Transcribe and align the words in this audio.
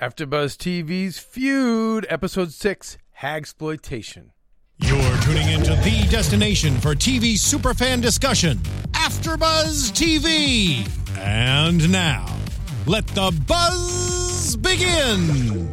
AfterBuzz 0.00 0.56
TV's 0.56 1.18
Feud, 1.18 2.06
Episode 2.08 2.54
Six, 2.54 2.96
Hagsploitation. 3.20 4.30
You're 4.78 5.16
tuning 5.18 5.46
into 5.50 5.74
the 5.74 6.06
destination 6.10 6.80
for 6.80 6.94
TV 6.94 7.34
superfan 7.34 8.00
discussion, 8.00 8.56
AfterBuzz 8.92 9.92
TV. 9.92 10.88
And 11.18 11.92
now, 11.92 12.24
let 12.86 13.06
the 13.08 13.30
buzz 13.46 14.56
begin. 14.56 15.68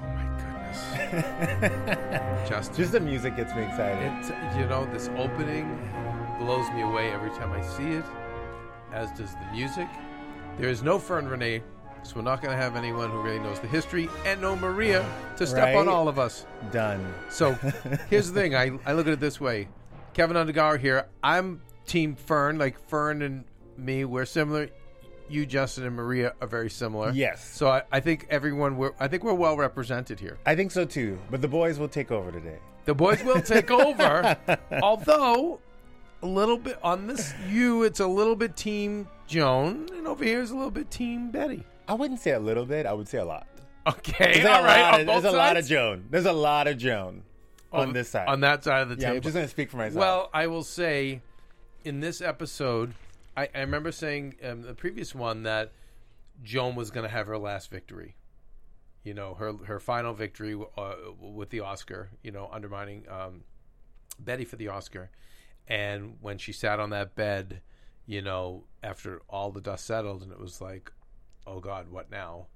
Oh 0.00 0.02
my 0.02 0.26
goodness, 0.40 2.48
Justin! 2.48 2.76
Just 2.76 2.90
the 2.90 2.98
music 2.98 3.36
gets 3.36 3.54
me 3.54 3.62
excited. 3.62 4.12
It's, 4.18 4.30
you 4.56 4.66
know, 4.66 4.84
this 4.86 5.10
opening 5.16 5.78
blows 6.40 6.68
me 6.70 6.82
away 6.82 7.12
every 7.12 7.30
time 7.30 7.52
I 7.52 7.62
see 7.62 7.92
it, 7.92 8.04
as 8.92 9.12
does 9.12 9.32
the 9.34 9.46
music. 9.52 9.86
There 10.58 10.70
is 10.70 10.82
no 10.82 10.98
Fern 10.98 11.28
Renee, 11.28 11.62
so 12.02 12.16
we're 12.16 12.22
not 12.22 12.40
going 12.40 12.56
to 12.56 12.56
have 12.56 12.76
anyone 12.76 13.10
who 13.10 13.20
really 13.20 13.38
knows 13.38 13.60
the 13.60 13.66
history, 13.66 14.08
and 14.24 14.40
no 14.40 14.56
Maria 14.56 15.06
to 15.36 15.46
step 15.46 15.76
on 15.76 15.86
all 15.86 16.08
of 16.08 16.18
us. 16.18 16.46
Done. 16.72 17.12
So 17.28 17.52
here's 18.10 18.32
the 18.32 18.40
thing 18.40 18.54
I, 18.54 18.70
I 18.86 18.94
look 18.94 19.06
at 19.06 19.12
it 19.12 19.20
this 19.20 19.38
way 19.38 19.68
Keven 20.14 20.34
Undergaro 20.34 20.80
here. 20.80 21.08
I'm 21.22 21.60
Team 21.86 22.16
Fern, 22.16 22.56
like 22.56 22.78
Fern 22.88 23.20
and 23.20 23.44
me, 23.76 24.06
we're 24.06 24.24
similar. 24.24 24.70
You, 25.28 25.44
Justin, 25.44 25.84
and 25.84 25.94
Maria 25.94 26.32
are 26.40 26.46
very 26.46 26.70
similar. 26.70 27.10
Yes. 27.10 27.44
So 27.44 27.68
I, 27.68 27.82
I 27.92 28.00
think 28.00 28.26
everyone, 28.30 28.78
we're, 28.78 28.92
I 28.98 29.08
think 29.08 29.24
we're 29.24 29.34
well 29.34 29.58
represented 29.58 30.18
here. 30.18 30.38
I 30.46 30.54
think 30.54 30.70
so 30.70 30.86
too. 30.86 31.18
But 31.30 31.42
the 31.42 31.48
boys 31.48 31.78
will 31.78 31.88
take 31.88 32.10
over 32.10 32.32
today. 32.32 32.58
The 32.86 32.94
boys 32.94 33.22
will 33.22 33.42
take 33.42 33.70
over, 33.70 34.38
although 34.82 35.60
a 36.22 36.26
little 36.26 36.56
bit 36.56 36.78
on 36.82 37.08
this 37.08 37.34
you, 37.46 37.82
it's 37.82 38.00
a 38.00 38.06
little 38.06 38.36
bit 38.36 38.56
Team 38.56 39.06
Joan, 39.26 39.88
and 39.92 40.06
over 40.06 40.24
here 40.24 40.40
is 40.40 40.50
a 40.50 40.54
little 40.56 40.70
bit 40.70 40.90
Team 40.90 41.30
Bette. 41.30 41.64
I 41.88 41.94
wouldn't 41.94 42.20
say 42.20 42.32
a 42.32 42.38
little 42.38 42.64
bit. 42.64 42.86
I 42.86 42.92
would 42.92 43.08
say 43.08 43.18
a 43.18 43.24
lot. 43.24 43.46
Okay, 43.86 44.34
There's, 44.34 44.46
all 44.46 44.62
lot 44.62 45.00
of, 45.00 45.06
there's 45.06 45.24
a 45.24 45.30
lot 45.30 45.56
of? 45.56 45.64
Joan. 45.66 46.06
There's 46.10 46.26
a 46.26 46.32
lot 46.32 46.66
of 46.66 46.76
Joan 46.76 47.22
on 47.72 47.90
Oh, 47.90 47.92
this 47.92 48.08
side. 48.08 48.26
On 48.26 48.40
that 48.40 48.64
side 48.64 48.82
of 48.82 48.88
the 48.88 48.96
yeah, 48.96 49.10
table. 49.10 49.16
I'm 49.16 49.22
just 49.22 49.34
going 49.34 49.46
to 49.46 49.50
speak 49.50 49.70
for 49.70 49.76
myself. 49.76 49.96
Well, 49.96 50.30
I 50.34 50.48
will 50.48 50.64
say, 50.64 51.20
in 51.84 52.00
this 52.00 52.20
episode, 52.20 52.94
I, 53.36 53.48
I 53.54 53.60
remember 53.60 53.92
saying 53.92 54.36
um, 54.44 54.62
the 54.62 54.74
previous 54.74 55.14
one 55.14 55.44
that 55.44 55.72
Joan 56.42 56.74
was 56.74 56.90
going 56.90 57.06
to 57.06 57.12
have 57.12 57.28
her 57.28 57.38
last 57.38 57.70
victory. 57.70 58.16
You 59.04 59.14
know, 59.14 59.34
her 59.34 59.52
her 59.52 59.78
final 59.78 60.14
victory 60.14 60.60
uh, 60.76 60.94
with 61.20 61.50
the 61.50 61.60
Oscar. 61.60 62.10
You 62.24 62.32
know, 62.32 62.50
undermining 62.52 63.04
um, 63.08 63.44
Bette 64.18 64.44
for 64.44 64.56
the 64.56 64.66
Oscar, 64.66 65.10
and 65.68 66.16
when 66.20 66.38
she 66.38 66.50
sat 66.52 66.80
on 66.80 66.90
that 66.90 67.14
bed, 67.14 67.60
you 68.06 68.22
know, 68.22 68.64
after 68.82 69.22
all 69.28 69.50
the 69.50 69.60
dust 69.60 69.84
settled, 69.84 70.22
and 70.22 70.32
it 70.32 70.40
was 70.40 70.60
like, 70.60 70.92
oh 71.46 71.60
God, 71.60 71.90
what 71.90 72.10
now? 72.10 72.46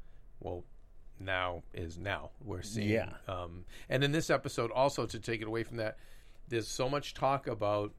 Well, 0.40 0.64
now 1.18 1.62
is 1.74 1.98
now. 1.98 2.30
We're 2.42 2.62
seeing. 2.62 2.88
Yeah. 2.88 3.12
Um, 3.28 3.64
and 3.88 4.02
in 4.02 4.12
this 4.12 4.30
episode, 4.30 4.70
also 4.70 5.06
to 5.06 5.18
take 5.18 5.42
it 5.42 5.46
away 5.46 5.64
from 5.64 5.76
that, 5.76 5.98
there's 6.48 6.68
so 6.68 6.88
much 6.88 7.14
talk 7.14 7.46
about 7.46 7.92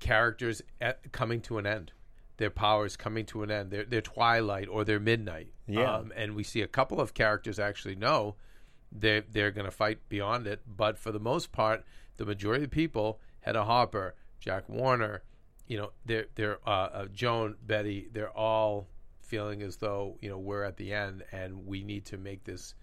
characters 0.00 0.62
at, 0.80 1.12
coming 1.12 1.40
to 1.42 1.58
an 1.58 1.66
end, 1.66 1.92
their 2.36 2.50
powers 2.50 2.96
coming 2.96 3.24
to 3.26 3.42
an 3.42 3.50
end, 3.50 3.70
their 3.70 3.84
their 3.84 4.00
twilight 4.00 4.68
or 4.68 4.84
their 4.84 5.00
midnight. 5.00 5.52
Yeah. 5.66 5.96
Um, 5.96 6.12
and 6.16 6.34
we 6.34 6.42
see 6.42 6.60
a 6.60 6.66
couple 6.66 7.00
of 7.00 7.14
characters 7.14 7.58
actually 7.58 7.94
know 7.94 8.34
they're 8.90 9.22
they're 9.30 9.50
going 9.50 9.64
to 9.64 9.70
fight 9.70 10.08
beyond 10.08 10.46
it, 10.46 10.60
but 10.66 10.98
for 10.98 11.12
the 11.12 11.20
most 11.20 11.52
part, 11.52 11.84
the 12.16 12.26
majority 12.26 12.64
of 12.64 12.70
the 12.70 12.74
people, 12.74 13.20
Hedda 13.40 13.64
Hopper, 13.64 14.14
Jack 14.40 14.68
Warner, 14.68 15.22
you 15.66 15.78
know, 15.78 15.90
they're 16.04 16.26
they're 16.34 16.58
uh, 16.66 16.70
uh, 16.70 17.06
Joan, 17.12 17.56
Bette, 17.66 18.08
they're 18.12 18.30
all 18.36 18.88
feeling 19.20 19.62
as 19.62 19.76
though 19.76 20.18
you 20.20 20.28
know 20.28 20.38
we're 20.38 20.62
at 20.64 20.76
the 20.76 20.92
end 20.92 21.22
and 21.32 21.66
we 21.66 21.82
need 21.82 22.04
to 22.06 22.18
make 22.18 22.44
this 22.44 22.74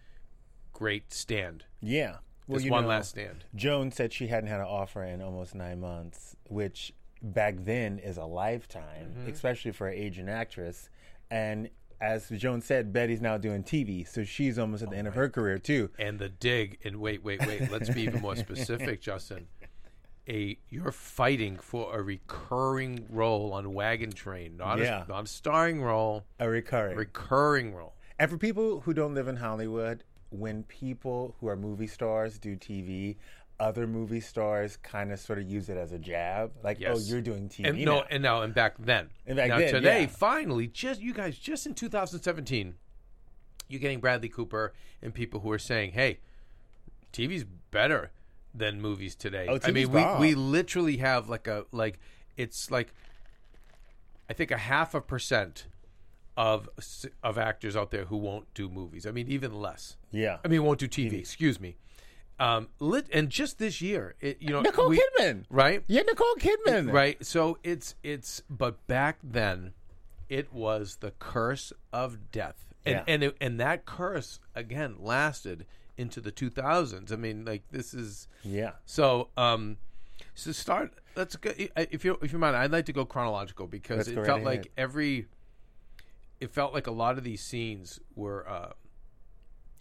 great 0.73 1.13
stand, 1.13 1.65
yeah. 1.81 2.17
Well, 2.47 2.59
this 2.59 2.69
one 2.69 2.83
know, 2.83 2.89
last 2.89 3.09
stand. 3.09 3.43
Joan 3.55 3.91
said 3.91 4.11
she 4.11 4.27
hadn't 4.27 4.49
had 4.49 4.59
an 4.59 4.65
offer 4.65 5.03
in 5.03 5.21
almost 5.21 5.53
nine 5.53 5.79
months, 5.79 6.35
which 6.45 6.93
back 7.21 7.55
then 7.59 7.99
is 7.99 8.17
a 8.17 8.25
lifetime, 8.25 9.13
Mm-hmm. 9.17 9.29
especially 9.31 9.71
for 9.71 9.87
an 9.87 9.95
aging 9.99 10.29
actress. 10.29 10.89
And 11.29 11.69
as 12.01 12.29
Joan 12.29 12.61
said, 12.61 12.91
Bette's 12.93 13.21
now 13.21 13.37
doing 13.37 13.61
TV, 13.63 14.07
so 14.07 14.23
she's 14.23 14.57
almost 14.57 14.81
at 14.81 14.89
the 14.89 14.95
end 14.97 15.07
of 15.07 15.13
her 15.15 15.29
career 15.29 15.59
too. 15.59 15.91
and 15.99 16.17
the 16.17 16.29
dig 16.29 16.79
and 16.83 16.95
wait 16.97 17.23
wait 17.23 17.45
wait 17.45 17.69
let's 17.69 17.89
be 17.89 18.01
even 18.03 18.21
more 18.21 18.35
specific 18.47 19.01
justin 19.01 19.45
a 20.29 20.57
you're 20.69 20.91
fighting 20.91 21.57
for 21.57 21.97
a 21.97 22.01
recurring 22.03 23.05
role 23.09 23.51
on 23.53 23.73
wagon 23.73 24.11
train 24.11 24.55
not 24.57 24.77
Yeah. 24.79 25.03
a, 25.05 25.07
not 25.07 25.23
a 25.25 25.27
starring 25.27 25.81
role 25.81 26.25
A 26.39 26.47
recurring. 26.49 26.95
recurring 26.97 27.73
role 27.73 27.95
And 28.19 28.29
for 28.29 28.37
people 28.37 28.81
who 28.81 28.93
don't 28.93 29.13
live 29.15 29.27
in 29.27 29.37
Hollywood, 29.37 30.03
when 30.29 30.63
people 30.63 31.35
who 31.39 31.47
are 31.47 31.55
movie 31.55 31.87
stars 31.87 32.37
do 32.37 32.55
TV, 32.55 33.15
other 33.59 33.87
movie 33.87 34.19
stars 34.19 34.77
kind 34.77 35.11
of 35.11 35.19
sort 35.19 35.39
of 35.39 35.49
use 35.49 35.69
it 35.69 35.77
as 35.77 35.91
a 35.93 35.97
jab, 35.99 36.51
like, 36.63 36.77
oh, 36.77 36.81
Yes. 36.81 36.97
"Oh, 36.97 37.11
you're 37.11 37.21
doing 37.21 37.49
TV 37.49 37.67
and 37.69 37.83
no 37.85 38.03
and 38.09 38.21
now 38.21 38.41
and 38.41 38.53
back 38.53 38.75
then 38.77 39.09
And 39.25 39.37
back 39.37 39.49
now 39.49 39.57
then, 39.57 39.73
today 39.73 40.01
yeah. 40.01 40.07
finally 40.07 40.67
just 40.67 41.01
you 41.01 41.13
guys 41.13 41.37
just 41.39 41.65
in 41.65 41.73
2017 41.73 42.75
you're 43.67 43.79
getting 43.81 43.99
bradley 43.99 44.29
cooper 44.29 44.73
and 45.01 45.13
people 45.13 45.39
who 45.41 45.51
are 45.51 45.59
saying 45.59 45.91
hey 45.91 46.19
tv's 47.13 47.45
better 47.71 48.11
than 48.59 48.79
movies 48.81 49.15
today. 49.15 49.47
Oh, 49.49 49.57
i 49.63 49.71
mean 49.71 49.91
we, 49.91 50.01
bomb. 50.01 50.19
we 50.21 50.35
literally 50.35 50.97
have 50.97 51.27
like 51.29 51.47
a 51.47 51.65
like 51.71 51.99
it's 52.37 52.69
like 52.69 52.93
i 54.29 54.33
think 54.33 54.51
a 54.51 54.57
half 54.57 54.93
a 54.93 55.01
percent 55.01 55.65
of 56.37 56.69
of 57.23 57.37
actors 57.37 57.75
out 57.75 57.91
there 57.91 58.05
who 58.05 58.17
won't 58.17 58.53
do 58.53 58.69
movies. 58.69 59.05
I 59.05 59.11
mean 59.11 59.27
even 59.27 59.53
less. 59.59 59.97
Yeah, 60.11 60.37
i 60.45 60.47
mean 60.47 60.63
won't 60.63 60.79
do 60.79 60.87
tv 60.87 61.13
excuse 61.19 61.59
me. 61.59 61.77
Um 62.39 62.69
lit 62.79 63.07
and 63.11 63.29
just 63.29 63.59
this 63.59 63.81
year 63.81 64.15
it, 64.21 64.37
you 64.39 64.49
know 64.51 64.61
Nicole 64.61 64.89
we- 64.89 65.01
Kidman, 65.19 65.43
right? 65.49 65.83
Yeah, 65.87 66.03
Nicole 66.03 66.35
Kidman, 66.39 66.91
Right. 66.93 67.17
So 67.25 67.57
it's 67.63 67.95
it's 68.03 68.43
but 68.49 68.85
back 68.87 69.17
then 69.23 69.73
it 70.29 70.53
was 70.53 70.97
the 70.97 71.11
curse 71.19 71.73
of 71.91 72.31
death. 72.31 72.65
And 72.85 72.95
Yeah. 72.95 73.03
and 73.13 73.23
it, 73.23 73.37
and 73.41 73.59
that 73.59 73.85
curse 73.85 74.39
again 74.55 74.95
lasted 74.99 75.65
into 75.99 76.21
the 76.21 76.31
2000s. 76.31 77.11
I 77.11 77.15
mean 77.15 77.45
like 77.45 77.63
this 77.71 77.93
is 77.93 78.27
Yeah, 78.43 78.71
so 78.85 79.29
um 79.37 79.77
so 80.33 80.51
start 80.51 80.93
let's 81.15 81.35
go 81.35 81.51
if 81.57 82.05
you 82.05 82.17
if 82.21 82.31
you 82.31 82.39
mind 82.39 82.55
I'd 82.55 82.71
like 82.71 82.85
to 82.85 82.93
go 82.93 83.05
chronological 83.05 83.67
because 83.67 83.97
Let's 83.97 84.09
it 84.09 84.15
go 84.15 84.21
right 84.21 84.27
felt 84.27 84.41
ahead. 84.41 84.57
like 84.57 84.71
every 84.77 85.27
it 86.39 86.51
felt 86.51 86.73
like 86.73 86.87
a 86.87 86.91
lot 86.91 87.17
of 87.17 87.23
these 87.23 87.41
scenes 87.41 87.99
were 88.15 88.47
uh 88.47 88.71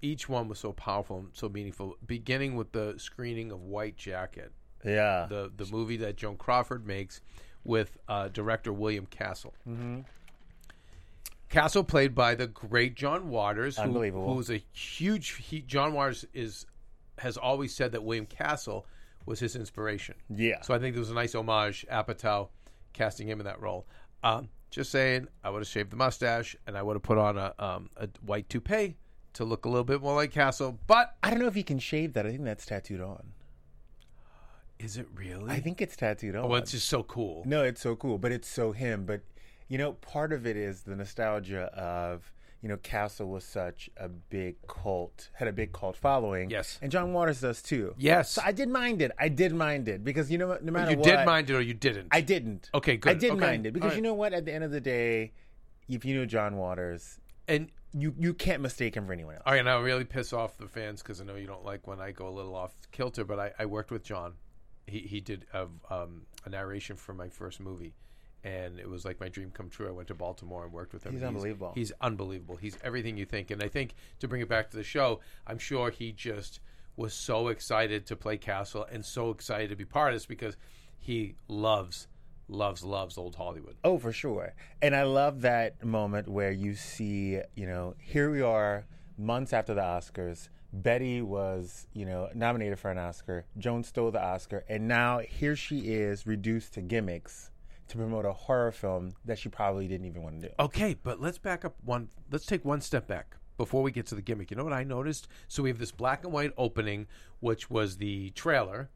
each 0.00 0.28
one 0.28 0.48
was 0.48 0.58
so 0.58 0.72
powerful 0.72 1.18
and 1.18 1.28
so 1.32 1.48
meaningful 1.48 1.96
beginning 2.06 2.54
with 2.56 2.72
the 2.72 2.94
screening 2.98 3.50
of 3.50 3.62
White 3.62 3.96
Jacket 3.96 4.52
yeah. 4.84 5.26
the 5.28 5.50
the 5.56 5.66
movie 5.66 5.96
that 5.98 6.16
Joan 6.16 6.36
Crawford 6.36 6.86
makes 6.86 7.20
with 7.64 7.98
uh, 8.08 8.28
director 8.28 8.72
William 8.72 9.06
Castle. 9.06 9.54
Mm-hmm. 9.68 10.00
Castle, 11.48 11.82
played 11.84 12.14
by 12.14 12.34
the 12.34 12.46
great 12.46 12.94
John 12.94 13.28
Waters, 13.28 13.78
who, 13.78 14.10
who's 14.10 14.50
a 14.50 14.62
huge. 14.72 15.36
He, 15.36 15.62
John 15.62 15.92
Waters 15.94 16.26
is 16.34 16.66
has 17.18 17.36
always 17.36 17.74
said 17.74 17.92
that 17.92 18.04
William 18.04 18.26
Castle 18.26 18.86
was 19.26 19.40
his 19.40 19.56
inspiration. 19.56 20.14
Yeah. 20.30 20.60
So 20.62 20.74
I 20.74 20.78
think 20.78 20.94
there 20.94 21.00
was 21.00 21.10
a 21.10 21.14
nice 21.14 21.34
homage, 21.34 21.86
Apatow, 21.90 22.48
casting 22.92 23.28
him 23.28 23.40
in 23.40 23.46
that 23.46 23.60
role. 23.60 23.86
Um, 24.22 24.48
just 24.70 24.90
saying, 24.90 25.28
I 25.42 25.50
would 25.50 25.60
have 25.60 25.68
shaved 25.68 25.90
the 25.90 25.96
mustache 25.96 26.54
and 26.66 26.76
I 26.76 26.82
would 26.82 26.94
have 26.94 27.02
put 27.02 27.18
on 27.18 27.38
a 27.38 27.54
um, 27.58 27.90
a 27.96 28.08
white 28.24 28.48
toupee 28.48 28.96
to 29.34 29.44
look 29.44 29.64
a 29.64 29.68
little 29.68 29.84
bit 29.84 30.00
more 30.02 30.14
like 30.14 30.32
Castle. 30.32 30.78
But 30.86 31.16
I 31.22 31.30
don't 31.30 31.38
know 31.38 31.46
if 31.46 31.56
you 31.56 31.64
can 31.64 31.78
shave 31.78 32.12
that. 32.14 32.26
I 32.26 32.30
think 32.30 32.44
that's 32.44 32.66
tattooed 32.66 33.00
on. 33.00 33.32
is 34.78 34.96
it 34.96 35.06
really? 35.14 35.50
I 35.50 35.60
think 35.60 35.80
it's 35.80 35.96
tattooed 35.96 36.36
on. 36.36 36.44
Oh, 36.44 36.54
it's 36.54 36.72
just 36.72 36.88
so 36.88 37.02
cool. 37.02 37.42
No, 37.46 37.62
it's 37.64 37.80
so 37.80 37.96
cool, 37.96 38.18
but 38.18 38.32
it's 38.32 38.48
so 38.48 38.72
him. 38.72 39.04
But 39.04 39.22
you 39.68 39.78
know, 39.78 39.92
part 39.92 40.32
of 40.32 40.46
it 40.46 40.56
is 40.56 40.82
the 40.82 40.96
nostalgia 40.96 41.64
of 41.74 42.32
you 42.62 42.68
know 42.68 42.76
Castle 42.78 43.28
was 43.28 43.44
such 43.44 43.88
a 43.96 44.08
big 44.08 44.56
cult, 44.66 45.30
had 45.34 45.46
a 45.48 45.52
big 45.52 45.72
cult 45.72 45.96
following. 45.96 46.50
Yes. 46.50 46.78
and 46.82 46.90
John 46.90 47.12
Waters 47.12 47.40
does 47.40 47.62
too. 47.62 47.94
Yes. 47.98 48.30
so 48.32 48.42
I 48.44 48.50
did 48.52 48.68
mind 48.68 49.00
it. 49.00 49.12
I 49.18 49.28
did 49.28 49.54
mind 49.54 49.88
it 49.88 50.02
because 50.04 50.30
you 50.30 50.38
know 50.38 50.48
what? 50.48 50.64
No 50.64 50.72
matter 50.72 50.90
you 50.92 50.96
what, 50.98 51.04
did 51.04 51.24
mind 51.24 51.50
it 51.50 51.54
or 51.54 51.60
you 51.60 51.74
didn't. 51.74 52.08
I 52.10 52.20
didn't. 52.20 52.70
Okay, 52.74 52.96
good. 52.96 53.10
I 53.10 53.14
did 53.14 53.30
Okay. 53.32 53.40
mind 53.40 53.66
it 53.66 53.72
because 53.72 53.92
All 53.92 53.96
you 53.96 54.02
know 54.02 54.14
what? 54.14 54.32
At 54.32 54.44
the 54.44 54.52
end 54.52 54.64
of 54.64 54.70
the 54.72 54.80
day, 54.80 55.32
if 55.88 56.04
you 56.04 56.16
know 56.16 56.26
John 56.26 56.56
Waters, 56.56 57.20
and 57.46 57.70
you 57.92 58.14
you 58.18 58.34
can't 58.34 58.60
mistake 58.60 58.96
him 58.96 59.06
for 59.06 59.12
anyone 59.12 59.34
else. 59.36 59.44
all 59.46 59.54
right, 59.54 59.64
now 59.64 59.78
I 59.78 59.80
really 59.82 60.04
piss 60.04 60.32
off 60.32 60.58
the 60.58 60.66
fans 60.68 61.00
because 61.02 61.20
I 61.20 61.24
know 61.24 61.36
you 61.36 61.46
don't 61.46 61.64
like 61.64 61.86
when 61.86 62.00
I 62.00 62.10
go 62.10 62.28
a 62.28 62.34
little 62.34 62.54
off 62.56 62.74
kilter. 62.92 63.24
But 63.24 63.38
I, 63.38 63.52
I 63.60 63.66
worked 63.66 63.90
with 63.90 64.02
John. 64.02 64.34
He 64.86 64.98
he 65.00 65.20
did 65.20 65.46
a, 65.54 65.66
um, 65.90 66.22
a 66.44 66.50
narration 66.50 66.96
for 66.96 67.14
my 67.14 67.28
first 67.28 67.60
movie, 67.60 67.94
and 68.44 68.78
it 68.78 68.88
was 68.88 69.04
like 69.04 69.20
my 69.20 69.28
dream 69.28 69.50
come 69.50 69.68
true. 69.68 69.88
I 69.88 69.90
went 69.90 70.08
to 70.08 70.14
Baltimore 70.14 70.64
and 70.64 70.72
worked 70.72 70.92
with 70.92 71.04
him. 71.04 71.12
He's 71.12 71.22
unbelievable. 71.22 71.72
He's 71.74 71.92
unbelievable. 72.00 72.56
He's 72.56 72.78
everything 72.82 73.16
you 73.16 73.24
think. 73.24 73.50
And 73.50 73.62
I 73.62 73.68
think 73.68 73.94
to 74.20 74.28
bring 74.28 74.40
it 74.40 74.48
back 74.48 74.70
to 74.70 74.76
the 74.76 74.84
show, 74.84 75.20
I'm 75.46 75.58
sure 75.58 75.90
he 75.90 76.12
just 76.12 76.60
was 76.96 77.14
so 77.14 77.48
excited 77.48 78.06
to 78.06 78.16
play 78.16 78.36
Castle 78.36 78.86
and 78.90 79.04
so 79.04 79.30
excited 79.30 79.70
to 79.70 79.76
be 79.76 79.84
part 79.84 80.12
of 80.12 80.16
this 80.16 80.26
because 80.26 80.56
he 80.98 81.34
loves 81.48 82.08
loves 82.48 82.82
loves 82.82 83.18
old 83.18 83.36
Hollywood. 83.36 83.76
Oh, 83.84 83.98
for 83.98 84.12
sure. 84.12 84.54
And 84.80 84.96
I 84.96 85.02
love 85.02 85.42
that 85.42 85.84
moment 85.84 86.28
where 86.28 86.50
you 86.50 86.74
see, 86.74 87.40
you 87.54 87.66
know, 87.66 87.94
here 87.98 88.30
we 88.30 88.40
are 88.40 88.86
months 89.18 89.52
after 89.52 89.74
the 89.74 89.82
Oscars. 89.82 90.48
Bette 90.72 91.22
was, 91.22 91.86
you 91.92 92.04
know, 92.04 92.28
nominated 92.34 92.78
for 92.78 92.90
an 92.90 92.98
Oscar. 92.98 93.44
Joan 93.58 93.84
stole 93.84 94.10
the 94.10 94.22
Oscar, 94.22 94.64
and 94.68 94.86
now 94.86 95.18
here 95.18 95.56
she 95.56 95.92
is 95.92 96.26
reduced 96.26 96.74
to 96.74 96.82
gimmicks 96.82 97.50
to 97.88 97.96
promote 97.96 98.24
a 98.24 98.32
horror 98.32 98.72
film 98.72 99.14
that 99.24 99.38
she 99.38 99.48
probably 99.48 99.88
didn't 99.88 100.06
even 100.06 100.22
want 100.22 100.40
to 100.40 100.48
do. 100.48 100.54
Okay, 100.60 100.96
but 101.02 101.20
let's 101.20 101.38
back 101.38 101.64
up 101.64 101.74
one. 101.84 102.08
Let's 102.30 102.46
take 102.46 102.64
one 102.64 102.80
step 102.80 103.06
back 103.06 103.36
before 103.56 103.82
we 103.82 103.90
get 103.90 104.06
to 104.06 104.14
the 104.14 104.22
gimmick. 104.22 104.50
You 104.50 104.56
know 104.56 104.64
what 104.64 104.72
I 104.72 104.84
noticed? 104.84 105.28
So 105.48 105.62
we 105.62 105.68
have 105.70 105.78
this 105.78 105.92
black 105.92 106.24
and 106.24 106.32
white 106.32 106.52
opening, 106.56 107.06
which 107.40 107.70
was 107.70 107.96
the 107.96 108.30
trailer. 108.30 108.90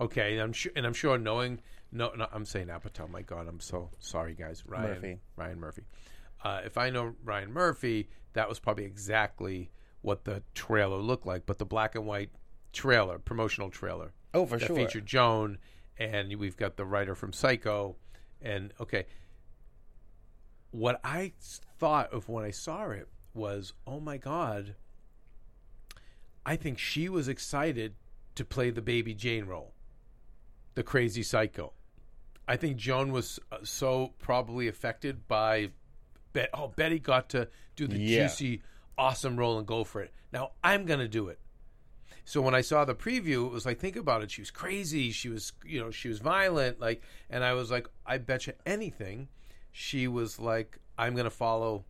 Okay, 0.00 0.32
and 0.32 0.40
I'm 0.42 0.52
sure, 0.52 0.72
and 0.74 0.84
I'm 0.86 0.94
sure 0.94 1.16
knowing, 1.18 1.60
no, 1.92 2.12
no 2.16 2.26
I'm 2.32 2.44
saying 2.44 2.68
Apatow. 2.68 3.08
My 3.08 3.22
God, 3.22 3.46
I'm 3.48 3.60
so 3.60 3.90
sorry, 3.98 4.34
guys. 4.34 4.64
Ryan 4.66 4.88
Murphy. 4.88 5.18
Ryan 5.36 5.60
Murphy. 5.60 5.82
Uh, 6.44 6.60
if 6.64 6.76
I 6.76 6.90
know 6.90 7.14
Ryan 7.24 7.52
Murphy, 7.52 8.08
that 8.32 8.48
was 8.48 8.58
probably 8.58 8.84
exactly 8.84 9.70
what 10.00 10.24
the 10.24 10.42
trailer 10.54 10.96
looked 10.98 11.26
like. 11.26 11.46
But 11.46 11.58
the 11.58 11.66
black 11.66 11.94
and 11.94 12.04
white 12.06 12.30
trailer, 12.72 13.18
promotional 13.18 13.70
trailer, 13.70 14.12
Oh, 14.34 14.46
for 14.46 14.58
that 14.58 14.66
sure. 14.66 14.76
featured 14.76 15.06
Joan, 15.06 15.58
and 15.98 16.34
we've 16.36 16.56
got 16.56 16.76
the 16.76 16.84
writer 16.84 17.14
from 17.14 17.32
Psycho, 17.32 17.96
and 18.42 18.72
okay. 18.80 19.04
what 20.70 21.00
I 21.04 21.32
thought 21.78 22.12
of 22.12 22.28
when 22.28 22.44
I 22.44 22.50
saw 22.50 22.90
it 22.90 23.08
was, 23.34 23.72
oh 23.86 24.00
my 24.00 24.16
god, 24.16 24.74
I 26.44 26.56
think 26.56 26.78
she 26.78 27.08
was 27.08 27.28
excited 27.28 27.94
to 28.34 28.44
play 28.44 28.70
the 28.70 28.82
baby 28.82 29.14
Jane 29.14 29.44
role, 29.44 29.74
the 30.74 30.82
crazy 30.82 31.22
psycho. 31.22 31.72
I 32.48 32.56
think 32.56 32.76
Joan 32.76 33.12
was 33.12 33.38
uh, 33.52 33.58
so 33.62 34.14
probably 34.18 34.66
affected 34.66 35.28
by, 35.28 35.70
Bet. 36.32 36.50
Oh, 36.52 36.68
Bette 36.68 36.98
got 36.98 37.28
to 37.30 37.48
do 37.76 37.86
the 37.86 37.98
Yeah. 37.98 38.22
juicy, 38.26 38.62
awesome 38.98 39.36
role 39.36 39.58
and 39.58 39.66
go 39.66 39.84
for 39.84 40.00
it. 40.00 40.12
Now 40.32 40.52
I'm 40.64 40.84
gonna 40.84 41.08
do 41.08 41.28
it. 41.28 41.38
So 42.24 42.40
when 42.40 42.54
I 42.54 42.60
saw 42.60 42.84
the 42.84 42.94
preview, 42.94 43.46
it 43.46 43.52
was 43.52 43.66
like, 43.66 43.78
think 43.80 43.96
about 43.96 44.22
it. 44.22 44.30
She 44.30 44.40
was 44.40 44.50
crazy. 44.50 45.10
She 45.10 45.28
was, 45.28 45.52
you 45.64 45.80
know, 45.80 45.90
she 45.90 46.08
was 46.08 46.20
violent. 46.20 46.80
Like, 46.80 47.02
and 47.28 47.42
I 47.42 47.52
was 47.54 47.70
like, 47.70 47.88
I 48.06 48.18
bet 48.18 48.46
you 48.46 48.52
anything, 48.64 49.28
she 49.72 50.06
was 50.06 50.38
like, 50.38 50.78
I'm 50.98 51.14
gonna 51.16 51.30
follow. 51.30 51.84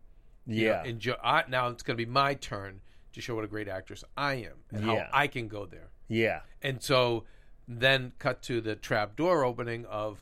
you 0.45 0.65
know, 0.65 0.71
Yeah. 0.71 0.83
enjoy. 0.83 1.13
I, 1.23 1.43
now 1.47 1.67
it's 1.69 1.83
gonna 1.83 1.97
be 1.97 2.05
my 2.05 2.33
turn 2.33 2.81
to 3.13 3.21
show 3.21 3.35
what 3.35 3.43
a 3.43 3.47
great 3.47 3.67
actress 3.67 4.03
I 4.17 4.33
am 4.35 4.53
and 4.71 4.85
Yeah. 4.85 5.03
how 5.03 5.09
I 5.13 5.27
can 5.27 5.47
go 5.47 5.65
there. 5.65 5.89
yeah. 6.07 6.41
And 6.61 6.81
so 6.81 7.25
then 7.67 8.11
cut 8.19 8.41
to 8.43 8.59
the 8.59 8.75
trap 8.75 9.15
door 9.15 9.45
opening 9.45 9.85
of 9.85 10.21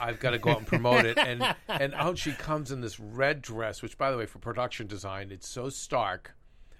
I've 0.00 0.18
got 0.18 0.30
to 0.30 0.38
go 0.38 0.50
out 0.52 0.58
and 0.58 0.66
promote 0.66 1.04
it 1.04 1.18
and 1.18 1.44
and 1.68 1.92
out 1.94 2.16
she 2.16 2.32
comes 2.32 2.70
in 2.72 2.80
this 2.80 2.98
red 2.98 3.42
dress 3.42 3.82
which 3.82 3.98
by 3.98 4.10
the 4.10 4.16
way 4.16 4.24
for 4.24 4.38
production 4.38 4.86
design 4.86 5.30
it's 5.30 5.46
so 5.46 5.68
stark 5.68 6.34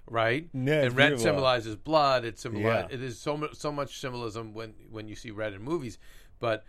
right 0.07 0.47
Yeah, 0.53 0.83
and 0.83 0.95
red 0.95 1.09
beautiful. 1.09 1.23
symbolizes 1.23 1.75
blood 1.75 2.25
it 2.25 2.37
symbolizes 2.39 2.89
Yeah. 2.91 2.95
it 2.95 3.01
is 3.03 3.17
so 3.19 3.35
much 3.35 3.55
so 3.55 3.71
much 3.71 3.99
symbolism 3.99 4.53
when 4.53 4.73
when 4.91 5.07
you 5.07 5.15
see 5.15 5.31
red 5.31 5.53
in 5.53 5.61
movies 5.63 5.97
but 6.39 6.63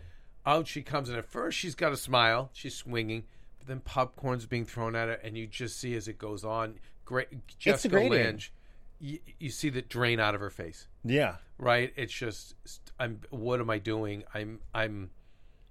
out 0.47 0.67
she 0.67 0.83
comes 0.83 1.09
and 1.09 1.19
at 1.19 1.27
first 1.27 1.59
she's 1.59 1.75
got 1.75 1.93
a 1.93 1.97
smile 1.97 2.51
she's 2.55 2.75
swinging 2.75 3.25
but 3.59 3.67
then 3.69 3.81
popcorn's 3.81 4.47
being 4.47 4.65
thrown 4.65 4.95
at 4.97 5.09
her 5.09 5.15
and 5.15 5.37
you 5.37 5.47
just 5.47 5.79
see 5.79 5.95
as 5.95 6.09
it 6.09 6.17
goes 6.19 6.45
on 6.45 6.77
great 7.05 7.29
Jessica 7.59 7.93
grating. 7.97 8.13
Lange 8.13 8.51
you, 8.99 9.19
you 9.39 9.51
see 9.51 9.69
the 9.69 9.83
drain 9.83 10.19
out 10.19 10.35
of 10.35 10.41
her 10.41 10.49
face 10.51 10.89
Yeah. 11.05 11.37
right? 11.59 11.93
It's 11.97 12.13
just 12.15 12.55
I'm 12.99 13.21
what 13.31 13.61
am 13.61 13.69
I 13.69 13.79
doing? 13.79 14.25
I'm 14.33 14.61
I'm 14.75 15.11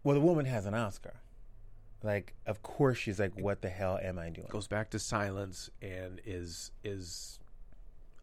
Well, 0.03 0.13
the 0.13 0.21
woman 0.21 0.45
has 0.45 0.67
an 0.67 0.75
Oscar. 0.75 1.15
Like, 2.03 2.35
of 2.45 2.61
course, 2.61 2.99
she's 2.99 3.19
like, 3.19 3.31
"What 3.39 3.63
the 3.63 3.69
hell 3.69 3.97
am 3.99 4.19
I 4.19 4.29
doing?" 4.29 4.45
goes 4.51 4.67
back 4.67 4.91
to 4.91 4.99
silence 4.99 5.71
and 5.81 6.21
is 6.23 6.69
is 6.83 7.39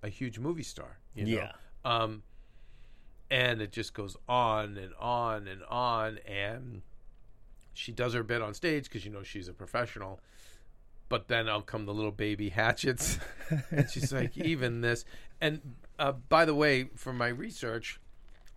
a 0.03 0.09
huge 0.09 0.39
movie 0.39 0.63
star, 0.63 0.99
you 1.15 1.25
know. 1.25 1.31
Yeah. 1.31 1.53
Um 1.85 2.23
and 3.31 3.63
it 3.63 3.73
just 3.73 3.95
goes 3.95 4.17
on 4.29 4.77
and 4.77 4.93
on 5.01 5.49
and 5.49 5.63
on 5.65 6.19
and 6.27 6.83
she 7.75 7.91
does 7.93 8.13
her 8.13 8.23
bit 8.23 8.43
on 8.43 8.53
stage 8.55 8.85
because 8.85 9.05
you 9.05 9.11
know 9.11 9.23
she's 9.23 9.49
a 9.49 9.53
professional. 9.55 10.21
But 11.09 11.29
then 11.29 11.49
out 11.49 11.67
come 11.67 11.85
the 11.85 11.93
little 11.93 12.11
baby 12.11 12.49
hatchets, 12.49 13.19
and 13.71 13.89
she's 13.91 14.13
like, 14.15 14.35
even 14.39 14.81
this. 14.81 15.05
And 15.43 15.61
uh, 15.99 16.13
by 16.13 16.47
the 16.47 16.55
way, 16.55 16.85
from 16.97 17.19
my 17.19 17.29
research, 17.29 18.01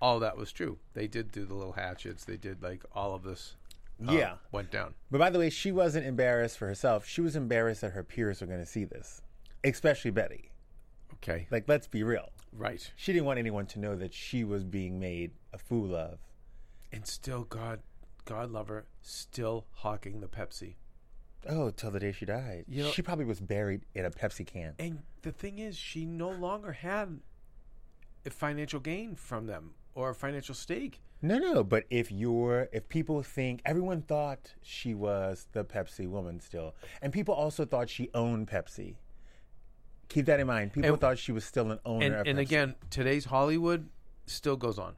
all 0.01 0.19
that 0.19 0.38
was 0.38 0.53
true. 0.53 0.77
They 0.94 1.07
did 1.07 1.31
do 1.33 1.44
the 1.45 1.53
little 1.53 1.74
hatchets. 1.74 2.24
They 2.24 2.38
did 2.38 2.63
like 2.63 2.83
all 2.94 3.13
of 3.13 3.24
this. 3.24 3.56
uh, 4.07 4.13
Yeah. 4.13 4.36
went 4.53 4.71
down. 4.71 4.94
But 5.12 5.18
by 5.18 5.30
the 5.31 5.39
way, 5.39 5.50
she 5.50 5.71
wasn't 5.74 6.06
embarrassed 6.06 6.57
for 6.57 6.68
herself. 6.68 7.06
She 7.06 7.19
was 7.19 7.36
embarrassed 7.36 7.81
that 7.81 7.91
her 7.91 8.03
peers 8.03 8.39
were 8.39 8.48
going 8.48 8.59
to 8.62 8.65
see 8.65 8.86
this, 8.86 9.21
especially 9.65 10.12
Bette. 10.12 10.50
Okay, 11.17 11.47
Like, 11.51 11.65
let's 11.67 11.88
be 11.88 12.03
real. 12.03 12.29
right. 12.53 12.91
She 12.95 13.13
didn't 13.13 13.25
want 13.25 13.39
anyone 13.39 13.65
to 13.67 13.79
know 13.79 13.95
that 13.95 14.13
she 14.13 14.44
was 14.44 14.63
being 14.63 15.00
made 15.00 15.31
a 15.53 15.57
fool 15.57 15.95
of. 15.95 16.19
And 16.91 17.06
still, 17.07 17.44
God, 17.44 17.81
God 18.25 18.51
love 18.51 18.67
her, 18.67 18.85
still 19.01 19.65
hawking 19.71 20.19
the 20.21 20.27
Pepsi. 20.27 20.75
Oh, 21.47 21.69
till 21.69 21.91
the 21.91 22.00
day 22.00 22.12
she 22.12 22.25
died. 22.25 22.65
You 22.67 22.83
know- 22.83 22.91
she 22.91 23.01
probably 23.01 23.25
was 23.25 23.39
buried 23.39 23.85
in 23.94 24.06
a 24.06 24.12
Pepsi 24.12 24.45
can. 24.45 24.73
And 24.79 25.03
the 25.21 25.31
thing 25.31 25.59
is, 25.59 25.77
she 25.77 26.06
no 26.06 26.29
longer 26.29 26.71
had 26.71 27.19
a 28.25 28.29
financial 28.29 28.79
gain 28.79 29.15
from 29.15 29.45
them 29.45 29.75
or 29.94 30.09
a 30.09 30.15
financial 30.15 30.56
stake. 30.56 31.01
No, 31.21 31.38
no, 31.38 31.63
but 31.63 31.85
if 31.89 32.12
you're, 32.12 32.67
if 32.73 32.89
people 32.89 33.21
think, 33.23 33.62
everyone 33.65 34.01
thought 34.01 34.53
she 34.62 34.94
was 34.94 35.47
the 35.53 35.63
Pepsi 35.63 36.07
woman 36.07 36.39
still. 36.39 36.75
And 37.01 37.13
people 37.13 37.33
also 37.33 37.65
thought 37.65 37.89
she 37.89 38.09
owned 38.13 38.47
Pepsi. 38.47 38.95
Keep 40.10 40.25
that 40.28 40.40
in 40.40 40.48
mind. 40.48 40.74
People 40.74 40.92
And- 40.92 41.02
thought 41.02 41.18
she 41.18 41.31
was 41.31 41.46
still 41.46 41.72
an 41.72 41.80
owner 41.86 42.06
And, 42.19 42.28
and 42.28 42.40
again, 42.40 42.75
today's 42.90 43.25
Hollywood 43.25 43.90
still 44.28 44.56
goes 44.56 44.78
on. 44.80 44.96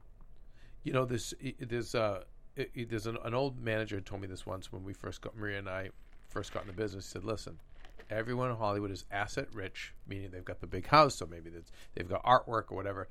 You 0.83 0.94
know, 0.94 1.06
this 1.06 1.33
there's 1.59 1.95
uh, 1.95 2.24
there's 2.75 3.07
an, 3.07 3.18
an 3.24 3.33
old 3.33 3.59
manager 3.59 4.00
told 4.01 4.21
me 4.21 4.27
this 4.27 4.45
once 4.45 4.71
when 4.71 4.83
we 4.83 4.94
first 4.94 5.21
got 5.21 5.36
Maria 5.36 5.59
and 5.59 5.69
I 5.69 5.89
first 6.30 6.54
got 6.54 6.62
in 6.63 6.68
the 6.68 6.74
business. 6.74 7.06
He 7.07 7.12
said, 7.13 7.24
"Listen, 7.25 7.59
everyone 8.09 8.50
in 8.51 8.56
Hollywood 8.56 8.92
is 8.92 9.04
asset 9.12 9.48
rich, 9.54 9.94
meaning 10.07 10.31
they've 10.31 10.45
got 10.45 10.62
the 10.62 10.68
big 10.68 10.88
house, 10.88 11.15
so 11.15 11.25
maybe 11.25 11.50
that's, 11.50 11.71
they've 11.94 12.07
got 12.07 12.24
artwork 12.24 12.65
or 12.71 12.75
whatever, 12.75 13.07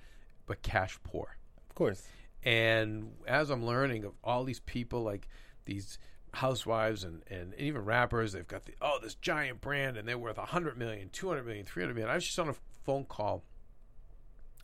but 0.46 0.62
cash 0.62 0.98
poor." 1.04 1.36
of 1.68 1.74
course. 1.74 2.02
And 2.44 3.12
as 3.26 3.50
I'm 3.50 3.66
learning 3.66 4.04
of 4.04 4.12
all 4.24 4.44
these 4.44 4.60
people, 4.60 5.02
like 5.02 5.28
these 5.66 5.98
housewives 6.36 7.04
and, 7.04 7.22
and 7.30 7.54
even 7.58 7.84
rappers, 7.84 8.32
they've 8.32 8.46
got 8.46 8.64
the 8.66 8.74
oh 8.80 8.98
this 9.02 9.14
giant 9.14 9.60
brand 9.60 9.96
and 9.96 10.06
they're 10.08 10.18
worth 10.18 10.36
100 10.38 10.76
million, 10.78 11.08
200 11.10 11.44
million, 11.46 11.64
300 11.64 11.94
million. 11.94 12.10
I 12.10 12.14
was 12.14 12.24
just 12.24 12.38
on 12.38 12.48
a 12.48 12.54
phone 12.84 13.04
call 13.04 13.42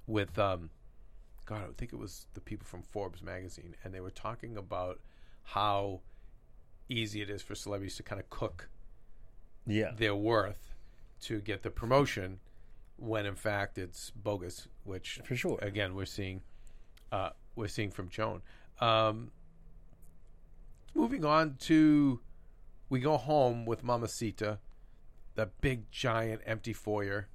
with 0.06 0.38
um, 0.38 0.70
God, 1.47 1.62
I 1.62 1.73
think 1.76 1.92
it 1.92 1.99
was 1.99 2.26
the 2.35 2.40
people 2.40 2.66
from 2.66 2.82
Forbes 2.82 3.23
magazine, 3.23 3.75
and 3.85 3.92
they 3.92 4.00
were 4.00 4.11
talking 4.11 4.56
about 4.56 5.00
how 5.44 6.00
easy 6.88 7.20
it 7.23 7.30
is 7.30 7.42
for 7.42 7.54
celebrities 7.54 7.97
to 7.97 8.02
kind 8.02 8.20
of 8.20 8.28
cook 8.30 8.68
Yeah. 9.66 9.92
their 9.97 10.14
worth 10.14 10.75
to 11.23 11.40
get 11.40 11.62
the 11.62 11.70
promotion 11.70 12.40
when 12.97 13.26
in 13.26 13.35
fact 13.35 13.78
it's 13.78 14.11
bogus 14.11 14.68
which 14.85 15.20
For 15.25 15.35
sure. 15.35 15.58
again 15.62 15.94
we're 15.94 16.04
seeing 16.04 16.42
uh, 17.11 17.30
we're 17.56 17.68
seeing 17.68 17.90
from 17.90 18.08
Joan 18.08 18.42
um, 18.80 19.30
moving 20.94 21.25
on 21.25 21.56
to 21.61 22.20
we 22.88 23.00
go 23.00 23.16
home 23.16 23.64
with 23.64 23.82
Mamacita 23.82 24.58
the 25.34 25.46
big 25.61 25.90
giant 25.90 26.42
empty 26.46 26.72
foyer 26.72 27.28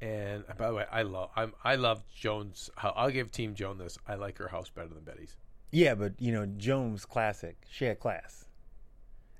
and 0.00 0.44
uh, 0.48 0.54
by 0.54 0.68
the 0.68 0.74
way 0.74 0.84
I 0.90 1.02
love 1.02 1.30
I'm, 1.36 1.52
I 1.62 1.76
love 1.76 2.02
Joan's 2.14 2.70
hou- 2.76 2.88
I'll 2.96 3.10
give 3.10 3.30
Team 3.30 3.54
Joan 3.54 3.78
this 3.78 3.98
I 4.08 4.14
like 4.14 4.38
her 4.38 4.48
house 4.48 4.70
better 4.70 4.88
than 4.88 5.04
Bette's 5.04 5.36
Yeah, 5.70 5.94
but 5.94 6.14
you 6.18 6.32
know, 6.32 6.46
Joan's 6.46 7.04
classic. 7.04 7.56
She 7.70 7.84
had 7.84 8.00
class. 8.00 8.46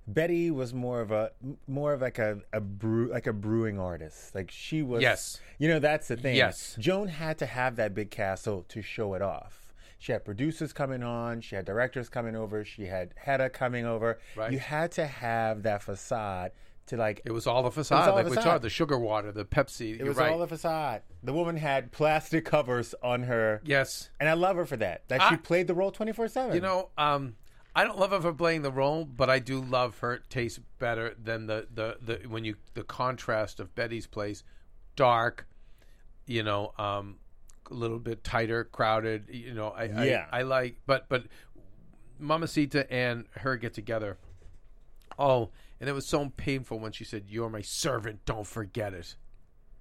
Bette 0.06 0.50
was 0.50 0.72
more 0.74 1.00
of 1.00 1.10
a 1.10 1.30
more 1.66 1.92
of 1.92 2.00
like 2.00 2.18
a, 2.18 2.38
a 2.52 2.60
brew 2.60 3.10
like 3.10 3.26
a 3.26 3.32
brewing 3.32 3.78
artist. 3.78 4.34
Like 4.34 4.50
she 4.50 4.82
was 4.82 5.02
Yes. 5.02 5.40
You 5.58 5.68
know, 5.68 5.78
that's 5.78 6.08
the 6.08 6.16
thing. 6.16 6.36
Yes. 6.36 6.76
Joan 6.78 7.08
had 7.08 7.38
to 7.38 7.46
have 7.46 7.76
that 7.76 7.94
big 7.94 8.10
castle 8.10 8.64
to 8.68 8.82
show 8.82 9.14
it 9.14 9.22
off. 9.22 9.69
She 10.00 10.12
had 10.12 10.24
producers 10.24 10.72
coming 10.72 11.02
on, 11.02 11.42
she 11.42 11.54
had 11.56 11.66
directors 11.66 12.08
coming 12.08 12.34
over, 12.34 12.64
she 12.64 12.86
had 12.86 13.12
Hedda 13.16 13.50
coming 13.50 13.84
over. 13.84 14.18
Right. 14.34 14.50
You 14.50 14.58
had 14.58 14.92
to 14.92 15.06
have 15.06 15.62
that 15.64 15.82
facade 15.82 16.52
to 16.86 16.96
like 16.96 17.20
it 17.26 17.32
was 17.32 17.46
all 17.46 17.62
the 17.62 17.70
facade 17.70 18.08
all 18.08 18.14
like 18.16 18.24
the 18.24 18.30
we 18.30 18.36
saw 18.36 18.56
the 18.58 18.70
sugar 18.70 18.98
water 18.98 19.30
the 19.30 19.44
Pepsi 19.44 20.00
it 20.00 20.04
was 20.04 20.16
right 20.16 20.32
all 20.32 20.38
the 20.38 20.48
facade. 20.48 21.02
The 21.22 21.34
woman 21.34 21.56
had 21.58 21.92
plastic 21.92 22.46
covers 22.46 22.94
on 23.02 23.24
her. 23.24 23.60
yes 23.62 24.08
And 24.18 24.26
I 24.28 24.32
love 24.32 24.56
her 24.56 24.64
for 24.64 24.78
that. 24.78 25.06
That 25.08 25.20
I- 25.20 25.28
she 25.28 25.36
played 25.36 25.66
the 25.66 25.74
role 25.74 25.92
24/7. 25.92 26.54
You 26.54 26.62
know, 26.62 26.88
um, 26.96 27.36
I 27.76 27.84
don't 27.84 27.98
love 27.98 28.10
her 28.10 28.20
for 28.22 28.32
playing 28.32 28.62
the 28.62 28.72
role, 28.72 29.04
but 29.04 29.28
I 29.28 29.38
do 29.38 29.60
love 29.60 29.98
her 29.98 30.18
taste 30.30 30.60
better 30.78 31.14
than 31.22 31.46
the, 31.46 31.68
the, 31.72 31.98
the 32.00 32.26
when 32.26 32.44
you 32.44 32.56
the 32.72 32.84
contrast 32.84 33.60
of 33.60 33.74
Bette's 33.74 34.06
place, 34.06 34.42
dark, 34.96 35.46
you 36.26 36.42
know, 36.42 36.72
um, 36.78 37.18
a 37.70 37.74
little 37.74 37.98
bit 37.98 38.24
tighter, 38.24 38.64
crowded. 38.64 39.26
You 39.30 39.54
know, 39.54 39.68
I, 39.70 39.84
Yeah. 40.04 40.26
I, 40.30 40.40
I 40.40 40.42
like, 40.42 40.76
but 40.86 41.08
but 41.08 41.24
Mamacita 42.18 42.90
and 42.92 43.24
her 43.38 43.56
get 43.56 43.74
together. 43.74 44.18
Oh, 45.18 45.50
and 45.80 45.88
it 45.88 45.92
was 45.92 46.06
so 46.06 46.30
painful 46.36 46.78
when 46.78 46.92
she 46.92 47.04
said, 47.04 47.24
"You're 47.28 47.48
my 47.50 47.62
servant. 47.62 48.24
Don't 48.24 48.46
forget 48.46 48.92
it." 48.94 49.16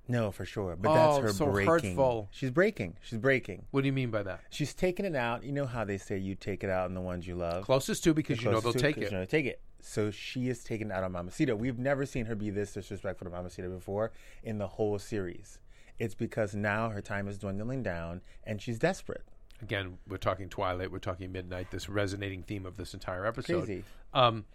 No, 0.07 0.31
for 0.31 0.43
sure. 0.43 0.75
But 0.75 0.89
Oh, 0.89 0.93
that's 0.95 1.17
her 1.19 1.33
so 1.33 1.51
breaking. 1.51 1.69
hurtful. 1.89 2.29
She's 2.31 2.49
breaking. 2.49 2.97
She's 3.01 3.19
breaking. 3.19 3.65
What 3.69 3.81
do 3.81 3.87
you 3.87 3.93
mean 3.93 4.09
by 4.09 4.23
that? 4.23 4.41
She's 4.49 4.73
taking 4.73 5.05
it 5.05 5.15
out. 5.15 5.43
You 5.43 5.51
know 5.51 5.67
how 5.67 5.83
they 5.85 5.97
say 5.99 6.17
you 6.17 6.33
take 6.33 6.63
it 6.63 6.69
out 6.69 6.85
on 6.85 6.95
the 6.95 7.01
ones 7.01 7.27
you 7.27 7.35
love. 7.35 7.63
Closest 7.65 8.03
to 8.05 8.13
because 8.13 8.41
you 8.41 8.49
know 8.49 8.59
they'll 8.59 8.73
take 8.73 8.97
it. 8.97 9.11
You 9.11 9.17
know, 9.17 9.25
take 9.25 9.45
it. 9.45 9.61
So 9.81 10.09
she 10.11 10.49
is 10.49 10.63
taking 10.63 10.87
it 10.87 10.93
out 10.93 11.03
on 11.03 11.11
Mamacita. 11.11 11.55
We've 11.55 11.77
never 11.77 12.05
seen 12.05 12.25
her 12.25 12.35
be 12.35 12.49
this 12.49 12.73
disrespectful 12.73 13.25
to 13.25 13.31
Mamacita 13.31 13.69
before 13.69 14.11
in 14.43 14.57
the 14.57 14.67
whole 14.67 14.97
series. 14.99 15.59
It's 15.99 16.15
because 16.15 16.55
now 16.55 16.89
her 16.89 17.01
time 17.01 17.27
is 17.27 17.37
dwindling 17.37 17.83
down 17.83 18.21
and 18.43 18.61
she's 18.61 18.79
desperate. 18.79 19.23
Again, 19.61 19.97
we're 20.07 20.17
talking 20.17 20.47
Twilight. 20.47 20.91
We're 20.91 20.99
talking 20.99 21.31
Midnight. 21.31 21.71
This 21.71 21.89
resonating 21.89 22.43
theme 22.43 22.65
of 22.65 22.77
this 22.77 22.93
entire 22.93 23.25
episode. 23.25 23.65
Crazy. 23.65 23.83
Um, 24.13 24.45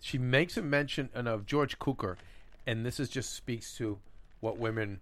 she 0.00 0.18
makes 0.18 0.56
a 0.56 0.62
mention 0.62 1.10
of 1.14 1.46
George 1.46 1.78
Cukor, 1.78 2.16
and 2.66 2.86
this 2.86 3.00
is 3.00 3.08
just 3.08 3.34
speaks 3.34 3.76
to 3.78 3.98
what 4.40 4.58
women 4.58 5.00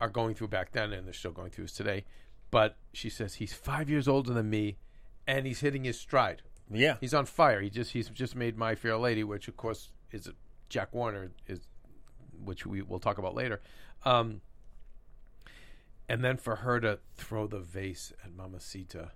are 0.00 0.10
going 0.10 0.34
through 0.34 0.48
back 0.48 0.72
then, 0.72 0.92
and 0.92 1.06
they're 1.06 1.14
still 1.14 1.32
going 1.32 1.50
through 1.50 1.68
today. 1.68 2.04
But 2.50 2.76
she 2.92 3.08
says 3.08 3.34
he's 3.34 3.54
five 3.54 3.88
years 3.88 4.06
older 4.06 4.34
than 4.34 4.50
me, 4.50 4.76
and 5.26 5.46
he's 5.46 5.60
hitting 5.60 5.84
his 5.84 5.98
stride. 5.98 6.42
Yeah. 6.70 6.96
He's 7.00 7.14
on 7.14 7.26
fire. 7.26 7.60
He 7.60 7.70
just 7.70 7.92
he's 7.92 8.08
just 8.10 8.36
made 8.36 8.58
My 8.58 8.74
Fair 8.74 8.98
Lady, 8.98 9.24
which 9.24 9.48
of 9.48 9.56
course 9.56 9.88
is 10.10 10.28
Jack 10.68 10.94
Warner 10.94 11.30
is, 11.46 11.60
which 12.44 12.66
we 12.66 12.82
will 12.82 13.00
talk 13.00 13.18
about 13.18 13.34
later. 13.34 13.60
Um, 14.04 14.40
and 16.08 16.24
then 16.24 16.36
for 16.36 16.56
her 16.56 16.80
to 16.80 16.98
throw 17.16 17.46
the 17.46 17.60
vase 17.60 18.12
at 18.24 18.34
Mamacita. 18.34 19.12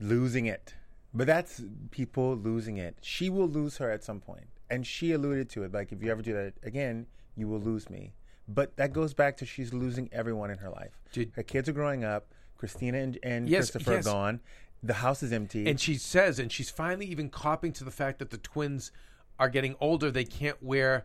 losing 0.00 0.46
it. 0.46 0.74
But 1.14 1.26
that's 1.26 1.62
people 1.90 2.36
losing 2.36 2.76
it. 2.76 2.98
She 3.00 3.30
will 3.30 3.48
lose 3.48 3.78
her 3.78 3.90
at 3.90 4.04
some. 4.04 4.22
And 4.68 4.86
she 4.86 5.12
alluded 5.12 5.48
to 5.50 5.62
it. 5.62 5.72
Like, 5.72 5.92
if 5.92 6.02
you 6.02 6.10
ever 6.10 6.20
do 6.22 6.34
that 6.34 6.54
again, 6.62 7.06
you 7.36 7.48
will 7.48 7.60
lose 7.60 7.88
me. 7.88 8.12
But 8.48 8.76
that 8.76 8.92
goes 8.92 9.14
back 9.14 9.36
to 9.38 9.46
she's 9.46 9.72
losing 9.72 10.08
everyone 10.12 10.50
in 10.50 10.58
her 10.58 10.70
life. 10.70 11.00
Did- 11.12 11.32
her 11.36 11.42
kids 11.42 11.68
are 11.68 11.72
growing 11.72 12.04
up. 12.04 12.32
Christina 12.58 12.98
and, 12.98 13.18
and 13.22 13.48
Yes, 13.48 13.70
Christopher 13.70 13.92
yes. 13.96 14.06
are 14.06 14.10
gone. 14.12 14.40
The 14.82 14.94
house 14.94 15.22
is 15.22 15.32
empty. 15.32 15.66
And 15.68 15.80
she 15.80 15.94
says, 15.94 16.38
and 16.38 16.50
she's 16.52 16.70
finally 16.70 17.06
even 17.06 17.28
copping 17.30 17.72
to 17.74 17.84
the 17.84 17.90
fact 17.90 18.18
that 18.18 18.30
the 18.30 18.38
twins 18.38 18.92
are 19.38 19.48
getting 19.48 19.74
older. 19.80 20.10
They 20.10 20.24
can't 20.24 20.62
wear 20.62 21.04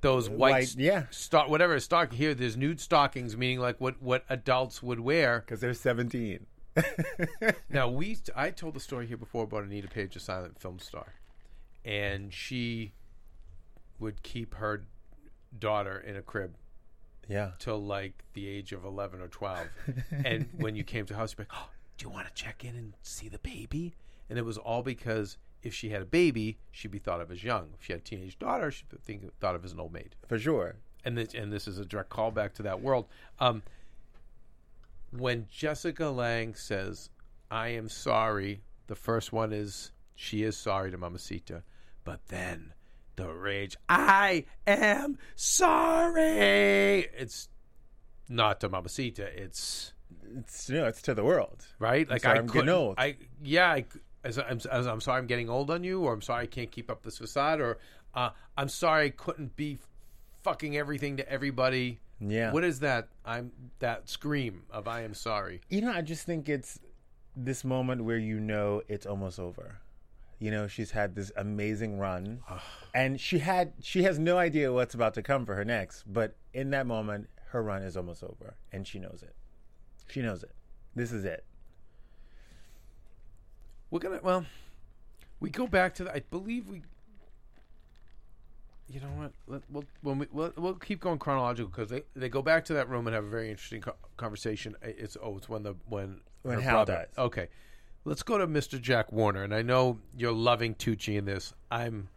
those 0.00 0.28
white, 0.28 0.52
White, 0.52 0.74
yeah. 0.76 1.04
stock, 1.10 1.48
whatever 1.48 1.78
stock 1.80 2.12
here. 2.12 2.34
There's 2.34 2.56
nude 2.56 2.80
stockings, 2.80 3.36
meaning 3.36 3.60
like 3.60 3.80
what 3.80 4.00
what 4.00 4.24
adults 4.28 4.82
would 4.82 5.00
wear. 5.00 5.40
because 5.40 5.60
they're 5.60 5.74
17. 5.74 6.46
Now 7.70 7.88
we, 7.88 8.16
I 8.36 8.50
told 8.50 8.74
the 8.74 8.80
story 8.80 9.06
here 9.06 9.16
before 9.16 9.44
about 9.44 9.64
Anita 9.64 9.88
Page, 9.88 10.14
a 10.14 10.20
silent 10.20 10.60
film 10.60 10.78
star, 10.78 11.14
and 11.84 12.32
she 12.32 12.92
would 13.98 14.22
keep 14.22 14.54
her 14.54 14.84
daughter 15.58 15.98
in 15.98 16.16
a 16.16 16.22
crib 16.22 16.54
yeah. 17.28 17.52
till 17.58 17.82
like 17.82 18.24
the 18.34 18.48
age 18.48 18.72
of 18.72 18.84
11 18.84 19.20
or 19.20 19.28
12 19.28 19.68
and 20.24 20.48
when 20.58 20.76
you 20.76 20.84
came 20.84 21.06
to 21.06 21.12
the 21.12 21.18
house 21.18 21.32
you'd 21.32 21.38
be 21.38 21.42
like 21.44 21.52
oh, 21.54 21.68
do 21.96 22.04
you 22.04 22.10
want 22.10 22.26
to 22.26 22.32
check 22.34 22.64
in 22.64 22.76
and 22.76 22.94
see 23.02 23.28
the 23.28 23.38
baby 23.38 23.94
and 24.28 24.38
it 24.38 24.44
was 24.44 24.58
all 24.58 24.82
because 24.82 25.38
if 25.62 25.74
she 25.74 25.88
had 25.90 26.02
a 26.02 26.06
baby 26.06 26.58
she'd 26.70 26.90
be 26.90 26.98
thought 26.98 27.20
of 27.20 27.30
as 27.30 27.42
young. 27.44 27.70
If 27.78 27.84
she 27.86 27.92
had 27.92 28.00
a 28.00 28.04
teenage 28.04 28.38
daughter 28.38 28.70
she'd 28.70 28.88
be 28.88 28.96
think, 29.02 29.22
thought 29.40 29.54
of 29.54 29.64
as 29.64 29.72
an 29.72 29.80
old 29.80 29.92
maid. 29.92 30.14
For 30.28 30.38
sure. 30.38 30.76
and 31.04 31.16
this, 31.18 31.34
and 31.34 31.52
this 31.52 31.66
is 31.68 31.78
a 31.78 31.84
direct 31.84 32.10
callback 32.10 32.52
to 32.54 32.62
that 32.64 32.80
world. 32.80 33.06
Um, 33.40 33.62
when 35.10 35.46
jessica 35.50 36.06
Lange 36.08 36.54
says 36.54 37.08
i 37.50 37.68
am 37.68 37.88
sorry 37.88 38.60
the 38.88 38.94
first 38.94 39.32
one 39.32 39.52
is 39.54 39.90
she 40.14 40.42
is 40.42 40.56
sorry 40.56 40.90
to 40.90 40.98
mamacita. 40.98 41.62
But 42.04 42.20
then 42.28 42.72
the 43.16 43.28
rage 43.32 43.76
i 43.88 44.44
am 44.66 45.18
sorry. 45.34 47.00
It's 47.16 47.48
not 48.28 48.60
to 48.60 48.68
mamacita. 48.68 49.26
It's 49.42 49.92
It's, 50.38 50.68
you 50.68 50.76
know, 50.76 50.86
it's 50.86 51.02
to 51.02 51.14
the 51.14 51.24
world. 51.24 51.64
right? 51.78 52.08
Like 52.08 52.22
sorry, 52.22 52.40
i 52.40 52.42
couldn't- 52.42 52.68
old. 52.68 52.94
i 52.98 53.16
yeah 53.42 53.70
I, 53.72 53.84
as, 54.28 54.38
I'm, 54.38 54.60
as 54.70 54.86
i'm 54.86 55.00
sorry 55.00 55.18
i'm 55.18 55.26
getting 55.26 55.48
old 55.48 55.70
on 55.70 55.82
you 55.84 56.02
or 56.04 56.12
i'm 56.12 56.22
sorry 56.22 56.44
i 56.44 56.46
can't 56.46 56.70
keep 56.70 56.90
up 56.90 57.02
this 57.02 57.18
facade 57.18 57.60
or 57.60 57.78
uh, 58.14 58.30
i'm 58.56 58.68
sorry 58.68 59.06
i 59.06 59.10
couldn't 59.10 59.56
be 59.56 59.78
fucking 60.42 60.76
everything 60.76 61.16
to 61.16 61.28
everybody 61.28 62.00
Yeah. 62.20 62.52
what 62.52 62.64
is 62.64 62.80
that 62.80 63.08
i'm 63.24 63.52
that 63.78 64.08
scream 64.08 64.62
of 64.70 64.86
i 64.86 65.02
am 65.02 65.14
sorry 65.14 65.60
You 65.68 65.80
know, 65.80 65.92
I 65.92 66.02
just 66.02 66.24
think 66.26 66.48
it's 66.48 66.78
this 67.36 67.64
moment 67.64 68.04
where 68.04 68.18
you 68.18 68.40
know 68.40 68.82
it's 68.88 69.06
almost 69.06 69.38
over. 69.38 69.78
You 70.40 70.50
know, 70.52 70.66
she's 70.68 70.90
had 70.92 71.14
this 71.14 71.30
amazing 71.36 71.98
run, 71.98 72.40
and 72.94 73.20
she 73.20 73.38
had 73.38 73.72
she 73.80 74.02
has 74.04 74.18
no 74.18 74.38
idea 74.38 74.72
what's 74.72 74.94
about 74.94 75.14
to 75.14 75.22
come 75.22 75.46
for 75.46 75.54
her 75.54 75.64
next. 75.64 76.04
But 76.06 76.34
in 76.52 76.70
that 76.70 76.86
moment, 76.86 77.28
her 77.50 77.62
run 77.62 77.82
is 77.82 77.96
almost 77.96 78.22
over, 78.24 78.56
and 78.72 78.86
she 78.86 78.98
knows 78.98 79.20
it. 79.22 79.34
She 80.08 80.20
knows 80.22 80.42
it. 80.42 80.50
This 80.96 81.12
is 81.12 81.24
it. 81.24 81.44
We're 83.90 83.98
gonna 84.00 84.20
well 84.22 84.44
we 85.40 85.50
go 85.50 85.66
back 85.66 85.94
to 85.94 86.04
the 86.04 86.14
i 86.14 86.20
believe 86.30 86.66
we 86.68 86.82
you 88.90 89.00
know 89.00 89.08
what 89.08 89.32
Let, 89.46 89.62
we'll, 89.70 89.84
when 90.02 90.18
we, 90.18 90.26
we'll, 90.32 90.52
we'll 90.56 90.74
keep 90.74 91.00
going 91.00 91.18
chronological 91.18 91.68
because 91.70 91.90
they, 91.90 92.02
they 92.16 92.28
go 92.28 92.40
back 92.42 92.64
to 92.66 92.74
that 92.74 92.88
room 92.88 93.06
and 93.06 93.14
have 93.14 93.24
a 93.24 93.28
very 93.28 93.50
interesting 93.50 93.82
co- 93.82 93.94
conversation 94.16 94.74
it's 94.82 95.16
oh 95.22 95.36
it's 95.36 95.48
when 95.48 95.62
the 95.62 95.74
when 95.88 96.20
When 96.42 96.60
Hal 96.60 96.84
brother- 96.84 97.06
dies. 97.14 97.18
okay 97.18 97.48
let's 98.04 98.22
go 98.22 98.38
to 98.38 98.46
mr 98.46 98.80
jack 98.80 99.12
warner 99.12 99.42
and 99.42 99.54
i 99.54 99.60
know 99.62 99.98
you're 100.16 100.32
loving 100.32 100.74
tucci 100.74 101.16
in 101.18 101.24
this 101.26 101.52
i'm 101.70 102.08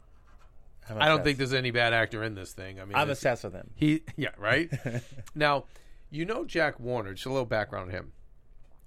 I'm 0.89 1.01
i 1.01 1.07
don't 1.07 1.23
think 1.23 1.37
there's 1.37 1.53
any 1.53 1.71
bad 1.71 1.93
actor 1.93 2.23
in 2.23 2.35
this 2.35 2.53
thing 2.53 2.79
i 2.79 2.85
mean 2.85 2.95
I'm 2.95 3.09
obsessed 3.09 3.43
with 3.43 3.53
him. 3.53 3.69
he, 3.75 4.03
yeah, 4.17 4.29
right. 4.37 4.69
now, 5.35 5.65
you 6.09 6.25
know 6.25 6.43
Jack 6.43 6.79
Warner. 6.79 7.13
Just 7.13 7.25
a 7.25 7.29
little 7.29 7.45
background 7.45 7.89
on 7.89 7.95
him. 7.95 8.11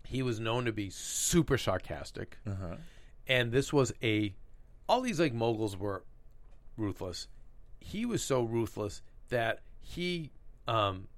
He 0.07 0.23
was 0.23 0.39
known 0.39 0.65
to 0.67 0.73
be 0.73 0.91
super 0.91 1.59
sarcastic, 1.59 2.39
and 3.27 3.51
this 3.51 3.73
was 3.73 3.93
a. 4.03 4.35
All 4.89 5.01
these 5.01 5.19
like 5.19 5.33
moguls 5.33 5.77
were 5.77 6.05
ruthless. 6.77 7.29
He 7.81 8.05
was 8.07 8.23
so 8.23 8.43
ruthless 8.43 9.03
that 9.31 9.61
he, 9.81 10.31
um, 10.69 11.09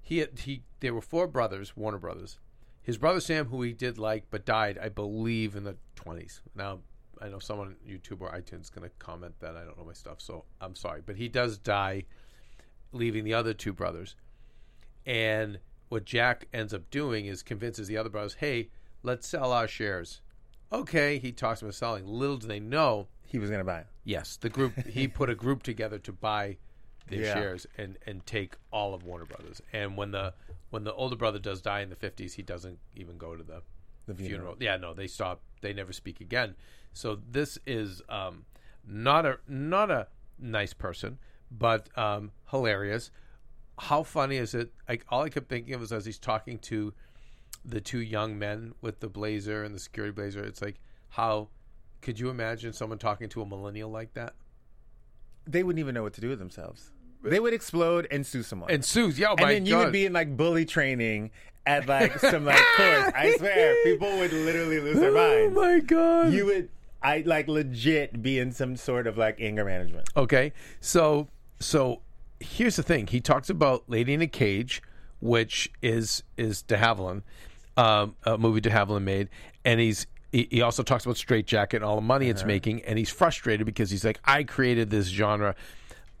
he 0.00 0.18
had, 0.18 0.38
he. 0.38 0.62
There 0.80 0.94
were 0.94 1.00
four 1.00 1.26
brothers, 1.26 1.76
Warner 1.76 1.98
brothers. 1.98 2.38
His 2.82 2.96
brother 2.98 3.20
Sam, 3.20 3.46
who 3.46 3.62
he 3.62 3.72
did 3.72 3.98
like, 3.98 4.24
but 4.30 4.46
died, 4.46 4.78
I 4.80 4.88
believe, 4.88 5.56
in 5.56 5.64
the 5.64 5.76
twenties. 5.96 6.40
Now, 6.54 6.80
I 7.20 7.28
know 7.28 7.38
someone 7.38 7.68
on 7.68 7.76
YouTube 7.86 8.20
or 8.20 8.30
iTunes 8.30 8.62
is 8.62 8.70
going 8.70 8.88
to 8.88 8.94
comment 8.98 9.34
that 9.40 9.56
I 9.56 9.64
don't 9.64 9.76
know 9.76 9.84
my 9.84 9.92
stuff, 9.92 10.20
so 10.20 10.44
I'm 10.60 10.74
sorry, 10.74 11.02
but 11.04 11.16
he 11.16 11.28
does 11.28 11.58
die 11.58 12.04
leaving 12.92 13.24
the 13.24 13.34
other 13.34 13.52
two 13.52 13.72
brothers. 13.72 14.14
And 15.04 15.58
what 15.88 16.04
Jack 16.04 16.46
ends 16.52 16.72
up 16.74 16.90
doing 16.90 17.26
is 17.26 17.42
convinces 17.42 17.88
the 17.88 17.96
other 17.96 18.08
brothers, 18.10 18.34
hey, 18.34 18.68
let's 19.02 19.26
sell 19.26 19.52
our 19.52 19.68
shares. 19.68 20.20
Okay, 20.72 21.18
he 21.18 21.32
talks 21.32 21.62
about 21.62 21.74
selling. 21.74 22.06
Little 22.06 22.36
do 22.36 22.46
they 22.46 22.60
know, 22.60 23.08
He 23.24 23.38
was 23.38 23.50
gonna 23.50 23.64
buy. 23.64 23.80
it. 23.80 23.86
yes, 24.04 24.36
the 24.36 24.48
group 24.50 24.74
he 24.86 25.08
put 25.08 25.30
a 25.30 25.34
group 25.34 25.62
together 25.62 25.98
to 26.00 26.12
buy 26.12 26.56
their 27.08 27.20
Yeah. 27.22 27.34
shares 27.34 27.66
and, 27.78 27.96
and 28.06 28.24
take 28.26 28.54
all 28.70 28.92
of 28.94 29.02
Warner 29.04 29.24
Brothers. 29.24 29.62
And 29.72 29.96
when 29.96 30.10
the 30.10 30.34
when 30.70 30.84
the 30.84 30.92
older 30.92 31.16
brother 31.16 31.38
does 31.38 31.62
die 31.62 31.80
in 31.80 31.88
the 31.88 31.96
fifties, 31.96 32.34
he 32.34 32.42
doesn't 32.42 32.78
even 32.94 33.16
go 33.16 33.34
to 33.34 33.42
the, 33.42 33.62
The 34.06 34.14
funeral. 34.14 34.54
funeral. 34.54 34.56
Yeah, 34.60 34.76
no, 34.76 34.92
they 34.92 35.06
stop. 35.06 35.40
They 35.62 35.72
never 35.72 35.94
speak 35.94 36.20
again. 36.20 36.54
So 36.92 37.18
this 37.30 37.58
is 37.66 38.02
um, 38.10 38.44
not 38.86 39.24
a 39.24 39.38
not 39.48 39.90
a 39.90 40.08
nice 40.38 40.74
person, 40.74 41.18
but 41.50 41.88
um, 41.96 42.32
hilarious. 42.50 43.10
How 43.78 44.02
funny 44.02 44.36
is 44.36 44.54
it? 44.54 44.72
Like 44.88 45.04
all 45.08 45.22
I 45.22 45.28
kept 45.28 45.48
thinking 45.48 45.74
of 45.74 45.80
was 45.80 45.92
as 45.92 46.04
he's 46.04 46.18
talking 46.18 46.58
to 46.60 46.92
the 47.64 47.80
two 47.80 48.00
young 48.00 48.38
men 48.38 48.74
with 48.80 49.00
the 49.00 49.08
blazer 49.08 49.62
and 49.64 49.74
the 49.74 49.78
security 49.78 50.12
blazer. 50.12 50.42
It's 50.42 50.62
like 50.62 50.80
how 51.10 51.48
could 52.00 52.18
you 52.18 52.30
imagine 52.30 52.72
someone 52.72 52.98
talking 52.98 53.28
to 53.30 53.42
a 53.42 53.46
millennial 53.46 53.90
like 53.90 54.14
that? 54.14 54.34
They 55.46 55.62
wouldn't 55.62 55.80
even 55.80 55.94
know 55.94 56.02
what 56.02 56.12
to 56.14 56.20
do 56.20 56.28
with 56.28 56.38
themselves. 56.38 56.90
They 57.22 57.40
would 57.40 57.52
explode 57.54 58.06
and 58.10 58.24
sue 58.24 58.42
someone. 58.42 58.70
And 58.70 58.84
sue, 58.84 59.08
yeah, 59.08 59.30
oh 59.30 59.34
and 59.38 59.50
then 59.50 59.66
you 59.66 59.76
would 59.76 59.92
be 59.92 60.06
in 60.06 60.12
like 60.12 60.36
bully 60.36 60.64
training 60.64 61.30
at 61.66 61.86
like 61.86 62.18
some 62.20 62.44
like 62.44 62.56
course. 62.76 63.12
I 63.14 63.34
swear, 63.36 63.76
people 63.82 64.08
would 64.18 64.32
literally 64.32 64.80
lose 64.80 65.00
their 65.00 65.12
minds. 65.12 65.56
Oh 65.56 65.60
my 65.60 65.80
god! 65.80 66.32
You 66.32 66.46
would, 66.46 66.68
I 67.02 67.22
like 67.26 67.48
legit 67.48 68.22
be 68.22 68.38
in 68.38 68.52
some 68.52 68.76
sort 68.76 69.06
of 69.06 69.18
like 69.18 69.40
anger 69.40 69.64
management. 69.64 70.08
Okay, 70.16 70.52
so 70.80 71.28
so 71.58 72.02
here's 72.40 72.76
the 72.76 72.82
thing. 72.82 73.06
He 73.06 73.20
talks 73.20 73.50
about 73.50 73.84
Lady 73.88 74.14
in 74.14 74.22
a 74.22 74.26
Cage, 74.26 74.82
which 75.20 75.70
is 75.82 76.22
is 76.36 76.62
De 76.62 76.76
Havilland, 76.76 77.22
um, 77.76 78.16
a 78.24 78.38
movie 78.38 78.60
De 78.60 78.70
Havilland 78.70 79.02
made, 79.02 79.28
and 79.64 79.80
he's 79.80 80.06
he, 80.32 80.46
he 80.50 80.62
also 80.62 80.82
talks 80.82 81.04
about 81.04 81.16
Strait-Jacket 81.16 81.76
and 81.76 81.84
all 81.84 81.96
the 81.96 82.02
money 82.02 82.28
it's 82.28 82.44
making, 82.44 82.84
and 82.84 82.98
he's 82.98 83.08
frustrated 83.10 83.64
because 83.66 83.90
he's 83.90 84.04
like, 84.04 84.20
I 84.24 84.44
created 84.44 84.90
this 84.90 85.06
genre, 85.06 85.54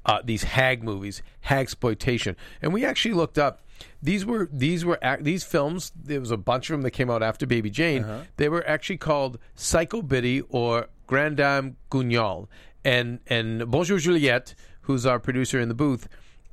uh, 0.06 0.20
these 0.24 0.44
hag 0.44 0.82
movies, 0.82 1.22
hag 1.42 1.60
exploitation, 1.60 2.34
and 2.62 2.72
we 2.72 2.84
actually 2.84 3.14
looked 3.14 3.38
up. 3.38 3.60
These 4.02 4.24
were 4.26 4.48
these 4.52 4.84
were 4.84 4.98
ac- 5.02 5.22
these 5.22 5.44
films. 5.44 5.92
There 5.94 6.18
was 6.20 6.30
a 6.32 6.36
bunch 6.36 6.68
of 6.70 6.74
them 6.74 6.82
that 6.82 6.90
came 6.92 7.10
out 7.10 7.22
after 7.22 7.46
Baby 7.46 7.70
Jane. 7.70 8.02
They 8.36 8.48
were 8.48 8.66
actually 8.66 8.96
called 8.96 9.38
Psycho 9.54 10.02
Biddy 10.02 10.40
or 10.48 10.88
Grande 11.06 11.36
Dame 11.36 11.76
Guignol. 11.90 12.48
And 12.84 13.20
and 13.26 13.70
Bonjour 13.70 13.98
Juliette, 13.98 14.54
who's 14.88 15.06
our 15.06 15.20
producer 15.20 15.60
in 15.60 15.68
the 15.68 15.74
booth 15.74 16.08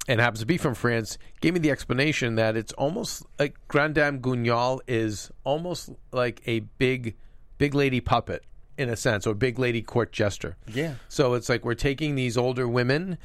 and 0.08 0.20
happens 0.20 0.42
to 0.42 0.46
be 0.46 0.58
from 0.58 0.76
France, 0.76 1.18
gave 1.40 1.54
me 1.54 1.60
the 1.60 1.72
explanation 1.72 2.36
that 2.36 2.58
it's 2.58 2.74
almost 2.74 3.26
like 3.40 3.56
Grande 3.70 3.96
Dame 3.96 4.20
Guignol 4.20 4.82
is 4.88 5.32
almost 5.46 5.90
like 6.12 6.42
a 6.46 6.60
big 6.60 7.16
big 7.58 7.74
lady 7.74 8.02
puppet 8.02 8.44
in 8.78 8.90
a 8.90 8.98
sense, 8.98 9.26
or 9.26 9.34
big 9.34 9.58
lady 9.58 9.82
court 9.82 10.12
jester. 10.12 10.58
Yeah. 10.68 10.96
So 11.08 11.34
it's 11.34 11.48
like 11.48 11.64
we're 11.64 11.76
taking 11.76 12.16
these 12.16 12.38
older 12.38 12.68
women 12.68 13.18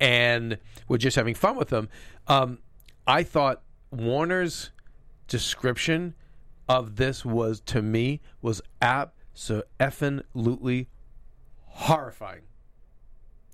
and 0.00 0.56
we're 0.88 0.96
just 0.96 1.16
having 1.16 1.34
fun 1.34 1.56
with 1.56 1.68
them. 1.68 1.90
Um, 2.26 2.60
I 3.06 3.22
thought 3.22 3.60
Warner's 3.90 4.70
description 5.28 6.14
of 6.70 6.96
this 6.96 7.22
was 7.22 7.60
to 7.66 7.82
me 7.82 8.22
was 8.40 8.62
absolutely 8.80 10.88
horrifying. 11.66 12.44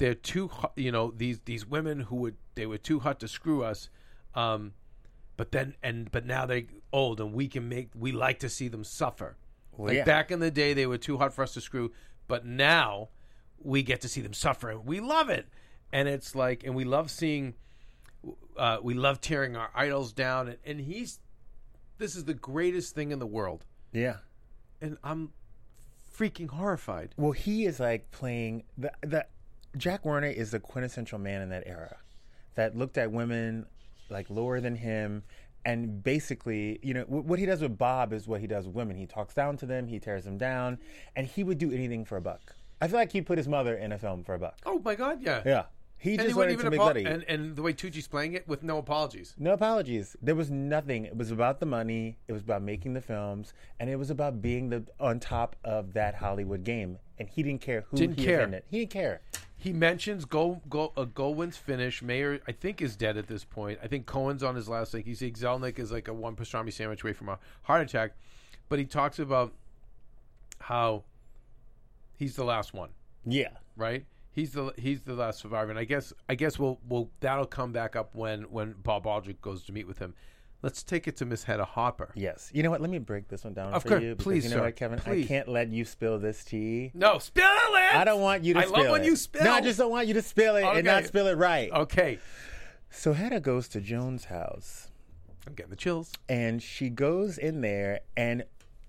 They're 0.00 0.14
too, 0.14 0.48
hot- 0.48 0.72
you 0.76 0.90
know, 0.90 1.12
these 1.14 1.40
these 1.44 1.66
women 1.66 2.00
who 2.00 2.16
would 2.16 2.36
they 2.54 2.64
were 2.64 2.78
too 2.78 3.00
hot 3.00 3.20
to 3.20 3.28
screw 3.28 3.62
us, 3.62 3.90
um, 4.34 4.72
but 5.36 5.52
then 5.52 5.74
and 5.82 6.10
but 6.10 6.24
now 6.24 6.46
they 6.46 6.68
old 6.90 7.20
and 7.20 7.34
we 7.34 7.48
can 7.48 7.68
make 7.68 7.90
we 7.94 8.10
like 8.10 8.38
to 8.38 8.48
see 8.48 8.68
them 8.68 8.82
suffer. 8.82 9.36
like 9.76 9.96
yeah. 9.96 10.04
back 10.04 10.30
in 10.30 10.40
the 10.40 10.50
day, 10.50 10.72
they 10.72 10.86
were 10.86 10.96
too 10.96 11.18
hot 11.18 11.34
for 11.34 11.42
us 11.42 11.52
to 11.52 11.60
screw, 11.60 11.92
but 12.28 12.46
now 12.46 13.10
we 13.62 13.82
get 13.82 14.00
to 14.00 14.08
see 14.08 14.22
them 14.22 14.32
suffer 14.32 14.70
and 14.70 14.86
we 14.86 15.00
love 15.00 15.28
it. 15.28 15.46
And 15.92 16.08
it's 16.08 16.34
like, 16.34 16.64
and 16.64 16.74
we 16.74 16.84
love 16.84 17.10
seeing, 17.10 17.54
uh, 18.56 18.78
we 18.82 18.94
love 18.94 19.20
tearing 19.20 19.54
our 19.56 19.70
idols 19.74 20.12
down. 20.12 20.48
And, 20.48 20.58
and 20.64 20.80
he's, 20.80 21.20
this 21.98 22.16
is 22.16 22.24
the 22.24 22.34
greatest 22.34 22.94
thing 22.94 23.10
in 23.10 23.18
the 23.18 23.26
world. 23.26 23.64
Yeah. 23.92 24.16
And 24.80 24.96
I'm 25.04 25.32
freaking 26.16 26.48
horrified. 26.48 27.14
Well, 27.16 27.32
he 27.32 27.66
is 27.66 27.80
like 27.80 28.10
playing 28.10 28.64
the 28.78 28.92
the 29.02 29.26
Jack 29.76 30.04
Warner 30.04 30.28
is 30.28 30.50
the 30.50 30.60
quintessential 30.60 31.18
man 31.18 31.42
in 31.42 31.50
that 31.50 31.64
era 31.66 31.96
that 32.56 32.76
looked 32.76 32.98
at 32.98 33.12
women 33.12 33.66
like 34.08 34.28
lower 34.30 34.60
than 34.60 34.74
him 34.76 35.22
and 35.64 36.02
basically, 36.02 36.78
you 36.82 36.94
know, 36.94 37.02
wh- 37.04 37.24
what 37.26 37.38
he 37.38 37.46
does 37.46 37.60
with 37.60 37.76
Bob 37.78 38.12
is 38.12 38.26
what 38.26 38.40
he 38.40 38.46
does 38.46 38.66
with 38.66 38.74
women. 38.74 38.96
He 38.96 39.06
talks 39.06 39.34
down 39.34 39.56
to 39.58 39.66
them, 39.66 39.86
he 39.86 39.98
tears 40.00 40.24
them 40.24 40.38
down, 40.38 40.78
and 41.14 41.26
he 41.26 41.44
would 41.44 41.58
do 41.58 41.70
anything 41.70 42.04
for 42.04 42.16
a 42.16 42.20
buck. 42.20 42.54
I 42.80 42.88
feel 42.88 42.96
like 42.96 43.12
he 43.12 43.20
put 43.20 43.36
his 43.38 43.46
mother 43.46 43.76
in 43.76 43.92
a 43.92 43.98
film 43.98 44.24
for 44.24 44.34
a 44.34 44.38
buck. 44.38 44.56
Oh 44.64 44.80
my 44.84 44.94
God, 44.94 45.20
yeah. 45.22 45.42
Yeah. 45.44 45.64
He 45.98 46.12
And 46.14 46.22
just 46.22 46.34
wanted 46.34 46.58
to 46.60 46.70
make 46.70 46.78
money. 46.80 47.04
and, 47.04 47.22
and 47.24 47.54
the 47.54 47.60
way 47.60 47.74
Tucci's 47.74 48.08
playing 48.08 48.32
it 48.32 48.48
with 48.48 48.62
no 48.62 48.78
apologies. 48.78 49.34
No 49.38 49.52
apologies. 49.52 50.16
There 50.22 50.34
was 50.34 50.50
nothing. 50.50 51.04
It 51.04 51.14
was 51.14 51.30
about 51.30 51.60
the 51.60 51.66
money. 51.66 52.16
It 52.26 52.32
was 52.32 52.40
about 52.40 52.62
making 52.62 52.94
the 52.94 53.02
films, 53.02 53.52
and 53.78 53.90
it 53.90 53.96
was 53.96 54.08
about 54.08 54.40
being 54.40 54.70
the 54.70 54.82
on 54.98 55.20
top 55.20 55.56
of 55.62 55.92
that 55.92 56.14
Hollywood 56.14 56.64
game. 56.64 56.96
And 57.18 57.28
he 57.28 57.42
didn't 57.42 57.60
care 57.60 57.84
who 57.90 57.98
Didn't 57.98 58.18
he 58.18 58.24
care. 58.24 58.38
offended. 58.38 58.62
He 58.70 58.78
didn't 58.78 58.92
care. 58.92 59.20
He 59.60 59.74
mentions 59.74 60.24
Go 60.24 60.62
Go 60.70 60.92
uh, 60.96 61.04
Goldwyn's 61.04 61.58
finish. 61.58 62.00
Mayer, 62.02 62.40
I 62.48 62.52
think, 62.52 62.80
is 62.80 62.96
dead 62.96 63.16
at 63.18 63.26
this 63.26 63.44
point. 63.44 63.78
I 63.82 63.88
think 63.88 64.06
Cohn's 64.06 64.42
on 64.42 64.54
his 64.56 64.68
last 64.70 64.94
leg. 64.94 65.04
He 65.04 65.14
says 65.14 65.32
Selznick 65.32 65.78
is 65.78 65.92
like 65.92 66.08
a 66.08 66.14
one 66.14 66.34
pastrami 66.34 66.72
sandwich 66.72 67.02
away 67.04 67.12
from 67.12 67.28
a 67.28 67.38
heart 67.64 67.82
attack, 67.82 68.12
but 68.70 68.78
he 68.78 68.86
talks 68.86 69.18
about 69.18 69.52
how 70.60 71.04
he's 72.16 72.36
the 72.36 72.44
last 72.44 72.72
one, 72.72 72.88
Yeah. 73.26 73.50
right? 73.76 74.06
He's 74.32 74.52
the 74.52 74.72
he's 74.78 75.02
the 75.02 75.12
last 75.14 75.40
survivor, 75.40 75.70
and 75.70 75.78
I 75.78 75.84
guess 75.84 76.12
I 76.28 76.36
guess 76.36 76.58
we'll 76.58 76.78
we'll 76.88 77.10
that'll 77.20 77.44
come 77.46 77.72
back 77.72 77.96
up 77.96 78.14
when 78.14 78.44
when 78.44 78.76
Bob 78.82 79.06
Aldrich 79.06 79.42
goes 79.42 79.64
to 79.64 79.72
meet 79.72 79.86
with 79.86 79.98
him. 79.98 80.14
Let's 80.62 80.82
take 80.82 81.08
it 81.08 81.16
to 81.16 81.24
Miss 81.24 81.44
Hedda 81.44 81.64
Hopper. 81.64 82.10
Yes. 82.14 82.50
You 82.52 82.62
know 82.62 82.70
what? 82.70 82.80
Let 82.82 82.90
me 82.90 82.98
break 82.98 83.28
this 83.28 83.44
one 83.44 83.54
down 83.54 83.72
Of 83.72 83.82
for 83.82 83.88
course. 83.88 84.02
you. 84.02 84.10
because 84.10 84.24
Please, 84.24 84.44
you 84.44 84.50
know 84.50 84.56
sir. 84.56 84.62
what, 84.64 84.76
Keven? 84.76 84.98
Please. 84.98 85.24
I 85.24 85.28
can't 85.28 85.48
let 85.48 85.68
you 85.70 85.84
spill 85.86 86.18
this 86.18 86.44
tea. 86.44 86.90
No, 86.92 87.18
spill 87.18 87.44
it. 87.46 87.94
I 87.96 88.04
don't 88.04 88.20
want 88.20 88.44
you 88.44 88.52
to 88.54 88.60
I 88.60 88.64
spill 88.66 88.82
love 88.82 88.92
when 88.92 89.02
it. 89.02 89.06
you 89.06 89.16
spill. 89.16 89.44
No, 89.44 89.52
I 89.54 89.60
just 89.62 89.78
don't 89.78 89.90
want 89.90 90.06
you 90.08 90.14
to 90.14 90.22
spill 90.22 90.56
it 90.56 90.64
and 90.64 90.84
not 90.84 91.06
spill 91.06 91.26
it 91.28 91.36
right. 91.38 91.70
Okay, 91.72 92.18
So 92.90 93.12
Hedda 93.14 93.40
goes 93.40 93.68
to 93.68 93.80
Joan's 93.80 94.26
house 94.26 94.88
I'm 95.46 95.54
getting 95.54 95.70
the 95.70 95.76
chills. 95.76 96.12
and 96.28 96.62
she 96.62 96.90
goes 96.90 97.38
in 97.38 97.62
there 97.62 98.00
and 98.16 98.44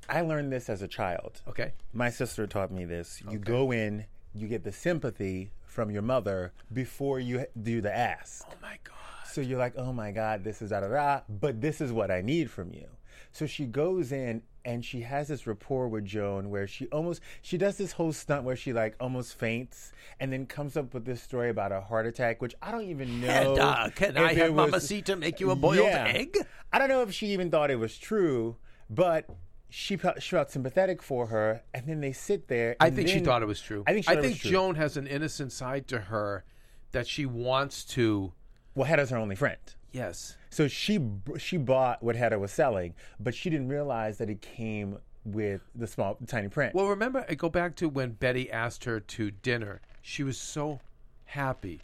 I 0.10 0.22
learned 0.22 0.52
this 0.52 0.70
as 0.70 0.82
a 0.82 0.88
child. 0.90 1.40
Okay, 1.48 1.72
My 1.94 2.10
sister 2.10 2.46
taught 2.48 2.72
me 2.72 2.84
this. 2.84 3.22
You 3.32 3.38
go 3.40 3.72
in, 3.72 4.06
you 4.34 4.48
get 4.50 4.66
the 4.66 4.74
sympathy 4.74 5.52
from 5.64 5.90
your 5.90 6.02
mother 6.02 6.52
before 6.74 7.22
you 7.22 7.46
do 7.64 7.80
the 7.80 7.96
ask. 7.96 8.46
oh 8.50 8.54
my 8.62 8.78
God. 8.84 8.96
So 9.32 9.42
you're 9.42 9.60
like, 9.60 9.78
oh 9.78 9.94
my 9.94 10.12
God, 10.12 10.44
this 10.44 10.62
is 10.62 10.72
da 10.72 10.82
da 10.82 10.88
da, 10.88 11.22
but 11.30 11.62
this 11.62 11.80
is 11.82 11.92
what 11.92 12.12
I 12.12 12.22
need 12.22 12.50
from 12.52 12.74
you. 12.74 12.88
So 13.32 13.46
she 13.46 13.66
goes 13.66 14.12
in 14.12 14.42
and 14.66 14.84
she 14.84 15.02
has 15.02 15.30
this 15.30 15.48
rapport 15.48 15.88
with 15.88 16.06
Joan 16.06 16.50
where 16.50 16.68
she 16.68 16.86
almost 16.88 17.22
she 17.42 17.58
does 17.58 17.78
this 17.78 17.94
whole 17.94 18.12
stunt 18.12 18.44
where 18.44 18.56
she 18.58 18.74
like 18.74 18.96
almost 19.00 19.40
faints 19.40 19.92
and 20.20 20.32
then 20.34 20.46
comes 20.46 20.76
up 20.76 20.94
with 20.94 21.06
this 21.06 21.24
story 21.24 21.50
about 21.50 21.72
a 21.72 21.80
heart 21.82 22.06
attack, 22.06 22.42
which 22.42 22.54
I 22.62 22.72
don't 22.72 22.84
even 22.84 23.22
know. 23.22 23.28
Hedda, 23.56 23.92
can 23.96 24.18
I 24.18 24.34
have 24.34 24.54
was- 24.54 24.72
Mamacita 24.72 25.16
make 25.16 25.40
you 25.40 25.52
a 25.52 25.56
boiled 25.56 25.78
Yeah. 25.86 26.12
egg? 26.14 26.36
I 26.74 26.78
don't 26.80 26.90
know 26.90 27.02
if 27.02 27.14
she 27.14 27.28
even 27.28 27.50
thought 27.50 27.72
it 27.72 27.80
was 27.80 27.98
true, 27.98 28.58
but 28.90 29.26
she 29.70 29.96
felt, 29.96 30.22
she 30.22 30.32
felt 30.32 30.52
sympathetic 30.52 31.02
for 31.02 31.28
her, 31.28 31.64
and 31.74 31.88
then 31.88 32.02
they 32.02 32.12
sit 32.12 32.50
there. 32.50 32.76
I 32.82 32.88
and 32.88 32.96
think 32.98 33.08
she 33.08 33.20
thought 33.22 33.42
it 33.42 33.46
was 33.48 33.62
true. 33.62 33.86
I 33.88 33.94
think 33.94 34.04
she 34.06 34.12
I 34.12 34.16
think 34.16 34.34
was 34.34 34.40
true. 34.42 34.52
Joan 34.52 34.76
has 34.76 34.98
an 34.98 35.08
innocent 35.08 35.54
side 35.54 35.88
to 35.88 36.00
her 36.00 36.44
that 36.92 37.08
she 37.08 37.26
wants 37.26 37.86
to. 37.86 38.34
Well, 38.76 38.86
Hedda's 38.86 39.10
her 39.10 39.18
only 39.18 39.36
friend. 39.36 39.58
Yes. 39.92 40.38
So 40.50 40.68
she 40.68 41.00
she 41.38 41.58
bought 41.58 42.02
what 42.02 42.16
Hedda 42.16 42.40
was 42.40 42.52
selling, 42.52 42.94
but 43.20 43.36
she 43.36 43.50
didn't 43.50 43.68
realize 43.70 44.18
that 44.20 44.30
it 44.30 44.42
came 44.42 44.98
with 45.26 45.62
the 45.76 45.86
small 45.88 46.18
tiny 46.28 46.48
print. 46.48 46.74
Well, 46.74 46.88
remember, 46.88 47.26
I 47.30 47.36
go 47.36 47.50
back 47.50 47.76
to 47.78 47.90
when 47.90 48.12
Bette 48.12 48.50
asked 48.52 48.86
her 48.86 49.00
to 49.00 49.32
dinner. 49.32 49.82
She 50.02 50.24
was 50.24 50.38
so 50.38 50.80
happy, 51.26 51.80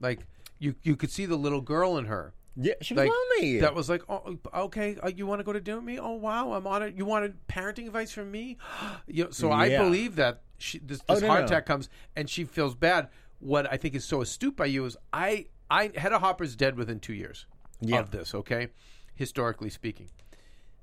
like 0.00 0.20
you 0.58 0.74
you 0.82 0.96
could 0.96 1.10
see 1.10 1.26
the 1.26 1.36
little 1.36 1.60
girl 1.62 1.96
in 1.98 2.04
her. 2.06 2.32
yeah, 2.56 2.74
she 2.82 2.94
was 2.94 3.04
Like 3.06 3.10
lonely. 3.40 3.60
that 3.60 3.74
was 3.74 3.88
like, 3.88 4.02
oh, 4.08 4.36
okay, 4.54 4.96
uh, 5.02 5.08
you 5.08 5.26
want 5.26 5.40
to 5.40 5.44
go 5.44 5.52
to 5.52 5.60
dinner 5.60 5.78
with 5.78 5.86
me? 5.86 5.98
Oh, 5.98 6.12
wow, 6.12 6.52
I'm 6.52 6.66
on 6.66 6.82
it. 6.82 6.94
You 6.96 7.06
wanted 7.06 7.34
parenting 7.48 7.86
advice 7.86 8.12
from 8.12 8.30
me? 8.30 8.58
you 9.06 9.24
know, 9.24 9.30
so 9.30 9.50
I 9.50 9.70
believe 9.78 10.16
that 10.16 10.42
she, 10.58 10.78
this, 10.78 11.00
Oh, 11.08 11.14
this 11.14 11.22
no, 11.22 11.28
heart 11.28 11.40
no. 11.40 11.46
attack 11.46 11.64
comes 11.66 11.88
and 12.16 12.28
she 12.28 12.44
feels 12.44 12.74
bad. 12.74 13.08
What 13.38 13.72
I 13.72 13.76
think 13.78 13.94
is 13.94 14.04
so 14.04 14.20
astute 14.20 14.56
by 14.56 14.66
you 14.66 14.84
is 14.84 14.96
I, 15.12 15.46
I 15.70 15.90
Hedda 15.94 16.18
Hopper's 16.18 16.56
dead 16.56 16.76
within 16.76 17.00
two 17.00 17.14
years 17.14 17.46
Yeah. 17.80 18.00
of 18.00 18.10
this. 18.10 18.34
Okay, 18.34 18.68
historically 19.14 19.70
speaking. 19.70 20.08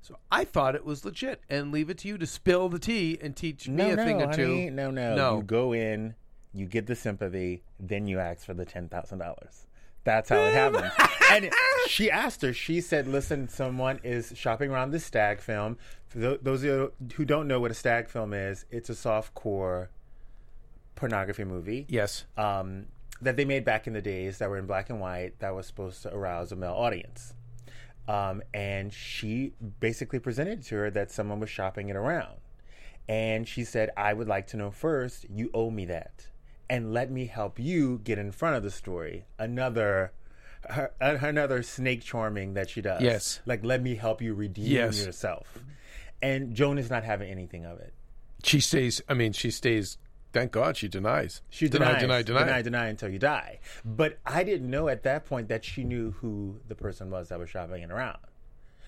So 0.00 0.16
I 0.30 0.44
thought 0.44 0.74
it 0.74 0.84
was 0.84 1.04
legit, 1.04 1.42
and 1.50 1.72
leave 1.72 1.90
it 1.90 1.98
to 1.98 2.08
you 2.08 2.16
to 2.18 2.26
spill 2.26 2.68
the 2.68 2.78
tea 2.78 3.18
and 3.20 3.36
teach 3.36 3.68
no, 3.68 3.84
me 3.84 3.90
a 3.90 3.96
no, 3.96 4.04
thing 4.04 4.22
or 4.22 4.32
two. 4.32 4.42
honey, 4.46 4.70
no, 4.70 4.90
no, 4.90 5.14
no. 5.16 5.36
You 5.38 5.42
go 5.42 5.72
in, 5.74 6.14
you 6.54 6.66
get 6.66 6.86
the 6.86 6.94
sympathy, 6.94 7.62
then 7.78 8.06
you 8.06 8.18
ask 8.18 8.46
for 8.46 8.54
the 8.54 8.64
ten 8.64 8.88
thousand 8.88 9.18
dollars. 9.18 9.66
That's 10.04 10.30
how 10.30 10.36
it 10.38 10.54
happens. 10.54 10.92
and 11.30 11.50
she 11.88 12.10
asked 12.10 12.40
her. 12.42 12.52
She 12.54 12.80
said, 12.80 13.06
"Listen, 13.08 13.48
someone 13.48 13.98
is 14.02 14.32
shopping 14.36 14.70
around 14.70 14.92
this 14.92 15.04
stag 15.04 15.40
film. 15.40 15.76
For 16.06 16.18
tho- 16.18 16.38
those 16.40 16.60
of 16.62 16.64
you 16.66 16.92
who 17.16 17.24
don't 17.26 17.46
know 17.46 17.60
what 17.60 17.70
a 17.70 17.74
stag 17.74 18.08
film 18.08 18.32
is, 18.32 18.64
it's 18.70 18.88
a 18.88 18.94
soft 18.94 19.34
core 19.34 19.90
pornography 20.94 21.44
movie. 21.44 21.84
Yes. 21.88 22.24
um, 22.36 22.86
that 23.22 23.36
they 23.36 23.44
made 23.44 23.64
back 23.64 23.86
in 23.86 23.92
the 23.92 24.02
days 24.02 24.38
that 24.38 24.48
were 24.48 24.58
in 24.58 24.66
black 24.66 24.90
and 24.90 25.00
white 25.00 25.38
that 25.40 25.54
was 25.54 25.66
supposed 25.66 26.02
to 26.02 26.14
arouse 26.14 26.52
a 26.52 26.56
male 26.56 26.72
audience. 26.72 27.34
Um, 28.06 28.42
and 28.54 28.92
she 28.92 29.52
basically 29.80 30.18
presented 30.18 30.62
to 30.64 30.76
her 30.76 30.90
that 30.90 31.10
someone 31.10 31.40
was 31.40 31.50
shopping 31.50 31.88
it 31.88 31.96
around. 31.96 32.36
And 33.08 33.46
she 33.48 33.64
said, 33.64 33.90
I 33.96 34.12
would 34.12 34.28
like 34.28 34.46
to 34.48 34.56
know 34.56 34.70
first, 34.70 35.26
you 35.30 35.50
owe 35.52 35.70
me 35.70 35.84
that. 35.86 36.28
And 36.70 36.92
let 36.92 37.10
me 37.10 37.26
help 37.26 37.58
you 37.58 38.00
get 38.04 38.18
in 38.18 38.30
front 38.32 38.56
of 38.56 38.62
the 38.62 38.70
story. 38.70 39.24
Another. 39.38 40.12
Her, 40.68 40.92
another 41.00 41.62
snake 41.62 42.02
charming 42.02 42.54
that 42.54 42.68
she 42.68 42.82
does. 42.82 43.00
Yes. 43.00 43.40
Like, 43.46 43.64
let 43.64 43.80
me 43.82 43.94
help 43.94 44.20
you 44.20 44.34
redeem 44.34 44.66
Yes. 44.66 45.04
yourself. 45.04 45.58
And 46.20 46.54
Joan 46.54 46.78
is 46.78 46.90
not 46.90 47.04
having 47.04 47.30
anything 47.30 47.64
of 47.64 47.78
it. 47.78 47.94
She 48.42 48.60
stays. 48.60 49.00
I 49.08 49.14
mean, 49.14 49.32
she 49.32 49.50
stays. 49.50 49.98
Thank 50.38 50.52
God 50.52 50.76
she 50.76 50.88
denies. 50.88 51.42
She 51.50 51.68
deny, 51.68 51.98
denies, 51.98 52.00
deny, 52.00 52.22
deny, 52.22 52.44
deny, 52.44 52.62
deny 52.62 52.86
until 52.86 53.08
you 53.08 53.18
die. 53.18 53.58
But 53.84 54.18
I 54.24 54.44
didn't 54.44 54.70
know 54.70 54.88
at 54.88 55.02
that 55.02 55.26
point 55.26 55.48
that 55.48 55.64
she 55.64 55.84
knew 55.84 56.12
who 56.12 56.60
the 56.68 56.74
person 56.74 57.10
was 57.10 57.28
that 57.28 57.38
was 57.38 57.50
shopping 57.50 57.90
around. 57.90 58.18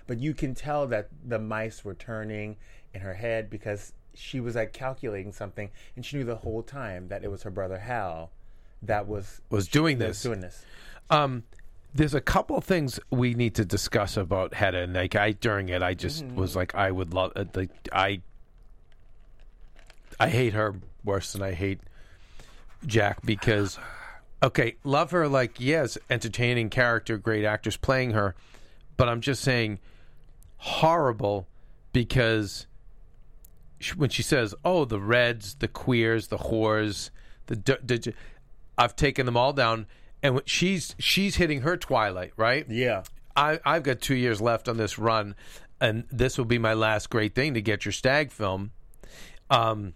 But 0.07 0.21
you 0.21 0.35
can 0.35 0.55
tell 0.55 0.87
that 0.89 1.09
the 1.27 1.39
mice 1.39 1.85
were 1.85 1.95
turning 1.95 2.57
in 2.95 3.01
her 3.01 3.15
head 3.15 3.51
because 3.51 3.93
she 4.15 4.41
was 4.41 4.55
like 4.55 4.73
calculating 4.73 5.33
something, 5.33 5.71
and 5.97 6.05
she 6.05 6.17
knew 6.17 6.25
the 6.25 6.37
whole 6.37 6.63
time 6.63 7.09
that 7.09 7.25
it 7.25 7.31
was 7.31 7.43
her 7.43 7.51
brother 7.51 7.79
Hal 7.79 8.31
that 8.83 9.07
was 9.07 9.41
Was 9.51 9.69
doing 9.69 9.99
this. 9.99 10.09
was 10.09 10.23
doing 10.23 10.41
this. 10.41 10.65
Um, 11.11 11.45
there's 11.95 12.15
a 12.15 12.21
couple 12.21 12.57
of 12.57 12.65
things 12.65 13.01
we 13.11 13.35
need 13.35 13.55
to 13.57 13.65
discuss 13.65 14.17
about 14.17 14.55
Hedda. 14.55 14.79
And 14.83 14.95
like 14.95 15.17
I 15.17 15.33
during 15.33 15.69
it, 15.69 15.83
I 15.83 15.95
just 15.95 16.25
was 16.27 16.55
like, 16.55 16.75
I 16.75 16.91
would 16.91 17.13
love. 17.13 17.33
Uh, 17.35 17.45
like 17.55 17.71
I, 17.93 18.21
I 20.21 20.29
hate 20.29 20.53
her 20.53 20.75
worse 21.03 21.33
than 21.33 21.43
I 21.43 21.53
hate 21.53 21.81
Jack 22.87 23.23
because, 23.25 23.79
okay, 24.43 24.77
love 24.85 25.11
her. 25.13 25.27
Like 25.27 25.59
yes, 25.59 25.97
entertaining 26.11 26.69
character, 26.69 27.17
great 27.17 27.45
actors 27.47 27.79
playing 27.79 28.11
her, 28.11 28.35
but 28.99 29.09
I'm 29.09 29.23
just 29.23 29.43
saying, 29.43 29.81
horrible 30.59 31.49
because 31.95 32.67
when 33.97 34.11
she 34.11 34.23
says, 34.23 34.55
"Oh, 34.63 34.85
the 34.85 35.01
Reds, 35.01 35.55
the 35.55 35.69
queers, 35.69 36.29
the 36.29 36.37
whores, 36.37 37.09
the, 37.47 37.57
d- 37.57 37.77
d- 37.99 38.15
I've 38.77 38.95
taken 38.95 39.25
them 39.25 39.39
all 39.39 39.55
down," 39.55 39.87
and 40.23 40.43
she's 40.45 40.95
she's 40.99 41.37
hitting 41.37 41.63
her 41.63 41.79
twilight, 41.79 42.33
right? 42.37 42.67
Yeah. 42.69 43.05
I, 43.35 43.59
I've 43.65 43.85
got 43.85 44.03
two 44.03 44.17
years 44.17 44.41
left 44.41 44.69
on 44.69 44.77
this 44.77 44.99
run, 44.99 45.35
and 45.81 46.05
this 46.11 46.37
will 46.37 46.45
be 46.45 46.59
my 46.59 46.75
last 46.75 47.09
great 47.09 47.35
thing 47.35 47.55
to 47.55 47.63
get 47.63 47.87
your 47.87 47.93
stag 47.93 48.33
film. 48.33 48.73
Um, 49.49 49.95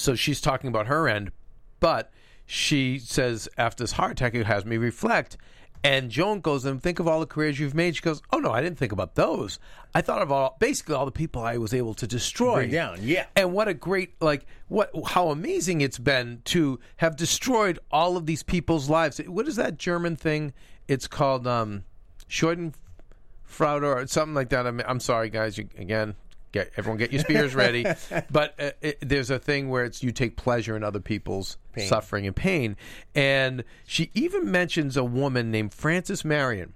so 0.00 0.14
she's 0.14 0.40
talking 0.40 0.68
about 0.68 0.86
her 0.86 1.08
end, 1.08 1.32
but 1.80 2.10
she 2.46 2.98
says 2.98 3.48
after 3.58 3.84
this 3.84 3.92
heart 3.92 4.12
attack, 4.12 4.34
it 4.34 4.46
has 4.46 4.64
me 4.64 4.76
reflect. 4.76 5.36
And 5.84 6.10
Joan 6.10 6.40
goes 6.40 6.64
and 6.64 6.82
think 6.82 6.98
of 6.98 7.06
all 7.06 7.20
the 7.20 7.26
careers 7.26 7.60
you've 7.60 7.74
made. 7.74 7.94
She 7.94 8.02
goes, 8.02 8.20
"Oh 8.32 8.38
no, 8.38 8.50
I 8.50 8.60
didn't 8.60 8.78
think 8.78 8.90
about 8.90 9.14
those. 9.14 9.60
I 9.94 10.00
thought 10.00 10.22
of 10.22 10.32
all 10.32 10.56
basically 10.58 10.96
all 10.96 11.04
the 11.04 11.12
people 11.12 11.40
I 11.42 11.56
was 11.58 11.72
able 11.72 11.94
to 11.94 12.06
destroy 12.06 12.54
Bring 12.56 12.70
down, 12.72 12.98
yeah. 13.02 13.26
and 13.36 13.52
what 13.52 13.68
a 13.68 13.74
great 13.74 14.20
like 14.20 14.44
what 14.66 14.90
how 15.06 15.28
amazing 15.30 15.80
it's 15.80 15.98
been 15.98 16.42
to 16.46 16.80
have 16.96 17.14
destroyed 17.14 17.78
all 17.92 18.16
of 18.16 18.26
these 18.26 18.42
people's 18.42 18.90
lives. 18.90 19.18
What 19.18 19.46
is 19.46 19.54
that 19.54 19.78
German 19.78 20.16
thing? 20.16 20.52
It's 20.88 21.06
called 21.06 21.46
um 21.46 21.84
Schadenfreude 22.28 23.82
or 23.82 24.06
something 24.08 24.34
like 24.34 24.48
that. 24.50 24.66
I'm, 24.66 24.80
I'm 24.86 25.00
sorry, 25.00 25.30
guys. 25.30 25.58
You, 25.58 25.68
again, 25.78 26.16
get 26.52 26.72
everyone 26.76 26.98
get 26.98 27.12
your 27.12 27.20
spears 27.20 27.54
ready. 27.54 27.84
but 28.30 28.54
uh, 28.58 28.70
it, 28.80 28.98
there's 29.00 29.30
a 29.30 29.38
thing 29.38 29.68
where 29.68 29.84
it's 29.84 30.02
you 30.02 30.12
take 30.12 30.36
pleasure 30.36 30.76
in 30.76 30.82
other 30.82 31.00
people's 31.00 31.56
suffering 31.76 32.26
and 32.26 32.34
pain. 32.34 32.76
And 33.14 33.64
she 33.86 34.10
even 34.14 34.50
mentions 34.50 34.96
a 34.96 35.04
woman 35.04 35.50
named 35.50 35.72
Frances 35.74 36.24
Marion 36.24 36.74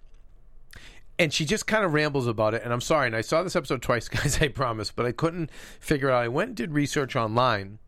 and 1.19 1.33
she 1.33 1.45
just 1.45 1.67
kind 1.67 1.85
of 1.85 1.93
rambles 1.93 2.27
about 2.27 2.55
it. 2.55 2.63
And 2.65 2.73
I'm 2.73 2.81
sorry, 2.81 3.07
and 3.07 3.17
I 3.17 3.21
saw 3.21 3.43
this 3.43 3.57
episode 3.57 3.83
twice, 3.83 4.09
guys. 4.09 4.41
I 4.41 4.49
promise, 4.49 4.91
but 4.91 5.07
I 5.07 5.13
couldn't 5.13 5.51
figure 5.81 6.11
out. 6.11 6.23
I 6.23 6.29
went 6.29 6.49
and 6.49 6.57
did 6.57 6.73
research 6.73 7.17
online. 7.17 7.79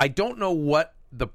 I 0.00 0.08
don't 0.08 0.38
know 0.38 0.50
what 0.50 0.94
the 1.12 1.28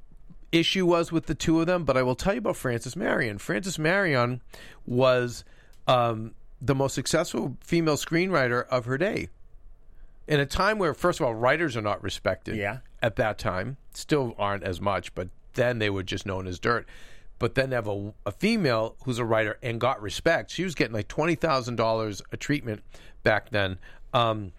issue 0.52 0.86
was 0.86 1.12
with 1.12 1.28
the 1.28 1.36
two 1.36 1.60
of 1.62 1.68
them, 1.68 1.84
but 1.86 1.98
I 1.98 2.04
will 2.04 2.16
tell 2.16 2.34
you 2.34 2.40
about 2.40 2.58
Frances 2.58 2.96
Marion. 2.96 3.38
Frances 3.38 3.80
Marion 3.80 4.42
was 4.86 5.46
um, 5.88 6.34
the 6.62 6.76
most 6.76 6.94
successful 6.94 7.58
female 7.62 7.96
screenwriter 7.96 8.66
of 8.68 8.86
her 8.86 8.98
day. 8.98 9.30
In 10.28 10.40
a 10.40 10.46
time 10.46 10.78
where, 10.78 10.94
first 10.94 11.20
of 11.20 11.26
all, 11.26 11.34
writers 11.34 11.78
are 11.78 11.82
not 11.82 12.04
respected. 12.04 12.58
Yeah. 12.58 12.80
At 13.02 13.16
that 13.18 13.38
time, 13.38 13.78
still 13.94 14.36
aren't 14.38 14.64
as 14.64 14.82
much, 14.82 15.14
but 15.16 15.30
then 15.54 15.80
they 15.80 15.90
were 15.90 16.04
just 16.04 16.26
known 16.26 16.48
as 16.48 16.60
dirt. 16.60 16.88
But 17.40 17.56
then 17.56 17.70
they 17.70 17.76
have 17.76 17.88
a, 17.88 18.14
a 18.26 18.32
female 18.32 18.96
who's 19.04 19.20
a 19.20 19.26
writer 19.26 19.58
and 19.62 19.80
got 19.80 20.02
respect. 20.02 20.52
She 20.52 20.64
was 20.64 20.74
getting 20.74 20.94
like 20.94 21.08
twenty 21.08 21.36
thousand 21.36 21.76
dollars 21.76 22.22
a 22.32 22.38
treatment 22.38 22.84
back 23.24 23.52
then. 23.52 23.78
Um, 24.14 24.54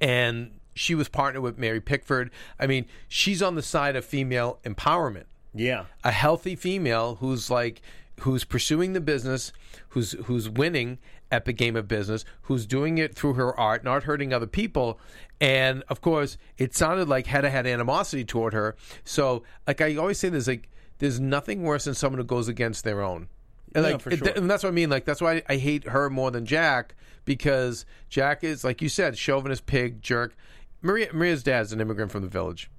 and 0.00 0.60
she 0.74 0.94
was 0.94 1.08
partnered 1.08 1.42
with 1.42 1.56
Mary 1.56 1.80
Pickford. 1.80 2.30
I 2.60 2.66
mean, 2.66 2.84
she's 3.08 3.42
on 3.42 3.54
the 3.54 3.62
side 3.62 3.96
of 3.96 4.04
female 4.04 4.58
empowerment. 4.64 5.24
Yeah. 5.54 5.86
A 6.04 6.10
healthy 6.10 6.54
female 6.54 7.16
who's 7.16 7.50
like 7.50 7.80
who's 8.20 8.44
pursuing 8.44 8.92
the 8.92 9.00
business, 9.00 9.52
who's 9.96 10.12
who's 10.26 10.46
winning 10.46 10.98
at 11.32 11.46
the 11.46 11.54
game 11.54 11.74
of 11.74 11.88
business, 11.88 12.26
who's 12.42 12.66
doing 12.66 12.98
it 12.98 13.14
through 13.14 13.32
her 13.32 13.58
art, 13.58 13.82
not 13.82 14.02
hurting 14.02 14.30
other 14.30 14.46
people. 14.46 15.00
And 15.40 15.82
of 15.88 16.02
course, 16.02 16.36
it 16.58 16.74
sounded 16.74 17.08
like 17.08 17.26
Hedda 17.26 17.48
had 17.48 17.66
animosity 17.66 18.22
toward 18.22 18.52
her. 18.52 18.76
So, 19.04 19.42
like 19.66 19.80
I 19.80 19.96
always 19.96 20.18
say, 20.18 20.28
there's 20.28 20.48
like 20.48 20.68
there's 20.98 21.18
nothing 21.18 21.62
worse 21.62 21.84
than 21.84 21.94
someone 21.94 22.18
who 22.18 22.26
goes 22.26 22.46
against 22.46 22.84
their 22.84 23.00
own. 23.00 23.28
And 23.74 23.84
like, 23.84 24.02
for 24.02 24.14
sure. 24.14 24.28
and 24.36 24.50
that's 24.50 24.62
what 24.62 24.68
I 24.68 24.72
mean. 24.72 24.90
Like 24.90 25.06
that's 25.06 25.22
why 25.22 25.42
I 25.48 25.56
hate 25.56 25.88
her 25.88 26.10
more 26.10 26.30
than 26.30 26.44
Jack 26.44 26.94
because 27.24 27.86
Jack 28.10 28.44
is 28.44 28.62
like 28.62 28.82
you 28.82 28.90
said, 28.90 29.16
chauvinist 29.16 29.64
pig 29.64 30.02
jerk. 30.02 30.36
Maria 30.82 31.08
Maria's 31.14 31.42
dad's 31.42 31.72
an 31.72 31.80
immigrant 31.80 32.12
from 32.12 32.20
the 32.20 32.28
village, 32.28 32.70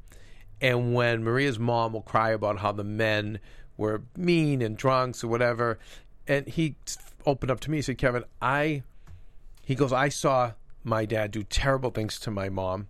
and 0.61 0.93
when 0.93 1.23
Maria's 1.23 1.57
mom 1.57 1.93
will 1.93 2.03
cry 2.03 2.29
about 2.29 2.59
how 2.59 2.71
the 2.71 2.83
men 2.83 3.39
were 3.75 4.03
mean 4.15 4.61
and 4.61 4.77
drunks 4.77 5.23
or 5.23 5.29
whatever, 5.29 5.79
and 6.27 6.47
he 6.47 6.75
opened 7.25 7.51
up 7.51 7.59
to 7.61 7.71
me, 7.71 7.77
he 7.77 7.81
said, 7.81 7.97
"Keven, 7.97 8.23
I," 8.41 8.83
he 9.63 9.75
goes, 9.75 9.93
"I 9.93 10.09
saw 10.09 10.53
my 10.83 11.05
dad 11.05 11.31
do 11.31 11.43
terrible 11.43 11.91
things 11.91 12.19
to 12.19 12.31
my 12.31 12.49
mom." 12.49 12.87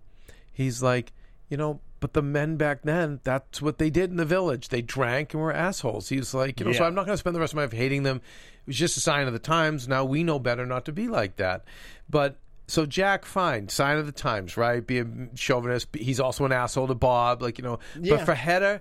He's 0.52 0.82
like, 0.82 1.12
you 1.48 1.56
know. 1.56 1.80
But 2.00 2.12
the 2.12 2.22
men 2.22 2.56
back 2.56 2.82
then, 2.82 3.18
that's 3.24 3.60
what 3.60 3.78
they 3.78 3.90
did 3.90 4.10
in 4.10 4.18
the 4.18 4.24
village. 4.24 4.68
They 4.68 4.82
drank 4.82 5.34
and 5.34 5.42
were 5.42 5.52
assholes. 5.52 6.08
He's 6.08 6.32
like, 6.32 6.60
you 6.60 6.66
know, 6.66 6.70
so 6.70 6.84
I'm 6.84 6.94
not 6.94 7.06
going 7.06 7.14
to 7.14 7.18
spend 7.18 7.34
the 7.34 7.40
rest 7.40 7.54
of 7.54 7.56
my 7.56 7.62
life 7.62 7.72
hating 7.72 8.04
them. 8.04 8.18
It 8.18 8.68
was 8.68 8.76
just 8.76 8.96
a 8.96 9.00
sign 9.00 9.26
of 9.26 9.32
the 9.32 9.40
times. 9.40 9.88
Now 9.88 10.04
we 10.04 10.22
know 10.22 10.38
better 10.38 10.64
not 10.64 10.84
to 10.84 10.92
be 10.92 11.08
like 11.08 11.34
that. 11.38 11.64
But 12.08 12.36
so 12.68 12.86
Jack, 12.86 13.24
fine, 13.24 13.68
sign 13.68 13.98
of 13.98 14.06
the 14.06 14.12
times, 14.12 14.56
right? 14.56 14.86
Be 14.86 15.00
a 15.00 15.06
chauvinist. 15.34 15.88
He's 15.92 16.20
also 16.20 16.44
an 16.44 16.52
asshole 16.52 16.86
to 16.86 16.94
Bob, 16.94 17.42
like 17.42 17.58
you 17.58 17.64
know. 17.64 17.80
Yeah. 18.00 18.14
But 18.14 18.26
for 18.26 18.34
Hedda 18.34 18.80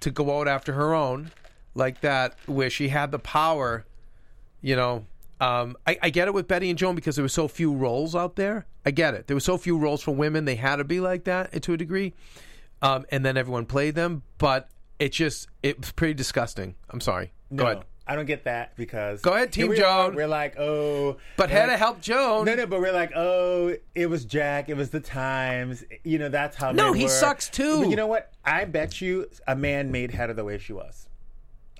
to 0.00 0.10
go 0.10 0.40
out 0.40 0.48
after 0.48 0.72
her 0.72 0.94
own 0.94 1.32
like 1.76 2.00
that, 2.00 2.36
where 2.46 2.70
she 2.70 2.88
had 2.88 3.10
the 3.12 3.18
power, 3.18 3.84
you 4.62 4.76
know. 4.76 5.04
Um, 5.38 5.76
I, 5.86 5.98
I 6.02 6.10
get 6.10 6.28
it 6.28 6.34
with 6.34 6.48
Bette 6.48 6.68
and 6.70 6.78
Joan 6.78 6.94
because 6.94 7.16
there 7.16 7.22
were 7.22 7.28
so 7.28 7.46
few 7.46 7.72
roles 7.72 8.16
out 8.16 8.36
there. 8.36 8.64
I 8.86 8.90
get 8.90 9.12
it. 9.14 9.26
There 9.26 9.36
were 9.36 9.40
so 9.40 9.58
few 9.58 9.76
roles 9.76 10.02
for 10.02 10.14
women; 10.14 10.46
they 10.46 10.54
had 10.54 10.76
to 10.76 10.84
be 10.84 10.98
like 11.00 11.24
that 11.24 11.62
to 11.62 11.72
a 11.74 11.76
degree. 11.76 12.14
Um, 12.82 13.04
and 13.10 13.24
then 13.24 13.36
everyone 13.36 13.66
played 13.66 13.94
them, 13.94 14.22
but 14.38 14.68
it 14.98 15.12
just 15.12 15.48
it 15.62 15.78
was 15.80 15.92
pretty 15.92 16.14
disgusting. 16.14 16.74
I'm 16.90 17.00
sorry. 17.00 17.32
Go 17.54 17.64
No, 17.64 17.70
ahead. 17.70 17.84
I 18.08 18.14
don't 18.14 18.26
get 18.26 18.44
that 18.44 18.76
because 18.76 19.20
Go 19.20 19.32
ahead, 19.34 19.50
Team 19.52 19.68
we 19.68 19.74
are, 19.82 20.06
Joan. 20.06 20.14
We're 20.14 20.28
like, 20.28 20.56
oh, 20.60 21.16
But 21.36 21.50
Hedda 21.50 21.72
like- 21.72 21.78
helped 21.80 22.02
Joan. 22.02 22.44
No, 22.46 22.54
no, 22.54 22.64
but 22.66 22.80
we're 22.80 22.92
like, 22.92 23.10
oh, 23.16 23.74
it 23.96 24.06
was 24.06 24.24
Jack. 24.24 24.68
It 24.68 24.76
was 24.76 24.90
the 24.90 25.00
times. 25.00 25.84
You 26.04 26.18
know, 26.18 26.28
that's 26.28 26.56
how. 26.56 26.70
No, 26.72 26.92
he 26.92 27.04
were. 27.04 27.08
sucks 27.08 27.48
too. 27.48 27.80
But 27.80 27.90
you 27.90 27.96
know 27.96 28.06
what? 28.06 28.32
I 28.44 28.64
bet 28.64 29.00
you 29.00 29.26
a 29.48 29.56
man 29.56 29.90
made 29.90 30.12
Hedda 30.12 30.34
the 30.34 30.44
way 30.44 30.56
she 30.58 30.72
was. 30.72 31.05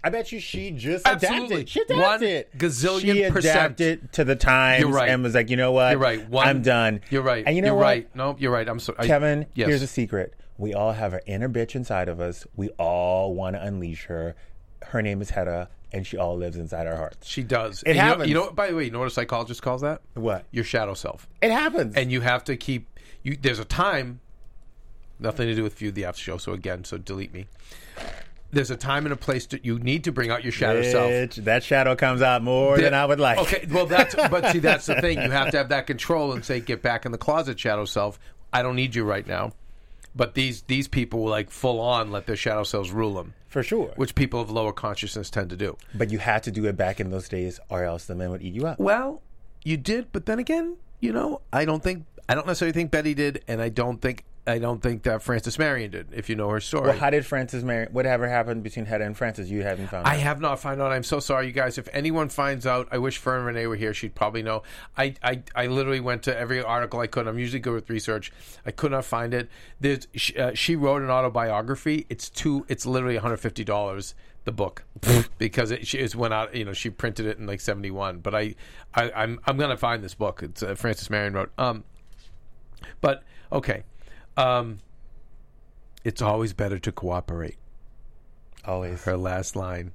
I 0.04 0.10
bet 0.10 0.30
you 0.30 0.38
she 0.38 0.70
just 0.70 1.06
Absolutely. 1.06 1.62
adapted. 1.62 1.68
She 1.68 1.84
One 1.88 2.22
adapted. 2.22 2.46
gazillion 2.58 3.00
she 3.24 3.30
percent. 3.30 3.56
adapted 3.80 4.12
to 4.12 4.24
the 4.24 4.36
times 4.36 4.80
You're 4.82 4.90
right. 4.92 5.08
and 5.08 5.22
was 5.22 5.34
like, 5.34 5.50
you 5.50 5.56
know 5.56 5.72
what? 5.72 5.90
You're 5.92 5.98
right. 6.00 6.28
One, 6.28 6.46
I'm 6.46 6.62
done. 6.62 7.00
You're 7.10 7.22
right. 7.22 7.42
And 7.46 7.56
you 7.56 7.62
know 7.62 7.68
you're 7.68 7.76
what? 7.76 7.82
right. 7.82 8.14
No, 8.14 8.36
you're 8.38 8.52
right. 8.52 8.68
I'm 8.68 8.78
sorry. 8.78 9.06
Keven, 9.06 9.46
yes. 9.54 9.66
here's 9.68 9.82
a 9.82 9.86
secret. 9.86 10.34
We 10.58 10.74
all 10.74 10.92
have 10.92 11.12
an 11.12 11.20
inner 11.26 11.48
bitch 11.48 11.74
inside 11.74 12.08
of 12.08 12.20
us. 12.20 12.46
We 12.54 12.68
all 12.78 13.34
want 13.34 13.56
to 13.56 13.62
unleash 13.62 14.04
her. 14.04 14.36
Her 14.82 15.02
name 15.02 15.20
is 15.20 15.30
Hedda, 15.30 15.68
and 15.92 16.06
she 16.06 16.16
all 16.16 16.36
lives 16.36 16.56
inside 16.56 16.86
our 16.86 16.96
hearts. 16.96 17.26
She 17.28 17.42
does. 17.42 17.82
It 17.82 17.88
And 17.90 17.96
you 17.96 18.02
know- 18.02 18.08
happens. 18.08 18.28
You 18.28 18.34
know, 18.34 18.50
By 18.52 18.68
the 18.68 18.76
way, 18.76 18.84
you 18.84 18.90
know 18.92 19.00
what 19.00 19.08
a 19.08 19.10
psychologist 19.10 19.60
calls 19.62 19.80
that? 19.80 20.02
What? 20.14 20.44
Your 20.52 20.64
shadow 20.64 20.94
self. 20.94 21.26
It 21.42 21.50
happens. 21.50 21.96
And 21.96 22.12
you 22.12 22.20
have 22.20 22.44
to 22.44 22.56
keep. 22.56 22.88
You 23.24 23.36
there's 23.40 23.58
a 23.58 23.64
time. 23.64 24.20
Nothing 25.18 25.48
to 25.48 25.54
do 25.54 25.62
with 25.62 25.74
View 25.78 25.90
the 25.90 26.04
After 26.04 26.20
Show. 26.22 26.36
So 26.36 26.52
again, 26.52 26.84
so 26.84 26.96
delete 26.98 27.32
me. 27.34 27.46
There's 28.56 28.70
a 28.70 28.76
time 28.76 29.04
and 29.04 29.12
a 29.12 29.16
place 29.16 29.44
that 29.48 29.66
you 29.66 29.78
need 29.78 30.04
to 30.04 30.12
bring 30.12 30.30
out 30.30 30.42
your 30.42 30.52
shadow 30.52 30.82
self. 30.82 31.34
That 31.44 31.62
shadow 31.62 31.94
comes 31.94 32.22
out 32.22 32.42
more 32.42 32.78
than 32.78 32.94
I 32.94 33.04
would 33.04 33.20
like. 33.20 33.36
Okay, 33.38 33.66
well 33.70 33.84
that's 33.84 34.14
but 34.30 34.50
see 34.50 34.60
that's 34.60 34.86
the 34.86 34.98
thing. 35.02 35.20
You 35.20 35.30
have 35.30 35.50
to 35.50 35.58
have 35.58 35.68
that 35.68 35.86
control 35.86 36.32
and 36.32 36.42
say, 36.42 36.60
get 36.60 36.80
back 36.80 37.04
in 37.04 37.12
the 37.12 37.18
closet, 37.18 37.60
shadow 37.60 37.84
self. 37.84 38.18
I 38.54 38.62
don't 38.62 38.74
need 38.74 38.94
you 38.94 39.04
right 39.04 39.26
now. 39.26 39.52
But 40.14 40.32
these 40.32 40.62
these 40.62 40.88
people 40.88 41.24
will 41.24 41.30
like 41.30 41.50
full 41.50 41.78
on 41.80 42.10
let 42.10 42.26
their 42.26 42.36
shadow 42.36 42.64
selves 42.64 42.90
rule 42.90 43.12
them, 43.14 43.34
For 43.48 43.62
sure. 43.62 43.92
which 43.96 44.14
people 44.14 44.40
of 44.40 44.50
lower 44.50 44.72
consciousness 44.72 45.28
tend 45.28 45.50
to 45.50 45.56
do. 45.56 45.76
But 45.94 46.10
you 46.10 46.18
had 46.18 46.42
to 46.44 46.50
do 46.50 46.64
it 46.64 46.78
back 46.78 46.98
in 46.98 47.10
those 47.10 47.28
days, 47.28 47.60
or 47.68 47.84
else 47.84 48.06
the 48.06 48.14
men 48.14 48.30
would 48.30 48.40
eat 48.42 48.54
you 48.54 48.66
up. 48.66 48.78
Well, 48.78 49.20
you 49.64 49.76
did, 49.76 50.10
but 50.12 50.24
then 50.24 50.38
again, 50.38 50.78
you 51.00 51.12
know, 51.12 51.42
I 51.52 51.66
don't 51.66 51.82
think 51.82 52.06
I 52.26 52.34
don't 52.34 52.46
necessarily 52.46 52.72
think 52.72 52.90
Bette 52.90 53.12
did, 53.12 53.44
and 53.46 53.60
I 53.60 53.68
don't 53.68 54.00
think 54.00 54.24
I 54.48 54.58
don't 54.58 54.80
think 54.80 55.02
that 55.02 55.22
Frances 55.22 55.58
Marion 55.58 55.90
did. 55.90 56.06
If 56.12 56.28
you 56.28 56.36
know 56.36 56.48
her 56.50 56.60
story, 56.60 56.90
Well, 56.90 56.98
how 56.98 57.10
did 57.10 57.26
Frances 57.26 57.64
Marion? 57.64 57.92
Whatever 57.92 58.28
happened 58.28 58.62
between 58.62 58.84
Hedda 58.86 59.04
and 59.04 59.16
Frances? 59.16 59.50
You 59.50 59.62
haven't 59.62 59.88
found 59.88 60.06
I 60.06 60.14
out. 60.14 60.20
have 60.20 60.40
not 60.40 60.60
found 60.60 60.80
out. 60.80 60.92
I'm 60.92 61.02
so 61.02 61.18
sorry, 61.18 61.46
you 61.48 61.52
guys. 61.52 61.78
If 61.78 61.88
anyone 61.92 62.28
finds 62.28 62.64
out, 62.66 62.86
I 62.92 62.98
wish 62.98 63.18
Fern 63.18 63.44
Renee 63.44 63.66
were 63.66 63.74
here. 63.76 63.92
She'd 63.92 64.14
probably 64.14 64.42
know. 64.44 64.62
I, 64.96 65.14
I, 65.22 65.42
I 65.54 65.66
literally 65.66 65.98
went 66.00 66.22
to 66.24 66.36
every 66.38 66.62
article 66.62 67.00
I 67.00 67.08
could. 67.08 67.26
I'm 67.26 67.38
usually 67.38 67.58
good 67.60 67.74
with 67.74 67.90
research. 67.90 68.32
I 68.64 68.70
could 68.70 68.92
not 68.92 69.04
find 69.04 69.34
it. 69.34 69.48
There's, 69.80 70.06
she, 70.14 70.36
uh, 70.36 70.52
she 70.54 70.76
wrote 70.76 71.02
an 71.02 71.10
autobiography. 71.10 72.06
It's 72.08 72.30
two. 72.30 72.64
It's 72.68 72.86
literally 72.86 73.16
150 73.16 73.64
dollars. 73.64 74.14
The 74.44 74.52
book 74.52 74.84
because 75.38 75.72
it, 75.72 75.88
she, 75.88 75.98
it 75.98 76.14
went 76.14 76.32
out. 76.32 76.54
You 76.54 76.64
know, 76.64 76.72
she 76.72 76.88
printed 76.88 77.26
it 77.26 77.36
in 77.38 77.46
like 77.48 77.60
71. 77.60 78.18
But 78.20 78.36
I, 78.36 78.54
I 78.94 79.10
I'm 79.10 79.40
I'm 79.44 79.56
gonna 79.56 79.76
find 79.76 80.04
this 80.04 80.14
book. 80.14 80.40
It's 80.40 80.62
uh, 80.62 80.76
Frances 80.76 81.10
Marion 81.10 81.32
wrote. 81.34 81.50
Um, 81.58 81.82
but 83.00 83.24
okay, 83.50 83.82
um, 84.36 84.78
it's 86.04 86.22
always 86.22 86.52
better 86.52 86.78
to 86.78 86.92
cooperate 86.92 87.56
Always. 88.64 89.04
her 89.04 89.16
last 89.16 89.56
line. 89.56 89.92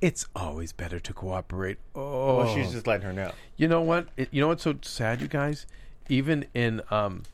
It's 0.00 0.26
always 0.36 0.72
better 0.72 1.00
to 1.00 1.12
cooperate. 1.12 1.78
Oh, 1.94 2.38
Well, 2.38 2.54
she's 2.54 2.70
just 2.72 2.86
letting 2.86 3.06
her 3.06 3.12
know. 3.12 3.32
you 3.56 3.66
know 3.68 3.80
what? 3.82 4.08
It, 4.16 4.28
you 4.30 4.40
know 4.40 4.48
what's 4.48 4.62
so 4.62 4.76
sad, 4.82 5.20
you 5.20 5.26
guys? 5.28 5.66
Even 6.08 6.46
in 6.54 6.80
um, 6.90 7.24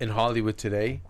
in 0.00 0.10
Hollywood 0.10 0.58
today, 0.58 1.00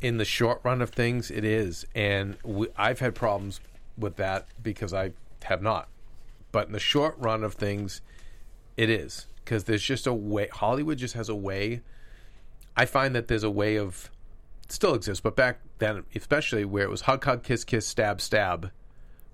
in 0.00 0.16
the 0.18 0.24
short 0.24 0.60
run 0.62 0.80
of 0.80 0.90
things, 0.90 1.30
it 1.30 1.44
is, 1.44 1.84
and 1.94 2.36
we, 2.44 2.68
I've 2.76 3.00
had 3.00 3.14
problems 3.16 3.60
with 3.98 4.16
that 4.16 4.46
because 4.62 4.94
I 4.94 5.10
have 5.44 5.60
not. 5.60 5.88
But 6.52 6.68
in 6.68 6.72
the 6.72 6.78
short 6.78 7.16
run 7.18 7.42
of 7.44 7.54
things, 7.54 8.00
it 8.76 8.88
is 8.88 9.26
because 9.44 9.64
there's 9.64 9.82
just 9.82 10.06
a 10.06 10.14
way. 10.14 10.48
Hollywood 10.52 10.98
just 10.98 11.14
has 11.14 11.28
a 11.28 11.34
way 11.34 11.80
I 12.78 12.86
find 12.86 13.14
that 13.14 13.28
there's 13.28 13.42
a 13.44 13.50
way 13.50 13.76
of 13.76 14.10
still 14.68 14.94
exists, 14.94 15.20
but 15.20 15.34
back 15.36 15.58
then, 15.78 16.04
especially 16.14 16.64
where 16.64 16.84
it 16.84 16.90
was 16.90 17.02
hug, 17.02 17.24
hug, 17.24 17.42
kiss, 17.42 17.64
kiss, 17.64 17.86
stab, 17.86 18.20
stab, 18.20 18.70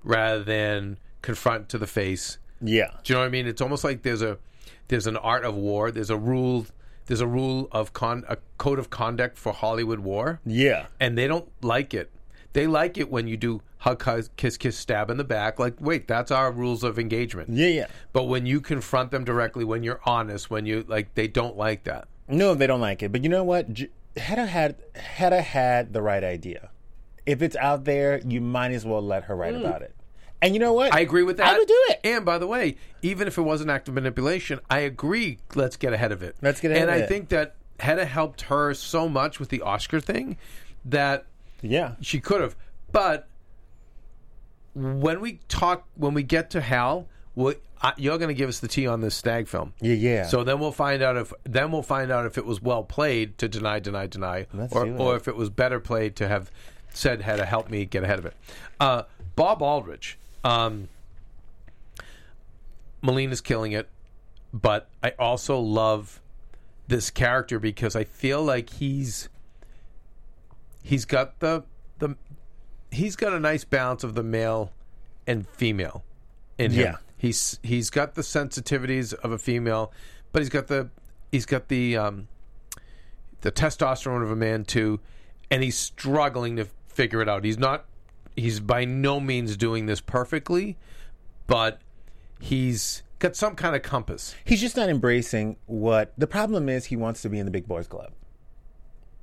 rather 0.02 0.42
than 0.42 0.98
confront 1.22 1.68
to 1.70 1.78
the 1.78 1.86
face. 1.86 2.38
Yeah. 2.60 2.88
Do 3.02 3.12
you 3.12 3.14
know 3.16 3.20
what 3.20 3.26
I 3.26 3.30
mean? 3.30 3.46
It's 3.46 3.60
almost 3.60 3.84
like 3.84 4.02
there's 4.02 4.22
a 4.22 4.38
there's 4.88 5.06
an 5.06 5.16
art 5.16 5.44
of 5.44 5.54
war. 5.54 5.90
There's 5.90 6.10
a 6.10 6.16
rule. 6.16 6.66
There's 7.06 7.20
a 7.20 7.26
rule 7.26 7.68
of 7.72 7.92
con 7.92 8.24
a 8.28 8.38
code 8.58 8.78
of 8.78 8.88
conduct 8.90 9.36
for 9.36 9.52
Hollywood 9.52 10.00
war, 10.00 10.40
Yeah. 10.46 10.86
and 10.98 11.18
they 11.18 11.26
don't 11.26 11.48
like 11.62 11.92
it. 11.92 12.10
They 12.54 12.66
like 12.66 12.96
it 12.96 13.10
when 13.10 13.26
you 13.26 13.36
do 13.36 13.60
hug, 13.78 14.02
hug, 14.02 14.28
kiss, 14.36 14.56
kiss, 14.56 14.78
stab 14.78 15.10
in 15.10 15.16
the 15.18 15.24
back. 15.24 15.58
Like, 15.58 15.74
wait, 15.80 16.06
that's 16.08 16.30
our 16.30 16.50
rules 16.50 16.82
of 16.82 16.98
engagement. 16.98 17.50
Yeah, 17.50 17.66
yeah. 17.66 17.86
But 18.14 18.24
when 18.24 18.46
you 18.46 18.60
confront 18.62 19.10
them 19.10 19.24
directly, 19.24 19.64
when 19.64 19.82
you're 19.82 20.00
honest, 20.06 20.50
when 20.50 20.64
you 20.64 20.84
like, 20.88 21.14
they 21.14 21.26
don't 21.28 21.56
like 21.58 21.84
that. 21.84 22.08
No, 22.28 22.54
they 22.54 22.66
don't 22.66 22.80
like 22.80 23.02
it. 23.02 23.12
But 23.12 23.22
you 23.22 23.28
know 23.28 23.44
what? 23.44 23.72
J- 23.72 23.90
Hedda 24.16 24.46
had 24.46 24.76
Hedda 24.94 25.42
had 25.42 25.92
the 25.92 26.02
right 26.02 26.24
idea. 26.24 26.70
If 27.26 27.42
it's 27.42 27.56
out 27.56 27.84
there, 27.84 28.20
you 28.26 28.40
might 28.40 28.72
as 28.72 28.84
well 28.84 29.02
let 29.02 29.24
her 29.24 29.36
write 29.36 29.54
mm. 29.54 29.60
about 29.60 29.82
it. 29.82 29.94
And 30.42 30.52
you 30.52 30.60
know 30.60 30.74
what? 30.74 30.92
I 30.92 31.00
agree 31.00 31.22
with 31.22 31.38
that. 31.38 31.54
I 31.54 31.58
would 31.58 31.66
do 31.66 31.82
it. 31.88 32.00
And 32.04 32.24
by 32.24 32.36
the 32.36 32.46
way, 32.46 32.76
even 33.00 33.26
if 33.26 33.38
it 33.38 33.42
was 33.42 33.62
an 33.62 33.70
act 33.70 33.88
of 33.88 33.94
manipulation, 33.94 34.60
I 34.68 34.80
agree. 34.80 35.38
Let's 35.54 35.76
get 35.76 35.94
ahead 35.94 36.12
of 36.12 36.22
it. 36.22 36.36
Let's 36.42 36.60
get 36.60 36.70
ahead 36.70 36.82
and 36.82 36.90
I 36.90 36.96
it. 36.98 37.08
think 37.08 37.30
that 37.30 37.56
Hedda 37.80 38.04
helped 38.04 38.42
her 38.42 38.74
so 38.74 39.08
much 39.08 39.40
with 39.40 39.48
the 39.48 39.62
Oscar 39.62 40.00
thing 40.00 40.36
that 40.84 41.24
yeah. 41.62 41.94
she 42.02 42.20
could 42.20 42.42
have. 42.42 42.56
But 42.92 43.26
when 44.74 45.20
we 45.20 45.40
talk, 45.48 45.86
when 45.94 46.12
we 46.12 46.22
get 46.22 46.50
to 46.50 46.60
Hal, 46.60 47.08
we 47.34 47.54
I, 47.82 47.92
you're 47.98 48.16
going 48.16 48.28
to 48.28 48.34
give 48.34 48.48
us 48.48 48.60
the 48.60 48.68
tea 48.68 48.86
on 48.86 49.00
this 49.02 49.14
stag 49.14 49.46
film. 49.46 49.74
Yeah, 49.80 49.94
yeah. 49.94 50.26
So 50.26 50.42
then 50.42 50.58
we'll 50.58 50.72
find 50.72 51.02
out 51.02 51.16
if 51.16 51.32
then 51.44 51.70
we'll 51.70 51.82
find 51.82 52.10
out 52.10 52.24
if 52.24 52.38
it 52.38 52.46
was 52.46 52.62
well 52.62 52.82
played 52.82 53.36
to 53.38 53.48
deny, 53.48 53.78
deny, 53.78 54.06
deny, 54.06 54.46
Let's 54.54 54.72
or 54.72 54.86
or 54.96 55.16
if 55.16 55.28
it 55.28 55.36
was 55.36 55.50
better 55.50 55.80
played 55.80 56.16
to 56.16 56.28
have 56.28 56.50
said 56.94 57.20
had 57.20 57.36
to 57.36 57.44
help 57.44 57.68
me 57.68 57.84
get 57.84 58.04
ahead 58.04 58.18
of 58.18 58.26
it. 58.26 58.34
Uh, 58.80 59.02
Bob 59.36 59.62
Aldrich, 59.62 60.16
um, 60.44 60.88
Molina's 63.02 63.40
killing 63.40 63.72
it, 63.72 63.88
but 64.52 64.88
I 65.02 65.10
also 65.18 65.58
love 65.58 66.20
this 66.86 67.10
character 67.10 67.58
because 67.58 67.96
I 67.96 68.04
feel 68.04 68.42
like 68.42 68.70
he's 68.70 69.28
he's 70.82 71.04
got 71.04 71.40
the 71.40 71.64
the 71.98 72.16
he's 72.90 73.16
got 73.16 73.32
a 73.32 73.40
nice 73.40 73.64
balance 73.64 74.04
of 74.04 74.14
the 74.14 74.22
male 74.22 74.72
and 75.26 75.46
female 75.46 76.04
in 76.56 76.70
him. 76.70 76.80
Yeah. 76.80 76.96
He's 77.16 77.58
he's 77.62 77.90
got 77.90 78.14
the 78.14 78.22
sensitivities 78.22 79.14
of 79.14 79.32
a 79.32 79.38
female, 79.38 79.92
but 80.32 80.42
he's 80.42 80.48
got 80.48 80.66
the 80.66 80.90
he's 81.32 81.46
got 81.46 81.68
the 81.68 81.96
um 81.96 82.28
the 83.40 83.52
testosterone 83.52 84.22
of 84.22 84.30
a 84.30 84.36
man 84.36 84.64
too, 84.64 85.00
and 85.50 85.62
he's 85.62 85.78
struggling 85.78 86.56
to 86.56 86.66
figure 86.86 87.20
it 87.22 87.28
out. 87.28 87.44
He's 87.44 87.58
not 87.58 87.86
he's 88.36 88.60
by 88.60 88.84
no 88.84 89.20
means 89.20 89.56
doing 89.56 89.86
this 89.86 90.00
perfectly, 90.00 90.76
but 91.46 91.80
he's 92.40 93.02
got 93.18 93.36
some 93.36 93.54
kind 93.54 93.74
of 93.74 93.82
compass. 93.82 94.34
He's 94.44 94.60
just 94.60 94.76
not 94.76 94.88
embracing 94.88 95.56
what 95.66 96.12
the 96.18 96.26
problem 96.26 96.68
is. 96.68 96.86
He 96.86 96.96
wants 96.96 97.22
to 97.22 97.28
be 97.28 97.38
in 97.38 97.46
the 97.46 97.52
big 97.52 97.66
boys 97.66 97.86
club. 97.86 98.12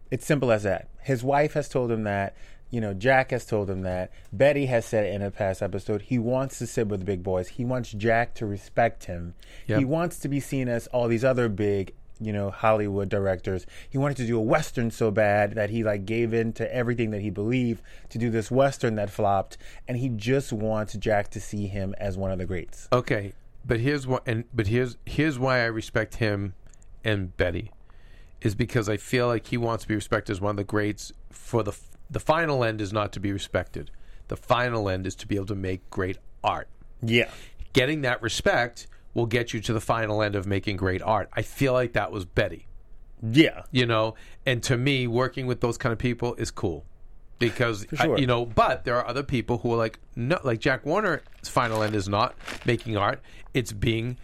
It's 0.10 0.26
simple 0.26 0.52
as 0.52 0.64
that. 0.64 0.90
His 1.02 1.24
wife 1.24 1.54
has 1.54 1.70
told 1.70 1.92
him 1.92 2.04
that. 2.04 2.36
You 2.72 2.82
know, 2.82 2.94
Jack 2.94 3.32
has 3.32 3.46
told 3.46 3.70
him 3.70 3.82
that. 3.82 4.12
Bette 4.34 4.66
has 4.66 4.86
said 4.86 5.06
in 5.06 5.22
a 5.22 5.30
past 5.30 5.62
episode 5.62 6.04
he 6.04 6.18
wants 6.18 6.58
to 6.60 6.66
sit 6.66 6.88
with 6.88 7.02
the 7.02 7.06
big 7.06 7.22
boys. 7.22 7.50
He 7.50 7.66
wants 7.66 7.92
Jack 7.92 8.34
to 8.36 8.46
respect 8.46 9.04
him. 9.04 9.36
Yep. 9.68 9.80
He 9.80 9.86
wants 9.86 10.20
to 10.20 10.30
be 10.30 10.40
seen 10.40 10.70
as 10.70 10.88
all 10.88 11.10
these 11.10 11.26
other 11.26 11.50
big, 11.50 11.94
you 12.22 12.32
know, 12.32 12.50
Hollywood 12.50 13.10
directors. 13.10 13.66
He 13.90 13.98
wanted 13.98 14.18
to 14.18 14.26
do 14.26 14.38
a 14.38 14.42
western 14.42 14.90
so 14.90 15.12
bad 15.12 15.56
that 15.56 15.70
he 15.70 15.84
like 15.84 16.06
gave 16.06 16.34
in 16.34 16.54
to 16.54 16.74
everything 16.74 17.12
that 17.12 17.22
he 17.22 17.30
believed 17.30 17.82
to 18.10 18.18
do 18.18 18.30
this 18.30 18.50
western 18.50 18.96
that 18.96 19.10
flopped, 19.10 19.58
and 19.88 19.98
he 19.98 20.08
just 20.08 20.54
wants 20.54 20.94
Jack 20.94 21.30
to 21.32 21.42
see 21.42 21.68
him 21.68 21.94
as 21.98 22.18
one 22.18 22.32
of 22.32 22.38
the 22.38 22.46
greats. 22.46 22.88
Okay, 22.94 23.34
but 23.66 23.82
here's 23.82 24.08
what, 24.08 24.24
and 24.26 24.46
but 24.54 24.68
here's 24.68 24.98
here's 25.06 25.38
why 25.38 25.60
I 25.60 25.66
respect 25.66 26.16
him 26.16 26.54
and 27.04 27.36
Bette, 27.36 27.72
is 28.40 28.56
because 28.56 28.88
I 28.88 28.96
feel 28.96 29.28
like 29.28 29.48
he 29.48 29.58
wants 29.58 29.84
to 29.84 29.88
be 29.90 29.96
respected 29.96 30.32
as 30.32 30.40
one 30.40 30.52
of 30.52 30.58
the 30.58 30.64
greats. 30.64 31.12
For 31.32 31.64
the 31.64 31.72
the 32.12 32.20
final 32.20 32.64
end 32.64 32.82
is 32.82 32.92
not 32.94 33.12
to 33.14 33.20
be 33.20 33.32
respected. 33.32 33.90
The 34.28 34.36
final 34.38 34.88
end 34.90 35.08
is 35.08 35.16
to 35.16 35.28
be 35.28 35.36
able 35.36 35.48
to 35.48 35.56
make 35.56 35.90
great 35.90 36.18
art. 36.44 36.68
Yeah. 37.02 37.30
Getting 37.74 38.02
that 38.02 38.22
respect 38.22 38.88
will 39.14 39.26
get 39.26 39.54
you 39.54 39.60
to 39.62 39.74
the 39.74 39.82
final 39.82 40.22
end 40.22 40.36
of 40.36 40.46
making 40.46 40.78
great 40.78 41.02
art. 41.02 41.30
I 41.34 41.42
feel 41.42 41.74
like 41.74 41.94
that 41.94 42.12
was 42.12 42.26
Bette. 42.26 42.68
Yeah. 43.24 43.64
you 43.72 43.86
know 43.86 44.16
and 44.48 44.64
to 44.64 44.76
me 44.78 45.06
working 45.06 45.46
with 45.46 45.62
those 45.62 45.78
kind 45.78 45.94
of 45.94 46.00
people 46.00 46.34
is 46.36 46.50
cool 46.50 46.86
because 47.38 47.86
I- 48.00 48.16
you 48.16 48.26
know 48.26 48.48
but 48.48 48.84
there 48.84 48.96
are 48.98 49.08
other 49.08 49.22
people 49.22 49.60
who 49.60 49.74
are 49.74 49.78
like 49.78 50.00
no 50.16 50.40
like 50.44 50.60
jack 50.60 50.86
warner's 50.88 51.22
final 51.44 51.84
end 51.84 51.94
is 51.94 52.10
not 52.10 52.34
making 52.66 52.98
art 52.98 53.20
it's 53.54 53.74
being 53.74 54.18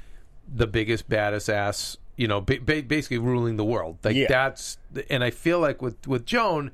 the 0.51 0.65
biggest 0.65 1.07
baddest 1.07 1.47
ass 1.47 1.97
you 2.15 2.27
know 2.27 2.41
ba- 2.41 2.59
basically 2.59 3.19
ruling 3.19 3.55
the 3.57 3.63
world 3.65 3.99
like 4.03 4.15
Yeah. 4.15 4.25
that's 4.29 4.79
and 5.11 5.23
i 5.23 5.29
feel 5.29 5.59
like 5.59 5.79
with 5.79 6.07
with 6.07 6.25
joan 6.25 6.71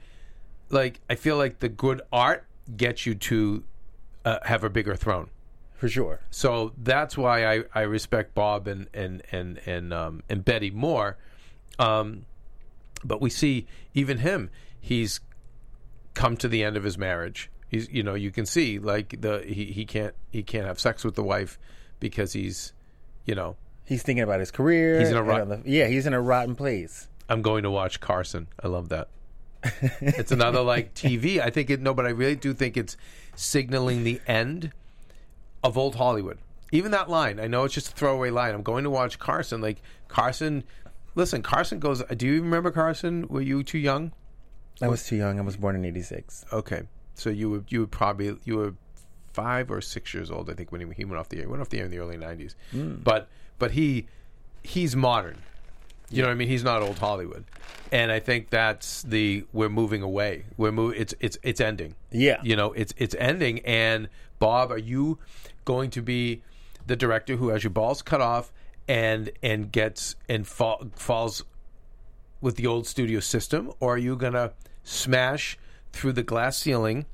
like 0.73 0.99
i 1.09 1.15
feel 1.15 1.38
like 1.38 1.59
the 1.59 1.69
good 1.69 2.01
art 2.12 2.45
gets 2.75 3.05
you 3.05 3.13
to 3.15 3.63
uh, 4.25 4.39
have 4.43 4.63
a 4.63 4.69
bigger 4.69 4.95
throne 4.95 5.29
For 5.75 5.88
sure. 5.89 6.19
so 6.31 6.71
that's 6.77 7.17
why 7.17 7.45
I, 7.45 7.63
I 7.75 7.81
respect 7.81 8.33
Bob 8.33 8.67
and 8.67 8.88
and 8.93 9.21
and 9.31 9.59
and 9.65 9.93
um, 9.93 10.23
and 10.29 10.43
Bette 10.45 10.71
more. 10.71 11.17
Um, 11.77 12.25
but 13.03 13.19
we 13.21 13.29
see 13.29 13.67
even 13.93 14.19
him. 14.19 14.49
He's 14.79 15.19
come 16.13 16.38
to 16.38 16.47
the 16.47 16.63
end 16.63 16.77
of 16.77 16.83
his 16.86 16.97
marriage. 16.97 17.49
He's 17.67 17.89
you 17.89 18.01
know 18.03 18.13
you 18.13 18.31
can 18.31 18.45
see 18.45 18.79
like 18.79 19.19
the 19.19 19.43
he, 19.45 19.65
he 19.65 19.83
can't 19.86 20.13
he 20.31 20.41
can't 20.41 20.65
have 20.67 20.79
sex 20.79 21.03
with 21.03 21.15
the 21.15 21.23
wife 21.23 21.59
because 21.99 22.31
he's 22.33 22.71
you 23.25 23.36
know 23.36 23.57
He's 23.86 24.03
thinking 24.03 24.23
about 24.23 24.39
his 24.39 24.51
career. 24.51 24.99
He's 25.01 25.09
in 25.09 25.17
a 25.17 25.23
rot- 25.23 25.49
the- 25.49 25.62
yeah, 25.65 25.88
he's 25.88 26.07
in 26.07 26.13
a 26.13 26.21
rotten 26.21 26.55
place. 26.55 27.09
I'm 27.27 27.41
going 27.41 27.63
to 27.63 27.69
watch 27.71 27.99
Carson. 27.99 28.47
I 28.63 28.67
love 28.69 28.88
that. 28.89 29.09
It's 30.02 30.32
another 30.32 30.62
like 30.62 30.93
TV. 30.93 31.39
I 31.39 31.49
think 31.49 31.69
it 31.69 31.82
no, 31.82 31.93
but 31.93 32.06
I 32.06 32.10
really 32.10 32.36
do 32.36 32.54
think 32.54 32.78
it's 32.78 32.97
signaling 33.36 34.04
the 34.04 34.21
end 34.28 34.71
of 35.63 35.78
old 35.78 35.95
Hollywood. 35.95 36.38
Even 36.71 36.91
that 36.91 37.10
line, 37.10 37.39
I 37.39 37.47
know 37.47 37.63
it's 37.65 37.73
just 37.73 37.89
a 37.89 37.91
throwaway 37.91 38.30
line. 38.30 38.54
I'm 38.54 38.63
going 38.63 38.84
to 38.84 38.89
watch 38.89 39.19
Carson. 39.19 39.62
Like 39.62 39.82
Carson, 40.08 40.63
listen, 41.15 41.41
Carson 41.41 41.80
goes. 41.80 42.02
Do 42.04 42.26
you 42.26 42.41
remember 42.41 42.71
Carson? 42.71 43.28
Were 43.28 43.41
you 43.41 43.63
too 43.63 43.78
young? 43.78 44.12
I 44.82 44.88
was 44.88 45.06
too 45.06 45.15
young. 45.15 45.39
I 45.39 45.43
was 45.43 45.56
born 45.56 45.76
in 45.76 45.86
'86. 45.86 46.45
Okay, 46.52 46.84
so 47.13 47.30
you 47.30 47.49
were 47.49 47.63
you 47.69 47.82
were 47.82 47.88
probably 47.88 48.36
you 48.43 48.58
were 48.58 48.73
five 49.34 49.71
or 49.71 49.82
six 49.82 50.13
years 50.13 50.32
old. 50.32 50.49
I 50.49 50.54
think 50.54 50.71
when 50.71 50.82
he, 50.82 50.88
he 50.95 51.06
went 51.06 51.19
off 51.19 51.30
the 51.30 51.38
air. 51.38 51.43
He 51.43 51.47
went 51.47 51.62
off 51.62 51.69
the 51.69 51.80
air 51.80 51.86
in 51.86 51.91
the 51.91 51.99
early 51.99 52.17
'90s. 52.17 52.56
Hmm. 52.71 52.95
But 52.95 53.30
but 53.60 53.71
he 53.71 54.08
he's 54.63 54.95
modern. 54.95 55.43
You 56.15 56.21
know 56.21 56.28
what 56.28 56.34
I 56.34 56.36
mean? 56.36 56.47
He's 56.47 56.63
not 56.63 56.82
old 56.82 56.99
Hollywood, 56.99 57.45
and 57.91 58.12
I 58.12 58.19
think 58.19 58.49
that's 58.49 59.04
the 59.04 59.45
we're 59.54 59.69
moving 59.69 60.02
away. 60.02 60.45
We're 60.58 60.71
move. 60.71 60.95
It's 60.95 61.13
it's 61.19 61.38
it's 61.43 61.62
ending. 61.62 61.95
Yeah. 62.12 62.38
You 62.43 62.56
know, 62.56 62.73
it's 62.73 62.93
it's 62.97 63.15
ending. 63.15 63.60
And 63.60 64.10
Bob, 64.39 64.71
are 64.71 64.78
you 64.78 65.19
going 65.65 65.89
to 65.91 66.02
be 66.02 66.41
the 66.86 66.95
director 66.95 67.36
who 67.36 67.49
has 67.49 67.63
your 67.63 67.71
balls 67.71 68.02
cut 68.02 68.21
off 68.21 68.52
and 68.88 69.32
and 69.41 69.71
gets 69.71 70.15
and 70.28 70.47
fall, 70.47 70.86
falls 70.95 71.43
with 72.41 72.58
the 72.58 72.67
old 72.67 72.86
studio 72.86 73.19
system, 73.19 73.71
or 73.80 73.95
are 73.95 73.97
you 73.97 74.15
gonna 74.15 74.52
smash 74.84 75.58
through 75.93 76.12
the 76.13 76.23
glass 76.23 76.58
ceiling 76.58 77.06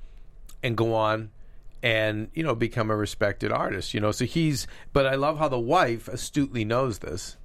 and 0.63 0.75
go 0.75 0.93
on 0.93 1.29
and 1.83 2.29
you 2.33 2.43
know 2.43 2.55
become 2.55 2.89
a 2.89 2.95
respected 2.95 3.51
artist? 3.51 3.93
You 3.93 3.99
know, 3.99 4.12
so 4.12 4.25
he's. 4.25 4.65
But 4.91 5.05
I 5.05 5.15
love 5.15 5.38
how 5.38 5.47
the 5.47 5.59
wife 5.59 6.07
astutely 6.07 6.65
knows 6.65 6.99
this, 6.99 7.38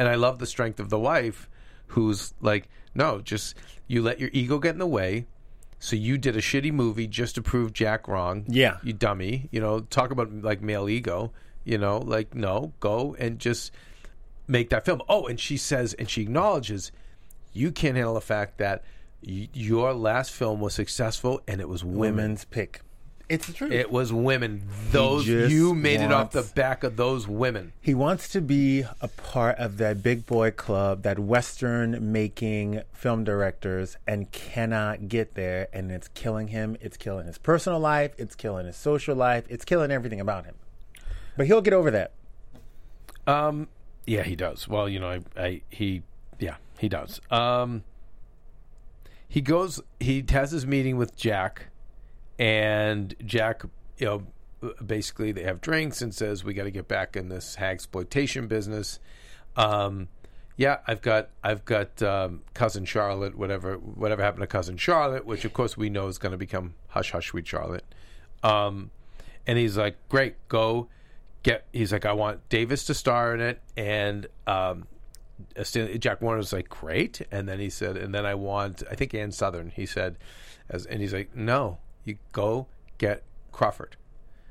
and 0.00 0.08
I 0.08 0.14
love 0.14 0.38
the 0.38 0.46
strength 0.46 0.80
of 0.80 0.88
the 0.88 0.98
wife, 0.98 1.46
who's 1.88 2.32
like, 2.40 2.70
no, 2.94 3.20
just 3.20 3.54
you 3.86 4.00
let 4.02 4.18
your 4.18 4.30
ego 4.32 4.58
get 4.58 4.70
in 4.72 4.78
the 4.78 4.86
way. 4.86 5.26
So 5.78 5.94
you 5.94 6.16
did 6.16 6.36
a 6.36 6.40
shitty 6.40 6.72
movie 6.72 7.06
just 7.06 7.34
to 7.34 7.42
prove 7.42 7.74
Jack 7.74 8.08
wrong. 8.08 8.44
Yeah. 8.48 8.78
you 8.82 8.94
dummy. 8.94 9.50
You 9.50 9.60
know, 9.60 9.80
talk 9.80 10.10
about 10.10 10.32
like 10.42 10.62
male 10.62 10.88
ego. 10.88 11.32
You 11.64 11.76
know, 11.76 11.98
like 11.98 12.34
no, 12.34 12.72
go 12.80 13.14
and 13.18 13.38
just 13.38 13.72
make 14.48 14.70
that 14.70 14.86
film. 14.86 15.02
Oh, 15.06 15.26
and 15.26 15.38
she 15.38 15.58
says, 15.58 15.92
and 15.92 16.08
she 16.08 16.22
acknowledges, 16.22 16.92
you 17.52 17.70
can't 17.70 17.94
handle 17.96 18.14
the 18.14 18.22
fact 18.22 18.56
that 18.56 18.82
y- 19.22 19.50
your 19.52 19.92
last 19.92 20.30
film 20.32 20.60
was 20.60 20.72
successful 20.72 21.42
and 21.46 21.60
it 21.60 21.68
was 21.68 21.84
women. 21.84 22.00
Women's 22.00 22.44
pick. 22.46 22.80
It's 23.30 23.46
the 23.46 23.52
truth. 23.52 23.70
It 23.70 23.92
was 23.92 24.12
women. 24.12 24.64
Those 24.90 25.24
just 25.24 25.52
you 25.52 25.72
made 25.72 26.00
it 26.00 26.10
off 26.10 26.32
the 26.32 26.42
back 26.42 26.82
of 26.82 26.96
those 26.96 27.28
women. 27.28 27.72
he 27.80 27.94
wants 27.94 28.28
to 28.30 28.40
be 28.40 28.84
a 29.00 29.06
part 29.06 29.56
of 29.58 29.78
that 29.78 30.02
big 30.02 30.26
boy 30.26 30.50
club, 30.50 31.02
that 31.04 31.20
Western 31.20 32.10
making 32.10 32.82
film 32.92 33.22
directors, 33.22 33.96
and 34.04 34.32
cannot 34.32 35.08
get 35.08 35.34
there. 35.34 35.68
And 35.72 35.92
it's 35.92 36.08
killing 36.08 36.48
him. 36.48 36.76
It's 36.80 36.96
killing 36.96 37.28
his 37.28 37.38
personal 37.38 37.78
life. 37.78 38.12
It's 38.18 38.34
killing 38.34 38.66
his 38.66 38.76
social 38.76 39.14
life. 39.14 39.44
It's 39.48 39.64
killing 39.64 39.92
everything 39.92 40.20
about 40.20 40.44
him. 40.44 40.56
But 41.36 41.46
he'll 41.46 41.62
get 41.62 41.72
over 41.72 41.92
that. 41.92 42.10
Um, 43.28 43.68
yeah, 44.06 44.24
he 44.24 44.34
does. 44.34 44.66
Well, 44.66 44.88
you 44.88 44.98
know, 44.98 45.08
I, 45.08 45.20
I 45.40 45.62
he, 45.70 46.02
yeah, 46.40 46.56
he 46.78 46.88
does. 46.88 47.20
Um, 47.30 47.84
he 49.28 49.40
goes. 49.40 49.80
He 50.00 50.24
has 50.30 50.50
his 50.50 50.66
meeting 50.66 50.96
with 50.96 51.14
Jack, 51.14 51.68
and 52.40 53.14
Jack, 53.24 53.62
you 53.98 54.06
know, 54.06 54.72
basically 54.84 55.30
they 55.30 55.42
have 55.42 55.60
drinks 55.60 56.00
and 56.00 56.14
says 56.14 56.42
we 56.42 56.54
got 56.54 56.64
to 56.64 56.70
get 56.70 56.88
back 56.88 57.14
in 57.14 57.28
this 57.28 57.56
hag 57.56 57.74
exploitation 57.74 58.48
business. 58.48 58.98
Um, 59.56 60.08
yeah, 60.56 60.78
I've 60.86 61.02
got 61.02 61.28
I've 61.44 61.64
got 61.66 62.02
um, 62.02 62.42
cousin 62.54 62.86
Charlotte. 62.86 63.36
Whatever 63.36 63.74
whatever 63.74 64.22
happened 64.22 64.40
to 64.40 64.46
cousin 64.46 64.78
Charlotte, 64.78 65.26
which 65.26 65.44
of 65.44 65.52
course 65.52 65.76
we 65.76 65.90
know 65.90 66.06
is 66.08 66.16
going 66.16 66.32
to 66.32 66.38
become 66.38 66.74
hush 66.88 67.12
hush 67.12 67.28
sweet 67.28 67.46
Charlotte. 67.46 67.84
Um, 68.42 68.90
and 69.46 69.58
he's 69.58 69.76
like, 69.76 69.96
great, 70.08 70.36
go 70.48 70.88
get. 71.42 71.66
He's 71.72 71.92
like, 71.92 72.06
I 72.06 72.12
want 72.14 72.48
Davis 72.48 72.84
to 72.84 72.94
star 72.94 73.34
in 73.34 73.40
it, 73.40 73.60
and 73.76 74.26
um, 74.46 74.86
Jack 75.98 76.22
Warner 76.22 76.38
was 76.38 76.52
like, 76.54 76.70
great. 76.70 77.20
And 77.30 77.46
then 77.48 77.58
he 77.58 77.68
said, 77.68 77.96
and 77.98 78.14
then 78.14 78.24
I 78.24 78.34
want, 78.34 78.82
I 78.90 78.94
think 78.94 79.14
Ann 79.14 79.32
Sothern. 79.32 79.72
He 79.74 79.84
said, 79.86 80.16
as 80.68 80.86
and 80.86 81.00
he's 81.00 81.12
like, 81.12 81.34
no, 81.34 81.78
you 82.04 82.18
go 82.32 82.66
get 82.98 83.22
Crawford. 83.52 83.96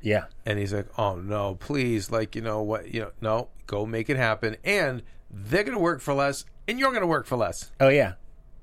Yeah. 0.02 0.26
And 0.46 0.58
he's 0.60 0.74
like, 0.74 0.88
oh 0.98 1.16
no, 1.16 1.56
please, 1.56 2.12
like 2.12 2.36
you 2.36 2.42
know 2.42 2.62
what, 2.62 2.94
you 2.94 3.02
know, 3.02 3.12
no, 3.22 3.50
go 3.68 3.86
make 3.86 4.10
it 4.10 4.18
happen, 4.18 4.56
and 4.64 5.04
they're 5.30 5.64
going 5.64 5.78
to 5.78 5.84
work 5.84 6.02
for 6.02 6.14
less, 6.14 6.46
and 6.68 6.80
you're 6.80 6.92
going 6.92 7.02
to 7.02 7.08
work 7.08 7.26
for 7.26 7.36
less. 7.36 7.72
Oh 7.80 7.90
yeah, 7.90 8.14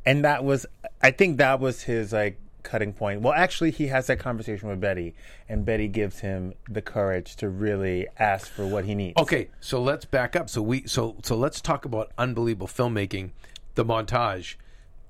and 0.04 0.24
that 0.24 0.44
was 0.44 0.66
I 1.02 1.10
think 1.10 1.36
that 1.38 1.60
was 1.60 1.82
his 1.82 2.12
like 2.12 2.40
cutting 2.62 2.92
point. 2.92 3.20
Well, 3.20 3.32
actually, 3.34 3.70
he 3.70 3.86
has 3.88 4.08
that 4.08 4.18
conversation 4.18 4.68
with 4.68 4.80
Bette, 4.80 5.14
and 5.48 5.64
Bette 5.64 5.86
gives 5.88 6.20
him 6.20 6.54
the 6.68 6.82
courage 6.82 7.36
to 7.36 7.48
really 7.48 8.08
ask 8.18 8.50
for 8.50 8.66
what 8.66 8.84
he 8.86 8.94
needs. 8.94 9.16
Okay, 9.20 9.48
so 9.60 9.80
let's 9.80 10.04
back 10.04 10.34
up. 10.34 10.48
So 10.50 10.62
we 10.62 10.86
so 10.86 11.16
so 11.22 11.36
let's 11.36 11.60
talk 11.60 11.84
about 11.84 12.10
unbelievable 12.18 12.66
filmmaking, 12.66 13.30
the 13.74 13.84
montage, 13.84 14.56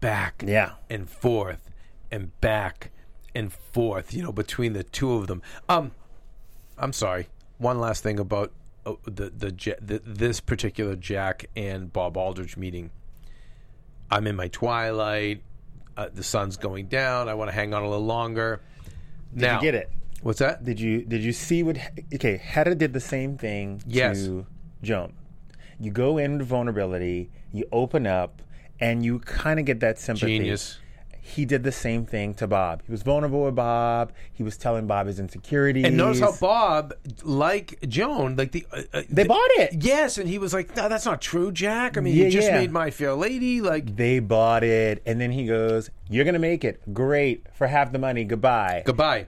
back 0.01 0.43
Yeah. 0.47 0.73
and 0.91 1.09
forth 1.09 1.71
and 2.11 2.39
back 2.41 2.91
and 3.37 3.53
forth. 3.53 4.15
You 4.15 4.23
know, 4.23 4.33
between 4.33 4.73
the 4.73 4.83
two 4.83 5.13
of 5.13 5.27
them. 5.27 5.43
Um, 5.69 5.93
I'm 6.79 6.93
sorry. 6.93 7.29
One 7.59 7.79
last 7.79 8.03
thing 8.03 8.19
about 8.19 8.53
uh, 8.85 8.95
the, 9.05 9.31
the 9.31 9.77
the 9.81 10.03
this 10.05 10.41
particular 10.41 10.97
Jack 10.97 11.47
and 11.55 11.93
Bob 11.93 12.17
Aldrich 12.17 12.57
meeting. 12.57 12.91
I'm 14.11 14.27
in 14.27 14.37
my 14.37 14.49
twilight. 14.49 15.43
Uh, 15.97 16.09
the 16.13 16.23
sun's 16.23 16.57
going 16.57 16.87
down. 16.87 17.29
I 17.29 17.35
want 17.35 17.49
to 17.49 17.55
hang 17.55 17.73
on 17.73 17.83
a 17.83 17.89
little 17.89 18.05
longer. 18.05 18.61
Did 19.33 19.43
now, 19.43 19.57
you 19.57 19.63
get 19.63 19.75
it? 19.75 19.91
What's 20.23 20.39
that? 20.41 20.65
Did 20.65 20.81
you 20.81 21.03
did 21.03 21.23
you 21.23 21.33
see 21.33 21.63
what? 21.63 21.79
Okay, 22.15 22.37
Hedda 22.37 22.75
did 22.75 22.93
the 22.93 23.01
same 23.01 23.37
thing 23.39 23.83
Yes. 23.87 24.25
to 24.25 24.47
Joan. 24.83 25.13
You 25.79 25.91
go 25.91 26.19
into 26.19 26.45
vulnerability, 26.45 27.31
you 27.53 27.67
open 27.73 28.07
up, 28.07 28.41
and 28.81 29.05
you 29.05 29.19
kind 29.21 29.59
of 29.59 29.67
get 29.67 29.81
that 29.81 29.99
sympathy. 29.99 30.39
Genius. 30.39 30.79
He 31.27 31.45
did 31.45 31.65
the 31.65 31.73
same 31.73 32.07
thing 32.07 32.35
to 32.35 32.47
Bob. 32.47 32.83
He 32.87 32.93
was 32.93 33.03
vulnerable 33.03 33.43
with 33.45 33.57
Bob. 33.57 34.13
He 34.33 34.43
was 34.45 34.57
telling 34.57 34.87
Bob 34.87 35.09
his 35.09 35.19
insecurities. 35.19 35.85
And 35.85 35.97
notice 35.97 36.21
how 36.21 36.33
Bob, 36.41 36.95
like 37.25 37.79
Joan, 37.89 38.37
like 38.37 38.53
the 38.53 38.65
uh, 38.73 38.83
uh, 38.95 39.03
they 39.11 39.23
the- 39.25 39.29
bought 39.29 39.51
it. 39.59 39.83
Yes, 39.83 40.19
and 40.19 40.29
he 40.29 40.39
was 40.39 40.55
like, 40.55 40.77
"No, 40.77 40.89
that's 40.89 41.05
not 41.05 41.21
true, 41.21 41.51
Jack. 41.51 41.97
I 41.97 42.01
mean, 42.01 42.15
Yeah, 42.15 42.27
you 42.27 42.31
just 42.31 42.49
yeah. 42.49 42.59
made 42.59 42.71
my 42.71 42.91
fair 42.91 43.13
lady." 43.15 43.61
Like, 43.61 43.97
They 43.97 44.21
bought 44.21 44.63
it, 44.63 45.03
and 45.05 45.21
then 45.21 45.33
he 45.33 45.47
goes, 45.47 45.91
"You're 46.09 46.25
gonna 46.25 46.39
make 46.39 46.65
it. 46.65 46.81
Great 46.95 47.47
for 47.55 47.67
half 47.67 47.91
the 47.93 47.99
money. 47.99 48.25
Goodbye." 48.25 48.83
goodbye. 48.87 49.27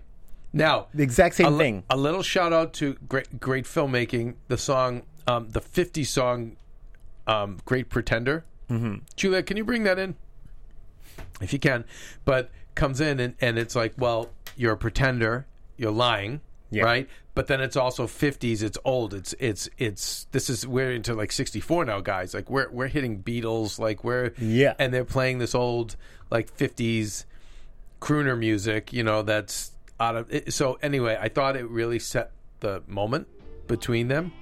Now, 0.52 0.86
The 0.94 1.02
exact 1.02 1.34
same 1.34 1.54
a, 1.54 1.58
thing. 1.58 1.82
A 1.90 1.96
little 1.96 2.22
shout 2.22 2.52
out 2.52 2.72
to 2.74 2.94
great, 3.08 3.38
great 3.40 3.64
filmmaking. 3.66 4.34
The 4.48 4.56
song, 4.56 5.02
um, 5.26 5.48
the 5.50 5.60
'50 5.60 6.04
song, 6.04 6.56
um, 7.26 7.58
"Great 7.64 7.88
Pretender." 7.90 8.44
Mm-hmm. 8.70 8.96
Julia, 9.16 9.42
can 9.42 9.56
you 9.56 9.64
bring 9.64 9.82
that 9.84 9.98
in, 9.98 10.14
if 11.40 11.52
you 11.52 11.58
can? 11.58 11.84
But 12.24 12.50
comes 12.74 13.00
in 13.00 13.20
and, 13.20 13.34
and 13.40 13.58
it's 13.58 13.74
like, 13.76 13.94
well, 13.98 14.30
you're 14.56 14.72
a 14.72 14.76
pretender. 14.76 15.46
You're 15.76 15.92
lying, 15.92 16.40
Yeah. 16.70 16.84
right? 16.84 17.08
But 17.34 17.46
then 17.46 17.60
it's 17.60 17.76
also 17.76 18.06
50s. 18.08 18.62
It's 18.62 18.78
old. 18.84 19.14
It's 19.14 19.32
it's 19.38 19.68
it's. 19.78 20.26
This 20.32 20.50
is 20.50 20.66
we're 20.66 20.90
into 20.90 21.14
like 21.14 21.30
64 21.30 21.84
now, 21.84 22.00
guys. 22.00 22.34
Like 22.34 22.50
we're 22.50 22.68
we're 22.70 22.88
hitting 22.88 23.22
Beatles. 23.22 23.78
Like 23.78 24.02
we're 24.02 24.32
Yeah. 24.38 24.74
and 24.78 24.92
they're 24.92 25.04
playing 25.04 25.38
this 25.38 25.54
old 25.54 25.94
like 26.30 26.56
50s 26.56 27.24
crooner 28.00 28.36
music, 28.38 28.92
you 28.92 29.02
know, 29.04 29.22
that's 29.22 29.72
out 30.00 30.16
of 30.16 30.32
it. 30.32 30.52
So 30.52 30.78
anyway, 30.82 31.16
I 31.20 31.28
thought 31.28 31.56
it 31.56 31.68
really 31.68 31.98
set 32.00 32.32
the 32.60 32.82
moment 32.88 33.28
between 33.68 34.08
them. 34.08 34.32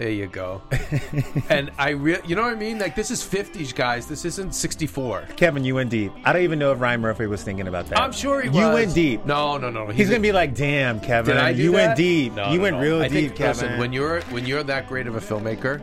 There 0.00 0.08
you 0.08 0.28
go. 0.28 0.62
and 1.50 1.70
I 1.78 1.90
re- 1.90 2.22
you 2.24 2.34
know 2.34 2.40
what 2.40 2.54
I 2.54 2.56
mean? 2.56 2.78
Like 2.78 2.94
this 2.94 3.10
is 3.10 3.22
50s 3.22 3.74
guys. 3.74 4.06
This 4.06 4.24
isn't 4.24 4.54
64. 4.54 5.28
Keven, 5.36 5.62
you 5.62 5.74
went 5.74 5.90
deep. 5.90 6.10
I 6.24 6.32
don't 6.32 6.40
even 6.40 6.58
know 6.58 6.72
if 6.72 6.80
Ryan 6.80 7.02
Murphy 7.02 7.26
was 7.26 7.42
thinking 7.42 7.68
about 7.68 7.86
that. 7.88 8.00
I'm 8.00 8.10
sure 8.10 8.40
he 8.40 8.48
was. 8.48 8.56
You 8.56 8.68
went 8.72 8.94
deep. 8.94 9.26
No, 9.26 9.58
no, 9.58 9.68
no. 9.68 9.88
He's 9.88 10.08
gonna 10.08 10.20
be 10.20 10.32
like, 10.32 10.54
"Damn, 10.54 11.00
Keven, 11.00 11.34
Did 11.34 11.44
I 11.44 11.52
do 11.52 11.62
you 11.64 11.72
that? 11.72 11.88
went 11.88 11.96
deep. 11.98 12.32
No, 12.32 12.50
you 12.50 12.56
no, 12.56 12.62
went 12.62 12.76
no. 12.76 12.82
real 12.82 13.02
I 13.02 13.08
deep, 13.08 13.12
think, 13.12 13.36
Keven." 13.36 13.48
Listen, 13.66 13.78
when 13.78 13.92
you're 13.92 14.22
when 14.30 14.46
you're 14.46 14.62
that 14.62 14.88
great 14.88 15.06
of 15.06 15.16
a 15.16 15.20
filmmaker, 15.20 15.82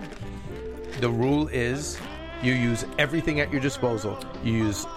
the 0.99 1.11
rule 1.11 1.47
is 1.49 1.99
you 2.41 2.53
use 2.53 2.85
everything 2.97 3.39
at 3.39 3.51
your 3.51 3.61
disposal. 3.61 4.17
You 4.43 4.53
use 4.53 4.87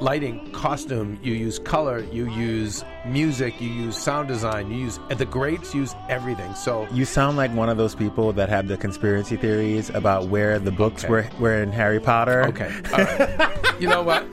lighting, 0.00 0.50
costume, 0.52 1.18
you 1.22 1.32
use 1.34 1.58
color, 1.58 2.00
you 2.12 2.28
use 2.30 2.84
music, 3.06 3.60
you 3.60 3.68
use 3.70 3.96
sound 3.96 4.28
design, 4.28 4.70
you 4.70 4.78
use 4.78 4.98
the 5.16 5.24
greats 5.24 5.74
use 5.74 5.94
everything. 6.08 6.54
So 6.54 6.86
you 6.92 7.04
sound 7.04 7.36
like 7.36 7.52
one 7.54 7.68
of 7.68 7.76
those 7.76 7.94
people 7.94 8.32
that 8.34 8.48
have 8.48 8.66
the 8.68 8.76
conspiracy 8.76 9.36
theories 9.36 9.90
about 9.90 10.28
where 10.28 10.58
the 10.58 10.72
books 10.72 11.04
Okay. 11.04 11.10
were, 11.12 11.26
were 11.38 11.62
in 11.62 11.70
Harry 11.72 12.00
Potter. 12.00 12.44
Okay. 12.48 12.72
Right. 12.92 13.80
you 13.80 13.88
know 13.88 14.02
what? 14.02 14.26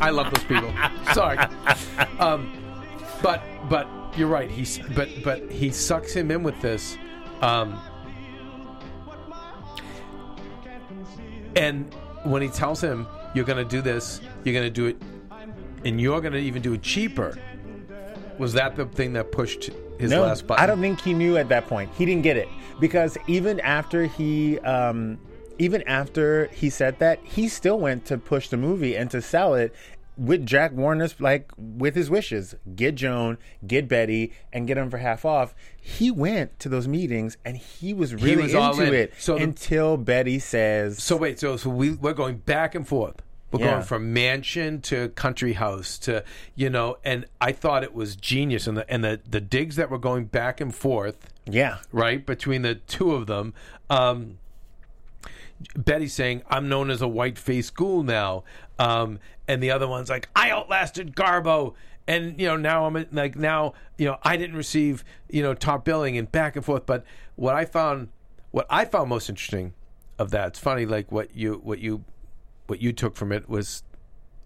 I 0.00 0.10
love 0.10 0.32
those 0.34 0.44
people. 0.44 0.72
Sorry. 1.14 1.38
Um, 2.18 2.52
but 3.22 3.42
but 3.68 3.88
you're 4.16 4.28
right. 4.28 4.50
He's 4.50 4.78
but 4.94 5.08
but 5.24 5.50
he 5.50 5.70
sucks 5.70 6.12
him 6.12 6.30
in 6.30 6.42
with 6.42 6.60
this. 6.60 6.96
Um, 7.40 7.80
and 11.56 11.92
when 12.24 12.42
he 12.42 12.48
tells 12.48 12.80
him 12.80 13.06
you're 13.34 13.44
going 13.44 13.58
to 13.62 13.64
do 13.68 13.80
this, 13.80 14.20
you're 14.44 14.54
going 14.54 14.66
to 14.66 14.70
do 14.70 14.86
it, 14.86 14.96
and 15.84 16.00
you're 16.00 16.20
going 16.20 16.32
to 16.32 16.38
even 16.38 16.62
do 16.62 16.72
it 16.74 16.82
cheaper. 16.82 17.36
Was 18.38 18.52
that 18.54 18.76
the 18.76 18.86
thing 18.86 19.12
that 19.12 19.30
pushed 19.32 19.70
his 19.98 20.10
No, 20.10 20.22
last 20.22 20.46
button? 20.46 20.62
I 20.62 20.66
don't 20.66 20.80
think 20.80 21.00
he 21.00 21.12
knew 21.14 21.36
at 21.36 21.48
that 21.50 21.66
point. 21.68 21.90
He 21.96 22.04
didn't 22.06 22.22
get 22.22 22.36
it 22.36 22.48
because 22.80 23.16
even 23.26 23.60
after 23.60 24.06
he, 24.06 24.58
um, 24.60 25.18
even 25.58 25.82
after 25.82 26.46
he 26.46 26.70
said 26.70 26.98
that, 26.98 27.20
he 27.22 27.46
still 27.48 27.78
went 27.78 28.04
to 28.06 28.18
push 28.18 28.48
the 28.48 28.56
movie 28.56 28.96
and 28.96 29.10
to 29.10 29.20
sell 29.22 29.54
it 29.54 29.74
with 30.16 30.44
Jack 30.44 30.72
Warner's 30.72 31.20
like 31.20 31.52
with 31.56 31.94
his 31.94 32.10
wishes. 32.10 32.54
Get 32.74 32.94
Joan, 32.96 33.38
get 33.66 33.86
Bette, 33.86 34.32
and 34.52 34.66
get 34.66 34.74
them 34.74 34.90
for 34.90 34.98
half 34.98 35.24
off. 35.24 35.54
He 35.80 36.10
went 36.10 36.58
to 36.60 36.68
those 36.68 36.88
meetings 36.88 37.36
and 37.44 37.56
he 37.56 37.94
was 37.94 38.14
really 38.14 38.42
was 38.44 38.54
all 38.54 38.72
into 38.72 38.86
in. 38.88 38.94
it 38.94 39.12
So 39.18 39.36
the- 39.36 39.44
until 39.44 39.96
Bette 39.96 40.38
says, 40.38 41.02
So 41.02 41.16
wait, 41.16 41.38
so 41.38 41.56
so 41.56 41.70
we 41.70 41.92
we're 41.92 42.12
going 42.14 42.38
back 42.38 42.74
and 42.74 42.88
forth. 42.88 43.16
We're 43.52 43.60
Yeah. 43.60 43.70
going 43.72 43.82
from 43.82 44.12
mansion 44.14 44.80
to 44.82 45.10
country 45.10 45.52
house 45.52 45.98
to 45.98 46.24
you 46.54 46.70
know, 46.70 46.96
and 47.04 47.26
I 47.40 47.52
thought 47.52 47.82
it 47.84 47.94
was 47.94 48.16
genius, 48.16 48.66
and 48.66 48.76
the 48.78 48.90
and 48.90 49.04
the 49.04 49.20
the 49.28 49.40
digs 49.42 49.76
that 49.76 49.90
were 49.90 49.98
going 49.98 50.24
back 50.24 50.60
and 50.60 50.74
forth, 50.74 51.30
"Yeah, 51.44 51.78
right 51.92 52.24
between 52.24 52.62
the 52.62 52.76
two 52.76 53.12
of 53.12 53.26
them. 53.26 53.52
Um, 53.90 54.38
Bette 55.76 56.08
saying, 56.08 56.42
"I'm 56.50 56.68
known 56.68 56.90
as 56.90 57.02
a 57.02 57.08
white 57.08 57.38
faced 57.38 57.74
ghoul 57.76 58.02
now," 58.02 58.42
um, 58.78 59.18
and 59.46 59.62
the 59.62 59.70
other 59.70 59.86
one's 59.86 60.08
like, 60.10 60.28
"I 60.34 60.50
outlasted 60.50 61.14
Garbo." 61.14 61.74
And 62.08 62.40
you 62.40 62.48
know 62.48 62.56
now 62.56 62.84
I'm 62.86 63.06
like 63.12 63.36
now 63.36 63.74
you 63.96 64.06
know 64.06 64.16
I 64.24 64.36
didn't 64.36 64.56
receive 64.56 65.04
you 65.30 65.40
know 65.42 65.54
top 65.54 65.84
billing 65.84 66.18
and 66.18 66.30
back 66.32 66.56
and 66.56 66.64
forth. 66.64 66.84
But 66.84 67.04
what 67.36 67.54
I 67.54 67.64
found 67.64 68.08
what 68.50 68.66
I 68.68 68.86
found 68.86 69.08
most 69.10 69.28
interesting 69.28 69.74
of 70.18 70.30
that 70.32 70.48
it's 70.48 70.58
funny 70.58 70.84
like 70.84 71.12
what 71.12 71.36
you 71.36 71.60
what 71.62 71.78
you 71.78 72.02
what 72.72 72.80
you 72.80 72.90
took 72.90 73.16
from 73.16 73.32
it 73.32 73.50
was 73.50 73.82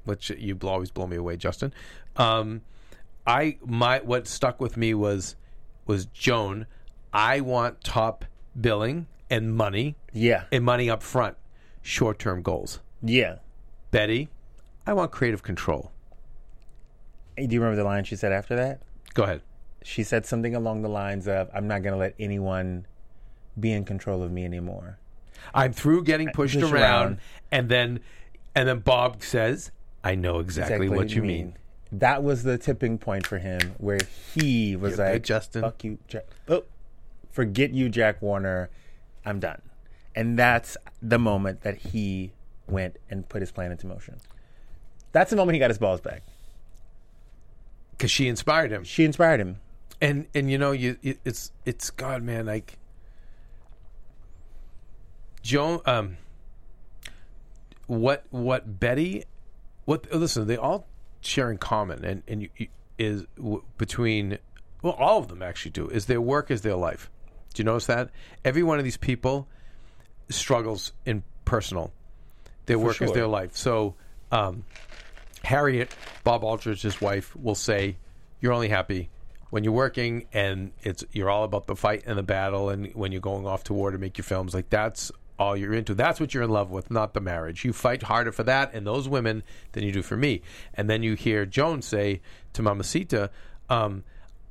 which 0.03 0.31
you 0.31 0.59
always 0.65 0.91
blow 0.91 1.07
me 1.07 1.15
away, 1.15 1.37
Justin. 1.37 1.73
Um, 2.17 2.63
I 3.25 3.59
my 3.65 4.01
what 4.01 4.27
stuck 4.27 4.61
with 4.61 4.77
me 4.77 4.95
was 4.95 5.37
was 5.87 6.07
Joan. 6.07 6.67
I 7.13 7.41
want 7.41 7.85
top 7.85 8.25
billing 8.61 9.07
and 9.31 9.55
money 9.55 9.95
yeah, 10.13 10.45
and 10.51 10.65
money 10.65 10.91
up 10.91 11.05
front, 11.05 11.37
short 11.83 12.19
term 12.19 12.43
goals. 12.43 12.81
yeah." 13.01 13.37
Bette, 13.93 14.29
I 14.85 14.93
want 14.93 15.13
creative 15.13 15.45
control. 15.45 15.93
Hey, 17.37 17.47
Do 17.47 17.55
you 17.55 17.61
remember 17.61 17.81
the 17.81 17.89
line 17.89 18.03
she 18.03 18.17
said 18.17 18.33
after 18.33 18.57
that? 18.57 18.81
Go 19.15 19.23
ahead. 19.23 19.43
She 19.85 20.03
said 20.03 20.27
something 20.27 20.57
along 20.57 20.83
the 20.83 20.89
lines 20.89 21.29
of, 21.29 21.49
"I'm 21.55 21.69
not 21.69 21.83
going 21.85 21.93
to 21.93 21.99
let 21.99 22.17
anyone 22.19 22.87
be 23.59 23.71
in 23.73 23.85
control 23.85 24.25
of 24.25 24.33
me 24.33 24.45
anymore." 24.45 24.99
I'm 25.55 25.73
through 25.73 26.05
getting 26.05 26.29
uh, 26.29 26.33
pushed 26.33 26.59
Push 26.59 26.71
around, 26.73 27.03
around. 27.07 27.19
and 27.51 27.69
then 27.69 28.01
and 28.55 28.69
then 28.69 28.81
Bob 28.81 29.23
says, 29.23 29.71
"I 30.05 30.15
know 30.15 30.39
exactly, 30.41 30.89
what 30.89 31.11
you 31.11 31.23
mean." 31.23 31.57
That 31.93 32.23
was 32.23 32.43
the 32.43 32.59
tipping 32.59 32.99
point 32.99 33.27
for 33.27 33.39
him, 33.39 33.75
where 33.79 33.99
he 34.35 34.75
was 34.77 34.99
You're 34.99 35.13
like, 35.13 35.23
Justin. 35.23 35.63
"Fuck 35.63 35.85
you, 35.85 35.99
Jack. 36.09 36.25
Oh, 36.49 36.65
forget 37.31 37.73
you, 37.73 37.89
Jack 37.89 38.21
Warner. 38.23 38.71
I'm 39.25 39.39
done." 39.41 39.63
And 40.15 40.39
that's 40.39 40.77
the 41.03 41.19
moment 41.19 41.61
that 41.63 41.77
he 41.77 42.33
went 42.67 42.97
and 43.11 43.29
put 43.29 43.43
his 43.43 43.53
plan 43.53 43.71
into 43.71 43.87
motion. 43.87 44.17
That's 45.13 45.31
the 45.31 45.37
moment 45.37 45.55
he 45.55 45.59
got 45.61 45.71
his 45.71 45.79
balls 45.79 46.01
back. 46.01 46.23
because 47.93 48.11
she 48.11 48.29
inspired 48.29 48.71
him. 48.71 48.85
She 48.85 49.05
inspired 49.05 49.41
him. 49.41 49.57
and 50.01 50.27
and 50.35 50.51
you 50.51 50.59
know 50.59 50.73
you 50.73 50.97
it, 51.03 51.19
it's 51.25 51.53
it's 51.65 51.91
God 51.91 52.23
man 52.23 52.45
like 52.47 52.79
Joan 55.47 55.81
um 55.87 56.17
what 57.87 58.25
what 58.31 58.81
Bette 58.81 59.25
what 59.85 60.13
listen 60.13 60.49
they 60.49 60.57
all 60.57 60.89
share 61.21 61.53
in 61.53 61.59
common 61.59 62.05
and 62.05 62.23
and 62.27 62.43
you, 62.43 62.49
you, 62.57 62.67
is 62.99 63.27
w- 63.37 63.63
between 63.79 64.39
well 64.83 64.95
all 64.95 65.19
of 65.19 65.29
them 65.29 65.43
actually 65.43 65.71
do 65.71 65.87
is 65.89 66.07
their 66.07 66.21
work 66.21 66.51
is 66.51 66.63
their 66.63 66.75
life. 66.75 67.09
Do 67.55 67.61
you 67.61 67.65
notice 67.65 67.87
that? 67.87 68.11
Every 68.45 68.65
one 68.65 68.79
of 68.79 68.85
these 68.85 68.97
people 68.97 69.47
struggles 70.29 70.93
in 71.05 71.23
personal. 71.45 71.93
Their 72.67 72.81
work 72.81 73.01
is 73.01 73.13
their 73.13 73.29
life. 73.29 73.57
So 73.57 73.95
um 74.33 74.65
Harriet, 75.45 75.95
Bob 76.25 76.43
Aldrich's 76.43 77.01
wife, 77.01 77.37
will 77.37 77.55
say, 77.55 77.99
"You're 78.41 78.53
only 78.53 78.69
happy 78.69 79.11
when 79.51 79.63
you're 79.63 79.73
working, 79.73 80.27
and 80.33 80.73
it's 80.83 81.05
you're 81.13 81.31
all 81.31 81.45
about 81.45 81.69
the 81.69 81.77
fight 81.77 82.03
and 82.05 82.19
the 82.19 82.25
battle, 82.25 82.69
and 82.69 82.93
when 82.95 83.13
you're 83.13 83.21
going 83.21 83.47
off 83.47 83.63
to 83.65 83.73
war 83.73 83.93
to 83.93 83.99
make 83.99 84.19
your 84.19 84.25
films. 84.25 84.53
Like 84.53 84.71
that's 84.71 85.13
all 85.39 85.57
you're 85.57 85.75
into. 85.75 85.95
That's 85.95 86.19
what 86.21 86.33
you're 86.35 86.43
in 86.43 86.51
love 86.51 86.71
with, 86.71 86.91
not 86.91 87.15
the 87.15 87.21
marriage. 87.21 87.65
You 87.65 87.73
fight 87.73 88.05
harder 88.05 88.33
for 88.33 88.43
that 88.45 88.73
and 88.75 88.87
those 88.87 89.09
women 89.09 89.43
than 89.73 89.85
you 89.85 89.93
do 89.93 90.03
for 90.03 90.17
me." 90.17 90.43
And 90.75 90.89
then 90.91 91.03
you 91.03 91.15
hear 91.15 91.45
Joan 91.47 91.83
say 91.83 92.21
to 92.55 92.63
Mamacita, 92.63 93.31
um, 93.69 94.05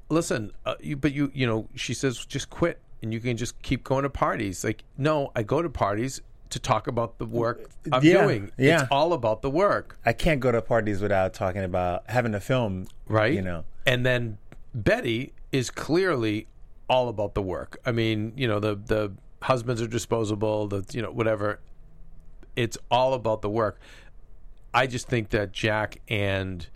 "Listen, 0.10 0.52
uh, 0.66 0.76
you, 0.80 0.96
but 0.98 1.14
you, 1.14 1.32
you 1.34 1.46
know," 1.48 1.68
she 1.76 1.94
says, 1.94 2.26
"Just 2.26 2.50
quit." 2.50 2.80
And 3.02 3.14
you 3.14 3.20
can 3.20 3.38
just 3.38 3.62
keep 3.62 3.84
going 3.84 4.04
to 4.04 4.10
parties. 4.10 4.64
Like, 4.64 4.84
no, 4.98 5.32
I 5.36 5.44
go 5.44 5.62
to 5.62 5.70
parties 5.70 6.22
to 6.50 6.60
talk 6.60 6.88
about 6.88 7.18
the 7.20 7.26
work 7.26 7.70
I'm 7.92 8.04
Yeah, 8.04 8.24
doing. 8.24 8.52
yeah. 8.58 8.82
It's 8.82 8.88
all 8.90 9.14
about 9.14 9.42
the 9.44 9.50
work. 9.50 10.00
I 10.06 10.14
can't 10.14 10.40
go 10.40 10.52
to 10.52 10.62
parties 10.62 11.02
without 11.02 11.34
talking 11.34 11.64
about 11.64 12.04
having 12.10 12.34
a 12.34 12.40
film. 12.40 12.88
right? 13.08 13.34
You 13.34 13.42
know. 13.42 13.66
And 13.86 14.06
then 14.06 14.38
Betty 14.74 15.34
is 15.52 15.70
clearly 15.70 16.48
all 16.90 17.10
about 17.10 17.34
the 17.36 17.42
work. 17.42 17.78
I 17.86 17.92
mean, 17.92 18.34
you 18.36 18.48
know, 18.48 18.60
the 18.60 18.76
the 18.76 19.12
husbands 19.46 19.82
are 19.82 19.88
disposable, 19.88 20.68
the 20.68 20.86
you 20.92 21.02
know, 21.02 21.12
whatever. 21.12 21.60
It's 22.56 22.78
all 22.90 23.14
about 23.14 23.42
the 23.42 23.50
work. 23.50 23.80
I 24.74 24.88
just 24.88 25.08
think 25.08 25.30
that 25.30 25.52
Jack 25.52 26.02
and 26.10 26.68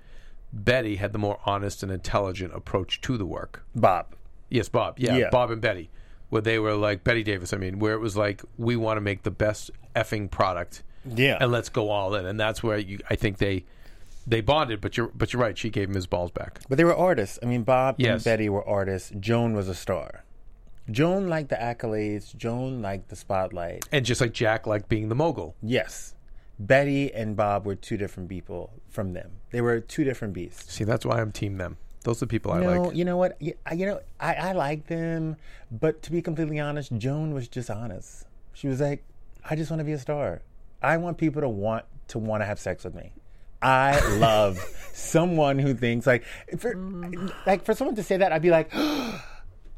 Bette 0.52 0.96
had 0.96 1.12
the 1.14 1.20
more 1.20 1.40
honest 1.46 1.84
and 1.84 1.92
intelligent 1.92 2.54
approach 2.54 3.02
to 3.02 3.18
the 3.18 3.26
work. 3.26 3.64
Bob. 3.76 4.16
Yes, 4.50 4.68
Bob. 4.70 5.00
Yeah, 5.00 5.16
Yeah. 5.18 5.30
Bob 5.30 5.52
and 5.52 5.62
Bette. 5.62 5.90
Where 6.30 6.42
they 6.42 6.60
were 6.60 6.76
like 6.76 7.04
Bette 7.04 7.24
Davis, 7.24 7.54
I 7.54 7.58
mean, 7.58 7.80
where 7.80 7.94
it 7.94 8.00
was 8.00 8.16
like 8.16 8.42
we 8.58 8.76
want 8.76 8.98
to 8.98 9.02
make 9.02 9.24
the 9.24 9.32
best 9.32 9.72
effing 9.96 10.30
product 10.30 10.84
Yeah. 11.06 11.38
and 11.42 11.52
let's 11.52 11.70
go 11.70 11.90
all 11.90 12.14
in. 12.16 12.26
And 12.26 12.40
that's 12.40 12.62
where 12.62 12.78
you 12.78 13.00
I 13.10 13.16
think 13.16 13.38
they 13.40 13.66
they 14.28 14.42
bonded, 14.42 14.80
but 14.80 14.96
you're 14.96 15.08
but 15.16 15.34
you're 15.34 15.42
right, 15.42 15.58
she 15.58 15.70
gave 15.72 15.90
him 15.90 15.96
his 15.96 16.06
balls 16.08 16.30
back. 16.32 16.60
But 16.70 16.78
they 16.78 16.84
were 16.84 16.96
artists. 16.96 17.40
I 17.42 17.46
mean, 17.48 17.64
Bob 17.64 17.96
Yes. 17.98 18.14
and 18.14 18.24
Bette 18.24 18.48
were 18.50 18.68
artists. 18.68 19.12
Joan 19.20 19.54
was 19.54 19.68
a 19.70 19.74
star. 19.76 20.24
Joan 20.92 21.28
liked 21.28 21.50
the 21.50 21.56
accolades. 21.56 22.36
Joan 22.36 22.82
liked 22.82 23.10
the 23.10 23.16
spotlight. 23.16 23.88
And 23.92 24.06
just 24.06 24.22
like 24.22 24.34
Jack 24.34 24.68
liked 24.68 24.90
being 24.90 25.10
the 25.10 25.16
mogul. 25.16 25.56
Yes. 25.62 26.16
Bette 26.60 27.14
and 27.14 27.36
Bob 27.36 27.66
were 27.66 27.76
two 27.76 27.96
different 27.98 28.28
people 28.30 28.72
from 28.90 29.14
them. 29.14 29.32
They 29.52 29.62
were 29.62 29.80
two 29.80 30.04
different 30.04 30.34
beasts. 30.34 30.74
See, 30.74 30.84
that's 30.84 31.06
why 31.06 31.22
I'm 31.22 31.32
team 31.32 31.58
them. 31.58 31.78
Those 32.04 32.18
are 32.18 32.26
the 32.26 32.28
people 32.28 32.52
I 32.52 32.60
No, 32.62 32.82
like. 32.84 32.96
you 32.96 33.06
know 33.06 33.18
what? 33.18 33.38
Y- 33.42 33.54
I- 33.66 33.74
You 33.74 33.86
know, 33.86 34.00
I, 34.20 34.34
I 34.36 34.52
like 34.54 34.88
them, 34.88 35.36
but 35.72 36.02
to 36.04 36.12
be 36.12 36.22
completely 36.22 36.60
honest, 36.60 36.92
Joan 36.98 37.34
was 37.34 37.48
just 37.48 37.70
honest. 37.70 38.26
She 38.54 38.68
was 38.68 38.80
like, 38.82 39.04
"I 39.50 39.56
just 39.56 39.70
want 39.70 39.80
to 39.80 39.84
be 39.86 39.92
a 39.94 40.00
star. 40.00 40.42
I 40.82 40.98
want 40.98 41.18
people 41.18 41.42
to 41.42 41.50
want 41.50 41.86
to 42.10 42.20
want 42.20 42.42
to 42.42 42.46
have 42.46 42.60
sex 42.60 42.84
with 42.86 42.96
me. 42.96 43.12
I 43.62 44.00
love 44.18 44.58
someone 44.94 45.60
who 45.60 45.74
thinks 45.74 46.08
like, 46.08 46.24
for, 46.58 46.74
mm. 46.76 47.32
like 47.46 47.66
for 47.66 47.74
someone 47.74 47.96
to 47.98 48.04
say 48.04 48.18
that, 48.18 48.32
I'd 48.32 48.42
be 48.42 48.50
like." 48.52 48.72
Oh, 48.76 49.22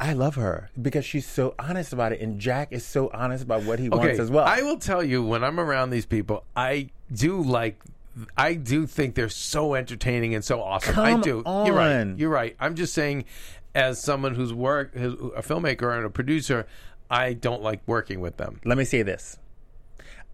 I 0.02 0.14
love 0.14 0.34
her 0.34 0.72
because 0.82 1.06
she's 1.06 1.28
so 1.28 1.54
honest 1.60 1.93
about 1.93 2.12
it, 2.12 2.22
and 2.22 2.39
Jack 2.39 2.70
is 2.72 2.84
so 2.84 3.12
honest 3.14 3.43
about 3.43 3.64
what 3.64 3.78
he 3.78 3.88
wants 3.88 4.20
as 4.20 4.32
well. 4.32 4.45
I 4.45 4.64
will 4.64 4.80
tell 4.80 5.04
you 5.04 5.24
when 5.24 5.43
I'm 5.43 5.60
around 5.60 5.91
these 5.91 6.08
people, 6.08 6.43
I 6.56 6.89
do 7.14 7.39
like. 7.41 7.80
I 8.36 8.56
do 8.56 8.88
think 8.88 9.14
they're 9.16 9.30
so 9.30 9.76
entertaining 9.76 10.34
and 10.34 10.43
so 10.43 10.62
awesome. 10.62 10.99
I 10.99 11.12
Come 11.12 11.22
do. 11.22 11.43
You're 11.45 11.74
right. 11.76 12.08
You're 12.18 12.30
right. 12.32 12.56
I'm 12.60 12.74
just 12.76 12.93
saying, 12.95 13.26
as 13.76 14.02
someone 14.02 14.34
who's 14.36 14.54
work, 14.54 14.95
who- 14.95 15.32
a 15.36 15.41
filmmaker 15.43 15.95
and 15.95 16.06
a 16.06 16.10
producer, 16.10 16.66
I 17.10 17.34
don't 17.34 17.62
like 17.62 17.82
working 17.86 18.20
with 18.20 18.38
them. 18.38 18.60
Let 18.66 18.78
me 18.80 18.84
say 18.86 19.04
this. 19.04 19.38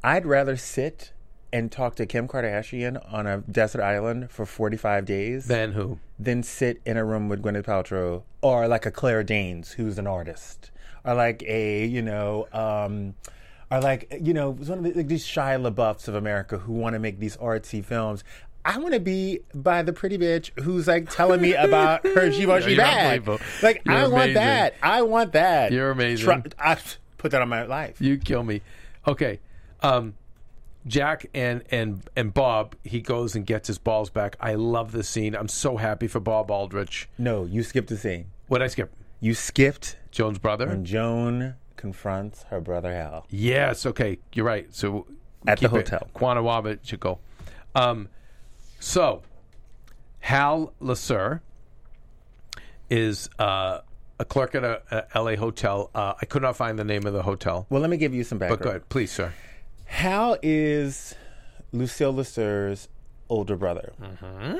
I'd 0.03 0.26
rather 0.26 0.55
sit 0.55 1.11
and 1.53 1.71
talk 1.71 1.95
to 1.95 2.05
Kim 2.05 2.27
Kardashian 2.27 3.01
on 3.13 3.25
a 3.27 3.37
desert 3.39 3.81
island 3.81 4.29
for 4.31 4.45
45 4.45 5.05
days 5.05 5.47
Then 5.47 5.71
who? 5.73 5.99
than 6.19 6.43
sit 6.43 6.81
in 6.85 6.97
a 6.97 7.05
room 7.05 7.29
with 7.29 7.41
Gwyneth 7.41 7.63
Paltrow 7.65 8.23
or 8.41 8.67
like 8.67 8.85
a 8.85 8.91
Claire 8.91 9.23
Danes 9.23 9.71
who's 9.73 9.97
an 9.97 10.07
artist 10.07 10.71
or 11.05 11.13
like 11.13 11.43
a, 11.43 11.85
you 11.85 12.01
know, 12.01 12.47
um, 12.53 13.15
or 13.71 13.81
like, 13.81 14.13
you 14.21 14.33
know, 14.33 14.51
one 14.51 14.79
of 14.79 14.83
the, 14.83 14.93
like 14.93 15.07
these 15.07 15.25
Shia 15.25 15.61
LaBeoufs 15.71 16.07
of 16.07 16.15
America 16.15 16.57
who 16.57 16.73
want 16.73 16.93
to 16.93 16.99
make 16.99 17.19
these 17.19 17.37
artsy 17.37 17.83
films. 17.83 18.23
I 18.65 18.77
want 18.79 18.93
to 18.93 18.99
be 18.99 19.39
by 19.55 19.81
the 19.81 19.93
pretty 19.93 20.17
bitch 20.17 20.51
who's 20.61 20.87
like 20.87 21.09
telling 21.09 21.41
me 21.41 21.53
about 21.53 22.05
her 22.05 22.29
Givenchy 22.29 22.71
You're 22.71 22.77
bag. 22.77 23.25
Like 23.63 23.81
You're 23.85 23.95
I 23.95 24.07
want 24.07 24.33
that. 24.33 24.73
I 24.83 25.01
want 25.03 25.31
that. 25.33 25.71
You're 25.71 25.91
amazing. 25.91 26.51
I 26.59 26.77
put 27.17 27.31
that 27.31 27.41
on 27.41 27.47
my 27.47 27.63
life. 27.63 28.01
You 28.01 28.17
kill 28.17 28.43
me. 28.43 28.61
Okay. 29.07 29.39
Um, 29.81 30.15
Jack 30.88 31.25
and 31.33 31.63
and 31.69 32.01
and 32.15 32.33
Bob, 32.33 32.75
he 32.83 33.01
goes 33.01 33.35
and 33.35 33.45
gets 33.45 33.67
his 33.67 33.77
balls 33.77 34.09
back. 34.09 34.35
I 34.39 34.55
love 34.55 34.91
this 34.91 35.09
scene. 35.09 35.35
I'm 35.35 35.47
so 35.47 35.77
happy 35.77 36.07
for 36.07 36.19
Bob 36.19 36.49
Aldrich. 36.49 37.09
No, 37.17 37.45
you 37.45 37.63
skipped 37.63 37.89
the 37.89 37.97
scene. 37.97 38.27
What 38.47 38.61
I 38.61 38.67
skip? 38.67 38.93
You 39.19 39.33
skipped 39.33 39.97
Joan's 40.11 40.38
brother. 40.39 40.67
when 40.67 40.85
Joan 40.85 41.55
confronts 41.75 42.43
her 42.49 42.61
brother 42.61 42.93
Hal. 42.93 43.25
Yes. 43.29 43.85
Okay. 43.85 44.19
You're 44.33 44.45
right. 44.45 44.67
So 44.73 45.07
At 45.45 45.59
the 45.59 45.67
hotel. 45.69 46.07
Quanawaba 46.15 46.79
should 46.83 46.99
go. 46.99 47.19
Um, 47.75 48.09
so 48.79 49.21
Hal 50.19 50.73
LeSueur 50.81 51.41
is 52.89 53.29
uh, 53.39 53.79
a 54.19 54.25
clerk 54.25 54.55
at 54.55 54.63
a, 54.63 54.81
a 54.91 55.17
L.A. 55.17 55.35
hotel. 55.35 55.89
Uh, 55.93 56.13
I 56.21 56.25
could 56.25 56.41
not 56.41 56.55
find 56.55 56.77
the 56.79 56.83
name 56.83 57.05
of 57.05 57.13
the 57.13 57.23
hotel. 57.23 57.65
Well, 57.69 57.81
let 57.81 57.89
me 57.89 57.97
give 57.97 58.13
you 58.13 58.23
some 58.23 58.38
But 58.38 58.49
background. 58.49 58.63
go 58.63 58.69
ahead, 58.71 58.89
please, 58.89 59.11
sir. 59.11 59.33
Hal 59.88 60.38
is 60.41 61.15
Lucille 61.71 62.13
LeSueur's 62.13 62.88
older 63.29 63.55
brother. 63.55 63.93
Mm-hmm. 64.01 64.57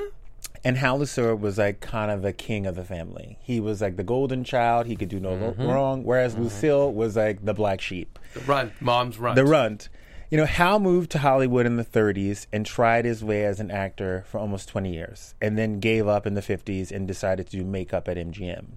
And 0.64 0.76
Hal 0.76 0.98
LeSueur 0.98 1.38
was 1.38 1.58
like 1.58 1.80
kind 1.80 2.10
of 2.10 2.22
the 2.22 2.32
king 2.32 2.66
of 2.66 2.74
the 2.74 2.84
family. 2.84 3.38
He 3.40 3.60
was 3.60 3.80
like 3.80 3.96
the 3.96 4.04
golden 4.04 4.44
child. 4.44 4.86
He 4.86 4.96
could 4.96 5.08
do 5.08 5.20
no 5.20 5.30
mm-hmm. 5.30 5.62
wrong. 5.62 6.04
Whereas 6.04 6.34
mm-hmm. 6.34 6.44
Lucille 6.44 6.92
was 6.92 7.16
like 7.16 7.44
the 7.44 7.54
black 7.54 7.80
sheep, 7.80 8.18
The 8.34 8.40
runt. 8.40 8.72
mom's 8.80 9.18
runt. 9.18 9.36
the 9.36 9.44
runt. 9.44 9.88
You 10.30 10.36
know, 10.36 10.44
Hal 10.44 10.78
moved 10.78 11.10
to 11.12 11.18
Hollywood 11.18 11.64
in 11.64 11.76
the 11.76 11.84
30s 11.84 12.46
and 12.52 12.66
tried 12.66 13.06
his 13.06 13.24
way 13.24 13.46
as 13.46 13.60
an 13.60 13.70
actor 13.70 14.24
for 14.26 14.38
almost 14.38 14.68
20 14.68 14.92
years, 14.92 15.34
and 15.40 15.56
then 15.56 15.80
gave 15.80 16.06
up 16.06 16.26
in 16.26 16.34
the 16.34 16.42
50s 16.42 16.90
and 16.90 17.08
decided 17.08 17.46
to 17.46 17.56
do 17.56 17.64
makeup 17.64 18.08
at 18.08 18.18
MGM. 18.18 18.72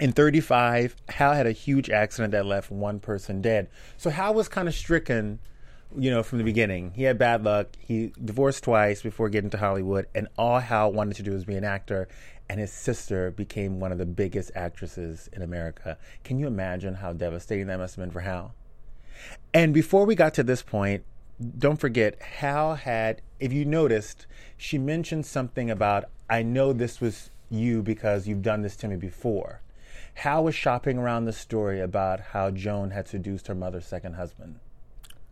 In 0.00 0.12
35, 0.12 0.94
Hal 1.08 1.32
had 1.32 1.46
a 1.46 1.52
huge 1.52 1.90
accident 1.90 2.30
that 2.30 2.46
left 2.46 2.70
one 2.70 3.00
person 3.00 3.42
dead. 3.42 3.68
So 3.96 4.10
Hal 4.10 4.32
was 4.32 4.48
kind 4.48 4.68
of 4.68 4.74
stricken, 4.74 5.40
you 5.96 6.10
know, 6.10 6.22
from 6.22 6.38
the 6.38 6.44
beginning. 6.44 6.92
He 6.94 7.02
had 7.02 7.18
bad 7.18 7.42
luck. 7.42 7.68
He 7.78 8.12
divorced 8.24 8.62
twice 8.62 9.02
before 9.02 9.28
getting 9.28 9.50
to 9.50 9.58
Hollywood, 9.58 10.06
and 10.14 10.28
all 10.38 10.60
Hal 10.60 10.92
wanted 10.92 11.16
to 11.16 11.24
do 11.24 11.32
was 11.32 11.44
be 11.44 11.56
an 11.56 11.64
actor. 11.64 12.06
And 12.48 12.60
his 12.60 12.72
sister 12.72 13.32
became 13.32 13.80
one 13.80 13.90
of 13.90 13.98
the 13.98 14.06
biggest 14.06 14.52
actresses 14.54 15.28
in 15.32 15.42
America. 15.42 15.98
Can 16.24 16.38
you 16.38 16.46
imagine 16.46 16.94
how 16.94 17.12
devastating 17.12 17.66
that 17.66 17.78
must 17.78 17.96
have 17.96 18.04
been 18.04 18.12
for 18.12 18.20
Hal? 18.20 18.54
And 19.52 19.74
before 19.74 20.06
we 20.06 20.14
got 20.14 20.32
to 20.34 20.42
this 20.42 20.62
point, 20.62 21.04
don't 21.58 21.80
forget, 21.80 22.22
Hal 22.22 22.76
had, 22.76 23.20
if 23.40 23.52
you 23.52 23.64
noticed, 23.64 24.26
she 24.56 24.78
mentioned 24.78 25.26
something 25.26 25.70
about, 25.70 26.06
I 26.30 26.42
know 26.42 26.72
this 26.72 27.00
was 27.00 27.30
you 27.50 27.82
because 27.82 28.28
you've 28.28 28.42
done 28.42 28.62
this 28.62 28.76
to 28.76 28.88
me 28.88 28.96
before. 28.96 29.60
Hal 30.18 30.42
was 30.42 30.54
shopping 30.56 30.98
around 30.98 31.26
the 31.26 31.32
story 31.32 31.80
about 31.80 32.18
how 32.18 32.50
Joan 32.50 32.90
had 32.90 33.06
seduced 33.06 33.46
her 33.46 33.54
mother's 33.54 33.86
second 33.86 34.14
husband. 34.14 34.58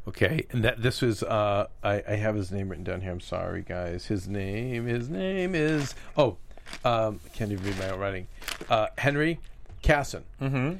Okay, 0.07 0.47
and 0.51 0.63
that 0.63 0.81
this 0.81 1.03
was 1.03 1.25
uh, 1.25 1.67
I, 1.83 2.05
I 2.07 2.15
have 2.15 2.37
his 2.37 2.53
name 2.53 2.69
written 2.69 2.85
down 2.85 3.01
here. 3.01 3.11
I'm 3.11 3.21
sorry, 3.21 3.63
guys. 3.63 4.07
His 4.07 4.29
name, 4.29 4.87
his 4.87 5.09
name 5.09 5.57
is 5.57 5.97
oh, 6.17 6.37
um, 6.85 7.19
I 7.27 7.29
can't 7.31 7.51
even 7.51 7.65
read 7.65 7.79
my 7.81 7.91
own 7.91 7.99
writing. 7.99 8.29
Uh, 8.71 8.87
Henry 8.97 9.41
Cassin. 9.83 10.23
Mm-hmm. 10.41 10.77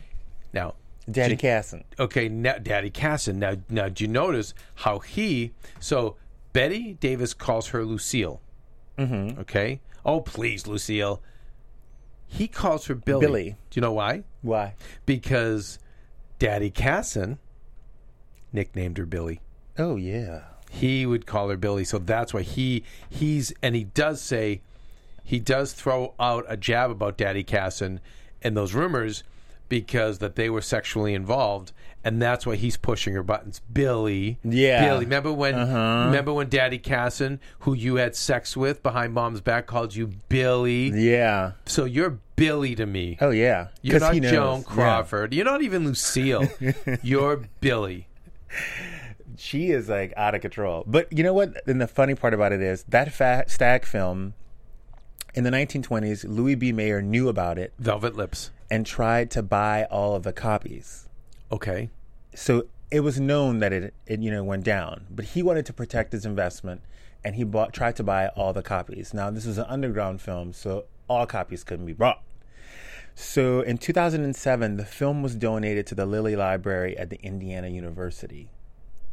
Now, 0.53 0.75
Daddy 1.11 1.37
Cassin. 1.37 1.83
Okay, 1.99 2.29
now, 2.29 2.59
Daddy 2.59 2.91
Cassin. 2.91 3.41
Now, 3.41 3.57
now, 3.69 3.89
do 3.89 4.05
you 4.05 4.09
notice 4.09 4.55
how 4.77 5.01
he? 5.01 5.51
So 5.81 6.15
Bette 6.53 6.93
Davis 7.01 7.35
calls 7.35 7.69
her 7.69 7.85
Lucille. 7.85 8.41
Mm-hmm. 8.99 9.41
Okay. 9.41 9.81
Oh, 10.05 10.21
please, 10.21 10.69
Lucille. 10.69 11.21
He 12.27 12.49
calls 12.49 12.87
her 12.87 12.95
Billy. 12.95 13.21
Billy. 13.21 13.57
Do 13.71 13.79
you 13.79 13.83
know 13.83 13.93
why? 13.93 14.25
Why? 14.43 14.75
Because 15.05 15.79
Daddy 16.39 16.71
Cassin 16.71 17.39
nicknamed 18.53 18.99
her 18.99 19.07
Billy. 19.07 19.41
Oh, 19.79 19.97
yeah. 19.97 20.43
He 20.71 21.07
would 21.07 21.27
call 21.27 21.49
her 21.49 21.57
Billy, 21.57 21.85
so 21.85 21.99
that's 21.99 22.35
why 22.35 22.43
he 22.43 22.83
he's 23.09 23.53
and 23.63 23.75
he 23.75 23.85
does 23.85 24.21
say 24.21 24.61
he 25.25 25.39
does 25.39 25.73
throw 25.73 26.15
out 26.21 26.45
a 26.49 26.57
jab 26.57 26.91
about 26.91 27.17
Daddy 27.17 27.45
Cassin 27.45 28.01
and 28.43 28.57
those 28.57 28.75
rumors 28.75 29.23
because 29.69 30.19
that 30.19 30.37
they 30.37 30.51
were 30.51 30.61
sexually 30.61 31.15
involved, 31.15 31.73
and 32.07 32.23
that's 32.23 32.47
why 32.47 32.57
he's 32.57 32.77
pushing 32.77 33.15
her 33.15 33.23
buttons. 33.23 33.61
Billy, 33.73 34.39
Yeah. 34.45 34.85
Billy. 34.87 35.05
Remember 35.05 35.33
when? 35.33 35.55
Uh-huh. 35.55 36.07
Remember 36.07 36.33
when 36.33 36.49
Daddy 36.49 36.79
Cassin, 36.79 37.41
who 37.61 37.75
you 37.75 37.97
had 37.97 38.15
sex 38.17 38.57
with 38.57 38.83
behind 38.83 39.13
Mom's 39.13 39.41
back, 39.41 39.67
called 39.67 39.95
you 39.95 40.13
Billy? 40.29 40.91
Yeah. 40.95 41.53
So 41.67 41.85
you're 41.85 42.19
Billy 42.37 42.75
to 42.77 42.87
me. 42.87 43.19
Oh 43.21 43.31
yeah. 43.31 43.69
you're 43.83 43.99
not. 44.01 44.15
Joan 44.15 44.59
Yeah. 44.61 44.65
Crawford. 44.65 45.35
You're 45.35 45.45
not 45.45 45.63
even 45.63 45.85
Lucille. 45.85 46.49
you're 47.03 47.43
Billy. 47.61 48.07
She 49.37 49.71
is 49.71 49.89
like 49.89 50.15
out 50.17 50.35
of 50.35 50.41
control. 50.41 50.85
But 50.87 51.13
you 51.13 51.23
know 51.23 51.35
what? 51.35 51.67
And 51.69 51.81
the 51.81 51.87
funny 51.87 52.15
part 52.15 52.33
about 52.35 52.53
it 52.53 52.63
is 52.63 52.85
that 52.89 53.13
fa- 53.13 53.45
stag 53.49 53.85
film 53.85 54.35
in 55.35 55.45
the 55.45 55.51
1920s, 55.51 56.25
Louis 56.27 56.55
B. 56.55 56.73
Mayer 56.73 57.03
knew 57.03 57.29
about 57.29 57.59
it 57.59 57.75
Velvet 57.79 58.17
Lips. 58.17 58.51
and 58.71 58.87
tried 58.87 59.31
to 59.33 59.43
buy 59.43 59.85
all 59.91 60.15
of 60.15 60.23
the 60.23 60.33
copies. 60.33 61.09
Okay. 61.53 61.91
So 62.37 62.67
it 62.91 63.01
was 63.01 63.19
known 63.19 63.61
that 63.61 63.73
it, 63.73 63.95
it 64.07 64.21
you 64.21 64.31
know 64.31 64.45
went 64.45 64.63
down, 64.63 65.07
but 65.11 65.25
he 65.25 65.43
wanted 65.43 65.65
to 65.67 65.73
protect 65.73 66.13
his 66.13 66.27
investment, 66.27 66.83
and 67.25 67.35
he 67.35 67.45
bought 67.45 67.73
tried 67.73 67.97
to 67.97 68.03
buy 68.03 68.29
all 68.29 68.53
the 68.53 68.63
copies. 68.63 69.15
Now 69.15 69.31
this 69.31 69.47
was 69.47 69.57
an 69.57 69.65
underground 69.69 70.21
film, 70.21 70.53
so 70.53 70.85
all 71.09 71.25
copies 71.25 71.65
couldn't 71.65 71.87
be 71.87 71.95
bought. 71.95 72.23
So 73.15 73.63
in 73.63 73.79
2007, 73.79 74.77
the 74.77 74.85
film 74.85 75.23
was 75.23 75.35
donated 75.35 75.87
to 75.87 75.95
the 75.95 76.05
Lilly 76.05 76.37
Library 76.37 76.95
at 76.99 77.09
the 77.09 77.19
Indiana 77.23 77.69
University, 77.69 78.51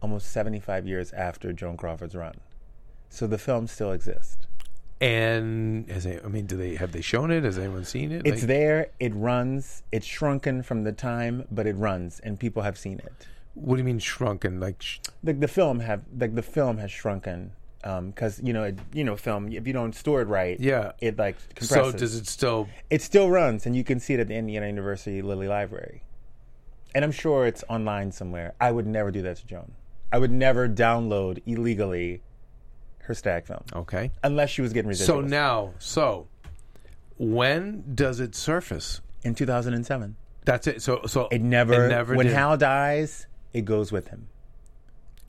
almost 0.01 0.29
75 0.29 0.85
years 0.85 1.13
after 1.13 1.53
Joan 1.53 1.77
Crawford's 1.77 2.15
run. 2.15 2.35
So 3.07 3.25
the 3.25 3.37
film 3.37 3.67
still 3.67 3.93
exists. 3.93 4.47
And 5.03 5.89
has 5.89 6.05
they, 6.05 6.19
I 6.23 6.27
mean, 6.29 6.45
do 6.45 6.55
they 6.55 6.75
have 6.75 6.93
they 6.93 7.01
shown 7.01 7.29
it? 7.29 7.43
Has 7.43 7.57
anyone 7.57 7.83
seen 7.83 8.11
it? 8.11 8.21
It's 8.25 8.41
Like- 8.41 8.47
there. 8.47 8.87
It 8.99 9.13
runs. 9.13 9.83
It's 9.91 10.05
shrunken 10.05 10.63
from 10.63 10.83
the 10.85 10.93
time, 10.93 11.45
but 11.51 11.67
it 11.67 11.75
runs, 11.75 12.19
and 12.21 12.39
people 12.39 12.63
have 12.63 12.77
seen 12.77 12.99
it. 12.99 13.27
What 13.53 13.75
do 13.75 13.79
you 13.81 13.83
mean 13.83 13.99
shrunken? 13.99 14.59
Like, 14.61 14.81
sh- 14.81 14.99
the, 15.21 15.33
the 15.33 15.47
film 15.49 15.81
have 15.81 16.01
like 16.17 16.35
the 16.35 16.41
film 16.41 16.77
has 16.77 16.89
shrunken 16.91 17.51
um, 17.83 18.11
because 18.11 18.39
you 18.41 18.53
know 18.53 18.63
it, 18.63 18.79
you 18.93 19.03
know 19.03 19.15
film 19.17 19.51
if 19.51 19.67
you 19.67 19.73
don't 19.73 19.93
store 19.93 20.21
it 20.21 20.27
right 20.29 20.57
Yeah. 20.59 20.93
it 21.01 21.17
like 21.17 21.35
so 21.59 21.91
does 21.91 22.15
it 22.15 22.27
still? 22.27 22.69
it 22.89 23.01
still 23.01 23.29
runs 23.29 23.65
and 23.65 23.75
you 23.75 23.83
can 23.83 23.99
see 23.99 24.13
it 24.13 24.19
at 24.21 24.27
the 24.29 24.35
Indiana 24.35 24.67
University 24.67 25.21
Lilly 25.21 25.47
Library 25.49 26.01
and 26.95 27.03
I'm 27.03 27.11
sure 27.11 27.45
it's 27.45 27.63
online 27.69 28.11
somewhere 28.11 28.53
I 28.61 28.71
would 28.71 28.87
never 28.87 29.11
do 29.11 29.21
that 29.23 29.35
to 29.37 29.45
Joan 29.45 29.73
I 30.13 30.17
would 30.17 30.31
never 30.31 30.69
download 30.69 31.41
illegally 31.45 32.21
her 33.03 33.13
stag 33.13 33.45
film 33.45 33.63
Okay. 33.73 34.11
unless 34.23 34.49
she 34.49 34.61
was 34.61 34.73
getting 34.73 34.91
residuals 34.91 35.05
So 35.05 35.21
now, 35.21 35.73
so 35.79 36.27
when 37.17 37.83
does 37.95 38.19
it 38.19 38.35
surface? 38.35 39.01
in 39.23 39.33
2007 39.35 40.15
That's 40.45 40.67
it. 40.67 40.81
So, 40.81 41.01
so 41.07 41.27
it 41.31 41.41
never, 41.41 41.85
It 41.85 41.89
never 41.89 42.15
when 42.15 42.25
did. 42.25 42.35
Hal 42.35 42.57
dies 42.57 43.27
it 43.53 43.65
goes 43.65 43.91
with 43.91 44.07
him 44.09 44.27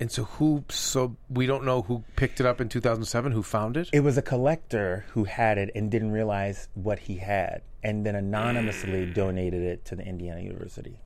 and 0.01 0.11
so 0.11 0.25
who? 0.25 0.64
So 0.70 1.16
we 1.31 1.47
don't 1.47 1.64
know 1.64 1.83
who 1.83 2.03
picked 2.16 2.41
it 2.41 2.47
up 2.47 2.61
in 2.61 2.68
2007. 2.68 3.31
Who 3.31 3.45
found 3.45 3.77
it? 3.77 3.89
It 3.93 4.01
was 4.01 4.18
a 4.18 4.22
collector 4.22 5.05
who 5.11 5.22
had 5.22 5.57
it 5.57 5.70
and 5.77 5.89
didn't 5.89 6.11
realize 6.11 6.66
what 6.75 6.99
he 6.99 7.18
had, 7.18 7.62
and 7.85 8.05
then 8.05 8.16
anonymously 8.16 9.07
donated 9.07 9.62
it 9.62 9.85
to 9.85 9.95
the 9.97 10.05
Indiana 10.05 10.41
University. 10.41 10.99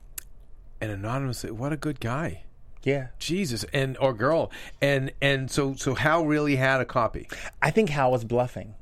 And 0.81 0.89
anonymously, 0.91 1.51
what 1.51 1.71
a 1.71 1.77
good 1.77 1.99
guy. 1.99 2.45
Yeah, 2.83 3.07
Jesus, 3.19 3.65
and 3.73 3.97
or 3.97 4.13
girl, 4.13 4.51
and 4.81 5.11
and 5.21 5.51
so 5.51 5.75
so 5.75 5.95
Hal 5.95 6.25
really 6.25 6.55
had 6.55 6.79
a 6.79 6.85
copy. 6.85 7.27
I 7.61 7.71
think 7.71 7.89
Hal 7.89 8.11
was 8.11 8.23
bluffing. 8.23 8.75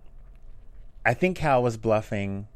I 1.03 1.13
think 1.13 1.37
Hal 1.39 1.63
was 1.63 1.77
bluffing 1.77 2.47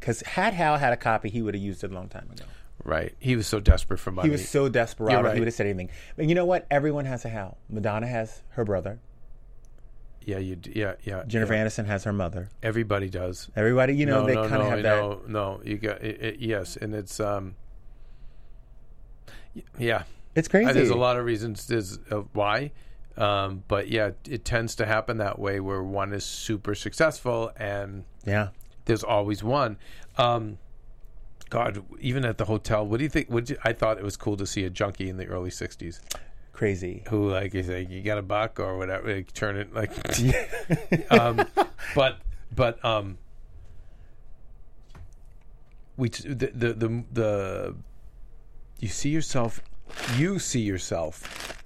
because 0.00 0.20
had 0.22 0.54
Hal 0.54 0.78
had 0.78 0.92
a 0.92 0.96
copy, 0.96 1.28
he 1.28 1.42
would 1.42 1.54
have 1.54 1.62
used 1.62 1.82
it 1.84 1.90
a 1.90 1.94
long 1.94 2.08
time 2.08 2.28
ago. 2.32 2.44
Right. 2.84 3.14
He 3.18 3.34
was 3.34 3.48
so 3.48 3.58
desperate 3.58 3.98
for 3.98 4.12
money. 4.12 4.28
He 4.28 4.32
was 4.32 4.48
so 4.48 4.68
desperate, 4.68 5.12
right. 5.12 5.34
he 5.34 5.40
would 5.40 5.48
have 5.48 5.54
said 5.54 5.66
anything. 5.66 5.90
But 6.14 6.26
you 6.26 6.36
know 6.36 6.44
what? 6.44 6.66
Everyone 6.70 7.04
has 7.06 7.24
a 7.24 7.28
Hal. 7.28 7.58
Madonna 7.68 8.06
has 8.06 8.42
her 8.50 8.64
brother. 8.64 9.00
yeah, 10.24 10.38
you. 10.38 10.58
Yeah, 10.64 10.94
yeah. 11.02 11.24
Jennifer 11.26 11.54
yeah. 11.54 11.64
Aniston 11.64 11.86
has 11.86 12.04
her 12.04 12.12
mother. 12.12 12.48
Everybody 12.62 13.10
does. 13.10 13.48
Everybody, 13.56 13.96
you 13.96 14.06
know, 14.06 14.20
no, 14.20 14.26
they 14.26 14.34
no, 14.34 14.48
kind 14.48 14.62
of 14.62 14.68
no, 14.68 14.70
have 14.70 14.82
that. 14.82 14.96
no, 14.96 15.20
no. 15.26 15.60
You 15.64 15.78
got 15.78 16.02
it, 16.02 16.22
it, 16.22 16.40
yes, 16.40 16.76
and 16.76 16.94
it's 16.94 17.18
um. 17.18 17.56
Yeah, 19.78 20.02
It's 20.36 20.46
crazy. 20.48 20.70
Uh, 20.70 20.72
there's 20.74 20.90
a 20.90 20.94
lot 20.96 21.16
of 21.16 21.24
reasons 21.24 21.66
there's 21.66 21.98
uh, 22.12 22.22
why, 22.32 22.70
um, 23.16 23.64
but 23.66 23.88
yeah, 23.88 24.10
it 24.28 24.44
tends 24.44 24.74
to 24.76 24.86
happen 24.86 25.16
that 25.16 25.38
way 25.38 25.58
where 25.60 25.82
one 25.82 26.12
is 26.12 26.24
super 26.24 26.74
successful 26.74 27.50
and 27.56 28.04
Yeah. 28.24 28.48
there's 28.84 29.02
always 29.02 29.42
one. 29.42 29.78
Um, 30.18 30.58
God, 31.48 31.82
even 32.00 32.24
at 32.24 32.38
the 32.38 32.44
hotel, 32.44 32.86
what 32.86 32.98
do 32.98 33.04
you 33.04 33.08
think? 33.10 33.30
Would 33.30 33.50
you, 33.50 33.56
I 33.64 33.72
thought 33.72 33.98
it 33.98 34.04
was 34.04 34.16
cool 34.16 34.36
to 34.36 34.46
see 34.46 34.64
a 34.64 34.70
junkie 34.70 35.08
in 35.08 35.16
the 35.16 35.26
early 35.26 35.50
'60s 35.50 36.00
Crazy. 36.52 37.02
who 37.08 37.30
like 37.30 37.54
is 37.54 37.68
like 37.68 37.88
you 37.88 38.02
got 38.02 38.18
a 38.18 38.22
buck 38.22 38.58
or 38.60 38.76
whatever, 38.76 39.14
like, 39.14 39.32
turn 39.32 39.56
it 39.56 39.72
like. 39.72 39.90
um, 41.12 41.46
but 41.94 42.18
but 42.54 42.84
um, 42.84 43.16
we 45.96 46.08
t- 46.08 46.28
the, 46.28 46.48
the 46.48 46.72
the 46.74 47.04
the 47.12 47.74
you 48.80 48.88
see 48.88 49.10
yourself, 49.10 49.60
you 50.16 50.38
see 50.38 50.60
yourself 50.60 51.62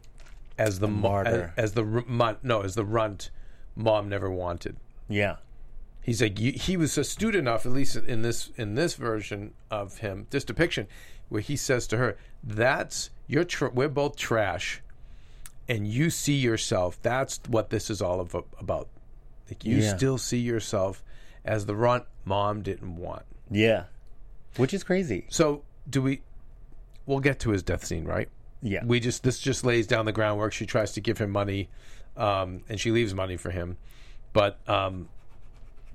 as 0.59 0.79
the 0.79 0.89
martyr. 0.89 1.53
as, 1.57 1.65
as 1.65 1.73
the 1.73 2.37
no 2.43 2.63
as 2.63 2.75
the 2.75 2.85
runt 2.85 3.31
mom 3.75 4.09
never 4.09 4.31
wanted. 4.31 4.77
Yeah. 5.09 5.37
He's 6.03 6.23
like 6.23 6.39
you, 6.41 6.53
he 6.53 6.77
was 6.77 6.97
astute 6.97 7.35
enough, 7.35 7.67
at 7.67 7.73
least 7.73 7.97
in 7.97 8.23
this 8.23 8.51
in 8.57 8.75
this 8.75 8.95
version 8.95 9.53
of 9.71 9.99
him, 9.99 10.27
this 10.31 10.45
depiction, 10.45 10.87
where 11.29 11.43
he 11.43 11.57
says 11.57 11.87
to 11.89 11.99
her, 11.99 12.17
"That's 12.43 13.11
you're 13.27 13.45
tr- 13.45 13.69
we're 13.69 13.89
both 13.89 14.17
trash, 14.17 14.81
and 15.69 15.87
you 15.87 16.09
see 16.11 16.37
yourself. 16.37 16.99
That's 17.03 17.39
what 17.49 17.69
this 17.71 17.91
is 17.91 18.01
all 18.01 18.19
of, 18.21 18.35
about. 18.59 18.89
Like 19.49 19.65
you 19.65 19.77
Yeah. 19.79 19.97
still 19.97 20.17
see 20.17 20.39
yourself 20.39 21.03
as 21.45 21.67
the 21.67 21.75
runt 21.77 22.05
mom 22.25 22.63
didn't 22.63 22.97
want. 22.97 23.25
Yeah. 23.51 23.85
Which 24.57 24.73
is 24.73 24.83
crazy. 24.83 25.27
So 25.29 25.63
do 25.89 26.01
we? 26.03 26.23
We'll 27.07 27.21
get 27.21 27.41
to 27.41 27.51
his 27.51 27.63
death 27.63 27.85
scene, 27.85 28.05
right? 28.05 28.29
Yeah. 28.63 28.85
we 28.85 29.01
just 29.01 29.23
this 29.23 29.39
just 29.39 29.65
lays 29.65 29.87
down 29.87 30.05
the 30.05 30.13
groundwork. 30.13 30.53
She 30.53 30.67
tries 30.67 30.93
to 30.93 31.01
give 31.01 31.19
him 31.19 31.31
money, 31.31 31.71
um, 32.17 32.63
and 32.69 32.79
she 32.79 32.91
leaves 32.91 33.15
money 33.15 33.37
for 33.39 33.51
him. 33.51 33.79
But 34.33 34.59
um, 34.69 35.09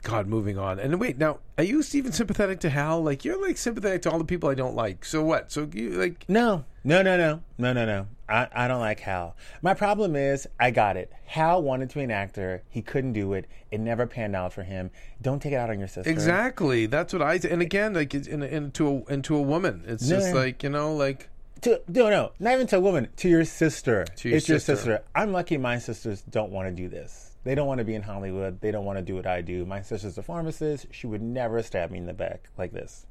God, 0.01 0.27
moving 0.27 0.57
on. 0.57 0.79
And 0.79 0.99
wait, 0.99 1.17
now 1.17 1.39
are 1.57 1.63
you 1.63 1.83
even 1.93 2.11
sympathetic 2.11 2.59
to 2.61 2.69
Hal? 2.69 3.03
Like 3.03 3.23
you're 3.25 3.41
like 3.41 3.57
sympathetic 3.57 4.03
to 4.03 4.11
all 4.11 4.17
the 4.17 4.25
people 4.25 4.49
I 4.49 4.55
don't 4.55 4.75
like. 4.75 5.05
So 5.05 5.23
what? 5.23 5.51
So 5.51 5.69
you 5.73 5.91
like 5.91 6.27
No, 6.27 6.65
no, 6.83 7.01
no, 7.01 7.17
no, 7.17 7.41
no, 7.57 7.73
no, 7.73 7.85
no. 7.85 8.07
I, 8.27 8.47
I 8.53 8.67
don't 8.67 8.79
like 8.79 8.99
Hal. 9.01 9.35
My 9.61 9.73
problem 9.75 10.15
is, 10.15 10.47
I 10.59 10.71
got 10.71 10.97
it. 10.97 11.11
Hal 11.25 11.61
wanted 11.61 11.89
to 11.91 11.95
be 11.95 12.03
an 12.03 12.11
actor. 12.11 12.63
He 12.69 12.81
couldn't 12.81 13.13
do 13.13 13.33
it. 13.33 13.45
It 13.71 13.79
never 13.79 14.07
panned 14.07 14.35
out 14.35 14.51
for 14.53 14.63
him. 14.63 14.89
Don't 15.21 15.41
take 15.41 15.53
it 15.53 15.57
out 15.57 15.69
on 15.69 15.77
your 15.79 15.87
sister. 15.87 16.09
exactly? 16.09 16.87
That's 16.87 17.13
what 17.13 17.21
I. 17.21 17.35
And 17.35 17.61
again, 17.61 17.93
like 17.93 18.13
into 18.15 18.87
a 18.87 19.13
into 19.13 19.35
a 19.35 19.41
woman. 19.41 19.83
It's 19.85 20.09
No, 20.09 20.15
just 20.17 20.29
no. 20.33 20.39
like 20.39 20.63
you 20.63 20.69
know, 20.69 20.95
like 20.95 21.29
To, 21.61 21.81
no, 21.87 22.09
no, 22.09 22.31
not 22.39 22.53
even 22.55 22.67
to 22.67 22.77
a 22.77 22.79
woman. 22.79 23.09
To 23.17 23.29
your 23.29 23.45
sister. 23.45 24.05
To 24.17 24.29
your 24.29 24.37
it's 24.37 24.49
your 24.49 24.57
sister. 24.59 24.75
sister. 24.75 25.03
I'm 25.13 25.31
lucky 25.31 25.57
my 25.57 25.77
sisters 25.77 26.21
don't 26.27 26.51
want 26.51 26.67
to 26.69 26.73
do 26.75 26.89
this. 26.89 27.31
They 27.43 27.53
don't 27.53 27.67
want 27.67 27.77
to 27.77 27.85
be 27.85 27.93
in 27.93 28.01
Hollywood. 28.01 28.59
They 28.59 28.71
don't 28.71 28.85
want 28.85 28.97
to 28.97 29.03
do 29.03 29.13
what 29.15 29.27
I 29.27 29.41
do. 29.41 29.65
My 29.67 29.81
sister's 29.83 30.17
a 30.17 30.23
pharmacist. 30.23 30.87
She 30.89 31.05
would 31.05 31.21
never 31.21 31.61
stab 31.61 31.91
me 31.91 31.99
in 31.99 32.07
the 32.07 32.13
back 32.13 32.49
like 32.57 32.71
this. 32.71 33.05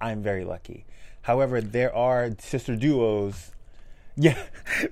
I'm 0.00 0.22
very 0.22 0.44
lucky. 0.44 0.86
However, 1.22 1.60
there 1.60 1.92
are 1.94 2.30
sister 2.38 2.76
duos. 2.76 3.50
Yeah, 4.16 4.42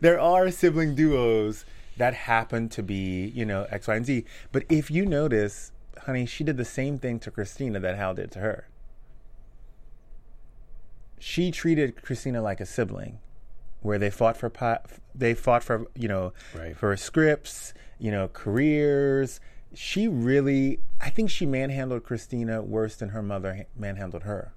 there 0.00 0.18
are 0.20 0.50
sibling 0.50 0.94
duos 0.94 1.64
that 1.96 2.14
happen 2.14 2.68
to 2.70 2.82
be, 2.82 3.26
you 3.34 3.44
know, 3.44 3.66
X, 3.70 3.88
Y, 3.88 3.96
and 3.96 4.06
Z. 4.06 4.24
But 4.52 4.64
if 4.68 4.90
you 4.90 5.04
notice, 5.04 5.72
honey, 6.04 6.24
she 6.24 6.44
did 6.44 6.56
the 6.56 6.64
same 6.64 6.98
thing 6.98 7.18
to 7.20 7.30
Christina 7.30 7.80
that 7.80 7.96
Hal 7.96 8.14
did 8.14 8.30
to 8.32 8.38
her. 8.38 8.68
She 11.18 11.50
treated 11.50 12.00
Christina 12.02 12.40
like 12.40 12.60
a 12.60 12.66
sibling, 12.66 13.18
where 13.82 13.98
they 13.98 14.10
fought 14.10 14.36
for 14.36 14.50
they 15.14 15.34
fought 15.34 15.64
for 15.64 15.86
you 15.96 16.08
know 16.08 16.32
Right. 16.54 16.76
for 16.76 16.96
scripts, 16.96 17.74
you 17.98 18.10
know, 18.10 18.28
careers. 18.28 19.40
She 19.74 20.08
really, 20.08 20.80
I 21.00 21.10
think 21.10 21.28
she 21.28 21.44
manhandled 21.44 22.04
Christina 22.04 22.62
worse 22.62 22.96
than 22.96 23.10
her 23.10 23.22
mother 23.22 23.66
manhandled 23.76 24.22
her. 24.22 24.52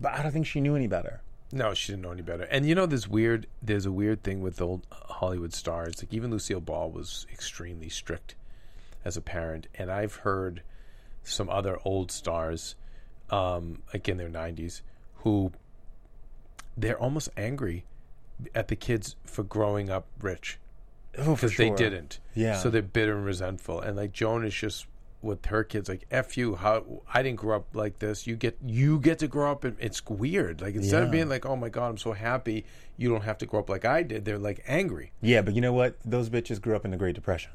But 0.00 0.12
I 0.12 0.22
don't 0.22 0.32
think 0.32 0.46
she 0.46 0.60
knew 0.60 0.74
any 0.76 0.86
better. 0.86 1.20
No, 1.54 1.72
she 1.72 1.92
didn't 1.92 2.02
know 2.02 2.10
any 2.10 2.22
better. 2.22 2.42
And 2.44 2.66
you 2.66 2.74
know, 2.74 2.84
there's 2.84 3.06
weird. 3.06 3.46
There's 3.62 3.86
a 3.86 3.92
weird 3.92 4.24
thing 4.24 4.40
with 4.40 4.60
old 4.60 4.84
Hollywood 4.90 5.54
stars. 5.54 6.02
Like 6.02 6.12
even 6.12 6.32
Lucille 6.32 6.60
Ball 6.60 6.90
was 6.90 7.28
extremely 7.32 7.88
strict 7.88 8.34
as 9.04 9.16
a 9.16 9.20
parent, 9.20 9.68
and 9.76 9.88
I've 9.88 10.16
heard 10.16 10.62
some 11.22 11.48
other 11.48 11.78
old 11.84 12.10
stars, 12.10 12.74
um, 13.30 13.82
like 13.92 14.08
in 14.08 14.16
their 14.16 14.28
90s, 14.28 14.82
who 15.18 15.52
they're 16.76 16.98
almost 16.98 17.28
angry 17.36 17.84
at 18.52 18.66
the 18.66 18.76
kids 18.76 19.14
for 19.24 19.44
growing 19.44 19.90
up 19.90 20.06
rich. 20.20 20.58
Oh, 21.16 21.36
for 21.36 21.46
because 21.46 21.56
they 21.56 21.70
didn't. 21.70 22.18
Yeah. 22.34 22.56
So 22.58 22.68
they're 22.68 22.82
bitter 22.82 23.16
and 23.16 23.24
resentful, 23.24 23.80
and 23.80 23.96
like 23.96 24.12
Joan 24.12 24.44
is 24.44 24.54
just 24.54 24.86
with 25.24 25.46
her 25.46 25.64
kids 25.64 25.88
like 25.88 26.06
f 26.10 26.36
you 26.36 26.54
how 26.56 26.84
i 27.12 27.22
didn't 27.22 27.38
grow 27.40 27.56
up 27.56 27.66
like 27.74 27.98
this 27.98 28.26
you 28.26 28.36
get 28.36 28.56
you 28.64 29.00
get 29.00 29.18
to 29.18 29.26
grow 29.26 29.50
up 29.50 29.64
and 29.64 29.76
it's 29.80 30.04
weird 30.06 30.60
like 30.60 30.74
instead 30.74 31.02
of 31.02 31.10
being 31.10 31.28
like 31.28 31.44
oh 31.46 31.56
my 31.56 31.68
god 31.68 31.88
i'm 31.88 31.96
so 31.98 32.12
happy 32.12 32.64
you 32.96 33.08
don't 33.08 33.22
have 33.22 33.38
to 33.38 33.46
grow 33.46 33.58
up 33.60 33.68
like 33.70 33.84
i 33.84 34.02
did 34.02 34.24
they're 34.24 34.38
like 34.38 34.62
angry 34.68 35.10
Yeah, 35.20 35.42
but 35.42 35.54
you 35.54 35.60
know 35.60 35.72
what? 35.72 35.96
Those 36.04 36.28
bitches 36.30 36.60
grew 36.60 36.76
up 36.76 36.84
in 36.84 36.90
the 36.92 36.96
Great 36.96 37.14
Depression. 37.16 37.50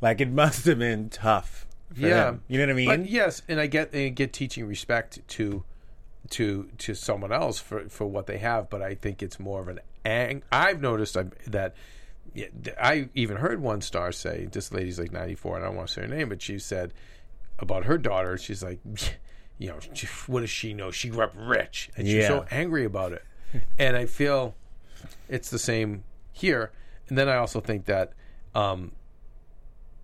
Like 0.00 0.20
it 0.20 0.30
must 0.42 0.64
have 0.66 0.78
been 0.78 1.08
tough. 1.10 1.66
For 1.94 2.00
yeah 2.00 2.24
them. 2.24 2.42
you 2.48 2.58
know 2.58 2.64
what 2.64 2.70
I 2.70 2.74
mean. 2.74 2.86
but 2.88 3.08
yes 3.08 3.42
and 3.48 3.58
i 3.60 3.66
get 3.66 3.94
i 3.94 4.08
get 4.08 4.32
teaching 4.32 4.66
respect 4.66 5.20
to 5.28 5.64
to 6.30 6.68
to 6.78 6.94
someone 6.94 7.32
else 7.32 7.58
for 7.58 7.88
for 7.88 8.06
what 8.06 8.26
they 8.26 8.36
have 8.38 8.68
but 8.68 8.82
i 8.82 8.94
think 8.94 9.22
it's 9.22 9.40
more 9.40 9.62
of 9.62 9.68
an 9.68 9.80
ang- 10.04 10.42
i've 10.52 10.82
noticed 10.82 11.16
I'm, 11.16 11.32
that 11.46 11.52
yeah, 11.54 11.68
th- 11.68 11.74
I 12.80 13.08
even 13.14 13.36
heard 13.36 13.60
one 13.60 13.80
star 13.80 14.12
say 14.12 14.46
this 14.50 14.72
lady's 14.72 14.98
like 14.98 15.12
94 15.12 15.56
and 15.56 15.64
I 15.64 15.68
don't 15.68 15.76
want 15.76 15.88
to 15.88 15.94
say 15.94 16.00
her 16.02 16.06
name 16.08 16.28
but 16.28 16.42
she 16.42 16.58
said 16.58 16.92
about 17.58 17.84
her 17.84 17.98
daughter 17.98 18.36
she's 18.38 18.62
like 18.62 18.78
you 19.58 19.68
know 19.68 19.78
what 20.26 20.40
does 20.40 20.50
she 20.50 20.72
know? 20.74 20.90
She 20.90 21.08
grew 21.08 21.22
up 21.24 21.32
rich 21.36 21.90
and 21.96 22.06
she's 22.06 22.16
Yeah. 22.16 22.28
so 22.28 22.46
angry 22.50 22.84
about 22.84 23.12
it. 23.12 23.24
And 23.78 23.96
I 23.96 24.06
feel 24.06 24.54
it's 25.28 25.48
the 25.50 25.58
same 25.58 26.04
here. 26.32 26.70
And 27.08 27.16
then 27.16 27.28
I 27.28 27.36
also 27.36 27.60
think 27.60 27.86
that 27.86 28.12
um 28.54 28.92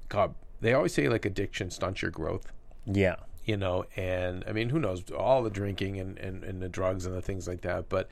God 0.09 0.35
they 0.61 0.73
always 0.73 0.95
say 0.95 1.09
like 1.09 1.25
addiction 1.27 1.71
stunts 1.71 2.01
your 2.03 2.11
growth. 2.11 2.51
Yeah, 2.87 3.17
you 3.45 3.57
know 3.59 3.85
and 3.97 4.43
i 4.49 4.53
mean 4.53 4.71
who 4.71 4.79
knows? 4.79 5.05
All 5.11 5.43
the 5.43 5.51
drinking 5.51 5.99
and, 6.01 6.19
and, 6.19 6.43
and 6.43 6.63
the 6.63 6.69
drugs 6.69 7.05
and 7.07 7.15
the 7.15 7.21
things 7.23 7.47
like 7.47 7.61
that 7.63 7.89
but 7.91 8.09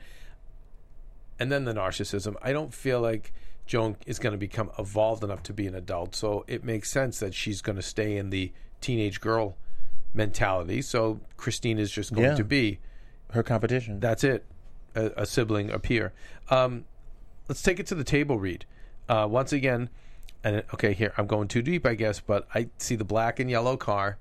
and 1.39 1.51
then 1.51 1.65
the 1.65 1.73
narcissism. 1.73 2.35
I 2.41 2.53
don't 2.53 2.73
feel 2.73 3.01
like 3.01 3.33
joan 3.65 3.95
is 4.05 4.19
going 4.19 4.31
to 4.33 4.37
become 4.37 4.69
evolved 4.77 5.23
enough 5.23 5.41
to 5.43 5.53
be 5.53 5.67
an 5.67 5.75
adult. 5.75 6.15
So 6.15 6.43
it 6.47 6.63
makes 6.63 6.89
sense 6.91 7.19
that 7.19 7.33
she's 7.33 7.61
going 7.61 7.75
to 7.77 7.81
stay 7.81 8.17
in 8.17 8.29
the 8.29 8.51
teenage 8.81 9.21
girl 9.21 9.55
mentality. 10.13 10.81
So 10.81 11.19
christine 11.37 11.79
is 11.79 11.91
just 11.91 12.13
going 12.13 12.25
Yeah. 12.29 12.35
to 12.35 12.43
be 12.43 12.79
her 13.31 13.43
competition. 13.43 13.99
that's 13.99 14.23
it. 14.23 14.45
A, 14.95 15.11
a 15.17 15.25
sibling 15.25 15.71
appear. 15.71 16.13
Um, 16.49 16.85
let's 17.49 17.61
take 17.63 17.79
it 17.79 17.87
to 17.87 17.95
the 17.95 18.03
table 18.03 18.37
read. 18.37 18.65
Uh, 19.09 19.27
once 19.29 19.51
again 19.51 19.89
and 20.45 20.63
okay 20.73 20.93
here 20.93 21.13
i'm 21.17 21.27
going 21.27 21.47
too 21.47 21.61
deep 21.61 21.85
i 21.85 21.93
guess 21.93 22.19
but 22.21 22.47
i 22.55 22.67
see 22.77 22.95
the 22.95 23.03
black 23.05 23.39
and 23.39 23.49
yellow 23.49 23.75
car 23.77 24.17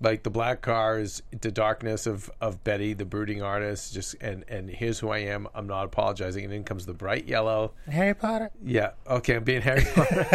like 0.00 0.22
the 0.24 0.30
black 0.30 0.60
car 0.60 0.98
is 0.98 1.22
the 1.40 1.50
darkness 1.50 2.06
of 2.06 2.30
of 2.40 2.62
bette 2.64 2.92
the 2.92 3.04
brooding 3.04 3.42
artist 3.42 3.94
just 3.94 4.14
and 4.20 4.44
and 4.48 4.68
here's 4.68 4.98
who 4.98 5.08
i 5.08 5.18
am 5.18 5.48
i'm 5.54 5.66
not 5.66 5.84
apologizing 5.86 6.44
and 6.44 6.52
then 6.52 6.62
comes 6.64 6.84
the 6.86 6.92
bright 6.92 7.26
yellow 7.26 7.72
Harry 7.90 8.12
Potter. 8.14 8.50
yeah 8.62 8.90
okay 9.08 9.36
i'm 9.36 9.44
being 9.44 9.62
harry 9.62 9.84
Potter. 9.94 10.26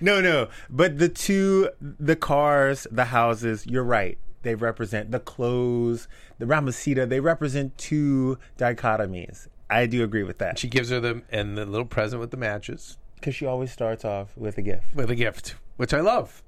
No, 0.00 0.20
no. 0.20 0.48
But 0.68 0.98
the 0.98 1.08
two, 1.08 1.70
the 1.80 2.16
cars, 2.16 2.86
the 2.90 3.06
houses, 3.06 3.64
you're 3.66 3.84
right. 3.84 4.18
They 4.42 4.54
represent 4.54 5.10
the 5.12 5.20
clothes, 5.20 6.08
the 6.38 6.46
Ramosita. 6.46 7.06
They 7.08 7.20
represent 7.20 7.78
two 7.78 8.38
dichotomies. 8.58 9.46
I 9.70 9.86
do 9.86 10.02
agree 10.04 10.22
with 10.24 10.38
that 10.38 10.58
she 10.58 10.68
gives 10.68 10.90
her 10.90 11.00
the 11.00 11.22
and 11.30 11.56
the 11.56 11.64
little 11.64 11.86
present 11.86 12.20
with 12.20 12.30
the 12.30 12.36
matches 12.36 12.98
because 13.16 13.34
she 13.34 13.46
always 13.46 13.72
starts 13.72 14.04
off 14.04 14.36
with 14.36 14.58
a 14.58 14.62
gift. 14.62 14.94
with 14.94 15.10
a 15.10 15.14
gift 15.14 15.54
which 15.78 15.94
i 15.94 16.00
love 16.00 16.42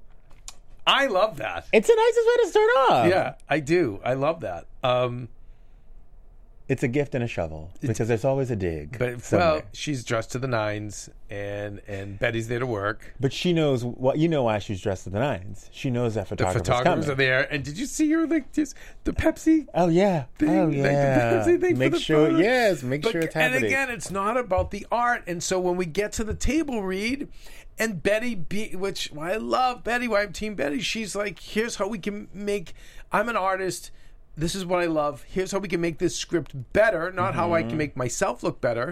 i 0.87 1.05
love 1.05 1.37
that 1.37 1.67
It's 1.71 1.87
the 1.87 1.95
nicest 1.95 2.27
way 2.27 2.43
to 2.43 2.49
start 2.49 2.69
off. 2.91 3.07
yeah 3.09 3.33
i 3.49 3.59
do 3.59 3.99
i 4.03 4.13
love 4.13 4.39
that 4.41 4.65
um 4.83 5.27
It's 6.69 6.83
a 6.83 6.87
gift 6.89 7.15
and 7.15 7.23
a 7.23 7.27
shovel 7.27 7.71
because 7.79 8.09
there's 8.09 8.25
always 8.25 8.51
a 8.51 8.55
dig. 8.57 8.99
But 8.99 9.21
somewhere. 9.21 9.47
well, 9.53 9.61
she's 9.71 10.03
dressed 10.03 10.33
to 10.33 10.37
the 10.39 10.49
nines, 10.49 11.09
and 11.29 11.79
and 11.87 12.19
Bette's 12.19 12.47
there 12.47 12.59
to 12.59 12.65
work. 12.65 13.13
But 13.21 13.31
she 13.31 13.53
knows 13.53 13.85
what 13.85 14.17
you 14.17 14.27
know 14.27 14.43
why 14.43 14.59
she's 14.59 14.81
dressed 14.81 15.05
to 15.05 15.09
the 15.09 15.19
nines. 15.19 15.69
She 15.71 15.89
knows 15.89 16.15
that 16.15 16.25
The 16.27 16.35
photographer's 16.35 16.61
photographers 16.67 17.05
coming. 17.05 17.11
are 17.13 17.15
there, 17.15 17.53
and 17.53 17.63
did 17.63 17.77
you 17.77 17.85
see 17.85 18.11
her 18.11 18.27
like 18.27 18.51
just 18.51 18.75
the 19.05 19.13
Pepsi? 19.13 19.65
Oh 19.73 19.87
yeah. 19.87 20.25
Thing, 20.39 20.49
oh 20.59 20.63
like 20.65 20.71
the 20.73 20.77
yeah. 20.91 21.31
Pepsi 21.31 21.61
thing 21.61 21.75
for 21.75 21.79
make 21.79 21.93
the 21.93 21.99
sure. 22.01 22.31
Yes. 22.37 22.83
Make 22.83 23.01
But- 23.03 23.11
sure 23.13 23.21
it's 23.21 23.35
and 23.37 23.55
again, 23.55 23.89
it's 23.89 24.11
not 24.11 24.35
about 24.35 24.71
the 24.71 24.85
art. 24.91 25.23
And 25.25 25.41
so 25.41 25.61
when 25.61 25.77
we 25.77 25.85
get 25.85 26.11
to 26.19 26.25
the 26.25 26.35
table 26.35 26.83
read, 26.83 27.29
and 27.79 28.01
Bette, 28.01 28.35
be, 28.35 28.75
which 28.75 29.09
why 29.11 29.33
I 29.33 29.37
love 29.37 29.83
Bette, 29.83 30.07
why 30.07 30.23
I'm 30.23 30.33
Team 30.33 30.55
Bette, 30.55 30.79
she's 30.81 31.15
like, 31.15 31.39
here's 31.39 31.75
how 31.75 31.87
we 31.87 31.99
can 31.99 32.27
make. 32.33 32.73
I'm 33.11 33.29
an 33.29 33.37
artist. 33.37 33.91
This 34.35 34.53
is 34.55 34.65
what 34.65 34.81
I 34.81 34.85
love. 34.85 35.23
Here's 35.27 35.51
how 35.51 35.59
we 35.59 35.67
can 35.67 35.81
make 35.81 35.97
this 35.97 36.15
script 36.15 36.53
better, 36.73 37.11
not 37.11 37.33
how 37.35 37.53
I 37.53 37.61
Mm-hmm. 37.61 37.69
can 37.69 37.77
make 37.77 37.97
myself 37.97 38.43
look 38.43 38.61
better. 38.61 38.89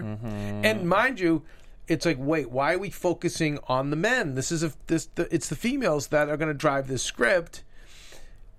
And 0.64 0.88
mind 0.88 1.20
you, 1.20 1.42
it's 1.88 2.04
like, 2.04 2.16
wait, 2.18 2.50
why 2.50 2.74
are 2.74 2.78
we 2.78 2.90
focusing 2.90 3.58
on 3.68 3.90
the 3.90 3.96
men? 3.96 4.34
This 4.34 4.50
is 4.50 4.64
a 4.64 4.72
this. 4.88 5.06
The, 5.14 5.32
it's 5.32 5.48
the 5.48 5.54
females 5.54 6.08
that 6.08 6.28
are 6.28 6.36
going 6.36 6.48
to 6.48 6.54
drive 6.54 6.88
this 6.88 7.02
script. 7.04 7.62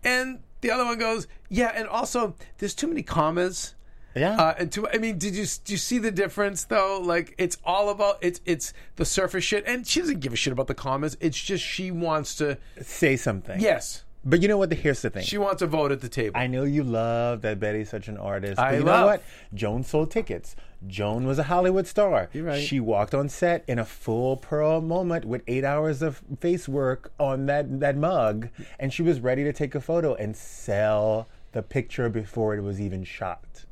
And 0.03 0.39
the 0.61 0.71
other 0.71 0.85
one 0.85 0.97
goes, 0.97 1.27
yeah, 1.49 1.73
and 1.75 1.87
also 1.89 2.35
there's 2.59 2.73
too 2.73 2.87
many 2.87 3.03
commas. 3.03 3.73
Yeah. 4.17 4.35
Uh, 4.35 4.55
and 4.57 4.71
to, 4.73 4.87
I 4.89 4.97
mean, 4.97 5.17
did 5.17 5.35
you 5.35 5.45
do 5.65 5.73
you 5.73 5.77
see 5.77 5.97
the 5.99 6.11
difference 6.11 6.63
though? 6.65 6.99
Like, 7.03 7.33
it's 7.37 7.57
all 7.63 7.89
about 7.89 8.17
it's 8.21 8.41
it's 8.45 8.73
the 8.95 9.05
surface 9.05 9.43
shit, 9.43 9.63
and 9.67 9.85
she 9.87 9.99
doesn't 9.99 10.19
give 10.19 10.33
a 10.33 10.35
shit 10.35 10.53
about 10.53 10.67
the 10.67 10.75
commas. 10.75 11.15
It's 11.19 11.41
just 11.41 11.63
she 11.63 11.91
wants 11.91 12.35
to. 12.35 12.57
Say 12.81 13.15
something. 13.17 13.59
Yes, 13.59 14.03
But 14.25 14.41
you 14.41 14.47
know 14.47 14.57
what? 14.57 14.71
Here's 14.73 15.01
the 15.01 15.09
thing. 15.09 15.23
she 15.23 15.37
wants 15.37 15.61
a 15.61 15.67
vote 15.67 15.91
at 15.91 16.01
the 16.01 16.09
table. 16.09 16.37
I 16.37 16.47
know 16.47 16.63
you 16.63 16.83
love 16.83 17.41
that 17.43 17.59
Bette's 17.59 17.89
such 17.89 18.07
an 18.07 18.17
artist. 18.17 18.59
I 18.59 18.71
but 18.71 18.77
you 18.79 18.83
love- 18.83 18.99
know 19.01 19.05
what? 19.07 19.23
Joan 19.53 19.83
sold 19.83 20.11
tickets. 20.11 20.55
Joan 20.85 21.25
was 21.25 21.39
a 21.39 21.43
Hollywood 21.43 21.87
star. 21.87 22.29
You're 22.33 22.45
right. 22.45 22.61
She 22.61 22.79
walked 22.79 23.15
on 23.15 23.29
set 23.29 23.63
in 23.67 23.79
a 23.79 23.85
full 23.85 24.37
pearl 24.37 24.79
moment 24.79 25.25
with 25.25 25.41
eight 25.47 25.63
hours 25.63 26.03
of 26.03 26.21
face 26.39 26.67
work 26.67 27.11
on 27.19 27.47
that, 27.47 27.79
that 27.79 27.97
mug, 27.97 28.49
and 28.79 28.93
she 28.93 29.01
was 29.01 29.19
ready 29.19 29.43
to 29.43 29.51
take 29.51 29.73
a 29.73 29.81
photo 29.81 30.13
and 30.13 30.35
sell 30.37 31.27
the 31.53 31.63
picture 31.63 32.09
before 32.09 32.53
it 32.55 32.61
was 32.61 32.79
even 32.79 33.03
shot. 33.03 33.65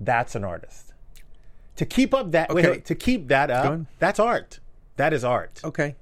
That's 0.00 0.34
an 0.34 0.44
artist. 0.44 0.92
To 1.76 1.86
keep 1.86 2.14
up 2.14 2.30
that 2.32 2.50
Okay. 2.50 2.70
wait, 2.70 2.84
to 2.86 2.94
keep 2.94 3.28
that 3.28 3.50
up, 3.50 3.80
that's 3.98 4.18
art. 4.18 4.60
That 4.96 5.12
is 5.12 5.24
art. 5.24 5.60
okay, 5.64 5.94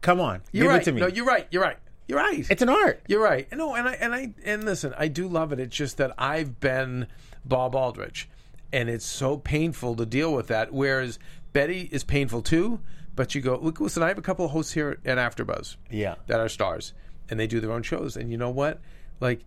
Come 0.00 0.20
on, 0.20 0.42
you're 0.52 0.64
give 0.64 0.70
right. 0.72 0.82
it 0.82 0.84
to 0.84 0.92
me. 0.92 1.00
No, 1.00 1.06
you're 1.06 1.24
right. 1.24 1.46
You're 1.50 1.62
right. 1.62 1.78
You're 2.06 2.18
right. 2.18 2.46
it's 2.50 2.62
an 2.62 2.68
art. 2.68 3.02
You're 3.08 3.22
right. 3.22 3.50
No, 3.52 3.74
and 3.74 3.88
I 3.88 3.92
and 3.94 4.14
I 4.14 4.32
and 4.44 4.64
listen, 4.64 4.94
I 4.96 5.08
do 5.08 5.26
love 5.28 5.52
it. 5.52 5.60
It's 5.60 5.74
just 5.76 5.96
that 5.98 6.12
I've 6.16 6.60
been 6.60 7.06
Bob 7.44 7.74
Aldrich, 7.74 8.28
and 8.72 8.88
it's 8.88 9.04
so 9.04 9.36
painful 9.36 9.96
to 9.96 10.06
deal 10.06 10.32
with 10.32 10.46
that. 10.48 10.72
Whereas 10.72 11.18
Bette 11.52 11.88
is 11.92 12.04
painful 12.04 12.42
too. 12.42 12.80
But 13.16 13.34
you 13.34 13.40
go, 13.40 13.58
look, 13.60 13.80
listen. 13.80 14.02
I 14.02 14.08
have 14.08 14.18
a 14.18 14.22
couple 14.22 14.44
of 14.44 14.52
hosts 14.52 14.72
here 14.72 14.98
at 15.04 15.18
AfterBuzz, 15.18 15.76
Yeah. 15.90 16.14
that 16.28 16.38
are 16.38 16.48
stars, 16.48 16.92
and 17.28 17.38
they 17.40 17.48
do 17.48 17.58
their 17.60 17.72
own 17.72 17.82
shows. 17.82 18.16
And 18.16 18.30
you 18.30 18.36
know 18.38 18.50
what? 18.50 18.80
Like, 19.18 19.40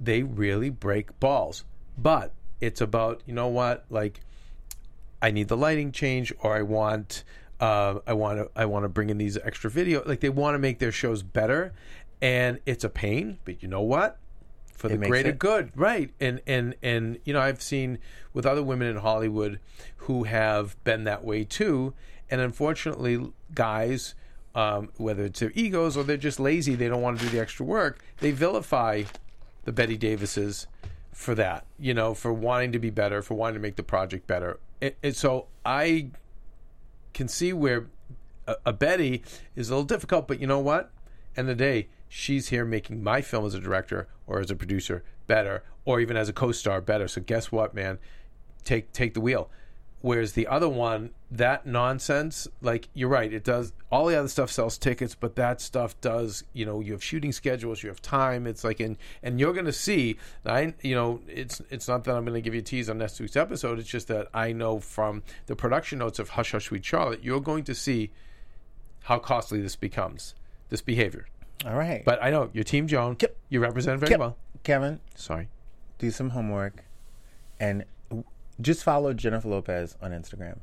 they 0.00 0.22
really 0.22 0.70
break 0.70 1.20
balls. 1.20 1.64
But 1.98 2.32
it's 2.60 2.80
about 2.80 3.22
you 3.26 3.34
know 3.34 3.48
what? 3.48 3.84
Like, 3.90 4.20
I 5.22 5.30
need 5.30 5.48
the 5.48 5.56
lighting 5.56 5.92
change, 5.92 6.32
or 6.40 6.56
I 6.56 6.62
want, 6.62 7.24
uh, 7.60 8.00
I 8.06 8.12
want 8.12 8.38
to, 8.38 8.50
I 8.54 8.66
want 8.66 8.84
to 8.84 8.88
bring 8.88 9.10
in 9.10 9.18
these 9.18 9.36
extra 9.38 9.70
video. 9.70 10.02
Like 10.04 10.20
they 10.20 10.28
want 10.28 10.54
to 10.54 10.58
make 10.58 10.78
their 10.78 10.92
shows 10.92 11.22
better, 11.22 11.72
and 12.20 12.60
it's 12.66 12.84
a 12.84 12.88
pain. 12.88 13.38
But 13.44 13.62
you 13.62 13.68
know 13.68 13.82
what? 13.82 14.18
For 14.74 14.88
the 14.88 14.96
greater 14.96 15.32
good, 15.32 15.72
right? 15.74 16.10
And 16.20 16.40
and 16.46 16.74
and 16.82 17.18
you 17.24 17.32
know, 17.32 17.40
I've 17.40 17.62
seen 17.62 17.98
with 18.32 18.46
other 18.46 18.62
women 18.62 18.88
in 18.88 18.96
Hollywood 18.96 19.60
who 19.98 20.24
have 20.24 20.82
been 20.84 21.04
that 21.04 21.24
way 21.24 21.44
too. 21.44 21.92
And 22.30 22.40
unfortunately, 22.40 23.32
guys, 23.54 24.14
um, 24.54 24.90
whether 24.96 25.24
it's 25.24 25.40
their 25.40 25.52
egos 25.54 25.96
or 25.96 26.04
they're 26.04 26.16
just 26.16 26.40
lazy, 26.40 26.74
they 26.76 26.88
don't 26.88 27.02
want 27.02 27.18
to 27.18 27.24
do 27.24 27.30
the 27.30 27.40
extra 27.40 27.66
work. 27.66 28.02
They 28.18 28.30
vilify 28.30 29.02
the 29.64 29.72
Bette 29.72 29.96
Davises 29.96 30.66
for 31.12 31.34
that, 31.34 31.66
you 31.78 31.94
know, 31.94 32.14
for 32.14 32.32
wanting 32.32 32.72
to 32.72 32.78
be 32.78 32.90
better, 32.90 33.22
for 33.22 33.34
wanting 33.34 33.54
to 33.54 33.60
make 33.60 33.76
the 33.76 33.82
project 33.82 34.26
better. 34.26 34.58
And, 34.80 34.94
and 35.02 35.16
so 35.16 35.46
I 35.64 36.10
can 37.12 37.28
see 37.28 37.52
where 37.52 37.88
a, 38.46 38.56
a 38.66 38.72
Bette 38.72 39.22
is 39.56 39.68
a 39.68 39.72
little 39.72 39.84
difficult, 39.84 40.28
but 40.28 40.40
you 40.40 40.46
know 40.46 40.60
what? 40.60 40.90
End 41.36 41.48
of 41.48 41.58
the 41.58 41.64
day, 41.64 41.88
she's 42.08 42.48
here 42.48 42.64
making 42.64 43.02
my 43.02 43.20
film 43.20 43.46
as 43.46 43.54
a 43.54 43.60
director 43.60 44.08
or 44.26 44.40
as 44.40 44.50
a 44.50 44.56
producer 44.56 45.04
better, 45.26 45.62
or 45.84 46.00
even 46.00 46.16
as 46.16 46.28
a 46.28 46.32
co-star 46.32 46.80
better. 46.80 47.08
So 47.08 47.20
guess 47.20 47.52
what, 47.52 47.74
man? 47.74 47.98
Take 48.64 48.92
take 48.92 49.14
the 49.14 49.20
wheel. 49.20 49.50
Whereas 50.02 50.32
the 50.32 50.46
other 50.46 50.68
one, 50.68 51.10
that 51.30 51.66
nonsense, 51.66 52.48
like 52.62 52.88
you're 52.94 53.10
right, 53.10 53.32
it 53.32 53.44
does 53.44 53.72
all 53.92 54.06
the 54.06 54.16
other 54.18 54.28
stuff 54.28 54.50
sells 54.50 54.78
tickets, 54.78 55.14
but 55.14 55.36
that 55.36 55.60
stuff 55.60 56.00
does, 56.00 56.42
you 56.54 56.64
know, 56.64 56.80
you 56.80 56.92
have 56.92 57.04
shooting 57.04 57.32
schedules, 57.32 57.82
you 57.82 57.90
have 57.90 58.00
time. 58.00 58.46
It's 58.46 58.64
like 58.64 58.80
and 58.80 58.96
and 59.22 59.38
you're 59.38 59.52
gonna 59.52 59.72
see 59.72 60.16
I 60.46 60.72
you 60.80 60.94
know, 60.94 61.20
it's 61.28 61.60
it's 61.70 61.86
not 61.86 62.04
that 62.04 62.14
I'm 62.16 62.24
gonna 62.24 62.40
give 62.40 62.54
you 62.54 62.60
a 62.60 62.62
tease 62.62 62.88
on 62.88 62.96
next 62.98 63.20
week's 63.20 63.36
episode, 63.36 63.78
it's 63.78 63.88
just 63.88 64.08
that 64.08 64.28
I 64.32 64.52
know 64.52 64.80
from 64.80 65.22
the 65.46 65.54
production 65.54 65.98
notes 65.98 66.18
of 66.18 66.30
Hush 66.30 66.52
Hush 66.52 66.66
Sweet 66.66 66.84
Charlotte, 66.84 67.22
you're 67.22 67.40
going 67.40 67.64
to 67.64 67.74
see 67.74 68.10
how 69.04 69.18
costly 69.18 69.60
this 69.60 69.76
becomes, 69.76 70.34
this 70.70 70.80
behavior. 70.80 71.26
All 71.66 71.74
right. 71.74 72.02
But 72.06 72.22
I 72.22 72.30
know 72.30 72.48
your 72.54 72.64
team 72.64 72.86
Joan, 72.86 73.16
Yep. 73.20 73.36
you 73.50 73.60
represent 73.60 74.00
very 74.00 74.10
Yep. 74.12 74.20
well. 74.20 74.36
Keven, 74.62 75.00
Sorry. 75.14 75.48
do 75.98 76.10
some 76.10 76.30
homework 76.30 76.84
and 77.58 77.84
just 78.60 78.84
follow 78.84 79.12
Jennifer 79.12 79.48
Lopez 79.48 79.96
on 80.00 80.12
Instagram. 80.12 80.58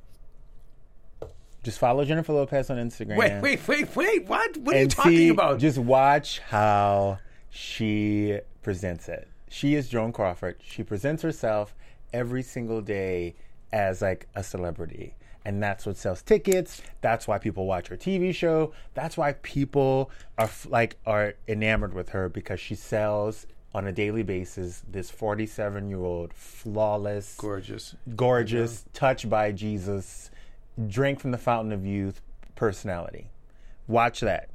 Just 1.64 1.80
follow 1.80 2.06
Jennifer 2.06 2.34
Lopez 2.34 2.70
on 2.70 2.78
Instagram. 2.78 3.18
Wait, 3.18 3.42
wait, 3.42 3.68
wait, 3.68 3.96
wait. 3.96 4.28
What? 4.28 4.58
What 4.58 4.76
are 4.76 4.82
you 4.84 4.88
talking 4.88 5.12
see, 5.12 5.30
about? 5.30 5.60
Just 5.60 5.78
watch 5.78 6.40
how 6.40 7.20
she 7.50 8.40
presents 8.62 9.10
it. 9.10 9.28
She 9.50 9.76
is 9.76 9.90
Joan 9.90 10.14
Crawford. 10.14 10.58
She 10.64 10.84
presents 10.84 11.24
herself 11.24 11.76
every 12.14 12.44
single 12.44 12.82
day 12.82 13.36
as 13.72 14.02
like 14.02 14.28
a 14.36 14.44
celebrity. 14.44 15.16
And 15.44 15.64
that's 15.64 15.86
what 15.86 15.98
sells 15.98 16.22
tickets. 16.22 16.82
That's 17.02 17.28
why 17.28 17.38
people 17.38 17.66
watch 17.66 17.88
her 17.88 17.98
TV 17.98 18.36
show. 18.36 18.74
That's 18.94 19.18
why 19.18 19.34
people 19.34 20.12
are 20.38 20.50
like 20.68 20.98
are 21.06 21.36
enamored 21.48 21.94
with 21.94 22.10
her 22.10 22.28
because 22.28 22.60
she 22.60 22.76
sells 22.76 23.48
on 23.78 23.86
a 23.86 23.92
daily 23.92 24.24
basis 24.24 24.82
this 24.90 25.12
47 25.12 25.88
year 25.88 26.00
old 26.04 26.34
flawless 26.34 27.36
Gorgeous. 27.38 27.96
gorgeous, 28.16 28.86
touched 28.94 29.30
by 29.30 29.52
Jesus, 29.52 30.32
drink 30.88 31.20
from 31.20 31.30
the 31.32 31.38
fountain 31.38 31.72
of 31.72 31.86
youth 31.86 32.22
personality. 32.56 33.30
Watch 33.88 34.20
that. 34.22 34.50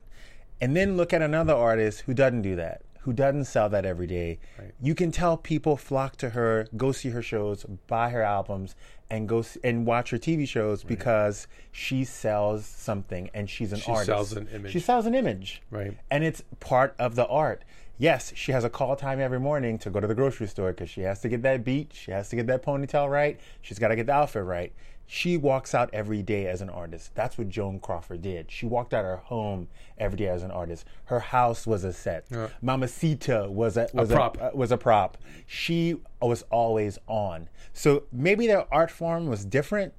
And 0.61 0.77
then 0.77 0.97
look 0.97 1.13
at 1.13 1.23
another 1.23 1.55
artist 1.55 2.01
who 2.01 2.15
doesn't 2.15 2.43
do 2.43 2.57
that, 2.57 2.83
who 3.01 3.13
doesn't 3.13 3.45
sell 3.45 3.69
that 3.69 3.85
every 3.87 4.07
day. 4.09 4.41
You 4.81 4.95
can 4.97 5.13
tell 5.13 5.37
people 5.37 5.77
flock 5.77 6.17
to 6.17 6.31
her, 6.31 6.67
go 6.77 6.91
see 6.91 7.11
her 7.11 7.23
shows, 7.23 7.65
buy 7.87 8.11
her 8.11 8.23
albums, 8.23 8.75
and 9.09 9.29
go 9.29 9.39
s- 9.41 9.59
and 9.63 9.87
watch 9.87 10.11
her 10.11 10.19
TV 10.19 10.47
shows 10.49 10.83
because 10.83 11.47
she 11.71 12.05
sells 12.05 12.65
something 12.67 13.31
and 13.35 13.49
she's 13.49 13.73
an 13.73 13.81
artist. 13.87 13.87
She 13.87 13.91
artist. 13.93 14.07
sells 14.07 14.33
an 14.33 14.49
image. 14.53 14.73
She 14.73 14.81
sells 14.81 15.07
an 15.07 15.15
image. 15.15 15.63
Right. 15.71 15.97
And 16.11 16.25
it's 16.25 16.43
part 16.61 16.95
of 16.99 17.15
the 17.15 17.27
art. 17.29 17.63
Yes, 18.03 18.33
she 18.35 18.51
has 18.51 18.65
a 18.65 18.69
call 18.69 18.97
time 18.97 19.21
every 19.21 19.39
morning 19.39 19.79
to 19.79 19.89
go 19.89 20.01
to 20.01 20.09
the 20.09 20.15
grocery 20.17 20.49
store 20.49 20.73
because 20.73 20.91
she 20.91 21.03
has 21.03 21.21
to 21.21 21.29
get 21.29 21.43
that 21.43 21.63
beat. 21.63 21.93
She 21.95 22.11
has 22.11 22.29
to 22.31 22.37
get 22.37 22.49
that 22.49 22.61
ponytail 22.61 23.09
right. 23.09 23.39
She's 23.61 23.79
got 23.79 23.89
to 23.89 23.95
get 23.95 24.07
the 24.07 24.13
outfit 24.13 24.43
right. 24.43 24.73
She 25.07 25.37
walks 25.37 25.73
out 25.73 25.89
every 25.93 26.21
day 26.21 26.49
as 26.49 26.61
an 26.63 26.69
artist. 26.69 27.15
That's 27.15 27.39
what 27.39 27.49
Joan 27.49 27.79
Crawford 27.79 28.23
did. 28.23 28.51
She 28.51 28.67
walked 28.67 28.93
out 28.93 29.05
of 29.05 29.11
her 29.13 29.17
home 29.19 29.69
every 29.99 30.19
day 30.19 30.27
as 30.27 30.43
an 30.43 30.51
artist. 30.51 30.85
Her 31.05 31.21
house 31.21 31.65
was 31.65 31.85
a 31.85 31.93
set. 31.93 32.27
Mamacita 32.61 33.49
was 33.49 33.77
a 33.77 33.87
was 33.95 34.11
prop. 34.11 34.37
uh, 34.43 34.51
was 34.53 34.73
a 34.73 34.77
prop. 34.77 35.17
She 35.47 35.95
was 36.21 36.43
always 36.51 36.99
on. 37.07 37.49
So 37.73 38.03
maybe 38.11 38.49
their 38.49 38.67
art 38.75 38.91
form 38.91 39.29
was 39.29 39.45
different. 39.45 39.95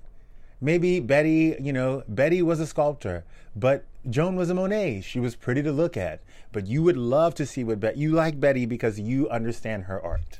Maybe 0.60 0.99
Bette, 0.99 1.56
you 1.58 1.72
know, 1.72 2.04
Bette 2.10 2.41
was 2.41 2.60
a 2.60 2.68
sculptor, 2.68 3.24
but 3.56 3.86
Joan 4.10 4.36
was 4.36 4.49
a 4.49 4.54
Monet. 4.54 5.01
She 5.01 5.20
was 5.20 5.36
pretty 5.36 5.64
to 5.64 5.72
look 5.72 5.95
at. 5.97 6.22
But 6.51 6.68
you 6.68 6.84
would 6.84 6.97
love 6.97 7.36
to 7.36 7.45
see 7.45 7.64
what 7.64 7.80
Bette. 7.80 7.99
You 7.99 8.12
like 8.12 8.39
Bette 8.39 8.66
because 8.66 8.99
you 8.99 9.30
understand 9.30 9.86
her 9.86 10.01
art. 10.01 10.39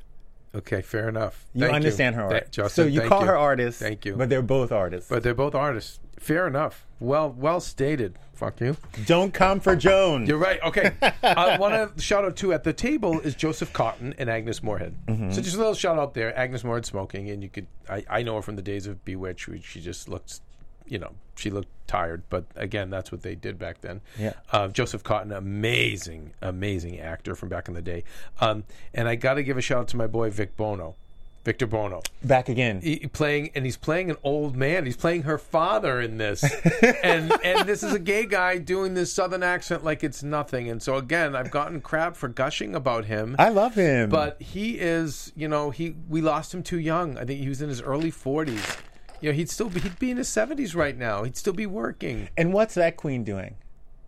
Okay, 0.55 0.82
fair 0.82 1.09
enough. 1.09 1.45
You 1.53 1.61
Thank 1.61 1.74
understand 1.74 2.16
her 2.16 2.28
Tha- 2.30 2.36
art. 2.36 2.51
Justin, 2.51 2.84
so 2.84 2.88
you 2.88 3.01
call 3.01 3.22
you. 3.22 3.28
her 3.28 3.38
artist. 3.38 3.80
Thank 3.80 4.05
you. 4.05 4.16
But 4.16 4.30
they're 4.30 4.43
both 4.43 4.72
artists. 4.72 5.09
But 5.09 5.24
they're 5.24 5.34
both 5.34 5.55
artists. 5.55 5.99
Fair 6.20 6.47
enough. 6.47 6.86
Well, 6.99 7.32
well 7.32 7.59
stated. 7.59 8.18
Fuck 8.34 8.61
you. 8.61 8.78
Don't 9.05 9.34
come 9.34 9.59
for 9.59 9.76
Joan. 9.76 10.26
You're 10.26 10.38
right. 10.38 10.61
Okay. 10.61 10.93
I 11.24 11.57
want 11.57 11.95
to 11.95 12.01
shout 12.01 12.24
out 12.24 12.36
too 12.36 12.53
at 12.53 12.64
the 12.64 12.72
table 12.72 13.20
is 13.20 13.36
Joseph 13.36 13.74
Cotten 13.74 14.14
and 14.18 14.30
Agnes 14.30 14.61
Moorehead. 14.61 14.95
Mm-hmm. 15.07 15.32
So 15.32 15.41
just 15.41 15.55
a 15.55 15.59
little 15.59 15.74
shout 15.74 15.97
out 15.97 16.14
there. 16.14 16.38
Agnes 16.38 16.64
Moorehead 16.64 16.86
smoking, 16.86 17.30
and 17.30 17.41
you 17.43 17.49
could 17.49 17.68
I, 17.89 18.05
I 18.09 18.24
know 18.24 18.36
her 18.36 18.41
from 18.41 18.55
the 18.55 18.61
days 18.61 18.88
of 18.88 19.03
Bewitched. 19.03 19.49
She 19.64 19.82
just 19.82 20.07
looked, 20.07 20.39
you 20.88 20.99
know, 20.99 21.11
she 21.36 21.49
looked 21.49 21.69
tired. 21.88 22.23
But 22.29 22.45
again, 22.55 22.89
that's 22.89 23.11
what 23.11 23.21
they 23.21 23.36
did 23.36 23.57
back 23.59 23.81
then. 23.81 24.01
Yeah. 24.17 24.34
Uh, 24.51 24.67
Joseph 24.69 25.03
Cotten, 25.03 25.36
amazing, 25.36 26.34
amazing 26.41 26.99
actor 26.99 27.36
from 27.36 27.49
back 27.49 27.67
in 27.67 27.73
the 27.73 27.81
day. 27.81 28.03
Um, 28.39 28.63
and 28.93 29.07
I 29.07 29.15
got 29.15 29.36
to 29.36 29.43
give 29.43 29.57
a 29.57 29.61
shout 29.61 29.79
out 29.79 29.88
to 29.89 29.97
my 29.97 30.07
boy 30.07 30.29
Vic 30.29 30.55
Buono, 30.57 30.95
Victor 31.43 31.67
Buono 31.67 32.01
Back 32.23 32.47
again. 32.47 32.79
he, 32.81 32.95
he 32.95 33.07
playing 33.07 33.51
and 33.53 33.65
he's 33.65 33.75
playing 33.75 34.09
an 34.09 34.15
old 34.23 34.55
man. 34.55 34.86
He's 34.86 34.95
playing 34.95 35.23
her 35.23 35.38
father 35.38 35.99
in 35.99 36.17
this, 36.17 36.41
and 37.03 37.34
and 37.43 37.67
this 37.67 37.84
is 37.84 37.93
a 37.93 37.99
gay 37.99 38.25
guy 38.25 38.59
doing 38.59 38.93
this 38.93 39.11
southern 39.11 39.43
accent 39.43 39.84
like 39.84 40.05
it's 40.05 40.23
nothing. 40.23 40.69
And 40.69 40.81
so 40.81 40.95
again, 40.95 41.36
I've 41.36 41.51
gotten 41.51 41.81
crap 41.81 42.15
for 42.15 42.29
gushing 42.29 42.75
about 42.75 43.05
him, 43.05 43.36
I 43.38 43.49
love 43.49 43.75
him. 43.75 44.09
but 44.09 44.41
he 44.41 44.79
is, 44.79 45.34
you 45.36 45.49
know, 45.49 45.69
he 45.69 45.95
we 46.07 46.21
lost 46.21 46.53
him 46.53 46.63
too 46.63 46.79
young. 46.79 47.17
I 47.17 47.25
think 47.25 47.41
he 47.41 47.49
was 47.49 47.61
in 47.61 47.67
his 47.67 47.81
early 47.81 48.11
forties. 48.11 48.77
You 49.24 49.30
know, 49.30 49.36
he'd 49.38 49.49
still 49.49 49.69
be, 49.69 49.80
he'd 49.80 49.99
be 49.99 50.11
in 50.11 50.17
his 50.17 50.28
seventies 50.28 50.76
right 50.76 50.97
now. 50.97 51.24
He'd 51.24 51.38
still 51.38 51.53
be 51.53 51.65
working. 51.65 52.28
and 52.36 52.51
what's 52.51 52.74
that 52.74 52.97
queen 52.97 53.24
doing? 53.24 53.55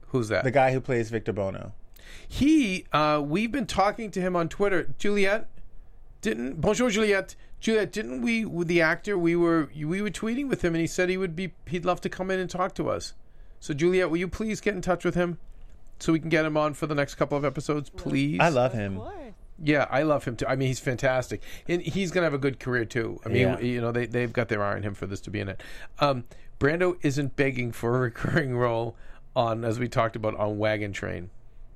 Who's 0.07 0.27
that? 0.27 0.43
The 0.43 0.51
guy 0.51 0.73
who 0.73 0.81
plays 0.81 1.09
Victor 1.09 1.31
Buono. 1.31 1.71
He, 2.27 2.85
uh, 2.91 3.23
we've 3.25 3.51
been 3.51 3.65
talking 3.65 4.11
to 4.11 4.19
him 4.19 4.35
on 4.35 4.49
Twitter. 4.49 4.93
Juliet, 4.97 5.47
didn't 6.19 6.59
bonjour 6.59 6.89
Juliet. 6.89 7.37
Juliet, 7.61 7.93
didn't 7.93 8.23
we 8.23 8.43
with 8.43 8.67
the 8.67 8.81
actor? 8.81 9.17
We 9.17 9.37
were 9.37 9.69
we 9.73 10.01
were 10.01 10.09
tweeting 10.09 10.49
with 10.49 10.65
him, 10.65 10.75
and 10.75 10.81
he 10.81 10.87
said 10.87 11.07
he 11.07 11.15
would 11.15 11.33
be 11.33 11.53
he'd 11.65 11.85
love 11.85 12.01
to 12.01 12.09
come 12.09 12.29
in 12.29 12.41
and 12.41 12.49
talk 12.49 12.75
to 12.75 12.89
us. 12.89 13.13
So 13.61 13.73
Juliet, 13.73 14.09
will 14.09 14.17
you 14.17 14.27
please 14.27 14.59
get 14.59 14.75
in 14.75 14.81
touch 14.81 15.05
with 15.05 15.15
him 15.15 15.37
so 15.97 16.11
we 16.11 16.19
can 16.19 16.29
get 16.29 16.43
him 16.43 16.57
on 16.57 16.73
for 16.73 16.87
the 16.87 16.95
next 16.95 17.15
couple 17.15 17.37
of 17.37 17.45
episodes, 17.45 17.89
please? 17.89 18.41
I 18.41 18.49
love 18.49 18.73
him. 18.73 18.99
Yeah, 19.63 19.87
I 19.89 20.03
love 20.03 20.25
him 20.25 20.35
too. 20.35 20.45
I 20.47 20.55
mean, 20.55 20.67
he's 20.67 20.79
fantastic, 20.81 21.41
and 21.67 21.81
he's 21.81 22.11
gonna 22.11 22.25
have 22.25 22.33
a 22.33 22.37
good 22.39 22.59
career 22.59 22.83
too. 22.85 23.19
I 23.25 23.29
mean, 23.29 23.41
Yeah. 23.47 23.59
you 23.59 23.81
know, 23.81 23.91
they 23.91 24.05
they've 24.05 24.33
got 24.33 24.49
their 24.49 24.63
eye 24.63 24.75
on 24.75 24.83
him 24.83 24.93
for 24.93 25.07
this 25.07 25.21
to 25.21 25.29
be 25.31 25.39
in 25.39 25.49
it. 25.49 25.61
Um, 25.99 26.25
Brando 26.59 26.97
isn't 27.01 27.35
begging 27.35 27.71
for 27.71 27.95
a 27.95 27.99
recurring 28.09 28.57
role 28.57 28.95
on, 29.35 29.63
as 29.65 29.79
we 29.79 29.87
talked 29.87 30.15
about, 30.15 30.35
on 30.35 30.57
Wagon 30.57 30.91
Train. 30.93 31.29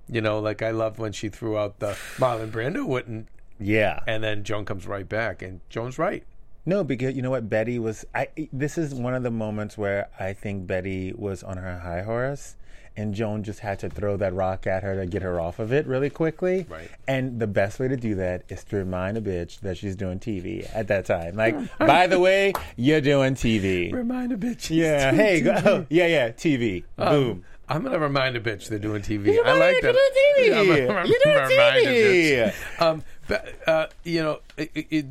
You 0.09 0.21
know, 0.21 0.39
like 0.39 0.61
I 0.61 0.71
love 0.71 0.97
when 0.99 1.11
she 1.11 1.30
threw 1.30 1.57
out 1.57 1.80
the 1.80 1.97
Marlon 2.17 2.51
Brando 2.51 2.86
wouldn't, 2.86 3.27
Yeah. 3.59 3.99
and 4.07 4.23
then 4.23 4.43
Joan 4.43 4.65
comes 4.65 4.88
right 4.88 5.07
back, 5.07 5.41
and 5.41 5.61
Joan's 5.69 5.97
right. 5.99 6.23
No, 6.65 6.84
because 6.84 7.15
you 7.15 7.21
know 7.21 7.30
what, 7.32 7.49
Bette 7.49 7.80
was. 7.80 8.05
I. 8.13 8.27
This 8.51 8.77
is 8.77 8.93
one 8.93 9.13
of 9.13 9.23
the 9.23 9.32
moments 9.32 9.77
where 9.77 10.09
I 10.19 10.34
think 10.34 10.67
Bette 10.67 11.13
was 11.13 11.43
on 11.43 11.57
her 11.57 11.80
high 11.80 12.01
horse, 12.01 12.55
and 12.99 13.13
Joan 13.13 13.43
just 13.43 13.61
had 13.61 13.79
to 13.79 13.89
throw 13.89 14.17
that 14.17 14.33
rock 14.33 14.67
at 14.67 14.83
her 14.83 14.95
to 14.97 15.05
get 15.05 15.21
her 15.21 15.39
off 15.39 15.59
of 15.59 15.71
it 15.71 15.87
really 15.87 16.09
quickly. 16.09 16.65
Right. 16.69 16.89
And 17.07 17.39
the 17.39 17.47
best 17.47 17.79
way 17.79 17.87
to 17.87 17.95
do 17.95 18.15
that 18.15 18.43
is 18.49 18.63
to 18.65 18.75
remind 18.75 19.17
a 19.17 19.21
bitch 19.21 19.61
that 19.61 19.77
she's 19.77 19.95
doing 19.95 20.19
TV 20.19 20.69
at 20.75 20.87
that 20.89 21.05
time. 21.05 21.35
Like, 21.35 21.55
by 21.79 22.07
the 22.07 22.19
way, 22.19 22.53
you're 22.75 23.01
doing 23.01 23.35
TV. 23.35 23.91
Remind 23.93 24.33
a 24.33 24.37
bitch. 24.37 24.69
Yeah. 24.69 25.13
Hey. 25.13 25.41
Go, 25.41 25.55
oh, 25.65 25.85
yeah. 25.89 26.07
Yeah. 26.07 26.29
TV. 26.31 26.83
Boom. 26.97 27.45
I'm 27.69 27.83
gonna 27.83 27.99
remind 27.99 28.35
a 28.35 28.39
bitch 28.39 28.67
they're 28.67 28.79
doing 28.79 29.03
TV. 29.03 29.27
You're 29.35 29.45
I 29.47 29.53
like 29.53 29.81
that. 29.81 29.93
doing 29.93 30.49
Yeah, 30.51 30.59
I'm 30.59 30.65
TV. 30.65 30.87
gonna 30.87 31.07
You're 31.07 31.19
doing 31.23 31.47
remind 31.49 31.85
bitch. 31.85 32.53
TV. 32.53 32.81
Um, 32.81 33.03
but, 33.27 33.67
uh, 33.69 33.87
you 34.03 34.23
know, 34.23 34.39
it, 34.57 34.71
it, 34.73 35.05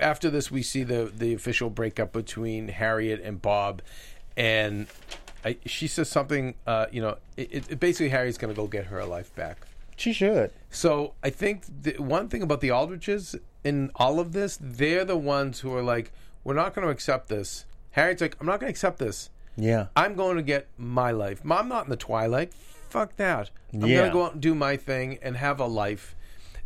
after 0.00 0.30
this, 0.30 0.50
we 0.50 0.62
see 0.62 0.84
the 0.84 1.12
the 1.14 1.34
official 1.34 1.68
breakup 1.68 2.14
between 2.14 2.68
Harriet 2.68 3.20
and 3.22 3.42
Bob, 3.42 3.82
and 4.38 4.86
I, 5.46 5.56
she 5.64 5.86
says 5.86 6.08
something. 6.08 6.54
Uh, 6.66 6.86
you 6.90 7.00
know, 7.00 7.18
it, 7.36 7.70
it, 7.70 7.80
basically 7.80 8.08
Harry's 8.08 8.36
going 8.36 8.52
to 8.52 8.60
go 8.60 8.66
get 8.66 8.86
her 8.86 8.98
a 8.98 9.06
life 9.06 9.32
back. 9.36 9.58
She 9.96 10.12
should. 10.12 10.50
So 10.70 11.14
I 11.22 11.30
think 11.30 11.62
the 11.82 11.92
one 11.98 12.28
thing 12.28 12.42
about 12.42 12.60
the 12.60 12.68
Aldriches 12.68 13.38
in 13.62 13.90
all 13.94 14.18
of 14.18 14.32
this, 14.32 14.58
they're 14.60 15.04
the 15.04 15.16
ones 15.16 15.60
who 15.60 15.72
are 15.74 15.82
like, 15.82 16.12
we're 16.42 16.54
not 16.54 16.74
going 16.74 16.84
to 16.84 16.90
accept 16.90 17.28
this. 17.28 17.64
Harry's 17.92 18.20
like, 18.20 18.36
I'm 18.40 18.46
not 18.46 18.60
going 18.60 18.68
to 18.68 18.72
accept 18.72 18.98
this. 18.98 19.30
Yeah. 19.56 19.86
I'm 19.94 20.14
going 20.14 20.36
to 20.36 20.42
get 20.42 20.66
my 20.76 21.12
life. 21.12 21.40
I'm 21.48 21.68
not 21.68 21.84
in 21.84 21.90
the 21.90 21.96
twilight. 21.96 22.52
Fuck 22.52 23.16
that. 23.16 23.50
I'm 23.72 23.80
going 23.80 24.06
to 24.06 24.12
go 24.12 24.24
out 24.24 24.32
and 24.32 24.42
do 24.42 24.54
my 24.54 24.76
thing 24.76 25.18
and 25.22 25.36
have 25.36 25.60
a 25.60 25.66
life. 25.66 26.16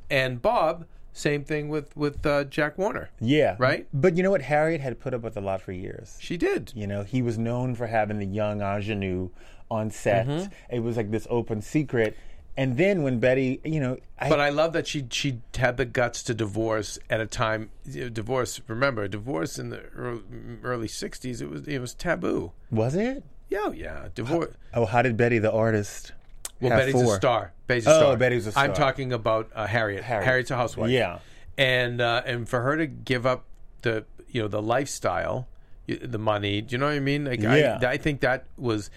And 0.09 0.41
Bob, 0.41 0.87
same 1.13 1.45
thing 1.45 1.69
with 1.69 1.97
with 1.97 2.25
uh, 2.25 2.45
Jack 2.45 2.79
Warner. 2.79 3.11
Yeah. 3.21 3.57
Right? 3.59 3.87
But 3.93 4.17
you 4.17 4.23
know 4.23 4.31
what? 4.31 4.43
Harriet 4.43 4.81
had 4.81 5.01
put 5.01 5.15
up 5.15 5.23
with 5.23 5.37
a 5.37 5.41
lot 5.41 5.61
for 5.63 5.73
years. 5.73 6.17
She 6.21 6.37
did. 6.37 6.73
You 6.75 6.87
know, 6.87 7.03
he 7.03 7.23
was 7.23 7.39
known 7.39 7.75
for 7.75 7.87
having 7.87 8.19
the 8.19 8.27
young 8.27 8.61
ingenue 8.63 9.31
on 9.71 9.91
set. 9.91 10.27
Mm-hmm. 10.27 10.53
It 10.71 10.81
was 10.81 10.97
like 10.97 11.11
this 11.11 11.27
open 11.31 11.63
secret. 11.63 12.17
And 12.57 12.77
then 12.77 13.03
when 13.03 13.21
Bette, 13.21 13.61
you 13.65 13.81
know, 13.81 13.97
I, 14.19 14.29
But 14.29 14.41
I 14.41 14.51
love 14.51 14.73
that 14.75 14.87
she 14.87 15.07
she 15.11 15.41
had 15.57 15.77
the 15.77 15.85
guts 15.85 16.23
to 16.25 16.35
divorce 16.35 16.99
at 17.09 17.21
a 17.21 17.27
time. 17.27 17.71
Divorce. 17.91 18.61
Remember, 18.67 19.07
divorce 19.09 19.59
in 19.59 19.71
the 19.71 19.81
early, 19.97 20.23
early 20.63 20.89
'60s. 20.89 21.41
It 21.41 21.49
was 21.49 21.67
it 21.67 21.79
was 21.79 21.95
taboo. 21.95 22.53
was 22.71 22.95
it? 22.95 23.23
Yeah, 23.49 23.71
yeah. 23.73 24.09
Divorce. 24.15 24.55
Oh, 24.75 24.85
how 24.87 25.03
did 25.03 25.17
Bette 25.17 25.39
the 25.39 25.51
artist? 25.51 26.13
Well, 26.61 26.71
Bette's 26.79 26.93
four? 26.93 27.15
a 27.15 27.17
star. 27.17 27.53
Bette's 27.67 27.87
a 27.87 27.91
Oh, 27.91 28.01
star. 28.01 28.17
Bette's 28.17 28.47
a 28.49 28.59
I'm 28.59 28.75
talking 28.75 29.13
about 29.13 29.51
uh, 29.55 29.67
Harriet. 29.67 30.03
Harriet. 30.05 30.27
Harriet's 30.27 30.51
a 30.51 30.57
housewife. 30.57 30.91
Yeah. 30.91 31.19
and 31.59 32.01
uh, 32.01 32.23
and 32.27 32.49
for 32.49 32.61
her 32.63 32.77
to 32.77 32.87
give 32.87 33.27
up 33.27 33.45
the 33.83 34.05
you 34.29 34.43
know 34.43 34.49
the 34.49 34.63
lifestyle, 34.63 35.49
the 35.87 36.19
money. 36.19 36.61
Do 36.61 36.75
you 36.75 36.79
know 36.79 36.87
what 36.87 36.95
I 36.95 37.01
mean? 37.01 37.25
Like 37.25 37.41
Yeah. 37.41 37.79
I, 37.83 37.87
I 37.93 37.97
think 37.97 38.21
that 38.21 38.45
was, 38.57 38.91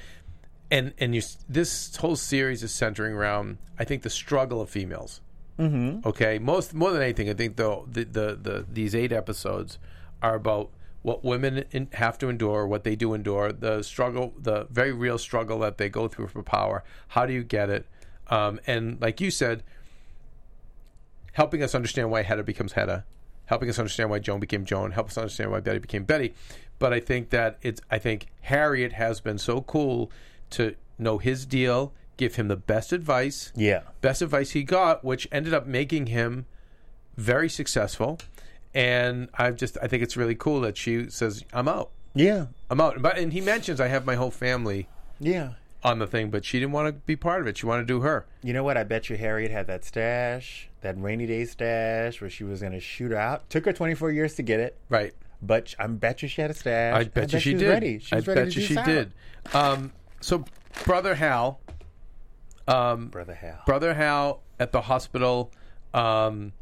and 0.70 0.94
and 1.00 1.16
you 1.16 1.22
this 1.50 1.96
whole 1.96 2.16
series 2.16 2.64
is 2.64 2.74
centering 2.74 3.14
around 3.14 3.58
I 3.80 3.84
think 3.86 4.04
the 4.04 4.10
struggle 4.10 4.62
of 4.62 4.70
females. 4.70 5.22
Mm-hmm. 5.60 6.08
Okay, 6.08 6.40
most 6.40 6.74
more 6.74 6.92
than 6.92 7.02
anything, 7.02 7.30
I 7.30 7.34
think 7.34 7.56
though 7.58 7.86
the, 7.92 8.04
the 8.06 8.40
the 8.42 8.66
these 8.72 8.96
eight 8.96 9.12
episodes 9.12 9.78
are 10.22 10.36
about 10.36 10.70
what 11.04 11.24
women 11.24 11.66
in, 11.72 11.88
have 11.94 12.18
to 12.18 12.30
endure, 12.30 12.66
what 12.66 12.84
they 12.84 12.96
do 12.96 13.14
endure, 13.14 13.52
the 13.52 13.84
struggle, 13.84 14.34
the 14.42 14.66
very 14.72 14.92
real 14.92 15.18
struggle 15.18 15.60
that 15.60 15.78
they 15.78 15.90
go 15.90 16.08
through 16.08 16.28
for 16.28 16.42
power. 16.44 16.84
How 17.10 17.26
do 17.26 17.34
you 17.34 17.44
get 17.44 17.70
it? 17.70 17.86
Um, 18.30 18.60
and 18.66 19.00
like 19.02 19.22
you 19.22 19.30
said, 19.30 19.64
helping 21.34 21.62
us 21.64 21.76
understand 21.76 22.10
why 22.12 22.24
Hedda 22.24 22.44
becomes 22.44 22.74
Hedda, 22.74 23.06
helping 23.46 23.70
us 23.70 23.80
understand 23.80 24.10
why 24.10 24.20
Joan 24.20 24.40
became 24.40 24.66
Joan, 24.66 24.92
help 24.92 25.08
us 25.08 25.18
understand 25.18 25.52
why 25.52 25.60
Bette 25.60 25.80
became 25.80 26.04
Bette. 26.04 26.34
but 26.80 26.92
I 26.94 27.00
think 27.00 27.30
that 27.30 27.58
it's. 27.62 27.80
I 27.92 27.98
think 28.00 28.28
Harriet 28.42 28.94
has 28.94 29.22
been 29.22 29.38
so 29.38 29.62
cool 29.62 30.12
to 30.52 30.76
know 30.98 31.18
his 31.18 31.46
deal, 31.46 31.94
give 32.18 32.36
him 32.36 32.48
the 32.50 32.56
best 32.58 32.92
advice, 32.92 33.52
Yeah. 33.56 33.82
best 34.02 34.22
advice 34.22 34.52
he 34.52 34.64
got, 34.64 35.04
which 35.04 35.28
ended 35.32 35.54
up 35.54 35.66
making 35.66 36.08
him 36.08 36.46
very 37.16 37.48
successful. 37.50 38.20
And 38.76 39.30
I 39.36 39.52
just, 39.52 39.78
I 39.82 39.88
think 39.88 40.02
it's 40.04 40.18
really 40.18 40.36
cool 40.36 40.62
that 40.62 40.78
she 40.78 41.10
says, 41.10 41.44
"I'm 41.54 41.68
out, 41.68 41.92
Yeah. 42.16 42.48
I'm 42.70 42.82
out." 42.82 43.02
But 43.02 43.18
and 43.18 43.32
he 43.34 43.40
mentions, 43.42 43.80
"I 43.80 43.88
have 43.88 44.06
my 44.06 44.16
whole 44.16 44.32
family 44.32 44.88
Yeah. 45.20 45.54
on 45.84 46.00
the 46.00 46.08
thing," 46.08 46.30
but 46.32 46.44
she 46.44 46.60
didn't 46.60 46.72
want 46.72 46.88
to 46.88 46.94
be 46.94 47.16
part 47.16 47.42
of 47.42 47.48
it. 47.48 47.58
She 47.58 47.66
wanted 47.68 47.84
to 47.84 47.88
do 47.88 48.02
her. 48.02 48.26
You 48.42 48.54
know 48.54 48.64
what? 48.64 48.76
I 48.78 48.84
bet 48.84 49.10
you 49.10 49.18
Harriet 49.18 49.52
had 49.52 49.68
that 49.68 49.86
stash, 49.86 50.70
that 50.82 51.00
rainy 51.00 51.28
day 51.28 51.46
stash, 51.46 52.20
where 52.20 52.30
she 52.32 52.44
was 52.44 52.62
going 52.62 52.74
to 52.74 52.80
shoot 52.80 53.14
out. 53.14 53.48
Took 53.52 53.66
her 53.66 53.74
24 53.74 54.12
years 54.12 54.34
to 54.36 54.42
get 54.42 54.60
it, 54.60 54.76
Right. 54.90 55.14
but 55.42 55.76
I 55.78 55.86
bet 55.88 56.24
you 56.24 56.28
she 56.28 56.42
had 56.42 56.50
a 56.50 56.56
stash. 56.56 56.96
I 56.96 57.04
bet 57.04 57.32
you 57.32 57.40
she 57.40 57.54
was 57.54 57.62
did. 57.62 57.70
Ready. 57.70 58.00
She 58.00 58.16
was 58.16 58.28
I 58.28 58.32
ready 58.34 58.46
bet 58.46 58.56
you 58.56 58.62
she 58.64 58.76
did. 58.76 59.14
Um, 59.54 59.92
so, 60.20 60.46
brother 60.86 61.14
Hal, 61.16 61.60
um, 62.68 63.08
Brother 63.10 63.36
Hal. 63.36 63.60
brother 63.66 63.94
Hal 63.94 64.42
at 64.60 64.72
the 64.72 64.82
hospital. 64.82 65.52
Um, 65.94 66.54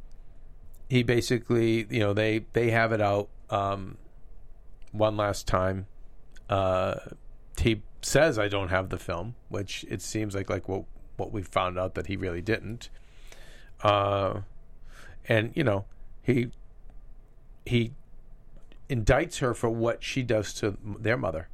he 0.92 1.04
basically, 1.04 1.88
you 1.89 2.02
know, 2.02 2.12
they 2.12 2.39
they 2.52 2.70
have 2.72 2.92
it 2.92 3.00
out 3.00 3.30
um, 3.50 3.98
one 4.92 5.16
last 5.16 5.48
time. 5.48 5.88
Uh, 6.50 6.96
he 7.58 7.82
says, 8.02 8.38
"I 8.38 8.50
don't 8.50 8.68
have 8.68 8.89
the 8.89 8.98
film," 8.98 9.36
which 9.48 9.86
it 9.88 10.02
seems 10.02 10.36
like 10.36 10.50
like 10.50 10.68
what 10.68 10.84
what 11.16 11.32
we 11.32 11.44
found 11.44 11.80
out 11.80 11.96
that 11.96 12.08
he 12.08 12.18
really 12.18 12.42
didn't. 12.42 12.89
Uh, 13.82 14.42
and 15.30 15.54
you 15.56 15.64
know, 15.64 15.86
he 16.24 16.52
he 17.66 17.94
indicts 18.89 19.39
her 19.39 19.54
for 19.54 19.70
what 19.70 20.04
she 20.04 20.24
does 20.24 20.54
to 20.56 20.78
their 21.00 21.16
mother. 21.16 21.48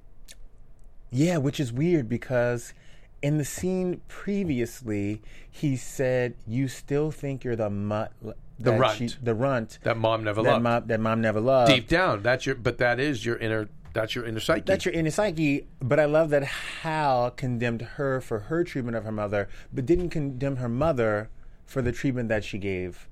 Yeah, 1.12 1.38
which 1.38 1.60
is 1.60 1.72
weird 1.72 2.10
because 2.10 2.74
in 3.22 3.38
the 3.38 3.46
scene 3.46 4.02
previously, 4.08 5.22
he 5.52 5.76
said, 5.76 6.34
"You 6.48 6.68
still 6.68 7.12
think 7.12 7.44
you're 7.44 7.56
the 7.56 7.70
mutt, 7.70 8.14
The 8.60 8.74
runt. 8.74 8.97
she- 8.97 9.10
the 9.22 9.36
runt 9.36 9.80
That 9.84 9.97
mom 9.97 10.24
never 10.24 10.41
that 10.41 10.49
loved. 10.49 10.64
mom 10.64 10.88
that 10.88 10.99
mom 10.99 11.22
never 11.22 11.39
loved." 11.39 11.72
Deep 11.72 11.88
down, 11.88 12.24
that's 12.24 12.45
your. 12.45 12.55
But 12.55 12.78
that 12.80 12.99
is 12.99 13.26
your 13.26 13.38
inner. 13.38 13.70
That's 13.93 14.14
your 14.16 14.26
inner 14.26 14.39
psyche. 14.39 14.64
That's 14.66 14.86
your 14.86 14.93
inner 14.93 15.10
psyche, 15.10 15.66
but 15.82 15.99
I 15.99 16.05
love 16.05 16.30
that 16.30 16.43
Hal 16.43 17.32
condemned 17.32 17.82
her 17.82 18.22
for 18.22 18.41
her 18.41 18.64
treatment 18.64 18.95
of 18.95 19.05
her 19.05 19.12
mother, 19.12 19.47
but 19.74 19.86
didn't 19.88 20.10
condemn 20.10 20.58
her 20.58 20.70
mother 20.70 21.30
for 21.66 21.82
the 21.82 21.91
treatment 21.91 22.30
that 22.30 22.43
she 22.43 22.58
gave 22.60 23.08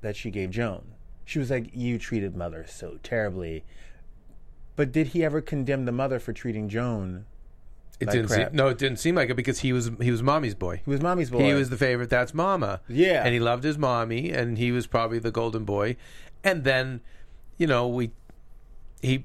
that 0.00 0.16
she 0.16 0.30
gave 0.30 0.50
Joan. 0.50 0.82
She 1.24 1.38
was 1.38 1.50
like, 1.50 1.70
"You 1.74 1.98
treated 1.98 2.34
mother 2.34 2.64
so 2.66 2.98
terribly." 3.02 3.64
But 4.76 4.90
did 4.92 5.08
he 5.08 5.24
ever 5.24 5.40
condemn 5.40 5.84
the 5.84 5.92
mother 5.92 6.18
for 6.18 6.32
treating 6.32 6.68
Joan? 6.68 7.26
It 8.00 8.06
like 8.06 8.14
didn't 8.14 8.30
seem, 8.30 8.38
crap? 8.38 8.52
no, 8.54 8.68
it 8.68 8.78
didn't 8.78 8.98
seem 8.98 9.14
like 9.14 9.28
it 9.28 9.34
because 9.34 9.60
he 9.60 9.72
was 9.72 9.90
he 10.00 10.10
was 10.10 10.22
mommy's 10.22 10.54
boy. 10.54 10.80
He 10.84 10.90
was 10.90 11.02
mommy's 11.02 11.30
boy. 11.30 11.44
He 11.44 11.52
was 11.52 11.68
the 11.68 11.76
favorite. 11.76 12.08
That's 12.08 12.32
mama. 12.32 12.80
Yeah. 12.88 13.22
and 13.24 13.34
he 13.34 13.40
loved 13.40 13.62
his 13.62 13.76
mommy, 13.76 14.30
and 14.30 14.56
he 14.56 14.72
was 14.72 14.86
probably 14.86 15.18
the 15.18 15.30
golden 15.30 15.64
boy. 15.64 15.96
And 16.42 16.64
then, 16.64 17.02
you 17.58 17.66
know, 17.66 17.86
we 17.86 18.12
he 19.02 19.24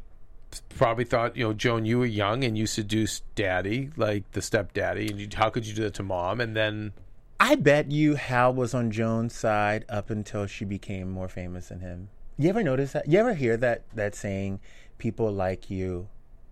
probably 0.70 1.06
thought, 1.06 1.36
you 1.36 1.46
know, 1.46 1.54
Joan, 1.54 1.86
you 1.86 2.00
were 2.00 2.06
young 2.06 2.44
and 2.44 2.58
you 2.58 2.68
seduced 2.68 3.24
daddy, 3.36 3.92
like 3.96 4.30
the 4.32 4.42
stepdaddy, 4.42 5.08
and 5.08 5.20
you, 5.20 5.28
how 5.34 5.50
could 5.50 5.66
you 5.66 5.74
do 5.74 5.84
that 5.84 5.94
to 5.96 6.04
mom? 6.04 6.42
And 6.42 6.56
then, 6.56 6.94
I 7.40 7.56
bet 7.56 7.92
you 7.92 8.16
Hal 8.16 8.54
was 8.54 8.74
on 8.74 8.92
Joan's 8.92 9.36
side 9.36 9.86
up 9.90 10.10
until 10.10 10.48
she 10.48 10.66
became 10.66 11.10
more 11.10 11.28
famous 11.28 11.70
than 11.70 11.80
him. 11.80 12.10
You 12.38 12.50
ever 12.50 12.64
notice 12.64 12.92
that? 12.92 13.08
You 13.08 13.20
ever 13.20 13.34
hear 13.34 13.56
that 13.58 13.84
that 13.94 14.16
saying, 14.16 14.60
"People 14.98 15.32
like 15.32 15.70
you 15.70 16.08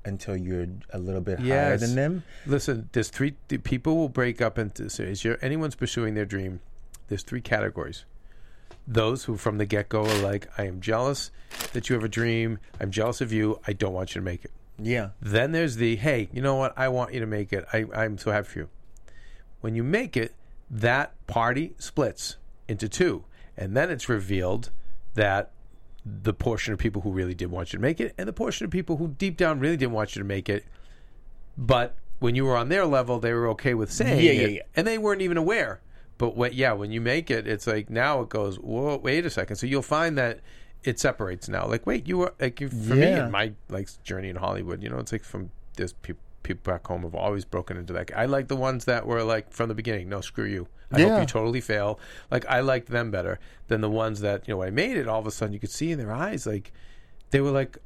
until 0.05 0.35
you're 0.35 0.67
a 0.91 0.99
little 0.99 1.21
bit 1.21 1.39
higher 1.39 1.77
than 1.77 1.95
them"? 1.95 2.23
listen, 2.45 2.89
there's 2.91 3.09
three 3.09 3.35
the 3.47 3.57
people 3.57 3.95
will 3.95 4.09
break 4.09 4.41
up 4.41 4.57
into 4.57 4.89
so 4.89 5.03
is 5.03 5.23
your 5.23 5.37
anyone's 5.41 5.75
pursuing 5.75 6.13
their 6.13 6.25
dream. 6.25 6.59
There's 7.07 7.23
three 7.23 7.41
categories. 7.41 8.05
Those 8.87 9.25
who 9.25 9.37
from 9.37 9.57
the 9.59 9.65
get 9.65 9.87
go 9.87 10.03
are 10.05 10.17
like, 10.19 10.47
I 10.57 10.65
am 10.67 10.81
jealous 10.81 11.31
that 11.71 11.89
you 11.89 11.95
have 11.95 12.03
a 12.03 12.09
dream. 12.09 12.59
I'm 12.81 12.91
jealous 12.91 13.21
of 13.21 13.31
you. 13.31 13.59
I 13.65 13.73
don't 13.73 13.93
want 13.93 14.13
you 14.13 14.19
to 14.19 14.25
make 14.25 14.43
it. 14.43 14.51
Yeah. 14.77 15.09
Then 15.21 15.51
there's 15.51 15.77
the 15.77 15.95
hey, 15.95 16.29
you 16.33 16.41
know 16.41 16.55
what? 16.55 16.73
I 16.77 16.89
want 16.89 17.13
you 17.13 17.19
to 17.19 17.25
make 17.25 17.53
it. 17.53 17.65
I, 17.71 17.85
I'm 17.95 18.17
so 18.17 18.31
happy 18.31 18.47
for 18.47 18.59
you. 18.59 18.69
When 19.61 19.75
you 19.75 19.83
make 19.83 20.17
it, 20.17 20.33
that 20.69 21.13
party 21.27 21.75
splits 21.77 22.37
into 22.67 22.89
two, 22.89 23.23
and 23.55 23.77
then 23.77 23.89
it's 23.89 24.09
revealed 24.09 24.71
that 25.13 25.51
the 26.05 26.33
portion 26.33 26.73
of 26.73 26.79
people 26.79 27.01
who 27.01 27.11
really 27.11 27.33
did 27.33 27.49
want 27.49 27.71
you 27.73 27.77
to 27.79 27.81
make 27.81 27.99
it, 28.01 28.13
and 28.17 28.27
the 28.27 28.33
portion 28.33 28.65
of 28.65 28.71
people 28.71 28.97
who 28.97 29.09
deep 29.09 29.37
down 29.37 29.59
really 29.59 29.77
didn't 29.77 29.93
want 29.93 30.15
you 30.15 30.21
to 30.21 30.27
make 30.27 30.49
it, 30.49 30.65
but 31.57 31.95
when 32.19 32.35
you 32.35 32.45
were 32.45 32.55
on 32.55 32.69
their 32.69 32.85
level, 32.85 33.19
they 33.19 33.33
were 33.33 33.47
okay 33.49 33.73
with 33.73 33.91
saying 33.91 34.23
Yeah, 34.23 34.31
yeah, 34.31 34.41
it, 34.47 34.51
yeah. 34.51 34.61
and 34.75 34.87
they 34.87 34.97
weren't 34.97 35.21
even 35.21 35.37
aware. 35.37 35.81
But 36.17 36.35
what, 36.37 36.53
yeah, 36.53 36.73
when 36.73 36.91
you 36.91 37.01
make 37.01 37.29
it, 37.31 37.47
it's 37.47 37.67
like 37.67 37.89
now 37.89 38.21
it 38.21 38.29
goes. 38.29 38.57
Whoa, 38.57 38.97
wait 38.97 39.25
a 39.25 39.29
second. 39.29 39.55
So 39.57 39.65
you'll 39.67 39.81
find 39.81 40.17
that 40.17 40.39
it 40.83 40.99
separates 40.99 41.49
now. 41.49 41.65
Like, 41.67 41.85
wait, 41.85 42.07
you 42.07 42.17
were 42.19 42.33
like 42.39 42.61
you- 42.61 42.69
for 42.69 42.95
me 42.95 43.07
in 43.13 43.31
my 43.31 43.53
like 43.69 43.89
journey 44.03 44.29
in 44.29 44.35
Hollywood. 44.37 44.81
You 44.83 44.89
know, 44.89 44.99
it's 44.99 45.11
like 45.11 45.23
from 45.23 45.49
this 45.75 45.93
people 45.93 46.21
people 46.43 46.71
back 46.73 46.85
home 46.87 47.03
have 47.03 47.15
always 47.15 47.45
broken 47.45 47.77
into 47.77 47.93
that. 47.93 48.11
I 48.15 48.25
like 48.25 48.47
the 48.47 48.55
ones 48.55 48.85
that 48.85 49.05
were 49.07 49.23
like 49.23 49.51
from 49.51 49.69
the 49.69 49.75
beginning. 49.75 50.09
No, 50.09 50.21
screw 50.21 50.45
you. 50.45 50.67
I 50.91 50.99
Yeah. 50.99 51.09
hope 51.09 51.21
you 51.21 51.25
totally 51.25 51.61
fail. 51.61 51.99
Like 52.29 52.45
I 52.47 52.59
liked 52.59 52.89
them 52.89 53.09
better 53.11 53.39
than 53.67 53.81
the 53.81 53.89
ones 53.89 54.19
that 54.21 54.47
you 54.47 54.53
know. 54.53 54.61
I 54.63 54.69
made 54.69 54.97
it, 54.97 55.07
all 55.07 55.19
of 55.19 55.27
a 55.27 55.31
sudden 55.31 55.53
you 55.53 55.59
could 55.59 55.71
see 55.71 55.91
in 55.91 55.97
their 55.97 56.11
eyes 56.11 56.45
like 56.45 56.71
they 57.31 57.41
were 57.41 57.51
like 57.51 57.77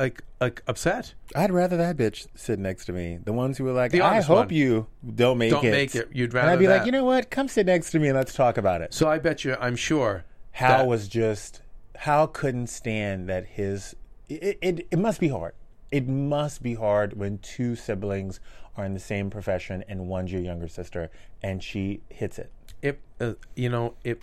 like 0.00 0.22
like 0.40 0.62
upset. 0.66 1.14
I'd 1.36 1.52
rather 1.52 1.76
that 1.76 1.96
bitch 1.96 2.26
sit 2.34 2.58
next 2.58 2.86
to 2.86 2.92
me. 2.92 3.18
The 3.22 3.32
ones 3.32 3.58
who 3.58 3.64
were 3.64 3.72
like, 3.72 3.94
"I 3.94 4.20
hope 4.22 4.46
one. 4.46 4.54
you 4.54 4.86
don't 5.14 5.38
make 5.38 5.50
it. 5.52 5.54
Don't 5.54 5.70
make 5.70 5.94
it. 5.94 6.08
You'd 6.12 6.30
and 6.30 6.34
rather 6.34 6.50
I'd 6.52 6.58
be 6.58 6.66
like, 6.68 6.84
"You 6.86 6.92
know 6.92 7.04
what? 7.04 7.30
Come 7.30 7.46
sit 7.48 7.66
next 7.66 7.90
to 7.92 7.98
me 7.98 8.08
and 8.08 8.16
let's 8.16 8.34
talk 8.34 8.56
about 8.58 8.80
it." 8.80 8.92
So 8.94 9.08
I 9.08 9.18
bet 9.18 9.44
you, 9.44 9.56
I'm 9.60 9.76
sure. 9.76 10.24
Hal 10.52 10.78
that- 10.78 10.86
was 10.88 11.06
just 11.06 11.62
Hal 11.96 12.26
couldn't 12.28 12.68
stand 12.68 13.28
that 13.28 13.44
his 13.46 13.94
it, 14.28 14.58
it 14.60 14.86
it 14.90 14.98
must 14.98 15.20
be 15.20 15.28
hard. 15.28 15.52
It 15.90 16.06
must 16.06 16.62
be 16.62 16.74
hard 16.74 17.14
when 17.14 17.38
two 17.38 17.74
siblings 17.76 18.40
are 18.76 18.84
in 18.84 18.94
the 18.94 19.00
same 19.00 19.30
profession 19.30 19.82
and 19.88 20.06
one's 20.08 20.32
your 20.32 20.42
younger 20.42 20.68
sister 20.68 21.10
and 21.42 21.62
she 21.62 22.00
hits 22.10 22.38
it. 22.38 22.52
it 22.82 23.00
uh, 23.20 23.32
you 23.56 23.68
know 23.68 23.94
it 24.04 24.22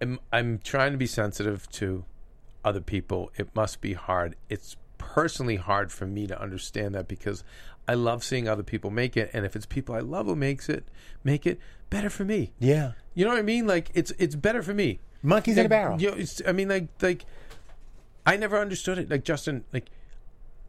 I'm, 0.00 0.18
I'm 0.32 0.58
trying 0.58 0.92
to 0.92 0.98
be 0.98 1.06
sensitive 1.06 1.68
to 1.72 2.04
other 2.64 2.80
people 2.80 3.30
it 3.36 3.48
must 3.54 3.80
be 3.82 3.92
hard 3.92 4.36
it's 4.48 4.76
personally 4.96 5.56
hard 5.56 5.90
for 5.92 6.06
me 6.06 6.26
to 6.26 6.40
understand 6.40 6.94
that 6.94 7.08
because 7.08 7.42
i 7.88 7.94
love 7.94 8.22
seeing 8.24 8.46
other 8.48 8.62
people 8.62 8.90
make 8.90 9.16
it 9.16 9.30
and 9.34 9.44
if 9.44 9.54
it's 9.56 9.66
people 9.66 9.94
i 9.94 10.00
love 10.00 10.26
who 10.26 10.36
makes 10.36 10.68
it 10.68 10.84
make 11.24 11.46
it 11.46 11.58
better 11.90 12.08
for 12.10 12.24
me 12.24 12.52
Yeah. 12.58 12.92
you 13.14 13.24
know 13.24 13.30
what 13.32 13.38
i 13.38 13.42
mean 13.42 13.66
like 13.66 13.90
it's 13.94 14.12
it's 14.18 14.34
better 14.34 14.62
for 14.62 14.72
me 14.74 15.00
Monkeys 15.22 15.58
in 15.58 15.66
a 15.66 15.68
barrel. 15.68 16.00
you 16.00 16.10
know, 16.10 16.24
i 16.46 16.52
mean 16.52 16.68
like 16.68 16.88
like 17.02 17.24
i 18.26 18.36
never 18.36 18.58
understood 18.58 18.96
it 18.98 19.10
like 19.10 19.24
justin 19.24 19.64
like 19.72 19.90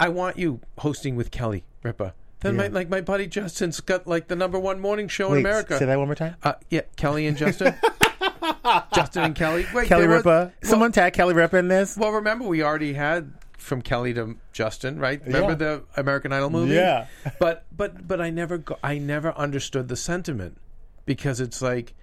i 0.01 0.09
want 0.09 0.37
you 0.37 0.59
hosting 0.79 1.15
with 1.15 1.31
kelly 1.31 1.63
ripa 1.83 2.13
then 2.41 2.57
my 2.57 2.67
like 2.67 2.89
my 2.89 2.99
buddy 2.99 3.25
justin's 3.27 3.79
got 3.79 4.05
like 4.07 4.27
the 4.27 4.35
number 4.35 4.59
one 4.59 4.79
morning 4.81 5.07
show 5.07 5.29
Wait, 5.29 5.39
in 5.39 5.45
america 5.45 5.77
Say 5.77 5.85
that 5.85 5.97
one 5.97 6.07
more 6.07 6.15
time. 6.15 6.35
uh, 6.43 6.53
yeah, 6.69 6.81
Kelly 6.97 7.25
and 7.27 7.37
Justin. 7.37 7.75
Justin 8.95 9.23
and 9.23 9.35
Kelly. 9.35 9.65
Wait, 9.73 9.87
Kelly 9.87 10.07
Ripa. 10.07 10.51
Someone 10.63 10.91
tag 10.91 11.13
Kelly 11.13 11.33
Ripa 11.33 11.57
in 11.57 11.67
this. 11.67 11.97
Well, 11.97 12.11
remember 12.11 12.45
we 12.45 12.61
already 12.63 12.93
had 12.93 13.33
from 13.57 13.81
Kelly 13.81 14.13
to 14.15 14.37
Justin, 14.53 14.99
right? 14.99 15.21
Remember 15.25 15.51
Yeah. 15.51 15.55
the 15.55 15.83
American 15.97 16.31
Idol 16.33 16.49
movie? 16.49 16.73
Yeah. 16.73 17.07
But 17.39 17.65
but 17.75 18.07
but 18.07 18.19
I 18.21 18.29
never 18.29 18.57
go, 18.57 18.77
I 18.83 18.97
never 18.97 19.31
understood 19.33 19.87
the 19.87 19.95
sentiment 19.95 20.57
because 21.05 21.39
it's 21.39 21.61
like 21.61 21.93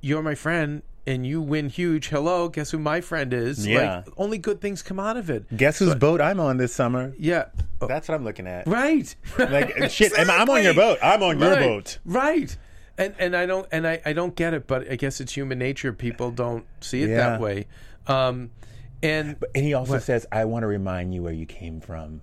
you're 0.00 0.22
my 0.22 0.34
friend 0.34 0.82
and 1.08 1.26
you 1.26 1.40
win 1.40 1.68
huge. 1.70 2.08
Hello, 2.08 2.48
guess 2.48 2.70
who 2.70 2.78
my 2.78 3.00
friend 3.00 3.32
is? 3.32 3.66
Yeah. 3.66 4.02
Like 4.06 4.14
only 4.18 4.38
good 4.38 4.60
things 4.60 4.82
come 4.82 5.00
out 5.00 5.16
of 5.16 5.30
it. 5.30 5.44
Guess 5.56 5.78
whose 5.78 5.94
boat 5.94 6.20
I'm 6.20 6.38
on 6.38 6.58
this 6.58 6.74
summer? 6.74 7.14
Yeah. 7.18 7.46
Oh, 7.80 7.86
That's 7.86 8.08
what 8.08 8.14
I'm 8.14 8.24
looking 8.24 8.46
at. 8.46 8.66
Right. 8.66 9.14
Like 9.38 9.90
shit, 9.90 10.12
I'm 10.18 10.48
on 10.50 10.62
your 10.62 10.74
boat. 10.74 10.98
I'm 11.02 11.22
on 11.22 11.38
your 11.40 11.56
boat. 11.56 11.98
Right. 12.04 12.56
And 12.98 13.14
and 13.18 13.34
I 13.36 13.46
don't 13.46 13.66
and 13.72 13.86
I, 13.86 14.00
I 14.04 14.12
don't 14.12 14.34
get 14.36 14.52
it, 14.54 14.66
but 14.66 14.90
I 14.90 14.96
guess 14.96 15.20
it's 15.20 15.32
human 15.32 15.58
nature. 15.58 15.92
People 15.92 16.30
don't 16.30 16.66
see 16.80 17.02
it 17.02 17.10
Yeah. 17.10 17.16
that 17.30 17.40
way. 17.40 17.66
Um, 18.06 18.50
and 19.02 19.36
And 19.54 19.64
he 19.64 19.74
also 19.74 19.92
What? 19.94 20.02
says, 20.02 20.26
"I 20.32 20.44
want 20.44 20.64
to 20.64 20.66
remind 20.66 21.14
you 21.14 21.22
where 21.22 21.32
you 21.32 21.46
came 21.46 21.80
from." 21.80 22.22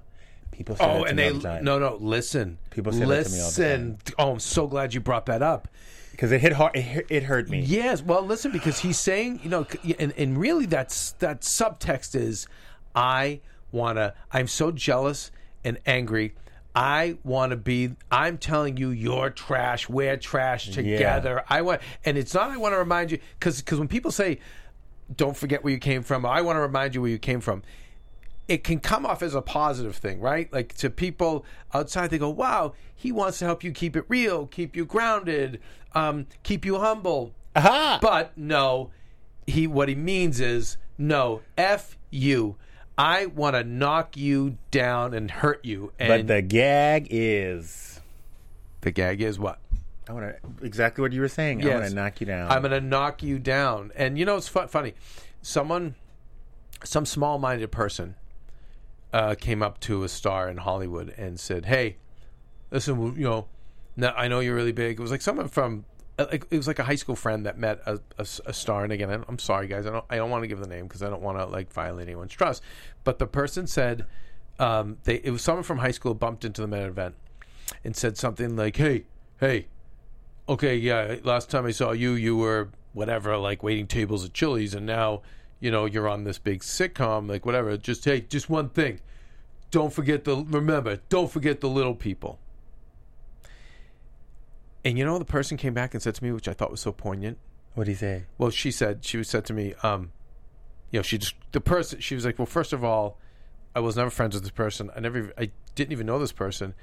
People 0.51 0.75
say 0.75 0.83
oh, 0.83 0.87
that 0.87 0.99
to 1.03 1.05
and 1.09 1.15
me 1.17 1.23
they 1.23 1.29
all 1.29 1.35
the 1.39 1.43
time. 1.47 1.63
no 1.63 1.79
no 1.79 1.97
listen. 1.99 2.57
People 2.69 2.91
say 2.91 2.99
that 2.99 3.05
to 3.05 3.31
me 3.31 3.39
all 3.39 3.51
the 3.51 3.61
listen. 3.61 3.97
Oh, 4.19 4.31
I'm 4.33 4.39
so 4.39 4.67
glad 4.67 4.93
you 4.93 4.99
brought 4.99 5.25
that 5.27 5.41
up. 5.41 5.67
Because 6.15 6.31
it 6.31 6.39
hit 6.39 6.53
hard. 6.53 6.75
It, 6.75 7.05
it 7.09 7.23
hurt 7.23 7.49
me. 7.49 7.59
Yes, 7.59 8.01
well, 8.01 8.21
listen, 8.21 8.51
because 8.51 8.79
he's 8.79 8.97
saying, 8.97 9.41
you 9.43 9.49
know, 9.49 9.67
and, 9.99 10.13
and 10.17 10.37
really 10.37 10.65
that's 10.65 11.11
that 11.13 11.41
subtext 11.41 12.15
is, 12.15 12.47
I 12.95 13.41
wanna, 13.71 14.13
I'm 14.31 14.47
so 14.47 14.71
jealous 14.71 15.31
and 15.65 15.77
angry. 15.85 16.33
I 16.73 17.17
want 17.23 17.51
to 17.51 17.57
be. 17.57 17.91
I'm 18.11 18.37
telling 18.37 18.77
you, 18.77 18.89
you're 18.89 19.29
trash. 19.29 19.87
We're 19.87 20.17
trash 20.17 20.69
together. 20.69 21.43
I 21.49 21.61
want, 21.61 21.81
and 22.03 22.17
it's 22.17 22.33
not. 22.33 22.49
I 22.49 22.57
want 22.57 22.73
to 22.73 22.77
remind 22.77 23.11
you, 23.11 23.19
because 23.39 23.61
because 23.61 23.79
when 23.79 23.87
people 23.87 24.11
say, 24.11 24.39
"Don't 25.15 25.37
forget 25.37 25.63
where 25.63 25.71
you 25.71 25.79
came 25.79 26.03
from," 26.03 26.25
I 26.25 26.41
want 26.41 26.57
to 26.57 26.61
remind 26.61 26.93
you 26.93 27.01
where 27.01 27.11
you 27.11 27.17
came 27.17 27.39
from. 27.39 27.63
It 28.47 28.63
can 28.63 28.79
come 28.79 29.05
off 29.05 29.23
as 29.23 29.33
a 29.33 29.41
positive 29.41 29.95
thing, 29.95 30.19
right? 30.19 30.51
Like 30.53 30.73
to 30.75 30.89
people 30.89 31.45
outside, 31.73 32.09
they 32.09 32.17
go, 32.17 32.29
"Wow, 32.29 32.73
he 32.95 33.11
wants 33.11 33.39
to 33.39 33.45
help 33.45 33.63
you 33.63 33.71
keep 33.71 33.95
it 33.95 34.05
real, 34.07 34.47
keep 34.47 34.75
you 34.75 34.85
grounded, 34.85 35.59
um, 35.93 36.27
keep 36.43 36.65
you 36.65 36.79
humble." 36.79 37.33
Aha! 37.55 37.99
But 38.01 38.37
no, 38.37 38.91
he 39.47 39.67
what 39.67 39.89
he 39.89 39.95
means 39.95 40.39
is 40.39 40.77
no, 40.97 41.41
f 41.57 41.97
you. 42.09 42.57
I 42.97 43.25
want 43.25 43.55
to 43.55 43.63
knock 43.63 44.15
you 44.15 44.57
down 44.71 45.13
and 45.13 45.29
hurt 45.29 45.65
you. 45.65 45.91
but 45.97 46.27
the 46.27 46.41
gag 46.41 47.07
is. 47.09 47.99
the 48.81 48.91
gag 48.91 49.21
is 49.21 49.37
what? 49.37 49.59
I 50.07 50.13
want 50.13 50.25
to 50.27 50.65
exactly 50.65 51.01
what 51.01 51.11
you 51.11 51.21
were 51.21 51.27
saying. 51.27 51.65
I 51.67 51.73
want 51.79 51.89
to 51.89 51.95
knock 51.95 52.21
you 52.21 52.27
down. 52.27 52.51
I'm 52.51 52.61
going 52.61 52.71
to 52.71 52.79
knock 52.81 53.23
you 53.23 53.39
down. 53.39 53.91
And 53.95 54.17
you 54.17 54.25
know, 54.25 54.37
it's 54.37 54.47
fu- 54.47 54.67
funny. 54.67 54.93
Someone, 55.41 55.95
some 56.83 57.05
small 57.05 57.37
minded 57.39 57.71
person 57.71 58.15
uh, 59.15 59.33
came 59.33 59.63
up 59.63 59.79
to 59.79 60.03
a 60.03 60.09
star 60.09 60.49
in 60.49 60.57
Hollywood 60.57 61.13
and 61.17 61.39
said, 61.39 61.67
Hey, 61.67 61.95
listen, 62.69 63.15
you 63.15 63.23
know, 63.23 63.47
now 63.95 64.13
I 64.13 64.27
know 64.27 64.41
you're 64.41 64.55
really 64.55 64.73
big. 64.73 64.99
It 64.99 65.01
was 65.01 65.09
like 65.09 65.21
someone 65.21 65.47
from, 65.47 65.85
uh, 66.19 66.25
it 66.31 66.51
was 66.51 66.67
like 66.67 66.79
a 66.79 66.83
high 66.83 66.95
school 66.95 67.15
friend 67.15 67.45
that 67.45 67.57
met 67.57 67.79
a 67.87 68.25
star. 68.25 68.83
And 68.83 68.91
again, 68.91 69.23
I'm 69.25 69.39
sorry, 69.39 69.67
guys. 69.67 69.85
I 69.85 69.91
don't, 69.91 70.03
I 70.09 70.17
don't 70.17 70.29
want 70.29 70.43
to 70.43 70.49
give 70.49 70.59
the 70.59 70.67
name 70.67 70.85
because 70.85 71.01
I 71.01 71.09
don't 71.09 71.21
want 71.21 71.37
to 71.37 71.45
like 71.45 71.71
violate 71.71 72.09
anyone's 72.09 72.33
trust. 72.33 72.61
But 73.05 73.17
the 73.17 73.25
person 73.25 73.67
said, 73.67 74.05
um, 74.59 74.97
they, 75.05 75.21
it 75.23 75.31
was 75.31 75.41
someone 75.41 75.63
from 75.63 75.77
high 75.77 75.91
school 75.91 76.13
bumped 76.13 76.43
into 76.43 76.59
them 76.59 76.73
at 76.73 76.83
event 76.83 77.15
and 77.85 77.95
said 77.95 78.17
something 78.17 78.57
like, 78.57 78.75
Hey, 78.75 79.05
hey, 79.39 79.67
okay, 80.49 80.75
yeah, 80.75 81.15
last 81.23 81.49
time 81.49 81.65
I 81.65 81.71
saw 81.71 81.93
you, 81.93 82.15
you 82.15 82.35
were 82.35 82.67
whatever, 82.91 83.37
like 83.37 83.63
waiting 83.63 83.87
tables 83.87 84.25
at 84.25 84.33
Chili's, 84.33 84.73
and 84.73 84.85
now, 84.85 85.21
you 85.59 85.71
know, 85.71 85.85
you're 85.85 86.07
on 86.07 86.23
this 86.23 86.37
big 86.37 86.61
sitcom, 86.61 87.29
like 87.29 87.45
whatever. 87.45 87.75
Just 87.77 88.05
hey, 88.05 88.21
just 88.21 88.49
one 88.49 88.69
thing. 88.69 88.99
Don't 89.71 89.91
forget 89.91 90.23
the 90.23 90.37
remember, 90.37 90.99
don't 91.09 91.29
forget 91.31 91.59
the 91.61 91.69
little 91.69 91.95
people. 91.95 92.39
And 94.83 94.97
you 94.97 95.05
know, 95.05 95.17
the 95.17 95.25
person 95.25 95.57
came 95.57 95.73
back 95.73 95.93
and 95.93 96.01
said 96.03 96.15
to 96.15 96.23
me, 96.23 96.31
which 96.31 96.47
I 96.47 96.53
thought 96.53 96.71
was 96.71 96.81
so 96.81 96.91
poignant. 96.91 97.37
what 97.73 97.85
do 97.85 97.91
you 97.91 97.97
say? 97.97 98.25
Well, 98.37 98.51
she 98.51 98.71
said 98.71 99.03
she 99.03 99.23
said 99.23 99.45
to 99.45 99.53
me, 99.53 99.73
um, 99.83 100.11
you 100.91 100.99
know, 100.99 101.03
she 101.03 101.17
just 101.17 101.35
the 101.51 101.61
person. 101.61 101.99
She 101.99 102.15
was 102.15 102.25
like, 102.25 102.37
well, 102.37 102.45
first 102.45 102.71
of 102.73 102.83
all, 102.83 103.17
I 103.75 103.79
was 103.79 103.95
never 103.97 104.09
friends 104.09 104.35
with 104.35 104.43
this 104.43 104.51
person. 104.51 104.91
I 104.95 104.99
never, 104.99 105.33
I 105.37 105.51
didn't 105.73 105.91
even 105.91 106.05
know 106.05 106.19
this 106.19 106.31
person. 106.31 106.73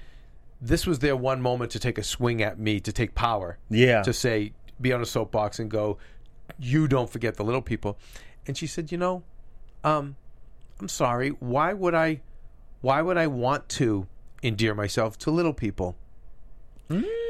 This 0.60 0.86
was 0.86 0.98
their 0.98 1.16
one 1.16 1.40
moment 1.40 1.70
to 1.72 1.78
take 1.78 1.98
a 1.98 2.02
swing 2.02 2.42
at 2.42 2.58
me, 2.58 2.80
to 2.80 2.92
take 2.92 3.14
power 3.14 3.58
Yeah. 3.70 4.02
to 4.02 4.12
say 4.12 4.52
be 4.80 4.92
on 4.92 5.00
a 5.00 5.06
soapbox 5.06 5.58
and 5.60 5.70
go 5.70 5.98
you 6.58 6.88
don't 6.88 7.08
forget 7.08 7.36
the 7.36 7.44
little 7.44 7.62
people 7.62 7.96
and 8.47 8.57
she 8.57 8.66
said 8.66 8.90
you 8.93 8.99
know 8.99 9.22
um 9.84 10.16
i'm 10.80 10.88
sorry 10.88 11.30
why 11.30 11.72
would 11.72 11.95
i 11.95 12.20
why 12.80 13.01
would 13.03 13.16
i 13.16 13.26
want 13.26 13.68
to 13.68 14.07
endear 14.43 14.74
myself 14.74 15.18
to 15.18 15.30
little 15.30 15.55
people 15.55 15.97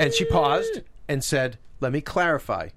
and 0.01 0.13
she 0.13 0.25
paused 0.25 0.81
and 1.09 1.23
said 1.23 1.59
let 1.81 1.93
me 1.93 2.01
clarify 2.01 2.69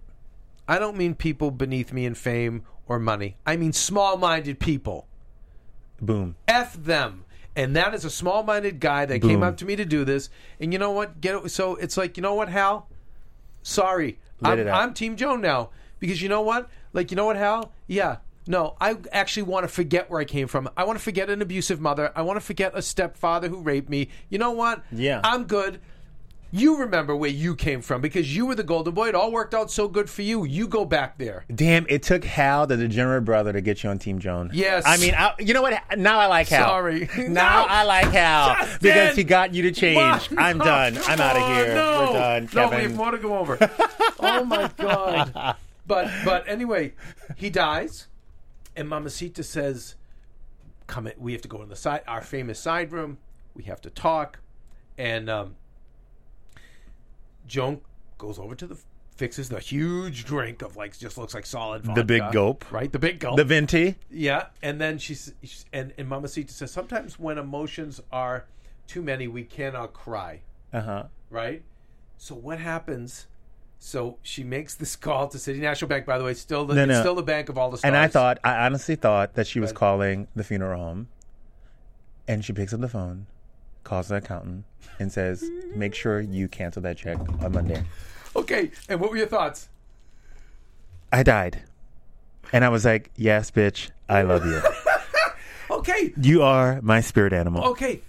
i 0.68 0.78
don't 0.78 0.98
mean 0.98 1.16
people 1.16 1.50
beneath 1.52 1.92
me 1.94 2.06
in 2.06 2.14
fame 2.14 2.64
or 2.88 3.00
money 3.00 3.38
i 3.46 3.56
mean 3.56 3.74
small-minded 3.74 4.60
people 4.60 5.08
Boom. 6.02 6.36
F 6.48 6.74
them. 6.74 7.26
And 7.56 7.76
that 7.78 7.94
is 7.94 8.04
a 8.04 8.10
small 8.10 8.44
minded 8.44 8.82
guy 8.82 9.06
that 9.06 9.22
came 9.22 9.42
up 9.42 9.58
to 9.58 9.66
me 9.66 9.78
to 9.78 9.86
do 9.86 10.04
this. 10.04 10.30
And 10.60 10.74
you 10.74 10.80
know 10.80 10.92
what? 10.92 11.22
Get 11.22 11.36
it. 11.36 11.52
So 11.52 11.76
it's 11.76 11.96
like, 11.96 12.18
you 12.18 12.22
know 12.22 12.34
what, 12.34 12.50
Hal? 12.50 12.90
Sorry. 13.64 14.20
I'm. 14.44 14.60
I'm 14.74 14.94
Team 14.94 15.16
Joan 15.16 15.40
now. 15.40 15.70
Because 16.00 16.22
you 16.22 16.28
know 16.28 16.42
what? 16.42 16.70
Like, 16.92 17.12
you 17.12 17.16
know 17.16 17.26
what, 17.26 17.38
Hal? 17.38 17.72
Yeah. 17.88 18.18
No, 18.48 18.76
I 18.80 18.98
actually 19.12 19.44
want 19.44 19.64
to 19.64 19.68
forget 19.68 20.10
where 20.10 20.22
I 20.22 20.26
came 20.26 20.48
from. 20.48 20.70
I 20.78 20.84
want 20.84 21.00
to 21.00 21.04
forget 21.04 21.30
an 21.30 21.42
abusive 21.42 21.80
mother. 21.82 22.12
I 22.16 22.22
want 22.22 22.38
to 22.38 22.46
forget 22.46 22.74
a 22.76 22.82
stepfather 22.82 23.48
who 23.50 23.62
raped 23.62 23.90
me. 23.90 24.10
You 24.30 24.38
know 24.38 24.52
what? 24.52 24.84
Yeah. 24.92 25.22
I'm 25.24 25.46
good. 25.46 25.80
You 26.52 26.78
remember 26.78 27.14
where 27.16 27.30
you 27.32 27.54
came 27.56 27.82
from 27.82 28.00
because 28.00 28.34
you 28.34 28.46
were 28.46 28.56
the 28.56 28.64
golden 28.64 28.94
boy. 28.94 29.10
It 29.10 29.16
all 29.16 29.30
worked 29.32 29.54
out 29.54 29.70
so 29.72 29.90
good 29.90 30.10
for 30.10 30.22
you. 30.22 30.46
You 30.46 30.68
go 30.70 30.86
back 30.86 31.18
there. 31.18 31.44
Damn, 31.54 31.86
it 31.90 32.02
took 32.02 32.24
Hal, 32.24 32.66
the 32.68 32.78
degenerate 32.78 33.26
brother, 33.26 33.52
to 33.52 33.60
get 33.60 33.84
you 33.84 33.90
on 33.90 34.00
Team 34.00 34.20
Joan. 34.20 34.52
Yes. 34.54 34.84
I 34.86 34.96
mean, 34.98 35.16
I, 35.16 35.34
you 35.40 35.54
know 35.54 35.62
what? 35.62 35.74
Now 35.98 36.20
I 36.20 36.28
like 36.28 36.48
Hal. 36.48 36.68
Sorry. 36.70 37.10
Now 37.18 37.64
No. 37.64 37.68
I 37.68 37.84
like 37.84 38.06
Hal 38.06 38.56
Justin! 38.56 38.78
because 38.80 39.16
he 39.18 39.24
got 39.26 39.54
you 39.54 39.64
to 39.64 39.72
change. 39.74 40.30
Come 40.30 40.38
I'm 40.40 40.62
on, 40.62 40.68
done. 40.68 40.98
I'm 41.08 41.20
out 41.20 41.36
of 41.36 41.48
here. 41.58 41.74
No. 41.76 42.00
We're 42.14 42.20
done, 42.20 42.50
No, 42.54 42.70
we 42.70 42.84
have 42.84 42.96
more 42.96 43.12
to 43.12 43.18
go 43.18 43.38
over. 43.38 43.58
oh 44.22 44.46
my 44.46 44.70
god! 44.78 45.58
But 45.86 46.10
but 46.24 46.48
anyway, 46.48 46.94
he 47.36 47.50
dies, 47.50 48.08
and 48.76 48.88
Mamacita 48.90 49.44
says, 49.44 49.96
"Come, 50.88 51.08
in, 51.08 51.14
we 51.18 51.32
have 51.34 51.42
to 51.44 51.48
go 51.48 51.62
in 51.62 51.70
the 51.70 51.76
side, 51.76 52.02
our 52.08 52.22
famous 52.22 52.60
side 52.60 52.92
room. 52.92 53.18
We 53.56 53.64
have 53.64 53.82
to 53.82 53.90
talk." 53.90 54.40
And 54.98 55.30
um, 55.30 55.56
Joan 57.48 57.82
goes 58.18 58.40
over 58.40 58.56
to 58.56 58.68
the 58.68 58.78
fixes 59.16 59.48
the 59.48 59.60
huge 59.60 60.26
drink 60.26 60.62
of 60.62 60.76
like 60.76 60.98
just 60.98 61.18
looks 61.18 61.34
like 61.34 61.46
solid 61.46 61.84
vodka, 61.84 62.02
The 62.02 62.06
big 62.06 62.32
gulp. 62.34 62.70
right? 62.72 62.92
The 62.92 63.00
big 63.00 63.20
gulp, 63.20 63.38
the 63.38 63.46
Venti. 63.46 63.96
yeah, 64.12 64.48
and 64.62 64.80
then 64.82 64.98
she's, 64.98 65.34
she's 65.42 65.66
and 65.72 65.94
and 65.98 66.10
Mamacita 66.10 66.52
says 66.52 66.72
sometimes 66.72 67.18
when 67.20 67.38
emotions 67.38 68.02
are 68.12 68.46
too 68.88 69.02
many, 69.02 69.28
we 69.28 69.44
cannot 69.44 69.94
cry, 69.94 70.42
Uh 70.74 70.82
huh. 70.82 71.04
right? 71.30 71.64
So 72.18 72.36
what 72.36 72.60
happens? 72.60 73.28
So 73.80 74.18
she 74.24 74.44
makes 74.44 74.74
this 74.76 74.96
call 74.96 75.28
to 75.28 75.38
City 75.38 75.60
National 75.60 75.88
Bank. 75.90 76.06
By 76.06 76.18
the 76.18 76.24
way, 76.24 76.34
still 76.34 76.66
the 76.66 76.74
No, 76.74 76.86
no. 76.86 77.00
still 77.02 77.16
the 77.16 77.22
bank 77.24 77.50
of 77.50 77.58
all 77.58 77.70
the 77.70 77.78
stars. 77.78 77.88
And 77.90 77.98
I 77.98 78.08
thought, 78.08 78.40
I 78.44 78.66
honestly 78.66 78.96
thought 78.96 79.36
that 79.36 79.46
she 79.48 79.60
was 79.60 79.70
Right. 79.70 79.76
calling 79.76 80.28
the 80.36 80.44
funeral 80.44 80.82
home. 80.84 81.08
And 82.28 82.44
she 82.44 82.54
picks 82.54 82.74
up 82.74 82.80
the 82.82 82.90
phone, 82.90 83.28
calls 83.84 84.08
the 84.08 84.16
accountant, 84.16 84.66
and 84.98 85.12
says, 85.12 85.44
"Make 85.76 85.94
sure 85.94 86.20
you 86.20 86.48
cancel 86.48 86.82
that 86.82 86.98
check 86.98 87.20
on 87.44 87.52
Monday." 87.52 87.84
okay. 88.36 88.72
And 88.90 89.00
what 89.00 89.12
were 89.12 89.18
your 89.18 89.28
thoughts? 89.28 89.70
I 91.12 91.22
died, 91.22 91.62
and 92.52 92.66
I 92.66 92.70
was 92.70 92.84
like, 92.84 93.12
"Yes, 93.16 93.52
bitch, 93.52 93.92
I 94.10 94.24
love 94.24 94.46
you. 94.46 94.60
Okay, 95.70 96.14
you 96.22 96.42
are 96.44 96.80
my 96.82 97.02
spirit 97.02 97.34
animal." 97.34 97.64
okay. 97.72 98.02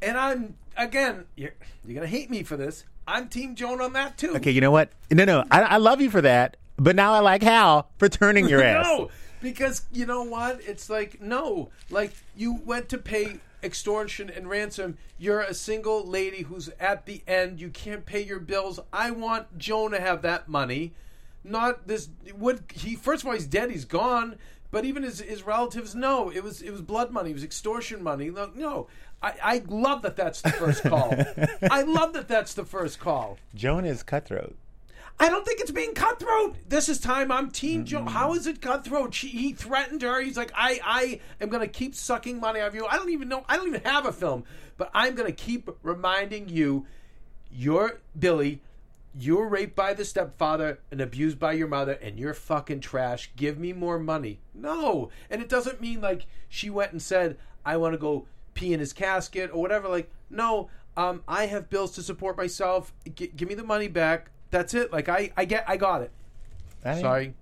And 0.00 0.16
I'm 0.16 0.54
again. 0.76 1.24
You're, 1.36 1.52
you're 1.84 1.94
gonna 1.94 2.06
hate 2.06 2.30
me 2.30 2.42
for 2.42 2.56
this. 2.56 2.84
I'm 3.06 3.28
Team 3.28 3.54
Joan 3.54 3.80
on 3.80 3.92
that 3.94 4.18
too. 4.18 4.36
Okay, 4.36 4.50
you 4.50 4.60
know 4.60 4.70
what? 4.70 4.90
No, 5.10 5.24
no, 5.24 5.44
I, 5.50 5.62
I 5.62 5.76
love 5.78 6.00
you 6.00 6.10
for 6.10 6.20
that, 6.20 6.56
but 6.76 6.96
now 6.96 7.12
I 7.12 7.20
like 7.20 7.42
Hal 7.42 7.88
for 7.98 8.08
turning 8.08 8.48
your 8.48 8.62
ass. 8.64 8.86
No, 8.86 9.10
because 9.40 9.82
you 9.92 10.06
know 10.06 10.22
what? 10.22 10.60
It's 10.62 10.88
like 10.88 11.20
no, 11.20 11.70
like 11.90 12.12
you 12.36 12.60
went 12.64 12.88
to 12.90 12.98
pay 12.98 13.40
extortion 13.62 14.30
and 14.30 14.48
ransom. 14.48 14.98
You're 15.18 15.40
a 15.40 15.54
single 15.54 16.04
lady 16.06 16.42
who's 16.42 16.68
at 16.80 17.06
the 17.06 17.22
end. 17.26 17.60
You 17.60 17.70
can't 17.70 18.04
pay 18.06 18.22
your 18.22 18.40
bills. 18.40 18.80
I 18.92 19.10
want 19.10 19.58
Joan 19.58 19.92
to 19.92 20.00
have 20.00 20.22
that 20.22 20.48
money, 20.48 20.92
not 21.44 21.86
this. 21.86 22.08
What 22.36 22.60
he 22.72 22.94
first 22.94 23.22
of 23.22 23.28
all, 23.28 23.34
he's 23.34 23.46
dead. 23.46 23.70
He's 23.70 23.84
gone. 23.84 24.36
But 24.72 24.86
even 24.86 25.02
his, 25.02 25.20
his 25.20 25.44
relatives, 25.44 25.94
no, 25.94 26.30
it 26.30 26.42
was 26.42 26.62
it 26.62 26.70
was 26.70 26.80
blood 26.80 27.12
money. 27.12 27.30
It 27.30 27.34
was 27.34 27.44
extortion 27.44 28.02
money. 28.02 28.30
No, 28.30 28.50
no. 28.54 28.88
I, 29.22 29.34
I 29.42 29.62
love 29.68 30.02
that 30.02 30.16
that's 30.16 30.40
the 30.40 30.50
first 30.50 30.82
call. 30.82 31.14
I 31.70 31.82
love 31.82 32.14
that 32.14 32.26
that's 32.26 32.54
the 32.54 32.64
first 32.64 32.98
call. 32.98 33.38
Joan 33.54 33.84
is 33.84 34.02
cutthroat. 34.02 34.56
I 35.20 35.28
don't 35.28 35.44
think 35.44 35.60
it's 35.60 35.70
being 35.70 35.92
cutthroat. 35.94 36.56
This 36.68 36.88
is 36.88 36.98
time 36.98 37.30
I'm 37.30 37.50
Team 37.50 37.84
Joe. 37.84 38.04
How 38.06 38.32
is 38.32 38.46
it 38.46 38.62
cutthroat? 38.62 39.14
She, 39.14 39.28
he 39.28 39.52
threatened 39.52 40.02
her. 40.02 40.20
He's 40.20 40.38
like, 40.38 40.50
I, 40.54 40.80
I 40.82 41.20
am 41.40 41.50
going 41.50 41.60
to 41.60 41.68
keep 41.68 41.94
sucking 41.94 42.40
money 42.40 42.58
out 42.60 42.68
of 42.68 42.74
you. 42.74 42.86
I 42.86 42.96
don't 42.96 43.10
even 43.10 43.28
know. 43.28 43.44
I 43.48 43.56
don't 43.56 43.68
even 43.68 43.82
have 43.82 44.06
a 44.06 44.12
film, 44.12 44.44
but 44.78 44.90
I'm 44.94 45.14
going 45.14 45.28
to 45.28 45.36
keep 45.36 45.70
reminding 45.82 46.48
you, 46.48 46.86
you're 47.50 48.00
Billy. 48.18 48.62
You're 49.14 49.46
raped 49.48 49.76
by 49.76 49.92
the 49.92 50.04
stepfather 50.04 50.78
and 50.90 51.00
abused 51.00 51.38
by 51.38 51.52
your 51.52 51.68
mother, 51.68 51.92
and 51.92 52.18
you're 52.18 52.32
fucking 52.34 52.80
trash. 52.80 53.30
Give 53.36 53.58
me 53.58 53.72
more 53.74 53.98
money. 53.98 54.40
No, 54.54 55.10
and 55.28 55.42
it 55.42 55.48
doesn't 55.50 55.80
mean 55.80 56.00
like 56.00 56.26
she 56.48 56.70
went 56.70 56.92
and 56.92 57.02
said, 57.02 57.36
I 57.64 57.76
want 57.76 57.92
to 57.92 57.98
go 57.98 58.26
pee 58.54 58.72
in 58.72 58.80
his 58.80 58.92
casket 58.94 59.50
or 59.52 59.60
whatever. 59.60 59.86
Like, 59.88 60.10
no, 60.30 60.70
um, 60.96 61.22
I 61.28 61.46
have 61.46 61.68
bills 61.68 61.92
to 61.92 62.02
support 62.02 62.36
myself. 62.38 62.92
G- 63.14 63.32
give 63.36 63.48
me 63.48 63.54
the 63.54 63.64
money 63.64 63.88
back. 63.88 64.30
That's 64.50 64.72
it. 64.74 64.92
Like, 64.92 65.08
I, 65.08 65.30
I 65.36 65.44
get, 65.44 65.64
I 65.68 65.76
got 65.76 66.02
it. 66.02 66.10
I- 66.84 67.00
Sorry. 67.00 67.34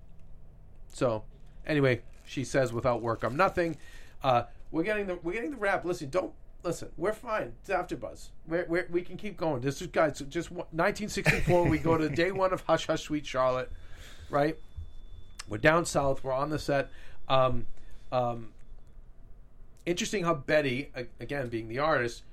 So, 0.93 1.23
anyway, 1.65 2.01
she 2.25 2.43
says, 2.43 2.73
"Without 2.73 3.01
work, 3.01 3.23
I'm 3.23 3.37
nothing." 3.37 3.77
Uh, 4.21 4.43
we're 4.71 4.83
getting 4.83 5.07
the 5.07 5.15
we're 5.23 5.33
getting 5.33 5.51
the 5.51 5.57
rap. 5.57 5.85
Listen, 5.85 6.09
don't 6.09 6.33
listen. 6.63 6.89
We're 6.97 7.13
fine. 7.13 7.53
It's 7.61 7.69
AfterBuzz. 7.69 8.29
We're, 8.47 8.65
we're, 8.67 8.87
we 8.89 9.01
can 9.01 9.17
keep 9.17 9.37
going. 9.37 9.61
This 9.61 9.81
is 9.81 9.87
guys. 9.87 10.19
Just 10.29 10.51
1964. 10.51 11.67
we 11.67 11.77
go 11.77 11.97
to 11.97 12.09
day 12.15 12.31
one 12.31 12.53
of 12.53 12.61
Hush 12.61 12.87
Hush 12.87 13.03
Sweet 13.03 13.25
Charlotte. 13.25 13.71
Right. 14.29 14.57
We're 15.47 15.57
down 15.57 15.85
south. 15.85 16.23
We're 16.23 16.33
on 16.33 16.49
the 16.49 16.59
set. 16.59 16.89
Um, 17.27 17.67
um, 18.11 18.49
interesting 19.85 20.23
how 20.23 20.35
Bette, 20.35 20.91
again 21.19 21.49
being 21.49 21.67
the 21.67 21.79
artist, 21.79 22.23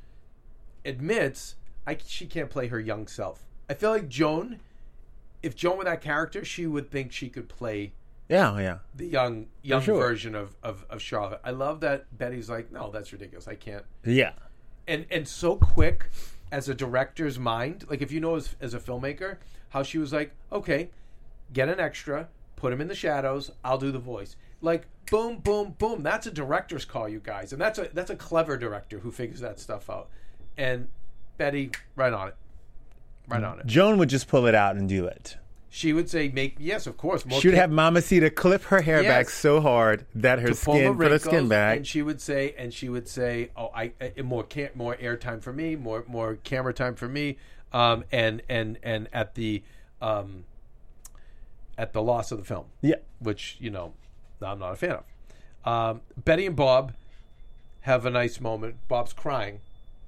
admits 0.85 1.57
I, 1.87 1.97
she 2.07 2.27
can't 2.27 2.51
play 2.51 2.69
her 2.69 2.79
young 2.79 3.07
self. 3.07 3.45
I 3.69 3.75
feel 3.75 3.91
like 3.91 4.09
Joan, 4.09 4.61
if 5.43 5.55
Joan 5.55 5.79
were 5.79 5.85
that 5.85 6.01
character, 6.01 6.45
she 6.45 6.67
would 6.67 6.91
think 6.91 7.13
she 7.13 7.29
could 7.29 7.49
play 7.49 7.93
Yeah, 8.29 8.59
yeah. 8.59 8.79
the 8.95 9.07
young 9.07 9.47
young 9.63 9.83
sure. 9.83 9.99
version 9.99 10.35
of, 10.35 10.55
of 10.63 10.85
of 10.91 11.01
Charlotte. 11.01 11.41
I 11.45 11.51
love 11.51 11.81
that 11.81 12.17
Bette's 12.17 12.49
like, 12.49 12.71
no, 12.71 12.91
that's 12.91 13.13
ridiculous. 13.13 13.49
I 13.49 13.55
can't. 13.55 13.85
Yeah. 14.05 14.33
And 14.87 15.07
and 15.11 15.27
so 15.27 15.57
quick 15.57 16.11
as 16.53 16.69
a 16.69 16.75
director's 16.75 17.39
mind, 17.39 17.87
like 17.89 18.03
if 18.03 18.13
you 18.13 18.21
know 18.21 18.37
as, 18.37 18.55
as 18.61 18.75
a 18.75 18.79
filmmaker, 18.79 19.39
how 19.71 19.83
she 19.83 19.99
was 19.99 20.13
like, 20.13 20.33
okay, 20.53 20.91
get 21.53 21.69
an 21.69 21.81
extra, 21.81 22.29
put 22.57 22.73
him 22.73 22.81
in 22.81 22.89
the 22.89 22.95
shadows. 22.95 23.51
I'll 23.65 23.79
do 23.79 23.91
the 23.91 23.99
voice. 23.99 24.37
Like 24.61 24.87
boom, 25.11 25.39
boom, 25.39 25.75
boom. 25.79 26.03
That's 26.03 26.27
a 26.27 26.31
director's 26.31 26.85
call, 26.85 27.09
you 27.09 27.21
guys, 27.21 27.53
and 27.53 27.61
that's 27.61 27.79
a 27.79 27.89
that's 27.95 28.11
a 28.11 28.17
clever 28.17 28.57
director 28.57 28.99
who 28.99 29.11
figures 29.11 29.41
that 29.41 29.59
stuff 29.59 29.89
out. 29.89 30.09
And 30.57 30.89
Bette, 31.39 31.71
right 31.97 32.13
on 32.13 32.29
it, 32.29 32.37
right 33.29 33.43
on 33.43 33.61
it. 33.61 33.67
Joan 33.67 33.99
would 33.99 34.11
just 34.11 34.29
pull 34.29 34.47
it 34.47 34.55
out 34.55 34.77
and 34.77 34.89
do 34.89 35.07
it. 35.07 35.37
She 35.71 35.93
would 35.93 36.09
say, 36.09 36.29
"Make 36.29 36.57
yes, 36.59 36.87
of 36.87 36.97
course." 36.97 37.27
More 37.27 37.41
She 37.41 37.49
would 37.49 37.55
ca- 37.55 37.61
have 37.63 37.71
Mamacita 37.71 38.31
clip 38.31 38.63
her 38.65 38.81
hair 38.81 39.03
Yes. 39.03 39.11
back 39.13 39.29
so 39.31 39.61
hard 39.61 40.07
that 40.15 40.39
her 40.39 40.49
to 40.49 40.55
pull 40.55 40.75
the 40.75 40.81
skin, 40.81 40.97
put 40.97 41.11
her 41.11 41.19
skin 41.19 41.49
back. 41.49 41.77
and 41.77 41.87
she 41.87 42.01
would 42.01 42.21
say, 42.23 42.55
and 42.57 42.73
she 42.73 42.89
would 42.89 43.07
say, 43.07 43.51
"Oh, 43.57 43.71
I, 43.75 43.93
I 44.01 44.23
more 44.23 44.45
cam- 44.45 44.71
more 44.75 44.97
airtime 44.97 45.43
for 45.43 45.53
me, 45.53 45.77
more 45.77 46.05
more 46.09 46.37
camera 46.37 46.73
time 46.73 46.95
for 46.95 47.07
me," 47.09 47.37
um, 47.73 48.05
and 48.11 48.41
and 48.49 48.79
and 48.83 49.09
at 49.13 49.35
the 49.35 49.63
um, 50.01 50.45
at 51.77 51.93
the 51.93 52.03
loss 52.03 52.33
of 52.33 52.39
the 52.39 52.45
film, 52.45 52.67
Yeah. 52.81 52.97
which 53.19 53.57
you 53.61 53.71
know 53.71 53.93
I'm 54.41 54.59
not 54.59 54.73
a 54.73 54.77
fan 54.77 54.93
of. 54.93 55.05
Um, 55.71 56.01
Bette 56.17 56.47
and 56.47 56.57
Bob 56.57 56.95
have 57.83 58.07
a 58.07 58.11
nice 58.11 58.41
moment. 58.41 58.77
Bob's 58.89 59.13
crying 59.13 59.61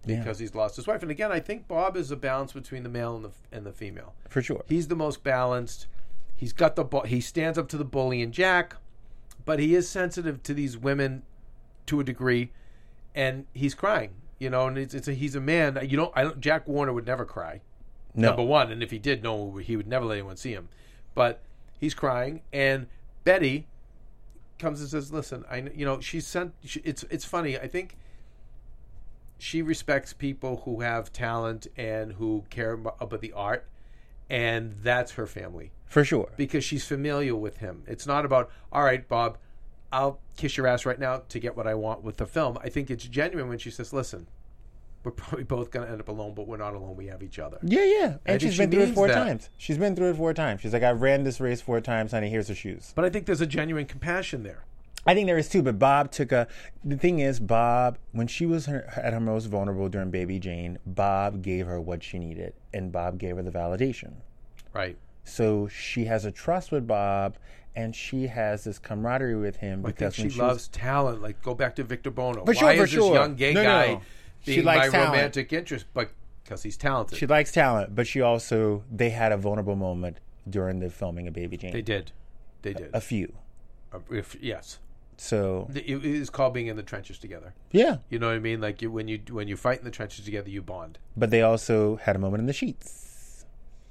Yeah. 0.07 0.19
because 0.19 0.39
he's 0.39 0.55
lost 0.55 0.77
his 0.77 0.87
wife, 0.87 1.03
and 1.03 1.11
again, 1.11 1.31
I 1.31 1.41
think 1.41 1.69
Bob 1.69 1.97
is 1.97 2.11
a 2.11 2.17
balance 2.17 2.53
between 2.53 2.83
the 2.83 2.89
male 2.89 3.17
and 3.17 3.25
the 3.25 3.31
and 3.53 3.67
the 3.67 3.73
female. 3.73 4.15
For 4.29 4.41
sure. 4.41 4.65
He's 4.69 4.89
the 4.89 4.97
most 4.97 5.23
balanced. 5.23 5.87
He's 6.37 6.55
got 6.55 6.75
the 6.75 6.85
bu- 6.85 7.03
he 7.07 7.21
stands 7.21 7.59
up 7.59 7.69
to 7.69 7.77
the 7.77 7.85
bully 7.85 8.23
and 8.23 8.33
Jack, 8.33 8.77
but 9.45 9.59
he 9.59 9.75
is 9.75 9.89
sensitive 9.91 10.43
to 10.45 10.55
these 10.55 10.79
women 10.79 11.23
to 11.87 12.01
a 12.01 12.05
degree, 12.05 12.51
and 13.15 13.45
he's 13.53 13.75
crying. 13.75 14.13
You 14.39 14.49
know, 14.49 14.69
and 14.69 14.79
it's, 14.79 14.95
it's 14.95 15.07
a, 15.07 15.13
he's 15.13 15.35
a 15.35 15.41
man. 15.41 15.79
You 15.83 15.99
don't. 15.99 16.13
I 16.17 16.23
don't. 16.23 16.41
Jack 16.41 16.67
Warner 16.67 16.95
would 16.95 17.07
never 17.07 17.27
cry. 17.27 17.61
No. 18.15 18.29
Number 18.29 18.43
one, 18.43 18.73
and 18.73 18.83
if 18.83 18.91
he 18.91 18.99
did, 18.99 19.23
no, 19.23 19.57
he 19.57 19.77
would 19.77 19.87
never 19.87 20.07
let 20.07 20.15
anyone 20.15 20.37
see 20.37 20.53
him. 20.53 20.71
But 21.15 21.43
he's 21.79 21.93
crying, 21.93 22.41
and 22.53 22.87
Bette 23.25 23.67
comes 24.59 24.81
and 24.81 24.89
says, 24.89 25.13
"Listen, 25.13 25.45
I 25.51 25.59
you 25.75 25.85
know 25.85 26.01
she's 26.01 26.27
sent. 26.27 26.55
She, 26.65 26.81
it's 26.85 27.03
it's 27.11 27.27
funny. 27.27 27.59
I 27.59 27.69
think." 27.69 27.99
She 29.41 29.63
respects 29.63 30.13
people 30.13 30.63
who 30.65 30.81
have 30.81 31.13
talent 31.13 31.67
and 31.77 32.13
who 32.13 32.45
care 32.51 32.73
about 32.73 33.21
the 33.21 33.33
art, 33.33 33.67
and 34.29 34.75
that's 34.83 35.13
her 35.13 35.27
family 35.27 35.73
For 35.87 36.05
sure. 36.05 36.31
because 36.37 36.63
she's 36.65 36.85
familiar 36.85 37.35
with 37.35 37.59
him. 37.59 37.83
It's 37.87 38.07
not 38.07 38.25
about, 38.25 38.51
all 38.71 38.85
right, 38.85 39.07
Bob, 39.09 39.39
I'll 39.93 40.21
kiss 40.37 40.57
your 40.57 40.67
ass 40.67 40.85
right 40.87 40.99
now 40.99 41.23
to 41.29 41.39
get 41.39 41.57
what 41.57 41.67
I 41.67 41.75
want 41.75 42.03
with 42.05 42.19
the 42.19 42.27
film. 42.27 42.59
I 42.63 42.69
think 42.69 42.91
it's 42.91 43.05
genuine 43.05 43.49
when 43.49 43.59
she 43.59 43.71
says, 43.71 43.93
listen, 43.93 44.29
we're 45.03 45.11
probably 45.13 45.45
both 45.45 45.71
going 45.71 45.87
to 45.87 45.93
end 45.93 46.01
up 46.01 46.09
alone, 46.09 46.35
but 46.35 46.47
we're 46.47 46.59
not 46.59 46.75
alone. 46.75 46.97
We 46.97 47.07
have 47.07 47.23
each 47.23 47.39
other. 47.39 47.59
Yeah, 47.63 47.85
yeah. 47.85 48.05
And 48.05 48.21
think 48.25 48.43
she's 48.43 48.55
she 48.55 48.59
been 48.59 48.71
through 48.71 48.83
it 48.83 48.95
four 48.95 49.09
that. 49.09 49.15
times. 49.15 49.49
She's 49.57 49.79
been 49.79 49.97
through 49.97 50.11
it 50.11 50.17
four 50.17 50.35
times. 50.35 50.61
She's 50.61 50.73
like, 50.73 50.83
I 50.83 50.91
ran 50.91 51.25
this 51.25 51.41
race 51.41 51.61
four 51.61 51.81
times, 51.81 52.13
honey. 52.13 52.29
Here's 52.29 52.49
her 52.49 52.55
shoes. 52.55 52.93
But 52.95 53.05
I 53.05 53.11
think 53.11 53.27
there's 53.27 53.41
a 53.41 53.47
genuine 53.47 53.87
compassion 53.87 54.43
there. 54.43 54.65
I 55.07 55.15
think 55.15 55.27
there 55.27 55.39
is 55.39 55.49
too, 55.49 55.63
but 55.63 55.79
Bob 55.79 56.11
took 56.11 56.31
a. 56.31 56.47
The 56.85 56.97
thing 56.97 57.21
is, 57.21 57.41
Bob, 57.41 57.99
when 58.13 58.27
she 58.27 58.45
was 58.47 58.67
her, 58.67 58.85
at 58.97 59.13
her 59.13 59.21
most 59.21 59.47
vulnerable 59.47 59.89
during 59.89 60.11
Baby 60.11 60.39
Jane, 60.39 60.79
Bob 60.85 61.43
gave 61.43 61.67
her 61.67 61.81
what 61.81 62.03
she 62.03 62.19
needed, 62.19 62.53
and 62.75 62.93
Bob 62.93 63.19
gave 63.19 63.37
her 63.37 63.43
the 63.43 63.51
validation. 63.51 64.15
Right. 64.75 64.97
So 65.25 65.69
she 65.69 66.05
has 66.05 66.25
a 66.25 66.31
trust 66.31 66.71
with 66.71 66.87
Bob, 66.87 67.37
and 67.75 67.95
she 67.97 68.27
has 68.27 68.65
this 68.65 68.79
camaraderie 68.79 69.37
with 69.37 69.57
him 69.57 69.81
I 69.81 69.89
think 69.89 69.97
because 69.99 70.15
she 70.15 70.29
she 70.29 70.39
loves 70.39 70.55
was, 70.55 70.69
talent. 70.69 71.23
Like, 71.23 71.41
go 71.43 71.55
back 71.55 71.77
to 71.77 71.85
Victor 71.85 72.11
Buono. 72.11 72.45
For 72.45 72.53
Why 72.53 72.55
sure, 72.55 72.77
for 72.77 72.85
is 72.85 72.91
sure. 72.91 73.11
this 73.11 73.15
young 73.21 73.35
gay 73.37 73.55
No, 73.55 73.63
no, 73.63 73.69
guy 73.69 73.87
no. 73.95 74.03
She 74.45 74.55
being 74.55 74.65
my 74.65 74.77
likes 74.77 74.93
talent. 74.93 75.11
romantic 75.13 75.53
interest? 75.53 75.87
But 75.95 76.11
because 76.45 76.63
he's 76.63 76.77
talented. 76.77 77.19
she 77.19 77.27
likes 77.27 77.53
talent, 77.53 77.95
but 77.95 78.07
she 78.07 78.21
also 78.21 78.85
they 78.91 79.11
had 79.11 79.33
a 79.33 79.37
vulnerable 79.37 79.77
moment 79.77 80.19
during 80.49 80.81
the 80.81 80.91
filming 80.91 81.27
of 81.29 81.35
Baby 81.35 81.57
Jane. 81.57 81.73
they 81.73 81.83
did. 81.83 82.13
They 82.63 82.75
did. 82.75 82.91
a 82.93 83.01
few. 83.01 83.33
Uh, 83.93 83.99
if, 84.11 84.37
yes. 84.41 84.79
So 85.23 85.69
It 85.75 86.03
is 86.03 86.31
called 86.31 86.55
being 86.55 86.69
in 86.69 86.77
the 86.77 86.83
trenches 86.83 87.19
together. 87.19 87.53
yeah, 87.73 87.99
You 88.09 88.19
know 88.19 88.29
what 88.29 88.37
I 88.37 88.39
mean? 88.39 88.59
Like 88.63 88.81
you, 88.81 88.91
when 88.91 89.07
you 89.07 89.21
when 89.31 89.49
you 89.49 89.57
fight 89.57 89.79
in 89.79 89.85
the 89.85 89.91
trenches 89.91 90.25
together, 90.25 90.49
you 90.49 90.63
bond, 90.63 90.99
but 91.15 91.31
they 91.31 91.43
also 91.43 91.97
had 91.97 92.17
a 92.17 92.19
moment 92.19 92.41
in 92.41 92.47
the 92.47 92.55
sheets. 92.55 93.45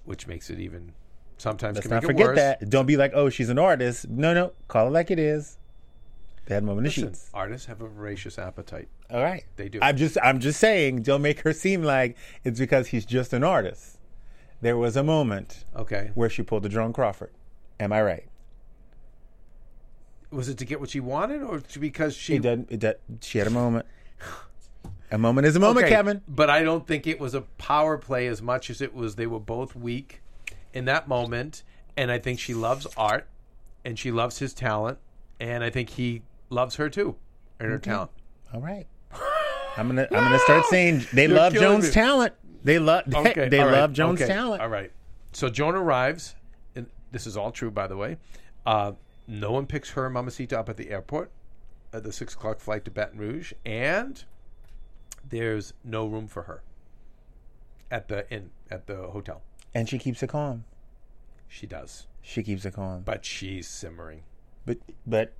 which 0.05 0.25
makes 0.25 0.49
it 0.49 0.59
even 0.59 0.93
sometimes 1.37 1.75
Let's 1.75 1.87
not 1.87 2.03
forget 2.03 2.33
that. 2.33 2.67
Don't 2.71 2.87
be 2.87 2.97
like, 2.97 3.11
oh, 3.13 3.29
she's 3.29 3.49
an 3.49 3.59
artist. 3.59 4.09
No, 4.09 4.33
no, 4.33 4.53
call 4.67 4.87
it 4.87 4.89
like 4.89 5.11
it 5.11 5.19
is. 5.19 5.59
They 6.47 6.55
had 6.55 6.63
a 6.63 6.65
moment 6.65 6.87
in 6.87 7.03
the 7.03 7.09
sheets. 7.09 7.29
artists 7.31 7.67
have 7.67 7.79
a 7.81 7.87
voracious 7.87 8.39
appetite. 8.39 8.87
All 9.11 9.21
right, 9.21 9.43
They 9.55 9.69
do. 9.69 9.77
I'm 9.83 9.97
just, 9.97 10.17
I'm 10.23 10.39
just 10.39 10.59
saying. 10.59 11.03
Don't 11.03 11.21
make 11.21 11.41
her 11.41 11.53
seem 11.53 11.83
like 11.83 12.17
it's 12.43 12.59
because 12.59 12.87
he's 12.87 13.05
just 13.05 13.33
an 13.33 13.43
artist. 13.43 13.99
There 14.61 14.77
was 14.77 14.95
a 14.95 15.03
moment 15.03 15.63
Okay, 15.75 16.09
where 16.15 16.27
she 16.29 16.41
pulled 16.41 16.63
the 16.63 16.69
Joan 16.69 16.91
Crawford. 16.91 17.33
Am 17.79 17.93
I 17.93 18.01
right? 18.01 18.25
Was 20.31 20.47
it 20.49 20.57
to 20.59 20.65
get 20.65 20.79
what 20.79 20.89
she 20.91 20.99
wanted, 20.99 21.41
or 21.41 21.61
because 21.79 22.15
she? 22.15 22.35
It 22.35 22.43
did. 22.43 22.67
It 22.69 22.79
did. 22.79 22.97
She 23.21 23.37
had 23.39 23.47
a 23.47 23.51
moment. 23.51 23.85
A 25.11 25.17
moment 25.17 25.47
is 25.47 25.55
a 25.55 25.59
moment, 25.59 25.85
Okay, 25.85 25.95
Keven. 25.95 26.21
But 26.27 26.49
I 26.51 26.61
don't 26.61 26.85
think 26.85 27.07
it 27.07 27.19
was 27.19 27.33
a 27.33 27.41
power 27.41 27.97
play 27.97 28.27
as 28.27 28.41
much 28.41 28.69
as 28.69 28.79
it 28.79 28.93
was 28.93 29.15
they 29.15 29.25
were 29.25 29.39
both 29.39 29.75
weak 29.75 30.21
in 30.73 30.85
that 30.85 31.07
moment, 31.07 31.63
and 31.97 32.11
I 32.11 32.19
think 32.19 32.39
she 32.39 32.53
loves 32.53 32.85
art, 32.95 33.27
and 33.83 33.97
she 33.97 34.11
loves 34.11 34.37
his 34.37 34.53
talent, 34.53 34.99
and 35.39 35.63
I 35.63 35.71
think 35.71 35.89
he 35.89 36.21
loves 36.51 36.75
her 36.75 36.89
too, 36.89 37.15
and 37.59 37.71
her 37.71 37.79
talent. 37.79 38.11
All 38.53 38.61
right. 38.61 38.85
I'm 39.77 39.87
gonna, 39.87 40.03
I'm 40.11 40.23
gonna 40.23 40.39
start 40.39 40.65
saying 40.69 41.05
they 41.13 41.25
You're 41.27 41.37
love 41.37 41.53
Joan's 41.53 41.85
me. 41.87 41.91
talent. 41.91 42.33
They 42.63 42.77
love, 42.77 43.03
Okay, 43.13 43.49
they 43.49 43.59
right, 43.61 43.71
love 43.71 43.93
Joan's 43.93 44.21
okay, 44.21 44.31
talent. 44.31 44.61
All 44.61 44.69
right. 44.69 44.91
So 45.31 45.49
Joan 45.49 45.73
arrives, 45.73 46.35
and 46.75 46.85
this 47.11 47.25
is 47.25 47.35
all 47.37 47.51
true, 47.51 47.71
by 47.71 47.87
the 47.87 47.97
way. 47.97 48.17
Uh, 48.65 48.91
no 49.29 49.51
one 49.51 49.65
picks 49.67 49.91
her 49.91 50.05
and 50.05 50.13
Mamacita 50.15 50.59
up 50.59 50.69
at 50.69 50.77
the 50.77 50.89
airport 50.89 51.31
at 51.93 52.03
the 52.03 52.11
six 52.11 52.33
o'clock 52.33 52.59
flight 52.59 52.83
to 52.85 52.91
Baton 52.91 53.19
Rouge, 53.19 53.53
and 53.65 54.23
there's 55.27 55.73
no 55.83 56.05
room 56.07 56.27
for 56.27 56.43
her 56.43 56.61
at 57.91 58.07
the 58.07 58.29
inn 58.31 58.49
at 58.69 58.87
the 58.87 58.95
hotel. 59.07 59.41
And 59.73 59.87
she 59.87 59.99
keeps 59.99 60.21
it 60.23 60.27
calm. 60.29 60.65
She 61.47 61.65
does, 61.67 62.07
She 62.21 62.43
keeps 62.43 62.65
it 62.65 62.73
calm. 62.73 63.01
but 63.03 63.23
she's 63.25 63.67
simmering. 63.67 64.21
But 64.65 64.77
but 65.05 65.33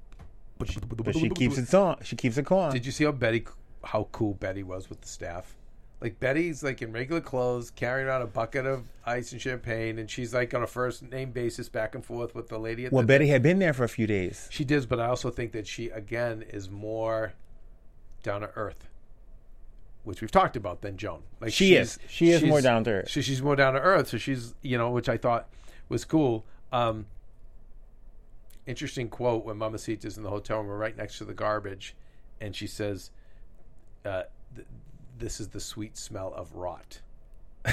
but 0.58 0.68
she 1.16 1.30
keeps 1.30 1.58
it 1.58 1.74
on. 1.74 1.98
She 2.04 2.16
keeps 2.16 2.38
it 2.38 2.46
calm. 2.46 2.72
Did 2.72 2.86
you 2.86 2.92
see 2.92 3.06
how 3.06 3.12
Bette, 3.12 3.46
how 3.84 4.08
cool 4.12 4.34
Bette 4.34 4.64
was 4.64 4.90
with 4.90 5.02
the 5.02 5.08
staff? 5.08 5.56
Like 6.02 6.20
Bette's 6.20 6.64
like 6.64 6.82
in 6.82 6.94
regular 6.94 7.20
clothes, 7.20 7.72
carrying 7.72 8.08
around 8.08 8.22
a 8.22 8.28
bucket 8.28 8.66
of 8.66 8.84
ice 9.06 9.34
and 9.34 9.42
champagne, 9.42 10.00
and 10.00 10.10
she's 10.10 10.34
like 10.34 10.54
on 10.54 10.64
a 10.64 10.68
first 10.68 11.04
name 11.04 11.32
basis 11.32 11.68
back 11.68 11.94
and 11.94 12.06
forth 12.06 12.34
with 12.34 12.48
the 12.48 12.58
lady 12.58 12.86
at 12.86 12.92
the 12.92 12.96
well, 12.96 13.04
the 13.04 13.08
Bette 13.08 13.28
had 13.28 13.44
been 13.44 13.60
there 13.60 13.74
for 13.74 13.84
a 13.84 13.90
few 13.90 14.08
days. 14.08 14.48
She 14.50 14.64
did, 14.64 14.88
but 14.88 15.00
I 15.00 15.08
also 15.08 15.30
think 15.30 15.52
that 15.52 15.68
she 15.68 15.90
again 15.90 16.46
is 16.50 16.70
more 16.70 17.34
down 18.24 18.42
to 18.42 18.50
earth, 18.56 18.88
which 20.06 20.22
we've 20.22 20.32
talked 20.32 20.56
about 20.56 20.82
than 20.82 20.96
Joan. 20.96 21.24
Like 21.42 21.52
She 21.52 21.76
is. 21.76 22.00
She 22.08 22.32
is 22.32 22.44
more 22.44 22.62
down 22.62 22.86
to 22.86 22.92
earth. 22.92 23.10
She, 23.10 23.22
she's 23.22 23.42
more 23.42 23.58
down 23.58 23.74
to 23.74 23.82
earth. 23.82 24.08
So 24.08 24.18
she's 24.18 24.56
you 24.62 24.78
know, 24.78 24.92
which 24.92 25.10
I 25.10 25.18
thought 25.18 25.50
was 25.90 26.06
cool. 26.06 26.46
Um, 26.72 27.08
interesting 28.66 29.10
quote 29.10 29.44
when 29.44 29.58
Mama 29.58 29.72
Mamacita's 29.72 30.16
in 30.16 30.24
the 30.24 30.30
hotel 30.30 30.60
room, 30.60 30.68
we're 30.68 30.78
right 30.78 30.96
next 30.96 31.18
to 31.18 31.26
the 31.26 31.34
garbage, 31.34 31.96
and 32.40 32.56
she 32.56 32.68
says, 32.68 33.10
uh, 34.06 34.24
"This 35.20 35.40
is 35.40 35.50
the 35.50 35.60
sweet 35.60 35.98
smell 35.98 36.34
of 36.36 36.56
rot." 36.56 37.02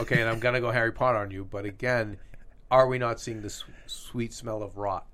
okay, 0.00 0.20
and 0.20 0.28
I'm 0.28 0.40
gonna 0.40 0.60
go 0.60 0.70
Harry 0.70 0.92
Potter 0.92 1.18
on 1.18 1.30
you, 1.30 1.44
but 1.44 1.64
again, 1.64 2.18
are 2.70 2.86
we 2.86 2.98
not 2.98 3.20
seeing 3.20 3.40
the 3.40 3.46
s- 3.46 3.64
sweet 3.86 4.32
smell 4.32 4.62
of 4.62 4.76
rot? 4.76 5.06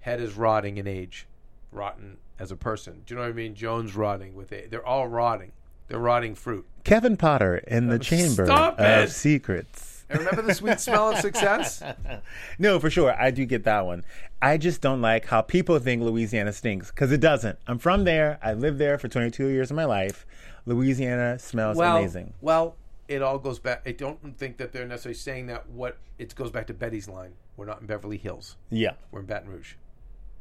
Head 0.00 0.20
is 0.20 0.34
rotting 0.34 0.78
in 0.78 0.86
age, 0.86 1.26
rotten 1.70 2.16
as 2.38 2.50
a 2.50 2.56
person. 2.56 3.02
Do 3.04 3.14
you 3.14 3.16
know 3.16 3.26
what 3.26 3.30
I 3.32 3.34
mean? 3.34 3.54
Joan's 3.54 3.94
rotting 3.94 4.34
with 4.34 4.50
a. 4.52 4.66
They're 4.66 4.86
all 4.86 5.06
rotting. 5.08 5.52
They're 5.88 5.98
rotting 5.98 6.34
fruit. 6.34 6.66
Keven 6.84 7.16
Potter 7.16 7.58
in 7.66 7.88
the 7.88 7.98
Chamber 8.10 8.46
Stop 8.46 8.78
of 8.78 9.04
it. 9.04 9.10
Secrets. 9.10 10.04
And 10.08 10.20
remember 10.20 10.42
the 10.42 10.54
sweet 10.54 10.80
smell 10.80 11.10
of 11.10 11.18
success? 11.18 11.82
No, 12.58 12.78
for 12.80 12.90
sure. 12.90 13.14
I 13.20 13.30
do 13.30 13.44
get 13.44 13.64
that 13.64 13.86
one. 13.86 14.04
I 14.42 14.56
just 14.56 14.80
don't 14.80 15.00
like 15.00 15.26
how 15.26 15.40
people 15.42 15.78
think 15.78 16.02
Louisiana 16.02 16.52
stinks 16.52 16.90
because 16.90 17.12
it 17.12 17.20
doesn't. 17.20 17.58
I'm 17.66 17.78
from 17.78 18.04
there. 18.04 18.38
I 18.42 18.54
lived 18.54 18.78
there 18.78 18.98
for 18.98 19.08
22 19.08 19.46
years 19.48 19.70
of 19.70 19.76
my 19.76 19.84
life. 19.84 20.26
Louisiana 20.66 21.38
smells 21.38 21.76
well, 21.76 21.96
amazing. 21.96 22.34
Well, 22.40 22.76
it 23.08 23.22
all 23.22 23.38
goes 23.38 23.58
back. 23.58 23.82
I 23.86 23.92
don't 23.92 24.36
think 24.38 24.58
that 24.58 24.72
they're 24.72 24.86
necessarily 24.86 25.16
saying 25.16 25.46
that. 25.46 25.68
What 25.68 25.98
it 26.18 26.34
goes 26.34 26.50
back 26.50 26.66
to 26.68 26.74
Bette's 26.74 27.08
line. 27.08 27.32
We're 27.56 27.66
not 27.66 27.80
in 27.80 27.86
Beverly 27.86 28.16
Hills. 28.16 28.56
Yeah. 28.70 28.92
We're 29.10 29.20
in 29.20 29.26
Baton 29.26 29.50
Rouge. 29.50 29.74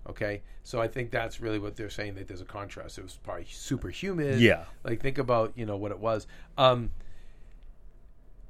Okay, 0.07 0.41
so 0.63 0.81
I 0.81 0.87
think 0.87 1.11
that's 1.11 1.39
really 1.39 1.59
what 1.59 1.75
they're 1.75 1.89
saying. 1.89 2.15
That 2.15 2.27
there's 2.27 2.41
a 2.41 2.45
contrast. 2.45 2.97
It 2.97 3.03
was 3.03 3.19
probably 3.21 3.45
super 3.49 3.89
humid. 3.89 4.39
Yeah. 4.39 4.63
Like 4.83 5.01
think 5.01 5.17
about 5.17 5.53
you 5.55 5.65
know 5.65 5.77
what 5.77 5.91
it 5.91 5.99
was. 5.99 6.25
Um, 6.57 6.91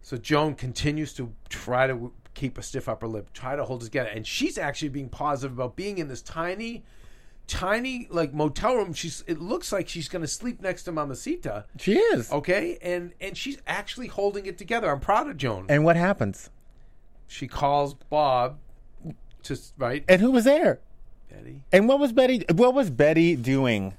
so 0.01 0.17
Joan 0.17 0.55
continues 0.55 1.13
to 1.13 1.33
try 1.49 1.87
to 1.87 2.13
keep 2.33 2.57
a 2.57 2.63
stiff 2.63 2.87
upper 2.87 3.07
lip, 3.07 3.33
try 3.33 3.55
to 3.55 3.65
hold 3.65 3.81
together. 3.81 4.09
And 4.09 4.25
she's 4.25 4.57
actually 4.57 4.89
being 4.89 5.09
positive 5.09 5.57
about 5.57 5.75
being 5.75 5.97
in 5.97 6.07
this 6.07 6.21
tiny, 6.21 6.83
tiny 7.49 8.07
like 8.09 8.33
motel 8.33 8.75
room. 8.75 8.93
She's 8.93 9.23
it 9.27 9.41
looks 9.41 9.71
like 9.71 9.89
she's 9.89 10.07
going 10.07 10.21
to 10.21 10.27
sleep 10.27 10.61
next 10.61 10.83
to 10.83 10.91
Mamacita. 10.91 11.65
She 11.77 11.97
is. 11.97 12.31
Okay, 12.31 12.77
and 12.81 13.13
and 13.19 13.35
she's 13.35 13.57
actually 13.67 14.07
holding 14.07 14.45
it 14.45 14.57
together. 14.57 14.89
I'm 14.89 14.99
proud 14.99 15.27
of 15.29 15.35
Joan. 15.37 15.65
And 15.67 15.83
what 15.83 15.95
happens? 15.97 16.49
she 17.31 17.47
calls 17.47 17.93
Bob 17.93 18.57
to 19.43 19.57
right 19.77 20.03
And 20.09 20.19
who 20.19 20.31
was 20.31 20.45
there? 20.45 20.79
Bette. 21.29 21.61
And 21.71 21.87
what 21.87 21.99
was 21.99 22.11
Bette? 22.11 22.43
What 22.51 22.73
was 22.73 22.89
Bette 22.89 23.35
doing? 23.35 23.93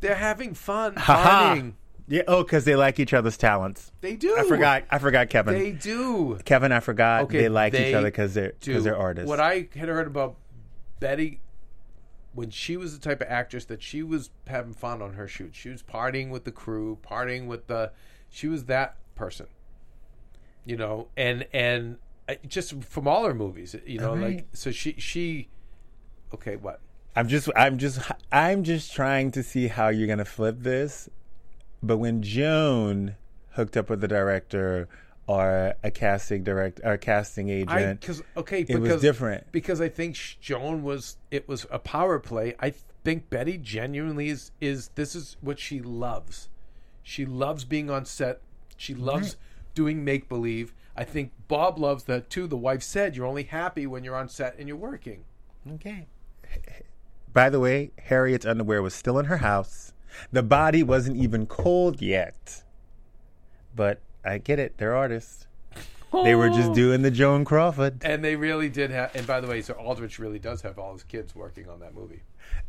They're 0.00 0.14
having 0.14 0.54
fun 0.54 0.94
Ha-ha. 0.96 1.54
partying. 1.56 1.72
Yeah. 2.08 2.22
Oh, 2.28 2.42
because 2.42 2.64
they 2.64 2.76
like 2.76 3.00
each 3.00 3.12
other's 3.12 3.36
talents. 3.36 3.90
They 4.00 4.16
do. 4.16 4.36
I 4.38 4.44
forgot. 4.44 4.84
I 4.90 4.98
forgot 4.98 5.28
Keven. 5.30 5.54
They 5.54 5.72
do. 5.72 6.38
Keven, 6.44 6.72
I 6.72 6.80
forgot. 6.80 7.22
Okay, 7.24 7.38
they 7.38 7.48
like 7.48 7.72
they 7.72 7.90
each 7.90 7.94
other 7.94 8.08
because 8.08 8.34
they're 8.34 8.52
because 8.60 8.84
they're 8.84 8.96
artists. 8.96 9.28
What 9.28 9.40
I 9.40 9.68
had 9.74 9.88
heard 9.88 10.06
about 10.06 10.36
Bette 11.00 11.40
when 12.34 12.50
she 12.50 12.76
was 12.76 12.98
the 12.98 13.02
type 13.02 13.20
of 13.20 13.28
actress 13.28 13.64
that 13.66 13.82
she 13.82 14.02
was 14.02 14.30
having 14.46 14.72
fun 14.72 15.02
on 15.02 15.14
her 15.14 15.28
shoot. 15.28 15.54
She 15.54 15.68
was 15.68 15.82
partying 15.82 16.30
with 16.30 16.44
the 16.44 16.52
crew, 16.52 16.98
partying 17.02 17.46
with 17.46 17.66
the. 17.66 17.92
She 18.30 18.48
was 18.48 18.64
that 18.64 18.96
person, 19.14 19.46
you 20.64 20.76
know, 20.76 21.08
and 21.16 21.46
and 21.52 21.98
uh, 22.28 22.34
just 22.46 22.82
from 22.84 23.06
all 23.06 23.24
her 23.26 23.34
movies, 23.34 23.76
you 23.86 23.98
know, 23.98 24.14
like 24.14 24.46
so 24.52 24.70
she 24.70 24.94
she. 24.98 25.48
Okay, 26.32 26.56
what? 26.56 26.80
I'm 27.14 27.28
just 27.28 27.50
I'm 27.54 27.76
just 27.76 28.00
I'm 28.30 28.64
just 28.64 28.92
trying 28.92 29.30
to 29.32 29.42
see 29.42 29.68
how 29.68 29.88
you're 29.88 30.08
gonna 30.08 30.24
flip 30.24 30.60
this. 30.60 31.10
But 31.82 31.98
when 31.98 32.22
Joan 32.22 33.16
hooked 33.50 33.76
up 33.76 33.90
with 33.90 34.00
the 34.00 34.08
director 34.08 34.88
or 35.26 35.74
a 35.82 35.90
casting 35.90 36.42
direct 36.42 36.80
or 36.82 36.92
a 36.92 36.98
casting 36.98 37.48
agent, 37.48 38.00
because 38.00 38.22
okay, 38.36 38.60
it 38.60 38.68
because, 38.68 38.80
was 38.80 39.02
different. 39.02 39.50
because 39.52 39.80
I 39.80 39.88
think 39.88 40.16
Joan 40.40 40.82
was 40.82 41.16
it 41.30 41.48
was 41.48 41.66
a 41.70 41.78
power 41.78 42.18
play. 42.18 42.54
I 42.60 42.74
think 43.04 43.30
Bette 43.30 43.58
genuinely 43.58 44.28
is 44.28 44.50
is 44.60 44.90
this 44.94 45.14
is 45.14 45.36
what 45.40 45.58
she 45.58 45.80
loves. 45.80 46.48
She 47.02 47.24
loves 47.24 47.64
being 47.64 47.90
on 47.90 48.04
set. 48.04 48.40
She 48.76 48.94
loves 48.94 49.36
doing 49.74 50.04
make 50.04 50.28
believe. 50.28 50.74
I 50.96 51.04
think 51.04 51.32
Bob 51.48 51.78
loves 51.78 52.04
that 52.04 52.28
too. 52.28 52.46
The 52.46 52.56
wife 52.56 52.82
said 52.82 53.16
you're 53.16 53.26
only 53.26 53.44
happy 53.44 53.86
when 53.86 54.04
you're 54.04 54.16
on 54.16 54.28
set 54.28 54.58
and 54.58 54.68
you're 54.68 54.76
working. 54.76 55.24
Okay. 55.74 56.06
By 57.32 57.48
the 57.48 57.60
way, 57.60 57.92
Harriet's 57.98 58.44
underwear 58.44 58.82
was 58.82 58.94
still 58.94 59.18
in 59.18 59.26
her 59.26 59.38
house. 59.38 59.94
The 60.30 60.42
body 60.42 60.82
wasn't 60.82 61.16
even 61.16 61.46
cold 61.46 62.02
yet. 62.02 62.62
But 63.74 64.00
I 64.24 64.38
get 64.38 64.58
it. 64.58 64.78
They're 64.78 64.96
artists. 64.96 65.46
They 66.12 66.34
were 66.34 66.50
just 66.50 66.70
oh. 66.70 66.74
doing 66.74 67.00
the 67.00 67.10
Joan 67.10 67.44
Crawford. 67.44 68.04
And 68.04 68.22
they 68.22 68.36
really 68.36 68.68
did 68.68 68.90
have. 68.90 69.14
And 69.16 69.26
by 69.26 69.40
the 69.40 69.46
way, 69.48 69.62
so 69.62 69.72
Aldrich 69.74 70.18
really 70.18 70.38
does 70.38 70.60
have 70.60 70.78
all 70.78 70.92
his 70.92 71.04
kids 71.04 71.34
working 71.34 71.70
on 71.70 71.80
that 71.80 71.94
movie. 71.94 72.20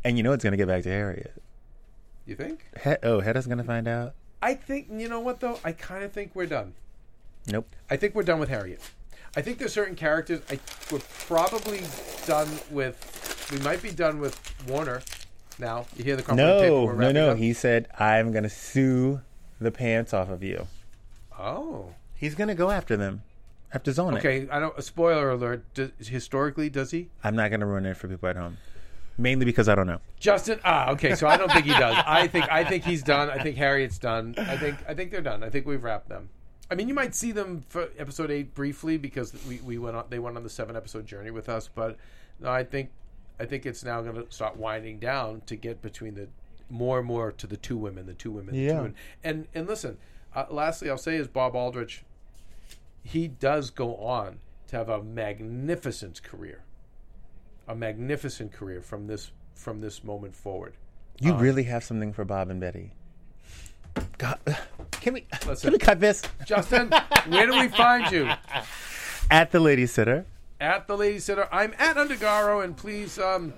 And 0.03 0.15
you 0.15 0.23
know 0.23 0.31
it's 0.31 0.43
going 0.43 0.51
to 0.51 0.57
get 0.57 0.67
back 0.67 0.83
to 0.83 0.89
Harriet. 0.89 1.41
You 2.25 2.35
think? 2.35 2.65
He- 2.81 2.95
oh, 3.03 3.19
Hedda's 3.19 3.45
going 3.45 3.57
to 3.57 3.63
find 3.65 3.87
out? 3.87 4.13
I 4.41 4.55
think 4.55 4.87
you 4.91 5.09
know 5.09 5.19
what 5.19 5.39
though. 5.39 5.59
I 5.63 5.71
kind 5.71 6.03
of 6.03 6.11
think 6.11 6.31
we're 6.33 6.45
done. 6.45 6.73
Nope. 7.47 7.67
I 7.89 7.97
think 7.97 8.15
we're 8.15 8.23
done 8.23 8.39
with 8.39 8.49
Harriet. 8.49 8.81
I 9.35 9.41
think 9.41 9.57
there's 9.57 9.73
certain 9.73 9.95
characters. 9.95 10.41
I 10.49 10.59
we're 10.91 10.99
probably 10.99 11.81
done 12.25 12.49
with. 12.69 13.49
We 13.51 13.59
might 13.59 13.81
be 13.81 13.91
done 13.91 14.19
with 14.19 14.37
Warner 14.67 15.01
now. 15.59 15.85
You 15.95 16.03
hear 16.03 16.15
the 16.15 16.23
tape, 16.23 16.35
No, 16.35 16.91
no, 16.91 17.11
no. 17.11 17.31
up? 17.31 17.37
He 17.37 17.53
said, 17.53 17.87
I'm 17.99 18.31
going 18.31 18.43
to 18.43 18.49
sue 18.49 19.21
the 19.59 19.71
pants 19.71 20.13
off 20.13 20.29
of 20.29 20.43
you. 20.43 20.67
Oh, 21.39 21.93
He's 22.15 22.35
going 22.35 22.47
to 22.47 22.55
go 22.55 22.69
after 22.71 22.95
them, 22.95 23.23
after 23.73 23.91
Zona. 23.91 24.17
okay. 24.17 24.47
I 24.49 24.59
don't. 24.59 24.77
A 24.77 24.81
spoiler 24.81 25.29
alert. 25.31 25.63
Does, 25.73 25.91
historically, 25.99 26.69
does 26.69 26.91
he? 26.91 27.09
I'm 27.23 27.35
not 27.35 27.49
going 27.49 27.59
to 27.59 27.65
ruin 27.65 27.85
it 27.85 27.97
for 27.97 28.07
people 28.07 28.29
at 28.29 28.35
home. 28.37 28.57
Mainly 29.17 29.45
because 29.45 29.67
I 29.69 29.75
don't 29.75 29.87
know. 29.87 29.99
Justin. 30.19 30.59
Ah, 30.63 30.91
okay. 30.91 31.15
So 31.15 31.27
I 31.27 31.37
don't 31.37 31.51
think 31.51 31.65
he 31.65 31.71
does. 31.73 31.95
I 32.07 32.27
think. 32.27 32.49
I 32.51 32.63
think 32.63 32.83
he's 32.85 33.03
done. 33.03 33.29
I 33.29 33.43
think 33.43 33.57
Harriet's 33.57 33.97
done. 33.97 34.35
I 34.37 34.57
think. 34.57 34.77
I 34.87 34.93
think 34.93 35.11
they're 35.11 35.21
done. 35.21 35.43
I 35.43 35.49
think 35.49 35.65
we've 35.67 35.83
wrapped 35.83 36.09
them. 36.09 36.29
I 36.71 36.75
mean, 36.75 36.87
you 36.87 36.93
might 36.95 37.13
see 37.13 37.31
them 37.31 37.63
for 37.69 37.89
episode 37.99 38.31
eight 38.31 38.55
briefly 38.55 38.97
because 38.97 39.33
we, 39.47 39.57
we 39.57 39.77
went 39.77 39.95
on. 39.97 40.05
They 40.09 40.17
went 40.19 40.37
on 40.37 40.43
the 40.43 40.49
seven 40.49 40.75
episode 40.75 41.05
journey 41.05 41.29
with 41.29 41.49
us, 41.49 41.69
but 41.73 41.97
no, 42.39 42.49
I 42.49 42.63
think. 42.63 42.89
I 43.39 43.45
think 43.45 43.65
it's 43.65 43.83
now 43.83 44.01
going 44.01 44.15
to 44.15 44.31
start 44.31 44.55
winding 44.57 44.99
down 44.99 45.41
to 45.47 45.55
get 45.55 45.81
between 45.81 46.15
the 46.15 46.27
more 46.69 46.99
and 46.99 47.07
more 47.07 47.31
to 47.33 47.45
the 47.47 47.57
two 47.57 47.75
women, 47.77 48.05
the 48.05 48.13
two 48.13 48.31
women, 48.31 48.53
the 48.55 48.61
Yeah. 48.61 48.69
two 48.71 48.77
women. 48.77 48.95
And 49.23 49.47
and 49.53 49.67
listen, 49.67 49.97
uh, 50.35 50.45
lastly, 50.49 50.89
I'll 50.89 50.97
say 50.97 51.15
is 51.15 51.27
Bob 51.27 51.55
Aldrich. 51.55 52.03
He 53.03 53.27
does 53.27 53.69
go 53.69 53.95
on 53.97 54.39
to 54.67 54.77
have 54.77 54.89
a 54.89 55.03
magnificent 55.03 56.23
career, 56.23 56.63
a 57.67 57.75
magnificent 57.75 58.51
career 58.51 58.81
from 58.81 59.07
this 59.07 59.31
from 59.53 59.81
this 59.81 60.03
moment 60.03 60.35
forward. 60.35 60.73
You 61.19 61.33
really 61.35 61.63
have 61.63 61.83
something 61.83 62.11
for 62.11 62.25
Bob 62.25 62.49
and 62.49 62.59
Bette. 62.59 62.91
God, 64.17 64.39
can 64.91 65.13
we 65.13 65.25
Listen. 65.45 65.67
can 65.67 65.73
we 65.73 65.77
cut 65.77 65.99
this 65.99 66.23
Justin, 66.45 66.91
where 67.27 67.45
do 67.45 67.59
we 67.59 67.67
find 67.67 68.11
you? 68.11 68.29
at 69.31 69.51
the 69.51 69.59
Lady 69.59 69.85
Sitter? 69.85 70.25
At 70.59 70.87
the 70.87 70.97
Lady 70.97 71.19
Sitter. 71.19 71.47
I'm 71.51 71.73
at 71.77 71.97
Undergaro, 71.97 72.63
and 72.63 72.75
please 72.75 73.19
um, 73.19 73.53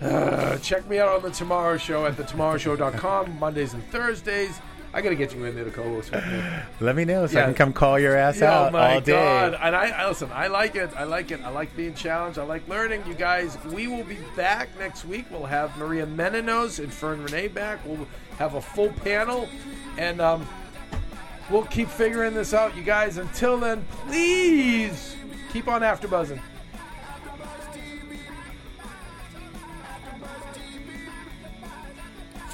uh, 0.00 0.56
check 0.58 0.88
me 0.88 0.98
out 0.98 1.08
on 1.08 1.22
the 1.22 1.30
Tomorrow 1.30 1.76
Show 1.78 2.06
at 2.06 2.16
thetomorrowshow.com 2.16 3.38
Mondays 3.38 3.74
and 3.74 3.84
Thursdays. 3.90 4.60
I 4.96 5.02
got 5.02 5.10
to 5.10 5.14
get 5.14 5.34
you 5.34 5.44
in 5.44 5.54
there 5.54 5.64
to 5.64 5.70
co-host 5.70 6.10
with 6.10 6.26
me. 6.26 6.42
Let 6.80 6.96
me 6.96 7.04
know 7.04 7.26
so 7.26 7.34
Yeah. 7.34 7.42
I 7.42 7.44
can 7.44 7.54
come 7.54 7.72
call 7.74 7.98
your 7.98 8.16
ass 8.16 8.40
Oh 8.40 8.46
out 8.46 8.72
my 8.72 8.94
all 8.94 9.00
day. 9.02 9.12
god! 9.12 9.52
And 9.60 9.76
I, 9.76 9.88
I 9.90 10.08
listen. 10.08 10.30
I 10.32 10.46
like 10.46 10.74
it. 10.74 10.90
I 10.96 11.04
like 11.04 11.30
it. 11.30 11.40
I 11.44 11.50
like 11.50 11.76
being 11.76 11.92
challenged. 11.92 12.38
I 12.38 12.44
like 12.44 12.66
learning. 12.66 13.02
You 13.06 13.12
guys, 13.12 13.58
we 13.66 13.88
will 13.88 14.04
be 14.04 14.16
back 14.36 14.70
next 14.78 15.04
week. 15.04 15.26
We'll 15.30 15.44
have 15.44 15.76
Maria 15.76 16.06
Menounos 16.06 16.78
and 16.78 16.90
Fern 16.90 17.22
Renee 17.22 17.48
back. 17.48 17.78
We'll 17.84 18.08
have 18.38 18.54
a 18.54 18.60
full 18.62 18.88
panel, 19.04 19.48
and 19.98 20.18
um, 20.22 20.48
we'll 21.50 21.64
keep 21.66 21.88
figuring 21.90 22.32
this 22.32 22.54
out, 22.54 22.74
you 22.74 22.82
guys. 22.82 23.18
Until 23.18 23.58
then, 23.58 23.84
please 24.06 25.14
keep 25.52 25.68
on 25.68 25.82
after 25.82 26.08
buzzing. 26.08 26.40